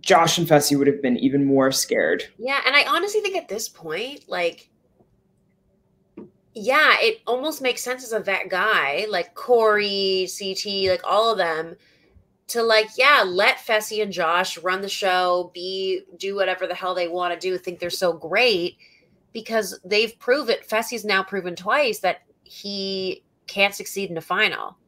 Josh 0.00 0.38
and 0.38 0.46
Fessy 0.46 0.78
would 0.78 0.86
have 0.86 1.02
been 1.02 1.16
even 1.18 1.44
more 1.44 1.72
scared. 1.72 2.24
yeah, 2.38 2.60
and 2.66 2.74
I 2.74 2.84
honestly 2.86 3.20
think 3.20 3.36
at 3.36 3.48
this 3.48 3.68
point, 3.68 4.24
like, 4.28 4.70
yeah, 6.54 6.96
it 7.00 7.20
almost 7.26 7.60
makes 7.60 7.82
sense 7.82 8.02
as 8.02 8.12
a 8.12 8.20
vet 8.20 8.48
guy 8.48 9.06
like 9.10 9.34
Corey, 9.34 10.26
CT, 10.38 10.88
like 10.88 11.02
all 11.04 11.30
of 11.30 11.38
them. 11.38 11.76
To 12.50 12.62
like, 12.62 12.86
yeah, 12.96 13.24
let 13.26 13.58
Fessy 13.58 14.02
and 14.02 14.12
Josh 14.12 14.56
run 14.58 14.80
the 14.80 14.88
show, 14.88 15.50
be 15.52 16.02
do 16.16 16.36
whatever 16.36 16.68
the 16.68 16.76
hell 16.76 16.94
they 16.94 17.08
want 17.08 17.34
to 17.34 17.40
do, 17.40 17.58
think 17.58 17.80
they're 17.80 17.90
so 17.90 18.12
great 18.12 18.78
because 19.36 19.78
they've 19.84 20.18
proven 20.18 20.56
Fessy's 20.66 21.04
now 21.04 21.22
proven 21.22 21.54
twice 21.54 21.98
that 21.98 22.22
he 22.42 23.22
can't 23.46 23.74
succeed 23.74 24.10
in 24.10 24.16
a 24.16 24.22
final. 24.22 24.78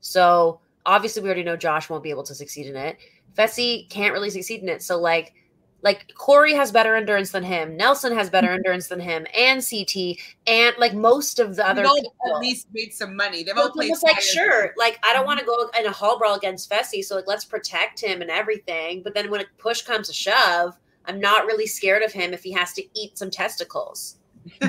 So 0.00 0.58
obviously 0.84 1.22
we 1.22 1.28
already 1.28 1.44
know 1.44 1.56
Josh 1.56 1.88
won't 1.88 2.02
be 2.02 2.10
able 2.10 2.24
to 2.24 2.34
succeed 2.34 2.66
in 2.66 2.74
it. 2.74 2.98
Fessy 3.38 3.88
can't 3.90 4.12
really 4.12 4.28
succeed 4.28 4.60
in 4.60 4.68
it. 4.68 4.82
So 4.82 4.98
like 4.98 5.34
like 5.82 6.12
Corey 6.16 6.52
has 6.52 6.72
better 6.72 6.96
endurance 6.96 7.30
than 7.30 7.44
him, 7.44 7.76
Nelson 7.76 8.12
has 8.12 8.28
better 8.28 8.48
mm-hmm. 8.48 8.56
endurance 8.56 8.88
than 8.88 8.98
him, 8.98 9.24
and 9.38 9.64
CT, 9.64 10.18
and 10.48 10.74
like 10.78 10.94
most 10.94 11.38
of 11.38 11.54
the 11.54 11.64
other 11.64 11.84
people. 11.84 12.12
at 12.26 12.40
least 12.40 12.66
made 12.72 12.92
some 12.92 13.14
money. 13.14 13.44
They've 13.44 13.54
So 13.54 13.62
all 13.62 13.70
played. 13.70 13.92
like 14.02 14.20
sure, 14.20 14.74
like 14.76 14.98
I 15.04 15.12
don't 15.12 15.26
want 15.26 15.38
to 15.38 15.46
go 15.46 15.70
in 15.78 15.86
a 15.86 15.92
hall 15.92 16.18
brawl 16.18 16.34
against 16.34 16.68
Fessy, 16.68 17.04
so 17.04 17.14
like 17.14 17.28
let's 17.28 17.44
protect 17.44 18.00
him 18.00 18.20
and 18.20 18.30
everything. 18.30 19.04
But 19.04 19.14
then 19.14 19.30
when 19.30 19.42
a 19.42 19.44
push 19.58 19.82
comes 19.82 20.08
to 20.08 20.12
shove, 20.12 20.76
I'm 21.06 21.20
not 21.20 21.46
really 21.46 21.66
scared 21.66 22.02
of 22.02 22.12
him 22.12 22.32
if 22.32 22.42
he 22.42 22.52
has 22.52 22.72
to 22.74 22.84
eat 22.94 23.18
some 23.18 23.30
testicles. 23.30 24.16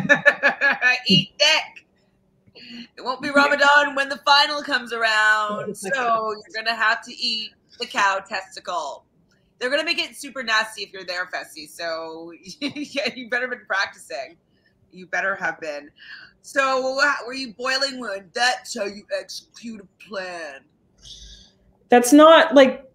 Eat 1.08 1.34
dick. 1.38 1.86
It 2.98 3.04
won't 3.04 3.22
be 3.22 3.30
Ramadan 3.30 3.96
when 3.96 4.10
the 4.10 4.18
final 4.18 4.62
comes 4.62 4.94
around, 4.94 5.76
so 5.78 6.32
you're 6.32 6.64
gonna 6.64 6.76
have 6.76 7.04
to 7.04 7.12
eat 7.14 7.52
the 7.80 7.86
cow 7.86 8.20
testicle. 8.28 9.06
They're 9.60 9.70
gonna 9.70 9.84
make 9.84 10.00
it 10.00 10.16
super 10.16 10.44
nasty 10.44 10.84
if 10.84 10.94
you're 10.94 11.06
there, 11.06 11.28
Fessy. 11.28 11.68
So 11.68 12.34
yeah, 12.60 13.10
you 13.16 13.30
better 13.30 13.48
have 13.48 13.58
been 13.58 13.66
practicing. 13.66 14.38
You 14.92 15.08
better 15.08 15.36
have 15.36 15.60
been. 15.60 15.90
So 16.42 17.00
were 17.26 17.34
you 17.34 17.54
boiling 17.54 18.00
wood? 18.00 18.30
That's 18.34 18.78
how 18.78 18.86
you 18.86 19.04
execute 19.18 19.82
a 19.82 20.08
plan. 20.10 20.62
That's 21.90 22.12
not 22.12 22.54
like, 22.54 22.92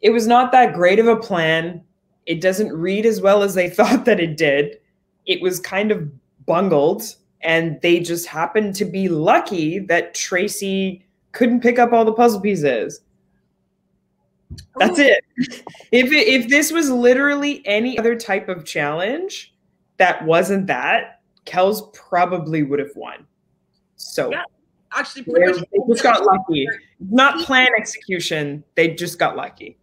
it 0.00 0.10
was 0.10 0.26
not 0.26 0.52
that 0.52 0.72
great 0.72 0.98
of 0.98 1.08
a 1.08 1.16
plan. 1.16 1.82
It 2.26 2.40
doesn't 2.40 2.72
read 2.72 3.06
as 3.06 3.20
well 3.20 3.42
as 3.42 3.54
they 3.54 3.68
thought 3.70 4.04
that 4.04 4.20
it 4.20 4.36
did. 4.36 4.78
It 5.26 5.40
was 5.42 5.60
kind 5.60 5.90
of 5.90 6.10
bungled, 6.46 7.02
and 7.40 7.80
they 7.82 8.00
just 8.00 8.26
happened 8.26 8.74
to 8.76 8.84
be 8.84 9.08
lucky 9.08 9.78
that 9.80 10.14
Tracy 10.14 11.04
couldn't 11.32 11.60
pick 11.60 11.78
up 11.78 11.92
all 11.92 12.04
the 12.04 12.12
puzzle 12.12 12.40
pieces. 12.40 13.00
That's 14.76 14.98
oh. 14.98 15.02
it. 15.02 15.24
If 15.92 16.12
it, 16.12 16.28
if 16.28 16.48
this 16.48 16.70
was 16.70 16.90
literally 16.90 17.66
any 17.66 17.98
other 17.98 18.16
type 18.16 18.48
of 18.48 18.64
challenge 18.64 19.54
that 19.96 20.24
wasn't 20.24 20.68
that, 20.68 21.20
Kels 21.44 21.92
probably 21.92 22.62
would 22.62 22.78
have 22.78 22.94
won. 22.94 23.26
So 23.96 24.30
Yeah, 24.30 24.42
Actually, 24.96 25.24
pretty 25.24 25.52
much 25.52 25.60
they 25.72 25.78
just 25.88 26.02
got 26.02 26.24
lucky. 26.24 26.66
Not 27.00 27.44
plan 27.44 27.68
execution. 27.78 28.64
They 28.76 28.94
just 28.94 29.18
got 29.18 29.36
lucky. 29.36 29.78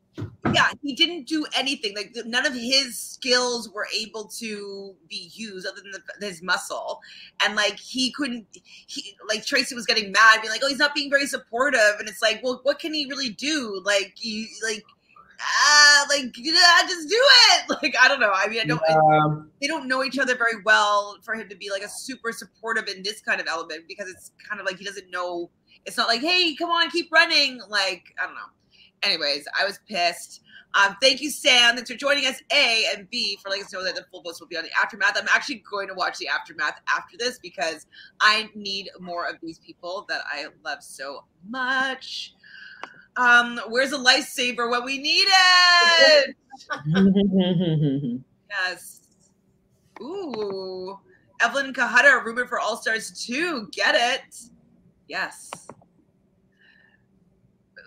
Yeah, 0.53 0.69
he 0.81 0.93
didn't 0.93 1.27
do 1.27 1.45
anything. 1.57 1.95
Like 1.95 2.15
none 2.25 2.45
of 2.45 2.53
his 2.53 2.99
skills 2.99 3.69
were 3.69 3.87
able 3.97 4.25
to 4.39 4.95
be 5.09 5.31
used 5.33 5.65
other 5.65 5.81
than 5.81 5.91
the, 5.91 6.25
his 6.25 6.41
muscle, 6.41 7.01
and 7.43 7.55
like 7.55 7.79
he 7.79 8.11
couldn't. 8.11 8.45
He 8.87 9.15
like 9.27 9.45
Tracy 9.45 9.73
was 9.75 9.85
getting 9.85 10.11
mad, 10.11 10.41
being 10.41 10.51
like, 10.51 10.61
"Oh, 10.63 10.67
he's 10.67 10.79
not 10.79 10.93
being 10.93 11.09
very 11.09 11.25
supportive," 11.25 11.95
and 11.99 12.07
it's 12.07 12.21
like, 12.21 12.41
well, 12.43 12.59
what 12.63 12.79
can 12.79 12.93
he 12.93 13.05
really 13.09 13.29
do? 13.29 13.81
Like 13.83 14.13
you, 14.17 14.47
like 14.63 14.83
ah, 15.39 16.05
like 16.09 16.31
yeah, 16.37 16.81
just 16.87 17.09
do 17.09 17.19
it. 17.19 17.63
Like 17.81 17.95
I 17.99 18.07
don't 18.07 18.19
know. 18.19 18.31
I 18.33 18.47
mean, 18.47 18.61
I 18.61 18.65
don't. 18.65 18.81
Um, 18.89 19.49
They 19.61 19.67
don't 19.67 19.87
know 19.87 20.03
each 20.03 20.19
other 20.19 20.35
very 20.35 20.61
well 20.63 21.17
for 21.23 21.33
him 21.33 21.49
to 21.49 21.55
be 21.55 21.69
like 21.71 21.81
a 21.81 21.89
super 21.89 22.31
supportive 22.31 22.87
in 22.87 23.01
this 23.03 23.21
kind 23.21 23.41
of 23.41 23.47
element 23.47 23.85
because 23.87 24.09
it's 24.09 24.31
kind 24.47 24.59
of 24.59 24.67
like 24.67 24.77
he 24.77 24.85
doesn't 24.85 25.09
know. 25.09 25.49
It's 25.85 25.97
not 25.97 26.07
like, 26.07 26.21
hey, 26.21 26.55
come 26.55 26.69
on, 26.69 26.89
keep 26.91 27.11
running. 27.11 27.59
Like 27.69 28.13
I 28.21 28.25
don't 28.25 28.35
know 28.35 28.41
anyways, 29.03 29.45
I 29.59 29.65
was 29.65 29.79
pissed. 29.87 30.41
Um, 30.75 30.97
thank 31.01 31.21
you, 31.21 31.29
Sam. 31.29 31.75
Thanks 31.75 31.91
for 31.91 31.97
joining 31.97 32.25
us. 32.25 32.41
A 32.51 32.85
and 32.95 33.07
B 33.11 33.37
for 33.41 33.49
letting 33.49 33.65
us 33.65 33.71
know 33.71 33.83
that 33.83 33.95
the 33.95 34.05
full 34.09 34.23
post 34.23 34.39
will 34.39 34.47
be 34.47 34.57
on 34.57 34.63
the 34.63 34.71
aftermath. 34.81 35.15
I'm 35.15 35.27
actually 35.33 35.63
going 35.69 35.87
to 35.87 35.93
watch 35.93 36.17
the 36.17 36.27
aftermath 36.27 36.79
after 36.89 37.15
this 37.17 37.37
because 37.39 37.85
I 38.21 38.49
need 38.55 38.89
more 38.99 39.27
of 39.27 39.35
these 39.43 39.59
people 39.59 40.05
that 40.09 40.21
I 40.31 40.47
love 40.65 40.81
so 40.81 41.25
much. 41.47 42.33
Um, 43.17 43.59
where's 43.69 43.91
a 43.91 43.97
lifesaver 43.97 44.69
when 44.69 44.83
we 44.83 44.97
need 44.97 45.27
it? 45.27 46.35
Yes. 48.49 49.01
Ooh. 50.01 50.99
Evelyn 51.41 51.73
Kahada, 51.73 52.23
rumored 52.23 52.47
for 52.49 52.59
All 52.59 52.77
Stars 52.77 53.25
2. 53.25 53.69
Get 53.71 53.95
it? 53.95 54.35
Yes. 55.07 55.49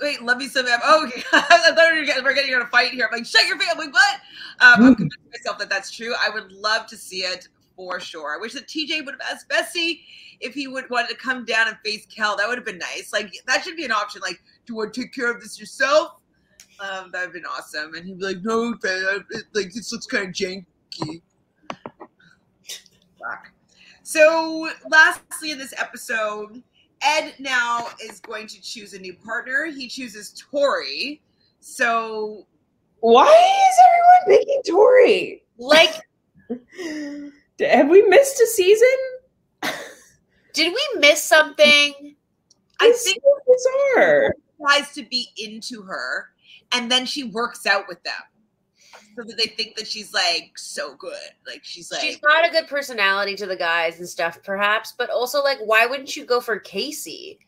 Wait, 0.01 0.23
love 0.23 0.39
me 0.39 0.49
some. 0.49 0.67
Oh, 0.85 1.07
okay. 1.07 1.23
I 1.33 1.73
thought 1.75 1.93
we 1.93 2.01
were 2.01 2.05
getting, 2.05 2.25
we're 2.25 2.35
getting 2.35 2.53
in 2.53 2.61
a 2.61 2.67
fight 2.67 2.91
here. 2.91 3.09
I'm 3.11 3.19
like, 3.19 3.27
shut 3.27 3.47
your 3.47 3.59
like, 3.59 3.93
what? 3.93 4.21
Um, 4.61 4.85
I'm 4.85 4.95
convinced 4.95 5.19
myself 5.31 5.59
that 5.59 5.71
that's 5.71 5.91
true. 5.91 6.15
I 6.19 6.31
would 6.31 6.53
love 6.53 6.87
to 6.87 6.97
see 6.97 7.19
it 7.19 7.49
for 7.77 8.01
sure. 8.01 8.35
I 8.35 8.41
wish 8.41 8.55
that 8.55 8.67
TJ 8.67 9.05
would 9.05 9.17
have 9.21 9.33
asked 9.33 9.49
Fessy 9.49 10.01
if 10.41 10.55
he 10.55 10.67
would 10.67 10.89
wanted 10.91 11.11
to 11.11 11.17
come 11.17 11.45
down 11.45 11.69
and 11.69 11.77
face 11.85 12.07
Kel. 12.07 12.37
That 12.37 12.49
would 12.49 12.59
have 12.59 12.65
been 12.65 12.79
nice. 12.79 13.13
Like 13.13 13.33
that 13.47 13.63
should 13.65 13.77
be 13.77 13.85
an 13.85 13.93
option. 13.93 14.23
Like, 14.23 14.43
do 14.65 14.73
you 14.73 14.77
want 14.77 14.95
to 14.95 15.01
take 15.01 15.13
care 15.13 15.31
of 15.31 15.41
this 15.41 15.59
yourself? 15.59 16.21
Um, 16.81 17.11
that 17.13 17.21
would 17.21 17.25
have 17.25 17.33
been 17.33 17.47
awesome. 17.47 17.95
And 17.95 18.07
he'd 18.07 18.19
be 18.19 18.25
like, 18.25 18.43
no, 18.43 18.75
like 19.55 19.73
this 19.73 19.93
looks 19.93 20.07
kind 20.07 20.29
of 20.29 20.35
janky. 20.35 21.23
Fuck. 23.19 23.53
So, 24.03 24.71
lastly, 24.89 25.51
in 25.51 25.59
this 25.59 25.75
episode, 25.77 26.63
Ed 27.03 27.35
now 27.39 27.89
is 28.03 28.21
going 28.21 28.47
to 28.49 28.61
choose 28.61 28.95
a 28.95 28.99
new 28.99 29.15
partner. 29.15 29.67
He 29.67 29.89
chooses 29.89 30.33
Tori. 30.51 31.21
So, 31.61 32.47
why 33.01 33.27
is 33.27 33.79
everyone 33.89 34.39
picking 34.39 34.63
Tori? 34.67 35.43
Like, 35.59 35.95
have 37.61 37.89
we 37.89 38.03
missed 38.03 38.41
a 38.41 38.47
season? 38.47 38.89
Did 40.53 40.73
we 40.73 41.01
miss 41.01 41.23
something? 41.23 42.17
I 42.81 42.93
think 42.93 43.23
bizarre. 43.47 44.35
Tries 44.59 44.93
to 44.95 45.03
be 45.05 45.29
into 45.37 45.83
her, 45.83 46.31
and 46.73 46.91
then 46.91 47.05
she 47.05 47.25
works 47.25 47.67
out 47.67 47.85
with 47.89 48.03
them 48.05 48.15
so 49.17 49.23
that 49.25 49.37
they 49.37 49.47
think 49.47 49.77
that 49.77 49.87
she's 49.87 50.13
like 50.13 50.53
so 50.57 50.95
good. 50.95 51.31
Like 51.47 51.65
she's 51.65 51.91
like 51.91 52.01
she's 52.01 52.19
got 52.19 52.47
a 52.47 52.51
good 52.51 52.67
personality 52.69 53.35
to 53.37 53.47
the 53.47 53.57
guys 53.57 53.99
and 53.99 54.09
stuff, 54.09 54.43
perhaps. 54.43 54.93
But 54.97 55.11
also, 55.11 55.43
like, 55.43 55.59
why 55.59 55.87
wouldn't 55.87 56.17
you 56.17 56.25
go 56.25 56.41
for 56.41 56.61
Kaycee? 56.61 57.39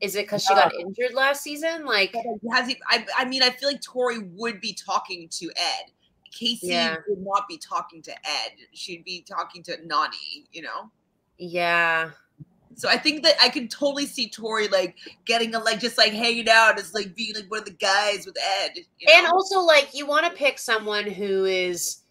Is 0.00 0.16
it 0.16 0.24
because 0.24 0.44
she 0.44 0.54
got 0.54 0.74
injured 0.74 1.14
last 1.14 1.42
season? 1.42 1.86
Like, 1.86 2.14
has 2.52 2.68
he? 2.68 2.76
I, 2.88 3.06
I 3.16 3.24
mean, 3.24 3.42
I 3.42 3.50
feel 3.50 3.70
like 3.70 3.80
Tori 3.80 4.18
would 4.18 4.60
be 4.60 4.74
talking 4.74 5.28
to 5.30 5.50
Ed. 5.56 5.90
Kaycee 6.32 6.58
yeah. 6.62 6.96
would 7.08 7.20
not 7.20 7.48
be 7.48 7.56
talking 7.56 8.02
to 8.02 8.12
Ed. 8.12 8.52
She'd 8.72 9.04
be 9.04 9.24
talking 9.26 9.62
to 9.64 9.76
Nany. 9.78 10.46
You 10.52 10.62
know? 10.62 10.90
Yeah. 11.38 12.10
So 12.76 12.88
I 12.88 12.96
think 12.96 13.22
that 13.22 13.34
I 13.42 13.48
can 13.48 13.68
totally 13.68 14.06
see 14.06 14.28
Tori 14.28 14.68
like 14.68 14.96
getting 15.24 15.54
a 15.54 15.58
like 15.58 15.80
just 15.80 15.98
like 15.98 16.12
hanging 16.12 16.48
out 16.48 16.78
as 16.78 16.94
like 16.94 17.14
being 17.14 17.34
like 17.34 17.50
one 17.50 17.60
of 17.60 17.66
the 17.66 17.72
guys 17.72 18.26
with 18.26 18.36
Ed. 18.60 18.72
You 18.98 19.06
know? 19.06 19.14
And 19.14 19.26
also 19.26 19.60
like 19.60 19.90
you 19.94 20.06
want 20.06 20.26
to 20.26 20.32
pick 20.32 20.58
someone 20.58 21.06
who 21.06 21.44
is 21.44 22.02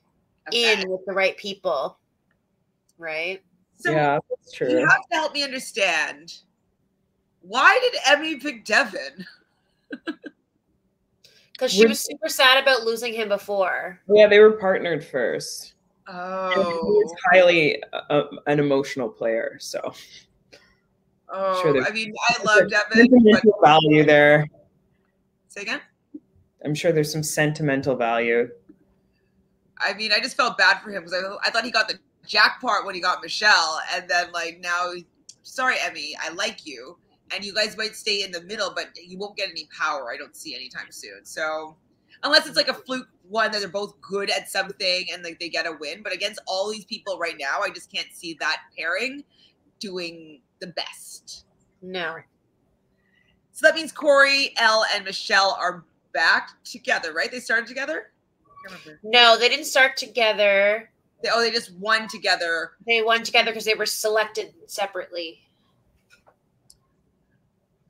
okay. 0.49 0.81
in 0.81 0.89
with 0.89 1.01
the 1.05 1.13
right 1.13 1.37
people, 1.37 1.97
right? 2.97 3.41
So 3.77 3.91
yeah, 3.91 4.19
that's 4.29 4.53
true. 4.53 4.69
You 4.69 4.79
have 4.79 5.07
to 5.11 5.15
help 5.15 5.33
me 5.33 5.43
understand. 5.43 6.33
Why 7.41 7.77
did 7.81 8.01
Emy 8.01 8.41
pick 8.41 8.65
Devin? 8.65 9.25
Because 11.53 11.71
she 11.71 11.85
was 11.85 11.99
super 11.99 12.29
sad 12.29 12.61
about 12.61 12.83
losing 12.83 13.13
him 13.13 13.29
before. 13.29 13.99
Yeah, 14.09 14.27
they 14.27 14.39
were 14.39 14.53
partnered 14.53 15.05
first. 15.05 15.75
Oh, 16.07 16.51
and 16.51 16.61
he 16.61 16.71
was 16.71 17.15
highly 17.31 17.83
uh, 18.09 18.23
an 18.47 18.59
emotional 18.59 19.07
player, 19.07 19.57
so. 19.59 19.93
Oh, 21.29 21.61
sure 21.61 21.83
I 21.83 21.91
mean, 21.91 22.13
I 22.29 22.43
love 22.43 22.69
Devin. 22.69 23.09
But... 23.31 23.43
value 23.61 24.03
there. 24.03 24.47
Say 25.47 25.61
again. 25.61 25.81
I'm 26.63 26.75
sure 26.75 26.91
there's 26.91 27.11
some 27.11 27.23
sentimental 27.23 27.95
value. 27.95 28.49
I 29.79 29.93
mean, 29.93 30.11
I 30.13 30.19
just 30.19 30.37
felt 30.37 30.57
bad 30.57 30.81
for 30.81 30.91
him 30.91 31.03
because 31.03 31.13
I, 31.13 31.47
I 31.47 31.51
thought 31.51 31.65
he 31.65 31.71
got 31.71 31.87
the 31.87 31.99
jackpot 32.25 32.85
when 32.85 32.95
he 32.95 33.01
got 33.01 33.21
Michele, 33.21 33.79
and 33.93 34.07
then 34.09 34.31
like 34.31 34.59
now, 34.61 34.91
sorry, 35.41 35.75
Emy, 35.75 36.11
I 36.21 36.29
like 36.33 36.65
you, 36.65 36.97
and 37.33 37.43
you 37.43 37.53
guys 37.53 37.77
might 37.77 37.95
stay 37.95 38.23
in 38.23 38.31
the 38.31 38.41
middle, 38.41 38.71
but 38.73 38.89
you 38.95 39.17
won't 39.17 39.35
get 39.35 39.49
any 39.49 39.67
power. 39.77 40.11
I 40.13 40.17
don't 40.17 40.35
see 40.35 40.55
anytime 40.55 40.87
soon. 40.89 41.23
So 41.23 41.75
unless 42.23 42.47
it's 42.47 42.55
like 42.55 42.69
a 42.69 42.73
fluke 42.73 43.07
one 43.27 43.51
that 43.51 43.59
they're 43.59 43.69
both 43.69 43.99
good 44.01 44.29
at 44.29 44.49
something 44.49 45.05
and 45.11 45.23
like 45.23 45.39
they 45.39 45.49
get 45.49 45.65
a 45.65 45.75
win, 45.79 46.01
but 46.03 46.13
against 46.13 46.39
all 46.47 46.71
these 46.71 46.85
people 46.85 47.17
right 47.17 47.35
now, 47.37 47.59
I 47.61 47.69
just 47.69 47.91
can't 47.91 48.07
see 48.13 48.35
that 48.39 48.61
pairing 48.77 49.23
doing 49.79 50.41
the 50.63 50.71
best. 50.71 51.45
No. 51.81 52.15
So 53.51 53.67
that 53.67 53.75
means 53.75 53.91
Corey, 53.91 54.53
Elle, 54.57 54.85
and 54.95 55.03
Michele 55.03 55.57
are 55.59 55.83
back 56.13 56.51
together, 56.63 57.11
right? 57.11 57.29
They 57.29 57.41
started 57.41 57.67
together? 57.67 58.11
No, 59.03 59.37
they 59.37 59.49
didn't 59.49 59.65
start 59.65 59.97
together. 59.97 60.89
They, 61.21 61.29
oh, 61.31 61.41
they 61.41 61.51
just 61.51 61.73
won 61.73 62.07
together. 62.07 62.71
They 62.87 63.01
won 63.01 63.23
together 63.23 63.51
because 63.51 63.65
they 63.65 63.73
were 63.73 63.85
selected 63.85 64.53
separately. 64.67 65.41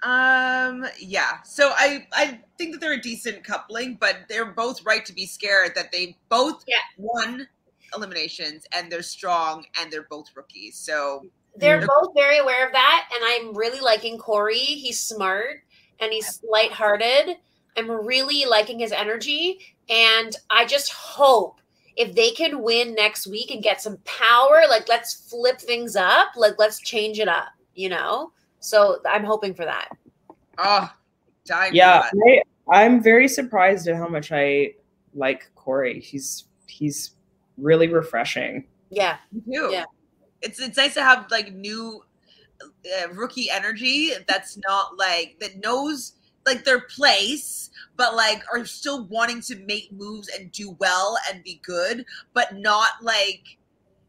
Um. 0.01 0.85
Yeah. 0.99 1.43
So 1.43 1.71
I 1.75 2.07
I 2.11 2.41
think 2.57 2.73
that 2.73 2.81
they're 2.81 2.93
a 2.93 3.01
decent 3.01 3.43
coupling, 3.43 3.95
but 4.01 4.17
they're 4.27 4.51
both 4.51 4.83
right 4.83 5.05
to 5.05 5.13
be 5.13 5.25
scared 5.25 5.75
that 5.75 5.91
they 5.93 6.17
both 6.27 6.63
yeah. 6.67 6.77
won 6.97 7.47
eliminations 7.95 8.65
and 8.75 8.91
they're 8.91 9.01
strong 9.01 9.65
and 9.79 9.91
they're 9.91 10.07
both 10.09 10.35
rookies. 10.35 10.75
So 10.75 11.25
they're 11.55 11.77
mm-hmm. 11.77 11.87
both 11.87 12.13
very 12.15 12.39
aware 12.39 12.65
of 12.65 12.71
that, 12.73 13.09
and 13.13 13.23
I'm 13.23 13.55
really 13.55 13.79
liking 13.79 14.17
Corey. 14.17 14.57
He's 14.57 14.99
smart 14.99 15.63
and 15.99 16.11
he's 16.11 16.41
lighthearted. 16.49 17.37
I'm 17.77 17.89
really 17.89 18.45
liking 18.45 18.79
his 18.79 18.91
energy, 18.91 19.59
and 19.89 20.35
I 20.49 20.65
just 20.65 20.91
hope 20.91 21.59
if 21.95 22.15
they 22.15 22.31
can 22.31 22.61
win 22.61 22.95
next 22.95 23.27
week 23.27 23.51
and 23.51 23.61
get 23.61 23.81
some 23.81 23.97
power, 24.03 24.63
like 24.67 24.89
let's 24.89 25.29
flip 25.29 25.59
things 25.59 25.95
up, 25.95 26.29
like 26.35 26.57
let's 26.57 26.79
change 26.79 27.19
it 27.19 27.27
up, 27.27 27.49
you 27.75 27.89
know. 27.89 28.31
So 28.59 28.99
I'm 29.07 29.23
hoping 29.23 29.53
for 29.53 29.65
that. 29.65 29.89
Oh, 30.57 30.91
yeah, 31.71 32.09
I, 32.27 32.41
I'm 32.71 33.01
very 33.01 33.27
surprised 33.27 33.87
at 33.87 33.95
how 33.95 34.07
much 34.07 34.31
I 34.31 34.73
like 35.13 35.49
Corey. 35.55 35.99
He's 35.99 36.45
he's 36.67 37.11
really 37.57 37.87
refreshing. 37.87 38.65
Yeah, 38.89 39.17
me 39.31 39.41
too. 39.55 39.69
Yeah 39.71 39.85
it's 40.43 40.59
it's 40.59 40.77
nice 40.77 40.93
to 40.93 41.03
have 41.03 41.29
like 41.31 41.53
new 41.53 42.03
uh, 42.61 43.09
rookie 43.13 43.49
energy 43.49 44.11
that's 44.27 44.57
not 44.67 44.97
like 44.97 45.37
that 45.39 45.57
knows 45.63 46.13
like 46.45 46.63
their 46.63 46.81
place 46.81 47.69
but 47.95 48.15
like 48.15 48.43
are 48.53 48.65
still 48.65 49.05
wanting 49.07 49.41
to 49.41 49.55
make 49.65 49.91
moves 49.91 50.29
and 50.29 50.51
do 50.51 50.75
well 50.79 51.17
and 51.31 51.43
be 51.43 51.61
good 51.63 52.05
but 52.33 52.55
not 52.57 52.91
like 53.01 53.57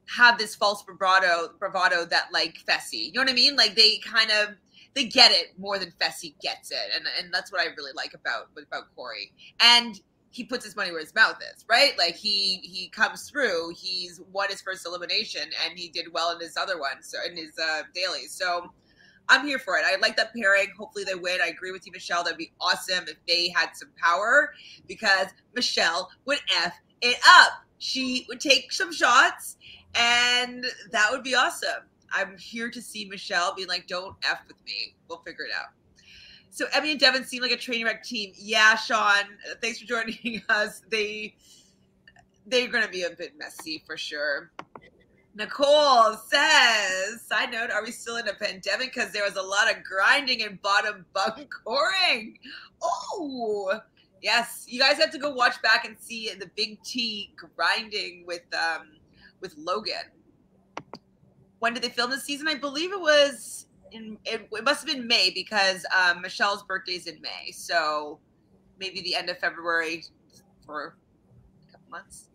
have 0.07 0.39
this 0.39 0.55
false 0.55 0.83
bravado 0.83 1.51
bravado 1.59 2.05
that 2.05 2.29
like 2.33 2.59
Fessy. 2.69 3.07
You 3.07 3.13
know 3.15 3.23
what 3.23 3.31
I 3.31 3.35
mean? 3.35 3.57
Like 3.57 3.75
they 3.75 3.99
kind 3.99 4.31
of 4.31 4.55
they 4.95 5.05
get 5.05 5.33
it 5.33 5.59
more 5.59 5.79
than 5.79 5.93
Fessy 6.01 6.35
gets 6.43 6.71
it. 6.71 6.91
And 6.95 7.07
and 7.21 7.33
that's 7.33 7.51
what 7.53 7.61
I 7.61 7.67
really 7.77 7.93
like 7.95 8.15
about 8.15 8.49
about 8.57 8.95
corey 8.95 9.33
And 9.61 10.01
he 10.35 10.43
puts 10.43 10.65
his 10.65 10.75
money 10.75 10.91
where 10.91 11.01
his 11.01 11.15
mouth 11.15 11.39
is, 11.55 11.65
right? 11.69 11.97
Like 11.97 12.17
he 12.17 12.57
he 12.65 12.89
comes 12.89 13.31
through. 13.31 13.73
He's 13.77 14.21
won 14.33 14.51
his 14.51 14.61
first 14.61 14.85
elimination, 14.85 15.43
and 15.65 15.79
he 15.79 15.89
did 15.89 16.13
well 16.13 16.33
in 16.33 16.41
his 16.41 16.57
other 16.57 16.79
one, 16.79 17.03
so 17.03 17.19
in 17.31 17.37
his 17.37 17.53
uh, 17.57 17.83
dailies. 17.95 18.33
So 18.33 18.73
I'm 19.29 19.47
here 19.47 19.61
for 19.61 19.79
it. 19.79 19.85
I 19.87 19.95
like 20.01 20.17
that 20.17 20.35
pairing. 20.35 20.73
Hopefully 20.77 21.05
they 21.05 21.15
win. 21.15 21.39
I 21.41 21.49
agree 21.49 21.71
with 21.71 21.87
you, 21.87 21.93
Michelle. 21.93 22.25
That'd 22.25 22.37
be 22.37 22.51
awesome 22.61 23.05
if 23.07 23.17
they 23.29 23.51
had 23.55 23.71
some 23.75 23.91
power 24.03 24.53
because 24.89 25.29
Michele 25.55 26.11
would 26.25 26.41
f 26.57 26.75
it 27.01 27.17
up. 27.25 27.53
She 27.79 28.27
would 28.29 28.41
take 28.41 28.73
some 28.73 28.93
shots, 28.93 29.57
and 29.95 30.67
that 30.91 31.13
would 31.13 31.23
be 31.23 31.37
awesome. 31.37 31.85
I'm 32.13 32.37
here 32.39 32.71
to 32.71 32.83
see 32.83 33.05
Michele 33.05 33.55
be 33.55 33.67
like, 33.67 33.87
"Don't 33.87 34.17
f 34.29 34.41
with 34.49 34.57
me. 34.67 34.97
We'll 35.09 35.23
figure 35.23 35.45
it 35.45 35.53
out." 35.57 35.69
So 36.55 36.67
Emy 36.67 36.93
and 36.93 37.01
Devin 37.01 37.25
seem 37.25 37.43
like 37.43 37.51
a 37.51 37.57
train 37.57 37.85
wreck 37.85 38.05
team. 38.05 38.33
Yeah, 38.37 38.77
Sean, 38.77 39.25
thanks 39.61 39.81
for 39.81 39.87
joining 39.87 40.41
us. 40.49 40.83
They 40.89 41.35
they're 42.47 42.69
to 42.69 42.89
be 42.89 43.03
a 43.03 43.11
bit 43.11 43.33
messy 43.37 43.83
for 43.85 43.97
sure. 43.97 44.53
Nicole 45.35 46.15
says, 46.29 47.23
side 47.27 47.51
note, 47.51 47.73
are 47.73 47.83
we 47.83 47.91
still 47.91 48.19
in 48.19 48.29
a 48.29 48.35
pandemic? 48.35 48.95
Because 48.95 49.11
there 49.11 49.25
was 49.25 49.35
a 49.35 49.43
lot 49.43 49.69
of 49.69 49.83
grinding 49.83 50.45
and 50.45 50.63
bottom 50.63 51.05
bunk 51.13 51.49
coring. 51.65 52.39
Oh, 52.81 53.81
yes. 54.23 54.65
You 54.69 54.79
guys 54.79 54.97
have 54.99 55.11
to 55.11 55.19
go 55.19 55.33
watch 55.33 55.61
back 55.61 55.85
and 55.85 55.97
see 55.99 56.31
the 56.39 56.49
Big 56.55 56.81
T 56.85 57.35
grinding 57.57 58.27
with 58.29 58.45
um 58.55 58.91
with 59.41 59.57
Logan. 59.59 60.13
When 61.59 61.75
did 61.75 61.83
they 61.83 61.89
film 61.89 62.13
this 62.13 62.23
season? 62.23 62.47
I 62.47 62.55
believe 62.55 62.93
it 62.93 63.01
was 63.01 63.67
in 63.95 64.19
it, 64.25 64.49
it 64.51 64.65
must 64.65 64.87
have 64.87 64.95
been 64.95 65.07
May 65.07 65.31
because 65.31 65.87
um, 65.97 66.21
Michele's 66.21 66.63
birthday 66.65 66.93
is 66.93 67.07
in 67.07 67.21
May, 67.23 67.53
so 67.53 68.19
maybe 68.79 69.01
the 69.01 69.15
end 69.15 69.31
of 69.31 69.39
February 69.39 70.05
for 70.67 70.97
a 71.69 71.73
couple 71.73 71.91
months. 71.91 72.29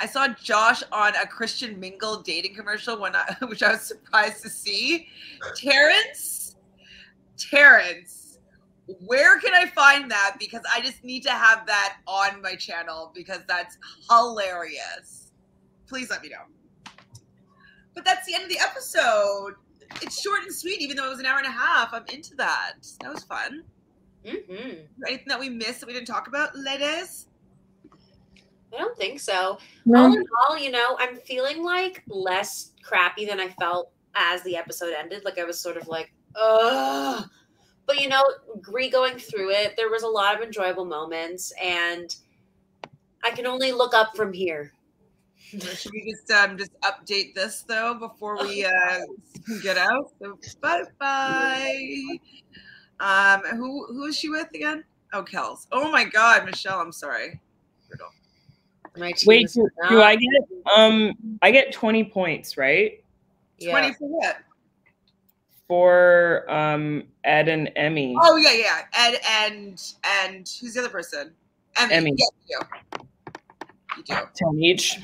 I 0.00 0.06
saw 0.06 0.28
Josh 0.28 0.82
on 0.92 1.12
a 1.16 1.26
Christian 1.26 1.78
Mingle 1.80 2.22
dating 2.22 2.54
commercial 2.54 3.00
when 3.00 3.16
I, 3.16 3.36
which 3.48 3.62
I 3.62 3.72
was 3.72 3.82
surprised 3.82 4.42
to 4.44 4.48
see. 4.48 5.08
Terrence, 5.56 6.56
Terrence, 7.36 8.38
where 9.06 9.40
can 9.40 9.54
I 9.54 9.66
find 9.66 10.08
that? 10.10 10.36
Because 10.38 10.62
I 10.72 10.80
just 10.80 11.02
need 11.02 11.24
to 11.24 11.30
have 11.32 11.66
that 11.66 11.96
on 12.06 12.40
my 12.40 12.54
channel 12.54 13.10
because 13.12 13.40
that's 13.48 13.76
hilarious. 14.08 15.32
Please 15.88 16.10
let 16.10 16.22
me 16.22 16.28
know. 16.28 16.44
But 17.98 18.04
that's 18.04 18.26
the 18.28 18.34
end 18.34 18.44
of 18.44 18.48
the 18.48 18.60
episode. 18.60 19.54
It's 20.00 20.22
short 20.22 20.42
and 20.42 20.54
sweet, 20.54 20.80
even 20.80 20.96
though 20.96 21.06
it 21.06 21.08
was 21.08 21.18
an 21.18 21.26
hour 21.26 21.38
and 21.38 21.48
a 21.48 21.50
half. 21.50 21.92
I'm 21.92 22.04
into 22.06 22.36
that. 22.36 22.74
That 23.00 23.12
was 23.12 23.24
fun. 23.24 23.64
Mm-hmm. 24.24 24.82
Anything 25.04 25.26
that 25.26 25.40
we 25.40 25.48
missed 25.48 25.80
that 25.80 25.88
we 25.88 25.94
didn't 25.94 26.06
talk 26.06 26.28
about, 26.28 26.56
ladies? 26.56 27.26
I 28.72 28.78
don't 28.78 28.96
think 28.96 29.18
so. 29.18 29.58
No. 29.84 30.04
All 30.04 30.14
in 30.14 30.24
all, 30.48 30.56
you 30.56 30.70
know, 30.70 30.96
I'm 31.00 31.16
feeling 31.16 31.64
like 31.64 32.04
less 32.06 32.70
crappy 32.84 33.26
than 33.26 33.40
I 33.40 33.48
felt 33.48 33.90
as 34.14 34.44
the 34.44 34.56
episode 34.56 34.94
ended. 34.96 35.24
Like 35.24 35.36
I 35.36 35.42
was 35.42 35.58
sort 35.58 35.76
of 35.76 35.88
like, 35.88 36.12
ugh. 36.40 37.28
But 37.84 38.00
you 38.00 38.08
know, 38.08 38.22
re 38.70 38.88
going 38.88 39.18
through 39.18 39.50
it, 39.50 39.74
there 39.76 39.90
was 39.90 40.04
a 40.04 40.08
lot 40.08 40.36
of 40.36 40.42
enjoyable 40.42 40.84
moments, 40.84 41.52
and 41.60 42.14
I 43.24 43.30
can 43.30 43.44
only 43.44 43.72
look 43.72 43.92
up 43.92 44.14
from 44.14 44.32
here. 44.32 44.72
Should 45.50 45.92
we 45.92 46.10
just 46.10 46.30
um 46.30 46.58
just 46.58 46.72
update 46.82 47.34
this 47.34 47.62
though 47.62 47.94
before 47.94 48.36
we 48.42 48.64
uh 48.64 48.98
get 49.62 49.78
out? 49.78 50.12
So 50.20 50.38
bye 50.60 50.82
bye. 50.98 52.18
Um, 53.00 53.42
who 53.56 53.86
who 53.86 54.04
is 54.06 54.18
she 54.18 54.28
with 54.28 54.48
again? 54.54 54.84
Oh, 55.12 55.22
Kelz. 55.22 55.66
Oh 55.72 55.90
my 55.90 56.04
God, 56.04 56.44
Michelle. 56.44 56.80
I'm 56.80 56.92
sorry. 56.92 57.40
Brutal. 57.88 58.08
My 58.96 59.12
team 59.12 59.28
Wait, 59.28 59.52
do, 59.52 59.68
do 59.88 60.02
I 60.02 60.16
get 60.16 60.42
um 60.74 61.38
I 61.40 61.50
get 61.50 61.72
20 61.72 62.04
points, 62.04 62.56
right? 62.56 63.02
Yeah. 63.58 63.70
Twenty 63.70 63.94
for 63.94 64.08
what? 64.08 64.36
For 65.66 66.50
um 66.50 67.04
Ed 67.24 67.48
and 67.48 67.70
Emy. 67.76 68.16
Oh 68.20 68.36
yeah, 68.36 68.52
yeah. 68.52 68.80
Ed 68.92 69.20
and 69.30 69.82
and 70.04 70.50
who's 70.60 70.74
the 70.74 70.80
other 70.80 70.88
person? 70.88 71.32
Emy. 71.76 71.92
Emy. 71.92 72.14
Yeah, 72.16 72.58
you 73.96 74.02
do. 74.04 74.14
You 74.14 74.16
do. 74.16 74.28
10 74.34 74.58
each. 74.58 74.98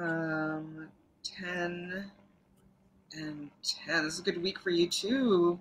Um, 0.00 0.88
10 1.22 2.10
and 3.12 3.50
10. 3.62 4.04
This 4.04 4.14
is 4.14 4.20
a 4.20 4.22
good 4.22 4.42
week 4.42 4.58
for 4.58 4.70
you, 4.70 4.88
too. 4.88 5.58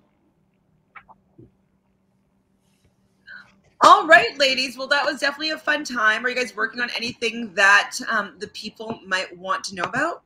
All 3.82 4.06
right, 4.08 4.38
ladies. 4.38 4.78
Well, 4.78 4.88
that 4.88 5.06
was 5.06 5.20
definitely 5.20 5.52
a 5.52 5.58
fun 5.58 5.84
time. 5.84 6.26
Are 6.26 6.30
you 6.30 6.36
guys 6.36 6.56
working 6.56 6.82
on 6.82 6.90
anything 6.96 7.54
that 7.54 7.96
um, 8.10 8.36
the 8.40 8.48
people 8.48 9.00
might 9.06 9.36
want 9.38 9.64
to 9.66 9.76
know 9.76 9.84
about? 9.84 10.24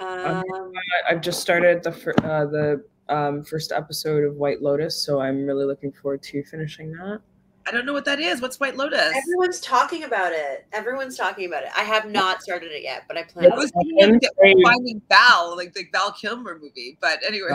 Um, 0.00 0.44
I- 0.46 1.10
I've 1.10 1.20
just 1.20 1.40
started 1.40 1.82
the 1.82 1.92
fir- 1.92 2.14
uh, 2.22 2.46
the 2.46 2.84
um, 3.08 3.42
first 3.42 3.72
episode 3.72 4.24
of 4.24 4.36
White 4.36 4.62
Lotus, 4.62 5.02
so 5.02 5.20
I'm 5.20 5.44
really 5.44 5.64
looking 5.64 5.92
forward 5.92 6.22
to 6.24 6.42
finishing 6.44 6.92
that. 6.92 7.20
I 7.68 7.70
don't 7.70 7.84
know 7.84 7.92
what 7.92 8.06
that 8.06 8.18
is. 8.18 8.40
What's 8.40 8.58
White 8.58 8.76
Lotus? 8.76 9.12
everyone's 9.14 9.60
talking 9.60 10.04
about 10.04 10.32
it. 10.32 10.66
Everyone's 10.72 11.16
talking 11.16 11.46
about 11.46 11.64
it. 11.64 11.68
I 11.76 11.82
have 11.82 12.06
not 12.10 12.42
started 12.42 12.72
it 12.72 12.82
yet, 12.82 13.02
but 13.06 13.18
I 13.18 13.24
plan. 13.24 13.52
I 13.52 13.56
was 13.56 13.70
on 13.72 13.84
thinking. 14.18 14.62
Finding 14.64 15.02
Val, 15.10 15.54
like 15.56 15.74
the 15.74 15.84
Val 15.92 16.12
Kilmer 16.12 16.58
movie. 16.58 16.96
But 17.00 17.18
anyway, 17.26 17.50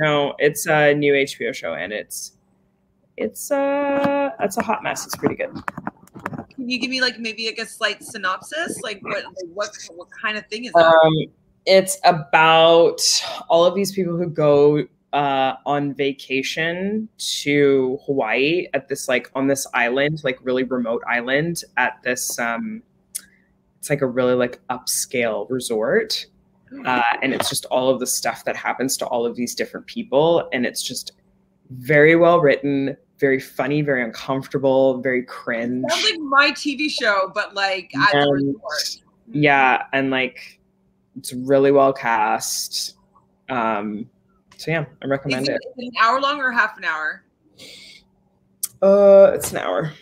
No, 0.00 0.34
it's 0.38 0.66
a 0.66 0.92
new 0.92 1.12
HBO 1.12 1.54
show, 1.54 1.74
and 1.74 1.92
it's 1.92 2.32
it's 3.16 3.52
uh 3.52 4.30
it's 4.40 4.56
a 4.56 4.62
hot 4.62 4.82
mess. 4.82 5.06
It's 5.06 5.14
pretty 5.14 5.36
good. 5.36 5.54
can 6.54 6.68
you 6.68 6.80
give 6.80 6.90
me 6.90 7.00
like 7.00 7.18
maybe 7.20 7.46
like 7.46 7.58
a 7.58 7.66
slight 7.66 8.02
synopsis? 8.02 8.80
Like 8.82 9.00
what 9.02 9.24
what 9.52 9.70
what 9.94 10.08
kind 10.10 10.36
of 10.36 10.46
thing 10.48 10.64
is 10.64 10.72
it? 10.74 10.82
Um, 10.82 11.12
it's 11.66 11.96
about 12.04 13.00
all 13.48 13.64
of 13.64 13.74
these 13.74 13.92
people 13.92 14.16
who 14.16 14.26
go 14.28 14.86
uh, 15.14 15.56
on 15.64 15.94
vacation 15.94 17.08
to 17.18 17.98
Hawaii 18.04 18.66
at 18.74 18.88
this 18.88 19.08
like 19.08 19.30
on 19.34 19.46
this 19.46 19.66
island, 19.72 20.22
like 20.24 20.38
really 20.42 20.64
remote 20.64 21.02
island 21.08 21.62
at 21.76 22.02
this 22.02 22.38
um, 22.38 22.82
it's 23.78 23.88
like 23.90 24.02
a 24.02 24.06
really 24.06 24.34
like 24.34 24.60
upscale 24.70 25.48
resort. 25.50 26.26
uh, 26.86 27.02
and 27.22 27.32
it's 27.32 27.48
just 27.48 27.64
all 27.66 27.88
of 27.90 28.00
the 28.00 28.06
stuff 28.06 28.44
that 28.44 28.56
happens 28.56 28.96
to 28.96 29.06
all 29.06 29.24
of 29.24 29.36
these 29.36 29.54
different 29.54 29.86
people 29.86 30.48
and 30.52 30.66
it's 30.66 30.82
just 30.82 31.12
very 31.70 32.16
well 32.16 32.40
written 32.40 32.96
very 33.20 33.38
funny 33.38 33.80
very 33.80 34.02
uncomfortable 34.02 35.00
very 35.00 35.22
cringe 35.22 35.84
Sounds 35.88 36.04
like 36.10 36.18
my 36.20 36.50
TV 36.50 36.90
show, 36.90 37.30
but 37.32 37.54
like 37.54 37.92
at 37.96 38.12
the 38.12 38.32
resort. 38.32 39.02
yeah 39.30 39.84
and 39.92 40.10
like 40.10 40.58
it's 41.16 41.32
really 41.32 41.70
well 41.70 41.92
cast 41.92 42.96
um 43.48 44.10
so 44.56 44.70
yeah 44.70 44.84
i 45.02 45.06
recommend 45.06 45.46
it, 45.48 45.52
it 45.52 45.54
is 45.54 45.72
it 45.76 45.84
an 45.84 46.02
hour 46.02 46.20
long 46.20 46.40
or 46.40 46.50
half 46.52 46.76
an 46.78 46.84
hour? 46.84 47.24
uh 48.82 49.32
it's 49.34 49.50
an 49.52 49.58
hour 49.58 49.92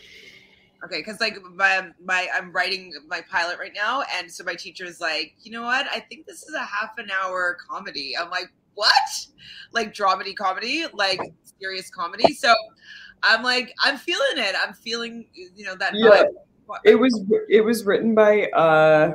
Okay, 0.84 0.98
because 0.98 1.20
like 1.20 1.38
my 1.54 1.90
my 2.04 2.26
I'm 2.34 2.50
writing 2.50 2.92
my 3.06 3.20
pilot 3.30 3.56
right 3.60 3.70
now, 3.72 4.02
and 4.18 4.28
so 4.28 4.42
my 4.42 4.56
teacher 4.56 4.84
is 4.84 5.00
like, 5.00 5.32
you 5.44 5.52
know 5.52 5.62
what? 5.62 5.86
I 5.86 6.00
think 6.00 6.26
this 6.26 6.42
is 6.42 6.54
a 6.56 6.58
half 6.64 6.98
an 6.98 7.08
hour 7.08 7.56
comedy. 7.70 8.14
I'm 8.18 8.30
like, 8.30 8.48
what? 8.74 8.92
Like 9.72 9.94
dramedy 9.94 10.34
comedy, 10.34 10.84
like 10.92 11.20
serious 11.60 11.88
comedy. 11.88 12.34
So 12.34 12.52
I'm 13.22 13.44
like, 13.44 13.72
I'm 13.84 13.96
feeling 13.96 14.38
it. 14.38 14.56
I'm 14.60 14.74
feeling, 14.74 15.28
you 15.34 15.64
know, 15.64 15.76
that 15.76 15.94
Yeah. 15.94 16.08
vibe. 16.10 16.78
it 16.84 16.96
was 16.96 17.24
it 17.48 17.60
was 17.60 17.84
written 17.84 18.14
by 18.16 18.46
uh 18.46 19.14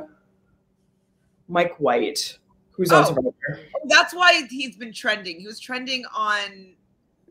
mike 1.48 1.76
white 1.76 2.38
who's 2.78 2.90
Oh. 2.90 3.34
That's 3.84 4.14
why 4.14 4.46
he's 4.48 4.76
been 4.76 4.92
trending. 4.92 5.38
He 5.40 5.46
was 5.46 5.60
trending 5.60 6.04
on 6.16 6.74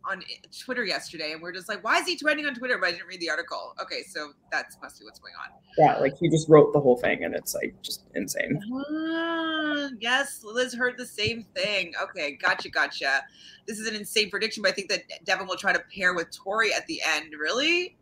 on 0.10 0.24
Twitter 0.58 0.86
yesterday, 0.86 1.34
and 1.34 1.42
we're 1.42 1.52
just 1.52 1.68
like, 1.68 1.84
why 1.84 1.98
is 2.00 2.08
he 2.08 2.16
trending 2.16 2.46
on 2.46 2.56
Twitter? 2.56 2.78
But 2.78 2.88
I 2.88 2.92
didn't 2.92 3.08
read 3.08 3.20
the 3.20 3.30
article. 3.30 3.74
Okay, 3.82 4.04
so 4.04 4.32
that's 4.52 4.78
must 4.82 5.00
be 5.00 5.06
what's 5.06 5.20
going 5.20 5.34
on. 5.44 5.52
yeah 5.78 5.98
like 5.98 6.18
he 6.18 6.30
just 6.30 6.48
wrote 6.48 6.72
the 6.72 6.80
whole 6.80 6.96
thing 6.96 7.26
and 7.26 7.36
it's 7.36 7.54
like 7.54 7.76
just 7.82 8.04
insane 8.16 8.62
Ah, 8.90 9.90
yes, 10.00 10.44
Liz 10.46 10.74
heard 10.74 10.98
the 10.98 11.06
same 11.06 11.44
thing. 11.56 11.94
Okay, 12.02 12.38
gotcha, 12.42 12.70
gotcha. 12.70 13.22
This 13.68 13.80
is 13.80 13.88
an 13.88 13.96
insane 13.96 14.30
prediction, 14.30 14.64
but 14.64 14.72
I 14.72 14.76
think 14.76 14.90
that 14.90 15.02
Devin 15.26 15.46
will 15.48 15.58
try 15.58 15.74
to 15.74 15.84
pair 15.94 16.14
with 16.14 16.32
Tori 16.32 16.74
at 16.74 16.86
the 16.88 17.02
end. 17.16 17.34
Really? 17.38 17.98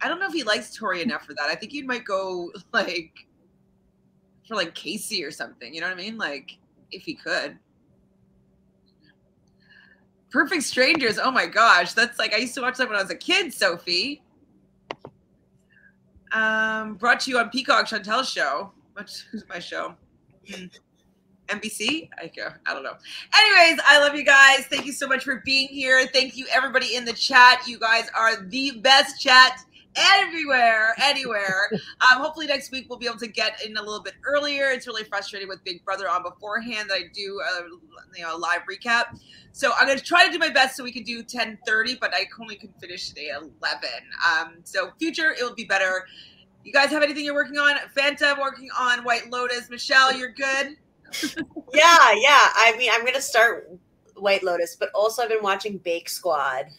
I 0.00 0.08
don't 0.08 0.20
know 0.20 0.26
if 0.26 0.32
he 0.32 0.42
likes 0.42 0.74
Tori 0.74 1.02
enough 1.02 1.24
for 1.24 1.34
that. 1.34 1.48
I 1.50 1.54
think 1.54 1.72
he 1.72 1.82
might 1.82 2.04
go 2.04 2.50
like 2.72 3.12
for 4.48 4.54
like 4.54 4.74
Kaycee 4.74 5.26
or 5.26 5.30
something. 5.30 5.74
You 5.74 5.82
know 5.82 5.88
what 5.88 5.98
I 5.98 6.00
mean? 6.00 6.16
Like 6.16 6.56
if 6.90 7.02
he 7.02 7.14
could. 7.14 7.58
Perfect 10.30 10.64
Strangers. 10.64 11.18
Oh 11.18 11.30
my 11.30 11.46
gosh, 11.46 11.92
that's 11.92 12.18
like 12.18 12.34
I 12.34 12.38
used 12.38 12.54
to 12.54 12.60
watch 12.60 12.76
that 12.78 12.88
when 12.88 12.98
I 12.98 13.02
was 13.02 13.10
a 13.10 13.16
kid. 13.16 13.52
Sophie. 13.52 14.22
Um, 16.32 16.94
brought 16.94 17.20
to 17.20 17.30
you 17.30 17.38
on 17.38 17.48
Peacock 17.50 17.86
Chantel's 17.86 18.28
show. 18.28 18.72
What's 18.92 19.20
who's 19.30 19.44
my 19.48 19.58
show? 19.58 19.94
Hmm. 20.48 20.66
NBC? 21.48 22.08
I. 22.18 22.30
I 22.66 22.74
don't 22.74 22.82
know. 22.82 22.96
Anyways, 23.34 23.80
I 23.86 24.00
love 24.00 24.16
you 24.16 24.24
guys. 24.24 24.66
Thank 24.66 24.84
you 24.84 24.92
so 24.92 25.06
much 25.06 25.22
for 25.22 25.42
being 25.44 25.68
here. 25.68 26.06
Thank 26.12 26.36
you 26.36 26.46
everybody 26.52 26.96
in 26.96 27.04
the 27.04 27.12
chat. 27.12 27.62
You 27.66 27.78
guys 27.78 28.10
are 28.16 28.42
the 28.42 28.72
best 28.80 29.20
chat 29.20 29.60
everywhere, 29.96 30.94
anywhere. 31.02 31.70
Um, 32.12 32.20
hopefully 32.20 32.46
next 32.46 32.70
week 32.70 32.86
we'll 32.88 32.98
be 32.98 33.06
able 33.06 33.18
to 33.18 33.26
get 33.26 33.64
in 33.64 33.76
a 33.76 33.80
little 33.80 34.02
bit 34.02 34.14
earlier. 34.24 34.66
It's 34.68 34.86
really 34.86 35.02
frustrating 35.04 35.48
with 35.48 35.64
Big 35.64 35.84
Brother 35.84 36.08
on 36.08 36.22
beforehand 36.22 36.90
that 36.90 36.94
I 36.94 37.04
do 37.12 37.40
a 37.40 37.62
you 38.16 38.22
know 38.22 38.36
a 38.36 38.38
live 38.38 38.60
recap. 38.70 39.18
So 39.52 39.72
I'm 39.78 39.86
gonna 39.86 39.98
try 39.98 40.26
to 40.26 40.32
do 40.32 40.38
my 40.38 40.50
best 40.50 40.76
so 40.76 40.84
we 40.84 40.92
can 40.92 41.04
do 41.04 41.22
10:30, 41.22 41.98
but 42.00 42.12
I 42.14 42.26
only 42.40 42.56
can 42.56 42.72
finish 42.80 43.08
today 43.08 43.30
at 43.30 43.40
11. 43.40 43.50
Um, 44.28 44.56
so 44.64 44.90
future 44.98 45.30
it 45.30 45.42
will 45.42 45.54
be 45.54 45.64
better. 45.64 46.06
You 46.64 46.72
guys 46.72 46.90
have 46.90 47.02
anything 47.02 47.24
you're 47.24 47.34
working 47.34 47.58
on? 47.58 47.76
Fanta 47.96 48.38
working 48.38 48.68
on 48.78 49.04
White 49.04 49.30
Lotus. 49.30 49.70
Michelle, 49.70 50.12
you're 50.12 50.32
good. 50.32 50.76
yeah, 51.72 52.12
yeah. 52.12 52.48
I 52.54 52.74
mean, 52.76 52.90
I'm 52.92 53.04
gonna 53.04 53.20
start 53.20 53.70
White 54.16 54.42
Lotus, 54.42 54.76
but 54.76 54.90
also 54.94 55.22
I've 55.22 55.28
been 55.28 55.42
watching 55.42 55.78
Bake 55.78 56.08
Squad. 56.08 56.66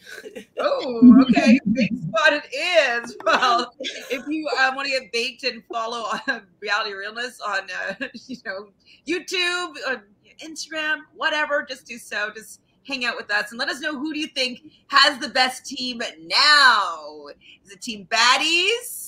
Oh, 0.60 1.22
okay. 1.22 1.58
Bake 1.72 1.92
Squad 2.08 2.32
it 2.32 2.44
is. 2.52 3.16
Well, 3.24 3.72
if 4.10 4.26
you 4.28 4.48
um, 4.60 4.74
want 4.74 4.86
to 4.86 4.92
get 4.92 5.12
baked 5.12 5.44
and 5.44 5.62
follow 5.72 5.98
on 6.28 6.42
Reality 6.60 6.92
Realness 6.94 7.40
on, 7.40 7.60
uh, 7.70 7.94
you 8.26 8.36
know, 8.44 8.68
YouTube, 9.06 9.76
or 9.88 10.04
Instagram, 10.44 10.98
whatever, 11.14 11.64
just 11.68 11.86
do 11.86 11.96
so. 11.98 12.30
Just 12.34 12.60
hang 12.86 13.04
out 13.04 13.16
with 13.16 13.30
us 13.30 13.50
and 13.50 13.58
let 13.58 13.68
us 13.68 13.80
know 13.80 13.96
who 13.98 14.12
do 14.12 14.18
you 14.18 14.26
think 14.28 14.62
has 14.88 15.18
the 15.18 15.28
best 15.28 15.64
team 15.64 16.02
now. 16.26 17.26
Is 17.64 17.72
it 17.72 17.80
Team 17.80 18.08
Baddies? 18.10 19.07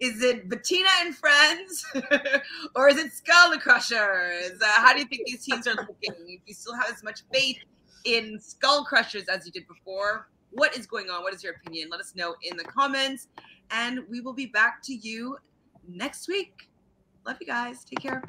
Is 0.00 0.22
it 0.22 0.48
Bettina 0.48 0.88
and 1.02 1.14
Friends? 1.14 1.84
or 2.74 2.88
is 2.88 2.96
it 2.96 3.12
Skull 3.12 3.58
Crushers? 3.58 4.58
Uh, 4.60 4.66
how 4.76 4.94
do 4.94 5.00
you 5.00 5.04
think 5.04 5.26
these 5.26 5.44
teams 5.44 5.66
are 5.66 5.74
looking? 5.74 6.14
Do 6.26 6.38
you 6.46 6.54
still 6.54 6.74
have 6.74 6.90
as 6.90 7.02
much 7.02 7.22
faith 7.32 7.58
in 8.04 8.40
Skull 8.40 8.84
Crushers 8.84 9.24
as 9.28 9.44
you 9.44 9.52
did 9.52 9.68
before? 9.68 10.28
What 10.52 10.76
is 10.76 10.86
going 10.86 11.10
on? 11.10 11.22
What 11.22 11.34
is 11.34 11.44
your 11.44 11.54
opinion? 11.54 11.88
Let 11.90 12.00
us 12.00 12.14
know 12.16 12.34
in 12.42 12.56
the 12.56 12.64
comments. 12.64 13.28
And 13.70 14.00
we 14.08 14.20
will 14.20 14.32
be 14.32 14.46
back 14.46 14.82
to 14.84 14.94
you 14.94 15.36
next 15.86 16.28
week. 16.28 16.70
Love 17.26 17.36
you 17.40 17.46
guys. 17.46 17.84
Take 17.84 18.00
care. 18.00 18.22